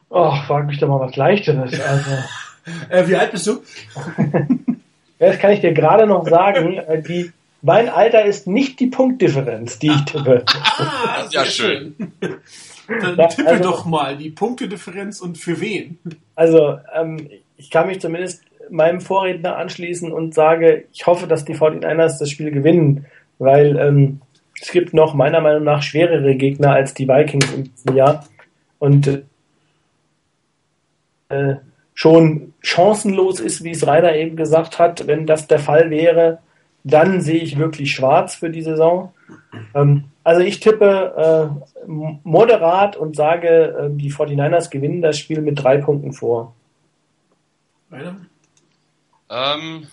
Oh, 0.10 0.32
frag 0.48 0.68
mich 0.68 0.78
doch 0.78 0.88
mal 0.88 1.00
was 1.00 1.16
Leichteres. 1.16 1.80
Also. 1.80 2.12
äh, 2.90 3.08
wie 3.08 3.16
alt 3.16 3.32
bist 3.32 3.48
du? 3.48 3.64
das 5.20 5.40
kann 5.40 5.52
ich 5.52 5.62
dir 5.62 5.74
gerade 5.74 6.06
noch 6.06 6.28
sagen. 6.30 6.78
Äh, 6.78 7.02
die, 7.02 7.32
mein 7.64 7.90
Alter 7.90 8.24
ist 8.24 8.46
nicht 8.46 8.80
die 8.80 8.88
Punktdifferenz, 8.88 9.80
die 9.80 9.88
ich 9.88 10.02
tippe. 10.06 10.46
ah, 10.46 11.26
ja, 11.32 11.44
schön. 11.44 11.96
Dann 12.88 13.18
ja, 13.18 13.28
tippe 13.28 13.50
also, 13.50 13.64
doch 13.64 13.86
mal 13.86 14.16
die 14.16 14.30
Punktedifferenz 14.30 15.20
und 15.20 15.40
für 15.40 15.60
wen. 15.60 15.98
Also, 16.36 16.78
ähm, 16.94 17.30
ich 17.64 17.70
kann 17.70 17.88
mich 17.88 18.02
zumindest 18.02 18.44
meinem 18.70 19.00
Vorredner 19.00 19.56
anschließen 19.56 20.12
und 20.12 20.34
sage, 20.34 20.84
ich 20.92 21.08
hoffe, 21.08 21.28
dass 21.28 21.46
die 21.46 21.56
49ers 21.56 22.20
das 22.20 22.30
Spiel 22.30 22.52
gewinnen, 22.52 23.06
weil 23.40 23.78
ähm, 23.78 24.20
es 24.62 24.72
gibt 24.72 24.94
noch 24.94 25.14
meiner 25.14 25.40
Meinung 25.40 25.64
nach 25.64 25.82
schwerere 25.82 26.36
Gegner 26.36 26.74
als 26.74 26.94
die 26.94 27.08
Vikings 27.08 27.54
in 27.54 27.64
diesem 27.64 27.96
Jahr 27.96 28.26
und 28.80 29.24
äh, 31.30 31.56
schon 31.94 32.54
chancenlos 32.62 33.40
ist, 33.40 33.64
wie 33.64 33.72
es 33.72 33.88
Rainer 33.88 34.14
eben 34.14 34.36
gesagt 34.36 34.78
hat, 34.78 35.08
wenn 35.08 35.26
das 35.26 35.48
der 35.48 35.60
Fall 35.60 35.90
wäre, 35.90 36.40
dann 36.84 37.22
sehe 37.22 37.40
ich 37.40 37.58
wirklich 37.58 37.92
schwarz 37.92 38.36
für 38.36 38.50
die 38.50 38.62
Saison. 38.62 39.14
Ähm, 39.74 40.06
also 40.26 40.42
ich 40.42 40.60
tippe 40.60 41.54
äh, 41.56 41.88
moderat 42.24 42.98
und 42.98 43.16
sage, 43.16 43.48
äh, 43.48 43.90
die 43.90 44.12
49ers 44.12 44.70
gewinnen 44.70 45.02
das 45.02 45.18
Spiel 45.18 45.42
mit 45.42 45.64
drei 45.64 45.78
Punkten 45.78 46.12
vor. 46.12 46.54
Weiter? 47.94 48.16
Ähm, 49.30 49.88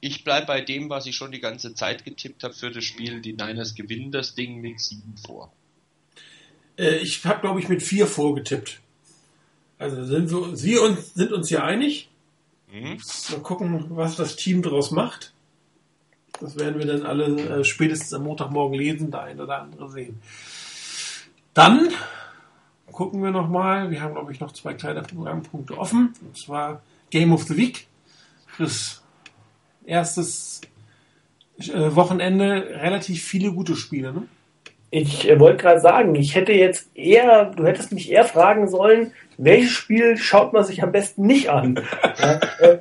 ich 0.00 0.24
bleibe 0.24 0.46
bei 0.46 0.60
dem, 0.60 0.90
was 0.90 1.06
ich 1.06 1.16
schon 1.16 1.32
die 1.32 1.40
ganze 1.40 1.74
Zeit 1.74 2.04
getippt 2.04 2.44
habe 2.44 2.54
für 2.54 2.70
das 2.70 2.84
Spiel. 2.84 3.20
Die 3.20 3.32
Niners 3.32 3.74
gewinnen 3.74 4.12
das 4.12 4.34
Ding 4.34 4.60
mit 4.60 4.80
sieben 4.80 5.14
vor. 5.26 5.52
Äh, 6.76 6.98
ich 6.98 7.24
habe, 7.24 7.40
glaube 7.40 7.60
ich, 7.60 7.68
mit 7.68 7.82
vier 7.82 8.06
vorgetippt. 8.06 8.80
Also 9.78 10.04
sind 10.04 10.30
wir, 10.30 10.56
Sie 10.56 10.76
uns, 10.76 11.14
sind 11.14 11.32
uns 11.32 11.50
ja 11.50 11.64
einig. 11.64 12.08
Mhm. 12.72 12.98
Mal 13.30 13.40
gucken, 13.42 13.86
was 13.90 14.16
das 14.16 14.36
Team 14.36 14.62
daraus 14.62 14.90
macht. 14.90 15.32
Das 16.40 16.56
werden 16.56 16.78
wir 16.78 16.86
dann 16.86 17.04
alle 17.04 17.60
äh, 17.60 17.64
spätestens 17.64 18.12
am 18.12 18.24
Montagmorgen 18.24 18.78
lesen, 18.78 19.10
der 19.10 19.22
eine 19.22 19.42
oder 19.42 19.62
andere 19.62 19.90
sehen. 19.90 20.20
Dann 21.54 21.88
gucken 22.92 23.22
wir 23.22 23.30
nochmal. 23.30 23.90
Wir 23.90 24.00
haben, 24.00 24.14
glaube 24.14 24.32
ich, 24.32 24.38
noch 24.38 24.52
zwei 24.52 24.74
kleine 24.74 25.02
Programmpunkte 25.02 25.76
offen. 25.76 26.14
Und 26.20 26.36
zwar 26.36 26.82
Game 27.10 27.32
of 27.32 27.44
the 27.44 27.56
Week. 27.56 27.86
Chris, 28.56 29.02
erstes 29.84 30.60
äh, 31.58 31.94
Wochenende 31.94 32.80
relativ 32.80 33.22
viele 33.24 33.52
gute 33.52 33.76
Spiele, 33.76 34.12
ne? 34.12 34.28
Ich 34.90 35.28
äh, 35.28 35.38
wollte 35.38 35.58
gerade 35.62 35.80
sagen, 35.80 36.14
ich 36.14 36.34
hätte 36.34 36.52
jetzt 36.52 36.96
eher, 36.96 37.46
du 37.46 37.66
hättest 37.66 37.92
mich 37.92 38.10
eher 38.10 38.24
fragen 38.24 38.68
sollen, 38.68 39.12
welches 39.36 39.70
Spiel 39.70 40.16
schaut 40.16 40.52
man 40.52 40.64
sich 40.64 40.82
am 40.82 40.92
besten 40.92 41.26
nicht 41.26 41.50
an? 41.50 41.80
ja, 42.18 42.40
äh, 42.60 42.78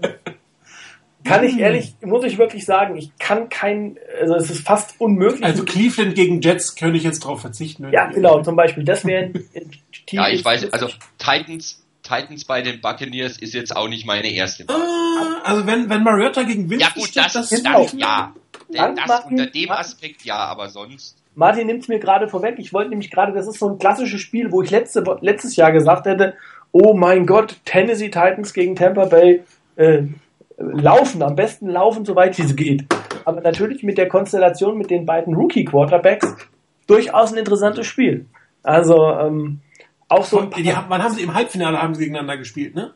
kann 1.28 1.44
ich 1.44 1.60
ehrlich, 1.60 1.96
muss 2.02 2.24
ich 2.24 2.38
wirklich 2.38 2.66
sagen, 2.66 2.96
ich 2.96 3.12
kann 3.18 3.50
kein, 3.50 3.98
also 4.22 4.36
es 4.36 4.50
ist 4.50 4.66
fast 4.66 4.96
unmöglich. 5.00 5.44
Also 5.44 5.66
Cleveland 5.66 6.16
gegen 6.16 6.42
Jets 6.42 6.76
könnte 6.76 6.98
ich 6.98 7.04
jetzt 7.04 7.20
drauf 7.20 7.42
verzichten. 7.42 7.92
Ja, 7.92 8.08
genau, 8.08 8.42
zum 8.42 8.56
Beispiel. 8.56 8.86
Das 8.86 9.04
wäre 9.06 9.32
Ja, 10.10 10.30
ich 10.30 10.46
weiß, 10.46 10.72
also 10.72 10.88
Titans, 11.18 11.84
Titans 12.08 12.46
bei 12.46 12.62
den 12.62 12.80
Buccaneers 12.82 13.38
ist 13.38 13.54
jetzt 13.54 13.76
auch 13.76 13.88
nicht 13.88 14.06
meine 14.06 14.30
erste. 14.30 14.66
Ah, 14.68 15.42
also 15.44 15.66
wenn, 15.68 15.90
wenn 15.90 16.04
Mariota 16.04 16.44
gegen 16.44 16.70
Winston 16.70 16.80
Ja 16.80 16.94
gut, 16.94 17.10
steht, 17.10 17.26
das, 17.26 17.50
das, 17.50 17.64
das 17.64 17.94
ja. 17.94 18.34
Das, 18.70 19.26
unter 19.26 19.48
dem 19.48 19.72
Aspekt 19.72 20.24
ja, 20.24 20.38
aber 20.38 20.70
sonst. 20.70 21.18
Martin 21.36 21.68
nimmt 21.68 21.84
es 21.84 21.88
mir 21.88 22.00
gerade 22.00 22.28
vorweg. 22.28 22.56
Ich 22.58 22.74
wollte 22.74 22.90
nämlich 22.90 23.12
gerade, 23.12 23.32
das 23.32 23.48
ist 23.48 23.60
so 23.60 23.70
ein 23.70 23.78
klassisches 23.78 24.22
Spiel, 24.22 24.52
wo 24.52 24.62
ich 24.62 24.72
letzte, 24.72 25.04
letztes 25.22 25.56
Jahr 25.56 25.72
gesagt 25.72 26.06
hätte, 26.06 26.34
oh 26.72 26.94
mein 26.94 27.26
Gott, 27.26 27.58
Tennessee 27.66 28.10
Titans 28.10 28.54
gegen 28.54 28.76
Tampa 28.76 29.06
Bay 29.06 29.44
äh, 29.76 30.04
laufen, 30.58 31.22
am 31.22 31.36
besten 31.36 31.70
laufen, 31.70 32.06
soweit 32.06 32.38
es 32.40 32.56
geht. 32.56 32.86
Aber 33.26 33.42
natürlich 33.42 33.84
mit 33.84 33.98
der 33.98 34.08
Konstellation 34.08 34.78
mit 34.78 34.90
den 34.90 35.06
beiden 35.06 35.36
Rookie-Quarterbacks 35.36 36.36
durchaus 36.88 37.32
ein 37.32 37.38
interessantes 37.38 37.86
Spiel. 37.86 38.26
Also 38.64 39.12
ähm, 39.12 39.60
auch 40.10 40.26
so. 40.26 40.40
Ein 40.40 40.52
die, 40.52 40.74
wann 40.88 41.04
haben 41.04 41.14
sie 41.14 41.22
im 41.22 41.34
Halbfinale 41.34 41.82
haben 41.82 41.96
sie 41.96 42.02
gegeneinander 42.02 42.38
gespielt, 42.38 42.76
ne? 42.76 42.94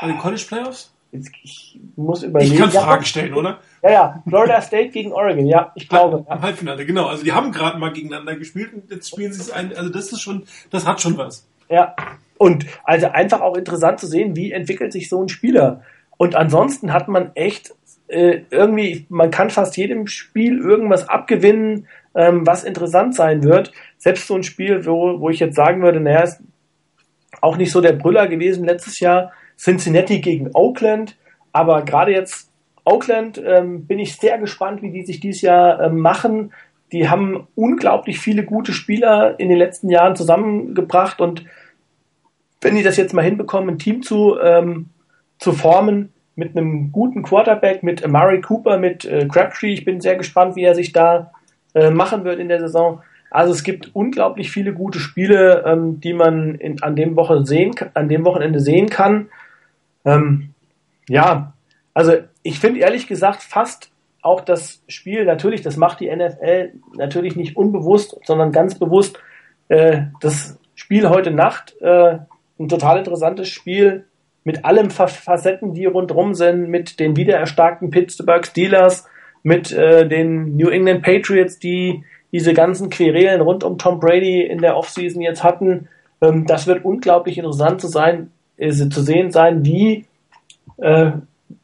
Bei 0.00 0.06
den 0.06 0.18
College 0.18 0.44
Playoffs? 0.46 0.92
ich 1.10 1.80
muss 1.96 2.22
überlegen. 2.22 2.52
Ich 2.52 2.58
kann 2.58 2.70
Fragen 2.70 3.04
stellen, 3.04 3.34
oder? 3.34 3.60
Ja, 3.82 3.90
ja. 3.90 4.22
Florida 4.28 4.60
State 4.60 4.90
gegen 4.90 5.12
Oregon, 5.12 5.46
ja, 5.46 5.72
ich 5.74 5.88
glaube. 5.88 6.26
Im 6.30 6.42
Halbfinale, 6.42 6.84
genau. 6.84 7.06
Also 7.06 7.24
die 7.24 7.32
haben 7.32 7.50
gerade 7.52 7.78
mal 7.78 7.92
gegeneinander 7.92 8.36
gespielt 8.36 8.74
und 8.74 8.90
jetzt 8.90 9.08
spielen 9.10 9.32
sie 9.32 9.40
es 9.40 9.50
ein. 9.50 9.74
Also 9.74 9.90
das 9.90 10.12
ist 10.12 10.20
schon, 10.20 10.44
das 10.70 10.86
hat 10.86 11.00
schon 11.00 11.16
was. 11.16 11.46
Ja. 11.68 11.94
Und 12.36 12.66
also 12.84 13.08
einfach 13.08 13.40
auch 13.40 13.56
interessant 13.56 13.98
zu 13.98 14.06
sehen, 14.06 14.36
wie 14.36 14.52
entwickelt 14.52 14.92
sich 14.92 15.08
so 15.08 15.22
ein 15.22 15.28
Spieler. 15.28 15.82
Und 16.18 16.34
ansonsten 16.36 16.92
hat 16.92 17.08
man 17.08 17.32
echt 17.34 17.74
äh, 18.08 18.42
irgendwie, 18.50 19.06
man 19.08 19.30
kann 19.30 19.50
fast 19.50 19.76
jedem 19.76 20.06
Spiel 20.06 20.58
irgendwas 20.58 21.08
abgewinnen, 21.08 21.86
ähm, 22.14 22.46
was 22.46 22.64
interessant 22.64 23.14
sein 23.14 23.42
wird. 23.42 23.72
Selbst 23.98 24.26
so 24.26 24.34
ein 24.34 24.42
Spiel, 24.42 24.86
wo, 24.86 25.20
wo 25.20 25.30
ich 25.30 25.40
jetzt 25.40 25.56
sagen 25.56 25.82
würde, 25.82 26.00
naja, 26.00 26.22
ist 26.22 26.40
auch 27.40 27.56
nicht 27.56 27.72
so 27.72 27.80
der 27.80 27.92
Brüller 27.92 28.26
gewesen 28.26 28.64
letztes 28.64 29.00
Jahr, 29.00 29.32
Cincinnati 29.58 30.20
gegen 30.20 30.50
Oakland. 30.54 31.16
Aber 31.52 31.82
gerade 31.82 32.12
jetzt 32.12 32.50
Oakland 32.84 33.42
ähm, 33.44 33.86
bin 33.86 33.98
ich 33.98 34.16
sehr 34.16 34.38
gespannt, 34.38 34.82
wie 34.82 34.90
die 34.90 35.04
sich 35.04 35.20
dieses 35.20 35.42
Jahr 35.42 35.80
ähm, 35.82 35.98
machen. 35.98 36.52
Die 36.92 37.08
haben 37.08 37.46
unglaublich 37.54 38.18
viele 38.18 38.44
gute 38.44 38.72
Spieler 38.72 39.38
in 39.38 39.48
den 39.48 39.58
letzten 39.58 39.90
Jahren 39.90 40.16
zusammengebracht 40.16 41.20
und 41.20 41.44
wenn 42.60 42.74
die 42.74 42.82
das 42.82 42.96
jetzt 42.96 43.14
mal 43.14 43.24
hinbekommen, 43.24 43.70
ein 43.70 43.78
Team 43.78 44.02
zu, 44.02 44.38
ähm, 44.40 44.86
zu 45.38 45.52
formen 45.52 46.12
mit 46.34 46.56
einem 46.56 46.92
guten 46.92 47.22
Quarterback, 47.22 47.82
mit 47.82 48.04
Amari 48.04 48.40
Cooper, 48.40 48.78
mit 48.78 49.04
äh, 49.04 49.28
Crabtree, 49.28 49.72
ich 49.72 49.84
bin 49.84 50.00
sehr 50.00 50.16
gespannt, 50.16 50.56
wie 50.56 50.64
er 50.64 50.74
sich 50.74 50.92
da 50.92 51.32
äh, 51.74 51.90
machen 51.90 52.24
wird 52.24 52.38
in 52.38 52.48
der 52.48 52.60
Saison. 52.60 53.02
Also 53.30 53.52
es 53.52 53.62
gibt 53.62 53.94
unglaublich 53.94 54.50
viele 54.50 54.72
gute 54.72 55.00
Spiele, 55.00 55.64
ähm, 55.66 56.00
die 56.00 56.14
man 56.14 56.54
in, 56.54 56.82
an 56.82 56.96
dem 56.96 57.16
Woche 57.16 57.44
sehen, 57.44 57.74
an 57.94 58.08
dem 58.08 58.24
Wochenende 58.24 58.60
sehen 58.60 58.88
kann. 58.88 59.28
Ähm, 60.04 60.50
ja, 61.08 61.52
also 61.94 62.14
ich 62.42 62.58
finde 62.58 62.80
ehrlich 62.80 63.06
gesagt 63.06 63.42
fast 63.42 63.90
auch 64.22 64.40
das 64.40 64.82
Spiel, 64.88 65.24
natürlich, 65.24 65.62
das 65.62 65.76
macht 65.76 66.00
die 66.00 66.14
NFL 66.14 66.72
natürlich 66.96 67.36
nicht 67.36 67.56
unbewusst, 67.56 68.18
sondern 68.24 68.52
ganz 68.52 68.78
bewusst. 68.78 69.18
Äh, 69.68 70.02
das 70.20 70.58
Spiel 70.74 71.08
heute 71.08 71.30
Nacht, 71.30 71.76
äh, 71.80 72.18
ein 72.58 72.68
total 72.68 72.98
interessantes 72.98 73.48
Spiel 73.48 74.06
mit 74.44 74.64
allen 74.64 74.90
Facetten, 74.90 75.74
die 75.74 75.84
rundherum 75.84 76.34
sind, 76.34 76.68
mit 76.68 77.00
den 77.00 77.16
wiedererstarkten 77.16 77.90
Pittsburgh 77.90 78.46
Steelers, 78.46 79.06
mit 79.42 79.72
äh, 79.72 80.08
den 80.08 80.56
New 80.56 80.68
England 80.68 81.02
Patriots, 81.02 81.58
die 81.58 82.04
diese 82.32 82.52
ganzen 82.54 82.90
Querelen 82.90 83.40
rund 83.40 83.64
um 83.64 83.78
Tom 83.78 84.00
Brady 84.00 84.42
in 84.42 84.58
der 84.58 84.76
Offseason 84.76 85.22
jetzt 85.22 85.42
hatten. 85.42 85.88
Ähm, 86.20 86.46
das 86.46 86.66
wird 86.66 86.84
unglaublich 86.84 87.38
interessant 87.38 87.80
zu 87.80 87.88
sein, 87.88 88.30
äh, 88.56 88.70
zu 88.70 89.02
sehen 89.02 89.30
sein, 89.30 89.64
wie 89.64 90.04
äh, 90.78 91.12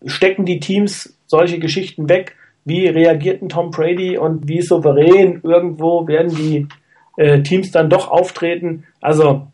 stecken 0.07 0.45
die 0.45 0.61
Teams 0.61 1.16
solche 1.27 1.59
Geschichten 1.59 2.09
weg, 2.09 2.36
wie 2.65 2.86
reagierten 2.86 3.49
Tom 3.49 3.70
Brady 3.70 4.16
und 4.16 4.49
wie 4.49 4.62
souverän 4.62 5.41
irgendwo 5.43 6.07
werden 6.07 6.35
die 6.35 6.66
äh, 7.16 7.43
Teams 7.43 7.70
dann 7.70 7.91
doch 7.91 8.09
auftreten. 8.09 8.85
Also 9.01 9.47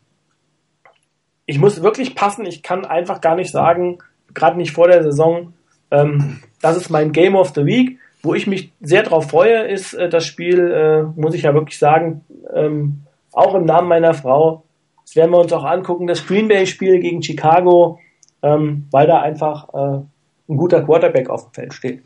ich 1.46 1.58
muss 1.58 1.82
wirklich 1.82 2.14
passen, 2.14 2.46
ich 2.46 2.62
kann 2.62 2.84
einfach 2.84 3.20
gar 3.20 3.34
nicht 3.34 3.50
sagen, 3.50 3.98
gerade 4.34 4.56
nicht 4.56 4.72
vor 4.72 4.86
der 4.86 5.02
Saison, 5.02 5.54
ähm, 5.90 6.40
das 6.62 6.76
ist 6.76 6.90
mein 6.90 7.12
Game 7.12 7.34
of 7.34 7.52
the 7.54 7.64
Week. 7.64 7.98
Wo 8.22 8.34
ich 8.34 8.46
mich 8.46 8.72
sehr 8.80 9.02
drauf 9.02 9.30
freue, 9.30 9.66
ist 9.68 9.94
äh, 9.94 10.08
das 10.08 10.26
Spiel, 10.26 10.58
äh, 10.58 11.02
muss 11.20 11.34
ich 11.34 11.42
ja 11.42 11.54
wirklich 11.54 11.78
sagen, 11.78 12.24
ähm, 12.54 13.02
auch 13.32 13.54
im 13.54 13.64
Namen 13.64 13.88
meiner 13.88 14.14
Frau, 14.14 14.64
das 15.04 15.16
werden 15.16 15.30
wir 15.30 15.38
uns 15.38 15.52
auch 15.52 15.64
angucken, 15.64 16.06
das 16.06 16.26
Green 16.26 16.48
Bay-Spiel 16.48 17.00
gegen 17.00 17.22
Chicago, 17.22 17.98
ähm, 18.42 18.86
weil 18.90 19.06
da 19.06 19.20
einfach 19.20 19.68
äh, 19.74 20.02
ein 20.48 20.56
guter 20.56 20.82
Quarterback 20.82 21.30
auf 21.30 21.44
dem 21.44 21.54
Feld 21.54 21.74
steht. 21.74 22.02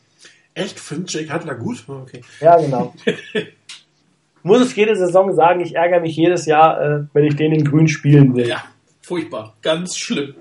Echt? 0.54 0.78
Findet 0.78 1.12
Jake 1.12 1.26
Cutler 1.26 1.54
gut? 1.56 1.84
Oh, 1.88 1.94
okay. 2.02 2.20
Ja, 2.40 2.56
genau. 2.56 2.94
Muss 4.42 4.60
es 4.60 4.76
jede 4.76 4.94
Saison 4.94 5.34
sagen, 5.34 5.60
ich 5.60 5.74
ärgere 5.74 6.00
mich 6.00 6.16
jedes 6.16 6.46
Jahr, 6.46 6.80
äh, 6.80 7.04
wenn 7.12 7.24
ich 7.24 7.34
den 7.34 7.52
in 7.52 7.64
grün 7.64 7.88
spielen 7.88 8.34
will. 8.36 8.46
Ja, 8.46 8.62
furchtbar. 9.02 9.54
Ganz 9.62 9.96
schlimm. 9.96 10.34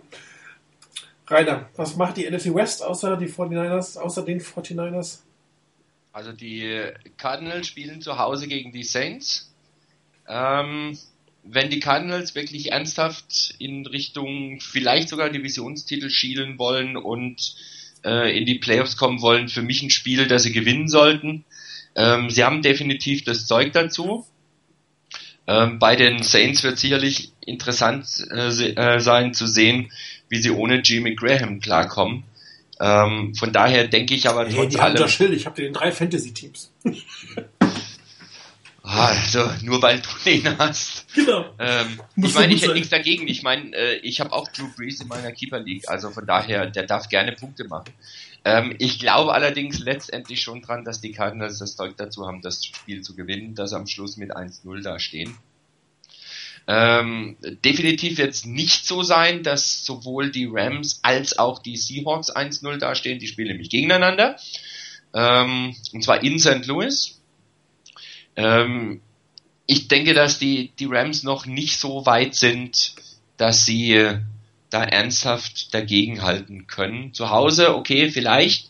Rainer, 1.27 1.69
was 1.75 1.95
macht 1.95 2.17
die 2.17 2.29
NFC 2.29 2.53
West 2.53 2.83
außer 2.83 3.17
die 3.17 3.27
49ers, 3.27 3.97
außer 3.97 4.23
den 4.23 4.39
49ers? 4.39 5.21
Also 6.13 6.31
die 6.31 6.91
Cardinals 7.17 7.67
spielen 7.67 8.01
zu 8.01 8.19
Hause 8.19 8.47
gegen 8.47 8.71
die 8.71 8.83
Saints. 8.83 9.51
Ähm, 10.29 10.97
wenn 11.43 11.71
die 11.71 11.79
Cardinals 11.79 12.35
wirklich 12.35 12.71
ernsthaft 12.71 13.55
in 13.57 13.85
Richtung 13.87 14.59
vielleicht 14.61 15.09
sogar 15.09 15.31
Divisionstitel 15.31 16.11
schielen 16.11 16.59
wollen 16.59 16.95
und 16.97 17.55
äh, 18.05 18.37
in 18.37 18.45
die 18.45 18.59
Playoffs 18.59 18.95
kommen 18.95 19.21
wollen, 19.21 19.49
für 19.49 19.63
mich 19.63 19.81
ein 19.81 19.89
Spiel, 19.89 20.27
das 20.27 20.43
sie 20.43 20.53
gewinnen 20.53 20.87
sollten. 20.87 21.45
Ähm, 21.95 22.29
sie 22.29 22.43
haben 22.43 22.61
definitiv 22.61 23.23
das 23.23 23.47
Zeug 23.47 23.73
dazu. 23.73 24.25
Ähm, 25.47 25.79
bei 25.79 25.95
den 25.95 26.21
Saints 26.21 26.63
wird 26.63 26.77
sicherlich 26.77 27.31
interessant 27.41 28.05
äh, 28.31 28.49
äh, 28.49 28.99
sein 28.99 29.33
zu 29.33 29.47
sehen, 29.47 29.91
wie 30.29 30.37
sie 30.37 30.51
ohne 30.51 30.81
Jimmy 30.81 31.15
Graham 31.15 31.59
klarkommen. 31.59 32.23
Ähm, 32.83 33.33
von 33.33 33.53
daher 33.53 33.87
denke 33.87 34.13
ich 34.13 34.27
aber 34.27 34.45
hey, 34.45 34.53
trotz 34.53 34.73
die 34.73 34.79
allem... 34.79 34.99
Haben 34.99 35.07
Schild. 35.07 35.33
Ich 35.33 35.45
habe 35.45 35.61
den 35.61 35.71
drei 35.71 35.89
Fantasy-Teams. 35.89 36.73
Also, 38.81 39.49
nur 39.61 39.81
weil 39.81 40.01
du 40.01 40.09
den 40.25 40.57
hast. 40.57 41.05
Genau. 41.15 41.45
Ähm, 41.59 42.01
ich 42.17 42.35
meine, 42.35 42.53
ich 42.53 42.61
hätte 42.61 42.73
nichts 42.73 42.89
dagegen. 42.89 43.29
Ich 43.29 43.41
meine, 43.41 43.73
äh, 43.73 43.95
ich 43.99 44.19
habe 44.19 44.33
auch 44.33 44.49
Drew 44.49 44.67
Brees 44.75 44.99
in 44.99 45.07
meiner 45.07 45.31
Keeper 45.31 45.59
League. 45.59 45.87
Also 45.87 46.09
von 46.09 46.25
daher, 46.25 46.65
der 46.69 46.83
darf 46.83 47.07
gerne 47.07 47.31
Punkte 47.31 47.63
machen. 47.63 47.93
Ähm, 48.43 48.75
ich 48.79 48.99
glaube 48.99 49.33
allerdings 49.33 49.79
letztendlich 49.79 50.41
schon 50.41 50.61
dran, 50.61 50.83
dass 50.83 50.99
die 50.99 51.13
Cardinals 51.13 51.59
das 51.59 51.77
Zeug 51.77 51.93
dazu 51.95 52.27
haben, 52.27 52.41
das 52.41 52.65
Spiel 52.65 53.01
zu 53.01 53.15
gewinnen, 53.15 53.55
dass 53.55 53.69
sie 53.69 53.77
am 53.77 53.87
Schluss 53.87 54.17
mit 54.17 54.35
1-0 54.35 54.83
da 54.83 54.99
stehen. 54.99 55.37
Ähm, 56.65 57.35
definitiv 57.63 58.17
wird 58.17 58.31
es 58.31 58.45
nicht 58.45 58.85
so 58.85 59.03
sein, 59.03 59.43
dass 59.43 59.85
sowohl 59.85 60.31
die 60.31 60.49
Rams 60.49 60.99
als 61.03 61.37
auch 61.37 61.59
die 61.59 61.75
Seahawks 61.75 62.33
1-0 62.33 62.77
dastehen. 62.77 63.19
Die 63.19 63.27
spielen 63.27 63.49
nämlich 63.49 63.69
gegeneinander. 63.69 64.37
Ähm, 65.13 65.75
und 65.91 66.03
zwar 66.03 66.23
in 66.23 66.39
St. 66.39 66.65
Louis. 66.65 67.19
Ähm, 68.35 69.01
ich 69.65 69.87
denke, 69.87 70.13
dass 70.13 70.39
die, 70.39 70.71
die 70.79 70.85
Rams 70.85 71.23
noch 71.23 71.45
nicht 71.45 71.77
so 71.77 72.05
weit 72.05 72.35
sind, 72.35 72.95
dass 73.37 73.65
sie 73.65 73.93
äh, 73.93 74.19
da 74.69 74.83
ernsthaft 74.83 75.73
dagegenhalten 75.73 76.67
können. 76.67 77.13
Zu 77.13 77.29
Hause, 77.29 77.75
okay, 77.75 78.09
vielleicht. 78.09 78.69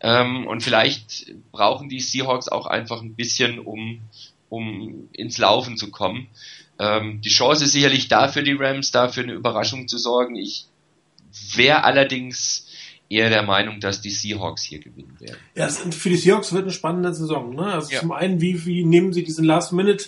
Ähm, 0.00 0.46
und 0.46 0.62
vielleicht 0.62 1.32
brauchen 1.50 1.88
die 1.88 2.00
Seahawks 2.00 2.48
auch 2.48 2.66
einfach 2.66 3.00
ein 3.00 3.14
bisschen, 3.14 3.58
um, 3.58 4.00
um 4.48 5.08
ins 5.12 5.38
Laufen 5.38 5.76
zu 5.76 5.90
kommen. 5.90 6.28
Ähm, 6.78 7.20
die 7.22 7.28
Chance 7.28 7.64
ist 7.64 7.72
sicherlich 7.72 8.08
da 8.08 8.28
für 8.28 8.42
die 8.42 8.52
Rams, 8.52 8.90
da 8.90 9.08
für 9.08 9.22
eine 9.22 9.32
Überraschung 9.32 9.88
zu 9.88 9.98
sorgen. 9.98 10.36
Ich 10.36 10.66
wäre 11.54 11.84
allerdings 11.84 12.66
eher 13.08 13.30
der 13.30 13.42
Meinung, 13.42 13.80
dass 13.80 14.00
die 14.00 14.10
Seahawks 14.10 14.62
hier 14.62 14.80
gewinnen 14.80 15.16
werden. 15.18 15.38
Ja, 15.54 15.68
für 15.68 16.10
die 16.10 16.16
Seahawks 16.16 16.52
wird 16.52 16.64
eine 16.64 16.72
spannende 16.72 17.14
Saison. 17.14 17.54
Ne? 17.54 17.64
Also 17.64 17.92
ja. 17.92 18.00
zum 18.00 18.12
einen, 18.12 18.40
wie, 18.40 18.64
wie 18.66 18.84
nehmen 18.84 19.12
sie 19.12 19.24
diesen 19.24 19.44
Last-Minute 19.44 20.06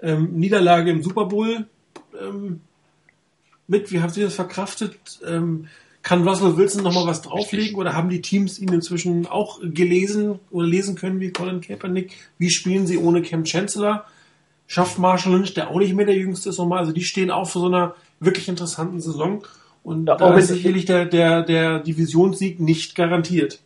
ähm, 0.00 0.42
im 0.42 1.02
Super 1.02 1.26
Bowl 1.26 1.66
ähm, 2.20 2.60
mit? 3.66 3.92
Wie 3.92 4.00
haben 4.00 4.10
Sie 4.10 4.22
das 4.22 4.34
verkraftet? 4.34 4.96
Ähm, 5.26 5.68
kann 6.02 6.26
Russell 6.26 6.56
Wilson 6.56 6.82
nochmal 6.82 7.06
was 7.06 7.20
drauflegen 7.20 7.76
oder 7.76 7.94
haben 7.94 8.08
die 8.08 8.22
Teams 8.22 8.58
ihn 8.58 8.72
inzwischen 8.72 9.26
auch 9.26 9.60
gelesen 9.62 10.38
oder 10.50 10.66
lesen 10.66 10.94
können 10.94 11.20
wie 11.20 11.30
Colin 11.30 11.60
Kaepernick? 11.60 12.16
Wie 12.38 12.50
spielen 12.50 12.86
sie 12.86 12.96
ohne 12.96 13.20
Cam 13.20 13.44
Chancellor? 13.44 14.06
Schafft 14.70 15.00
Marshall 15.00 15.32
Lynch, 15.32 15.52
der 15.54 15.68
auch 15.68 15.80
nicht 15.80 15.96
mehr 15.96 16.06
der 16.06 16.14
Jüngste 16.14 16.50
ist, 16.50 16.58
nochmal. 16.58 16.78
Also 16.78 16.92
die 16.92 17.02
stehen 17.02 17.32
auch 17.32 17.50
vor 17.50 17.62
so 17.62 17.66
einer 17.66 17.96
wirklich 18.20 18.46
interessanten 18.46 19.00
Saison. 19.00 19.42
Und 19.82 20.06
ja, 20.06 20.14
da 20.14 20.32
ist 20.36 20.46
sicherlich 20.46 20.84
der, 20.84 21.06
der, 21.06 21.42
der 21.42 21.80
Divisionssieg 21.80 22.60
nicht 22.60 22.94
garantiert. 22.94 23.58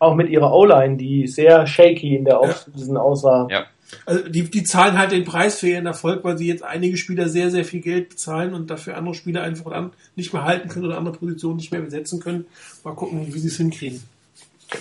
Auch 0.00 0.16
mit 0.16 0.28
ihrer 0.28 0.52
O-Line, 0.52 0.96
die 0.96 1.28
sehr 1.28 1.68
shaky 1.68 2.16
in 2.16 2.24
der 2.24 2.40
Offseason 2.40 2.96
ja. 2.96 3.00
aussah. 3.00 3.46
Ja. 3.48 3.66
Also 4.04 4.28
die, 4.28 4.50
die 4.50 4.64
zahlen 4.64 4.98
halt 4.98 5.12
den 5.12 5.24
Preis 5.24 5.60
für 5.60 5.68
ihren 5.68 5.86
Erfolg, 5.86 6.24
weil 6.24 6.36
sie 6.36 6.48
jetzt 6.48 6.64
einige 6.64 6.96
Spieler 6.96 7.28
sehr, 7.28 7.52
sehr 7.52 7.64
viel 7.64 7.80
Geld 7.80 8.08
bezahlen 8.08 8.52
und 8.52 8.70
dafür 8.72 8.96
andere 8.96 9.14
Spieler 9.14 9.44
einfach 9.44 9.70
dann 9.70 9.92
nicht 10.16 10.32
mehr 10.32 10.42
halten 10.42 10.68
können 10.68 10.86
oder 10.86 10.98
andere 10.98 11.14
Positionen 11.14 11.58
nicht 11.58 11.70
mehr 11.70 11.80
besetzen 11.80 12.18
können. 12.18 12.46
Mal 12.82 12.96
gucken, 12.96 13.32
wie 13.32 13.38
sie 13.38 13.46
es 13.46 13.56
hinkriegen. 13.56 14.02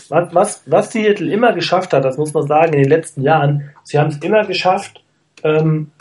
Was, 0.07 0.33
was, 0.33 0.63
was 0.65 0.91
Seattle 0.91 1.31
immer 1.31 1.53
geschafft 1.53 1.93
hat, 1.93 2.03
das 2.03 2.17
muss 2.17 2.33
man 2.33 2.47
sagen, 2.47 2.73
in 2.73 2.81
den 2.81 2.89
letzten 2.89 3.21
Jahren, 3.21 3.69
sie 3.83 3.99
haben 3.99 4.09
es 4.09 4.17
immer 4.17 4.45
geschafft, 4.47 5.03
ähm, 5.43 5.91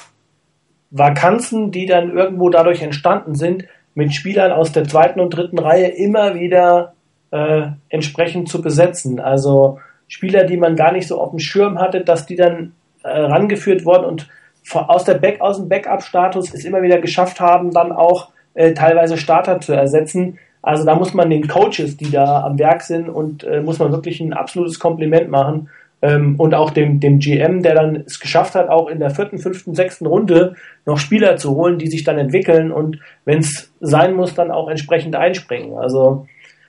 Vakanzen, 0.91 1.71
die 1.71 1.87
dann 1.87 2.17
irgendwo 2.17 2.49
dadurch 2.49 2.83
entstanden 2.83 3.35
sind, 3.35 3.65
mit 3.95 4.15
Spielern 4.15 4.53
aus 4.53 4.73
der 4.73 4.85
zweiten 4.85 5.21
und 5.21 5.31
dritten 5.31 5.59
Reihe 5.59 5.89
immer 5.89 6.35
wieder 6.35 6.95
äh, 7.31 7.69
entsprechend 7.89 8.49
zu 8.49 8.63
besetzen. 8.63 9.21
Also 9.21 9.81
Spieler, 10.07 10.45
die 10.45 10.57
man 10.57 10.77
gar 10.77 10.93
nicht 10.93 11.07
so 11.07 11.21
auf 11.21 11.31
dem 11.31 11.39
Schirm 11.39 11.79
hatte, 11.79 12.03
dass 12.03 12.25
die 12.27 12.37
dann 12.37 12.73
äh, 13.03 13.09
rangeführt 13.09 13.85
worden 13.85 14.05
und 14.05 14.29
aus, 14.73 15.05
der 15.05 15.15
Back, 15.15 15.41
aus 15.41 15.57
dem 15.57 15.69
Backup-Status 15.69 16.53
es 16.55 16.65
immer 16.65 16.83
wieder 16.83 16.99
geschafft 16.99 17.41
haben, 17.41 17.73
dann 17.73 17.93
auch 17.93 18.31
äh, 18.55 18.75
teilweise 18.75 19.17
Starter 19.17 19.61
zu 19.61 19.73
ersetzen. 19.73 20.39
Also 20.63 20.85
da 20.85 20.95
muss 20.95 21.15
man 21.15 21.31
den 21.31 21.49
Coaches, 21.49 21.97
die 21.97 22.11
da 22.11 22.43
am 22.43 22.59
Werk 22.59 22.83
sind, 22.83 23.09
und 23.09 23.45
äh, 23.45 23.61
muss 23.61 23.79
man 23.79 23.93
wirklich 23.93 24.21
ein 24.21 24.33
absolutes 24.33 24.79
Kompliment 24.79 25.31
machen. 25.31 25.71
Ähm, 26.01 26.37
und 26.37 26.55
auch 26.55 26.71
dem, 26.71 27.01
dem 27.01 27.19
GM, 27.19 27.63
der 27.63 27.75
dann 27.75 28.05
es 28.07 28.21
geschafft 28.21 28.55
hat, 28.55 28.69
auch 28.69 28.89
in 28.89 29.01
der 29.01 29.11
vierten, 29.11 29.39
fünften, 29.39 29.75
sechsten 29.75 30.07
Runde 30.07 30.55
noch 30.87 30.99
Spieler 30.99 31.37
zu 31.37 31.57
holen, 31.57 31.79
die 31.79 31.89
sich 31.89 32.05
dann 32.05 32.19
entwickeln 32.19 32.71
und 32.71 33.01
wenn 33.25 33.39
es 33.39 33.73
sein 33.81 34.15
muss, 34.15 34.35
dann 34.35 34.51
auch 34.51 34.69
entsprechend 34.69 35.17
einspringen. 35.17 35.77
Also 35.77 36.27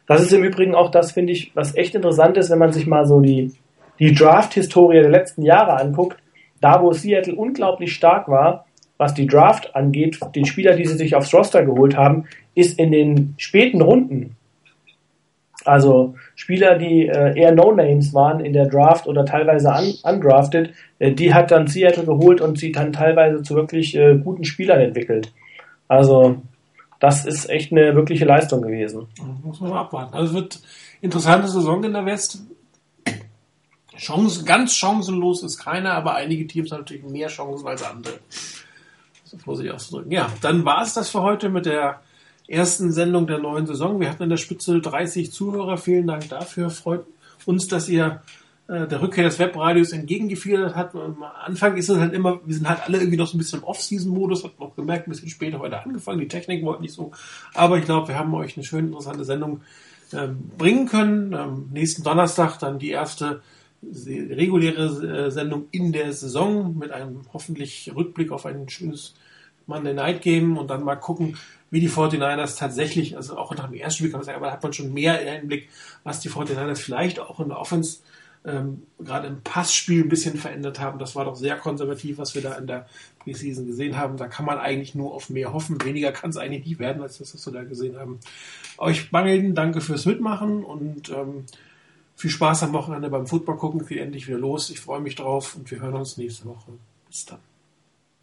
das 0.08 0.22
ist 0.22 0.34
im 0.34 0.44
Übrigen 0.44 0.74
auch 0.74 0.90
das, 0.90 1.12
finde 1.12 1.34
ich, 1.34 1.52
was 1.56 1.76
echt 1.76 1.94
interessant 1.94 2.38
ist, 2.38 2.50
wenn 2.50 2.58
man 2.58 2.72
sich 2.72 2.88
mal 2.88 3.06
so 3.06 3.20
die, 3.20 3.54
die 4.00 4.14
Draft-Historie 4.14 5.02
der 5.02 5.12
letzten 5.12 5.44
Jahre 5.44 5.80
anguckt, 5.80 6.18
da 6.60 6.82
wo 6.82 6.92
Seattle 6.92 7.36
unglaublich 7.36 7.94
stark 7.94 8.28
war, 8.28 8.66
was 8.98 9.14
die 9.14 9.28
Draft 9.28 9.76
angeht, 9.76 10.20
den 10.36 10.46
Spieler, 10.46 10.76
die 10.76 10.86
sie 10.86 10.98
sich 10.98 11.16
aufs 11.16 11.34
Roster 11.34 11.64
geholt 11.64 11.96
haben, 11.96 12.26
ist 12.56 12.80
in 12.80 12.92
den 12.92 13.36
späten 13.38 13.82
Runden, 13.82 14.36
also 15.66 16.16
Spieler, 16.36 16.78
die 16.78 17.08
äh, 17.08 17.38
eher 17.38 17.52
No-Names 17.54 18.14
waren 18.14 18.40
in 18.40 18.54
der 18.54 18.68
Draft 18.68 19.08
oder 19.08 19.26
teilweise 19.26 19.70
un 19.70 19.94
undrafted, 20.04 20.74
äh, 21.00 21.12
die 21.12 21.34
hat 21.34 21.52
dann 21.52 21.68
Seattle 21.68 22.06
geholt 22.06 22.42
und 22.42 22.58
sie 22.58 22.72
dann 22.72 22.94
teilweise 22.94 23.44
zu 23.44 23.56
wirklich 23.56 23.96
äh, 23.96 24.18
guten 24.18 24.46
Spielern 24.46 24.80
entwickelt. 24.80 25.32
Also 25.88 26.42
das 27.00 27.26
ist 27.26 27.50
echt 27.50 27.72
eine 27.72 27.96
wirkliche 27.96 28.26
Leistung 28.26 28.62
gewesen. 28.62 29.08
Muss 29.44 29.60
man 29.62 29.72
mal 29.72 29.82
abwarten. 29.82 30.14
Also 30.14 30.28
es 30.28 30.34
wird 30.34 30.62
interessante 31.02 31.48
Saison 31.48 31.84
in 31.84 31.94
der 31.94 32.06
West. 32.06 32.44
Chancen, 33.98 34.46
ganz 34.46 34.76
chancenlos 34.76 35.44
ist 35.44 35.58
keiner, 35.58 35.94
aber 35.94 36.16
einige 36.16 36.48
Teams 36.48 36.72
haben 36.72 36.80
natürlich 36.80 37.04
mehr 37.04 37.28
Chancen 37.28 37.68
als 37.68 37.84
andere. 37.84 38.20
So 39.26 39.38
vorsichtig 39.38 39.74
auszudrücken. 39.74 40.12
Ja, 40.12 40.30
dann 40.42 40.64
war 40.64 40.82
es 40.82 40.94
das 40.94 41.10
für 41.10 41.22
heute 41.22 41.50
mit 41.50 41.66
der 41.66 42.00
ersten 42.50 42.92
Sendung 42.92 43.28
der 43.28 43.38
neuen 43.38 43.68
Saison. 43.68 44.00
Wir 44.00 44.10
hatten 44.10 44.24
in 44.24 44.30
der 44.30 44.38
Spitze 44.38 44.80
30 44.80 45.32
Zuhörer. 45.32 45.78
Vielen 45.78 46.08
Dank 46.08 46.28
dafür. 46.30 46.70
Freut 46.70 47.06
uns, 47.46 47.68
dass 47.68 47.88
ihr 47.88 48.22
äh, 48.68 48.88
der 48.88 49.02
Rückkehr 49.02 49.24
des 49.24 49.40
Webradios 49.40 49.92
entgegengefiedert 49.92 50.76
hat. 50.76 50.96
Am 50.96 51.24
Anfang 51.24 51.78
ist 51.78 51.90
es 51.90 51.98
halt 51.98 52.14
immer, 52.14 52.40
wir 52.46 52.54
sind 52.54 52.68
halt 52.68 52.82
alle 52.84 52.98
irgendwie 52.98 53.18
noch 53.18 53.28
so 53.28 53.36
ein 53.36 53.40
bisschen 53.40 53.60
im 53.60 53.66
Off-Season-Modus, 53.66 54.44
hat 54.44 54.60
man 54.60 54.70
auch 54.70 54.76
gemerkt, 54.76 55.08
ein 55.08 55.12
bisschen 55.12 55.30
später 55.30 55.60
heute 55.60 55.82
angefangen. 55.82 56.20
Die 56.20 56.28
Technik 56.28 56.64
wollte 56.64 56.82
nicht 56.82 56.94
so. 56.94 57.12
Aber 57.54 57.78
ich 57.78 57.86
glaube, 57.86 58.10
wir 58.10 58.18
haben 58.18 58.34
euch 58.34 58.58
eine 58.58 58.66
schöne, 58.66 58.88
interessante 58.88 59.26
Sendung 59.26 59.62
ähm, 60.14 60.50
bringen 60.58 60.88
können. 60.88 61.34
Ähm, 61.34 61.70
nächsten 61.72 62.04
Donnerstag 62.04 62.58
dann 62.58 62.80
die 62.80 62.90
erste 62.90 63.42
reguläre 63.82 65.28
äh, 65.28 65.32
Sendung 65.32 65.68
in 65.72 65.94
der 65.94 66.12
Saison 66.14 66.78
mit 66.78 66.92
einem 66.92 67.22
hoffentlich 67.32 67.92
Rückblick 67.96 68.32
auf 68.32 68.46
ein 68.46 68.68
schönes 68.70 69.14
Monday 69.68 69.94
Night 69.94 70.22
Game 70.22 70.58
und 70.58 70.70
dann 70.70 70.84
mal 70.84 70.96
gucken, 70.96 71.38
wie 71.72 71.80
die 71.80 71.90
49ers 71.90 72.58
tatsächlich, 72.58 73.16
also 73.16 73.38
auch 73.38 73.56
nach 73.56 73.68
dem 73.68 73.80
ersten 73.80 74.00
Spiel 74.00 74.12
kann 74.12 74.20
man 74.20 74.26
sagen, 74.26 74.38
aber 74.38 74.48
da 74.48 74.54
hat 74.54 74.64
man 74.64 74.74
schon 74.74 74.94
mehr 74.94 75.20
Einblick, 75.20 75.70
was 76.04 76.20
die 76.20 76.30
49ers 76.30 76.78
vielleicht 76.78 77.20
auch 77.20 77.40
in 77.40 77.50
der 77.50 77.60
Offense 77.60 78.00
ähm, 78.46 78.84
gerade 79.00 79.28
im 79.28 79.42
Passspiel 79.42 80.04
ein 80.04 80.10
bisschen 80.10 80.38
verändert 80.38 80.80
haben. 80.80 81.00
Das 81.00 81.16
war 81.16 81.26
doch 81.26 81.36
sehr 81.36 81.58
konservativ, 81.58 82.18
was 82.18 82.36
wir 82.36 82.42
da 82.42 82.54
in 82.56 82.68
der 82.68 82.88
Preseason 83.20 83.68
gesehen 83.68 83.98
haben. 83.98 84.18
Da 84.18 84.28
kann 84.28 84.46
man 84.46 84.58
eigentlich 84.58 84.96
nur 84.96 85.14
auf 85.14 85.30
mehr 85.30 85.52
hoffen. 85.54 85.84
Weniger 85.84 86.12
kann 86.12 86.30
es 86.30 86.38
eigentlich 86.38 86.66
nicht 86.66 86.80
werden, 86.80 87.02
als 87.02 87.18
das, 87.18 87.34
was 87.34 87.46
wir 87.46 87.54
da 87.54 87.64
gesehen 87.64 87.98
haben. 87.98 88.20
Euch 88.78 89.12
Bangeln, 89.12 89.56
danke 89.56 89.82
fürs 89.82 90.06
Mitmachen 90.06 90.64
und 90.64 91.10
ähm, 91.10 91.46
viel 92.16 92.30
Spaß 92.30 92.64
am 92.64 92.74
Wochenende 92.74 93.10
beim 93.10 93.28
Football 93.28 93.58
gucken. 93.58 93.86
Geht 93.86 94.00
endlich 94.00 94.28
wieder 94.28 94.40
los. 94.40 94.70
Ich 94.70 94.80
freue 94.80 95.02
mich 95.02 95.16
drauf 95.16 95.56
und 95.56 95.70
wir 95.70 95.82
hören 95.82 95.96
uns 95.96 96.18
nächste 96.18 96.46
Woche. 96.46 96.72
Bis 97.10 97.26
dann. 97.26 97.49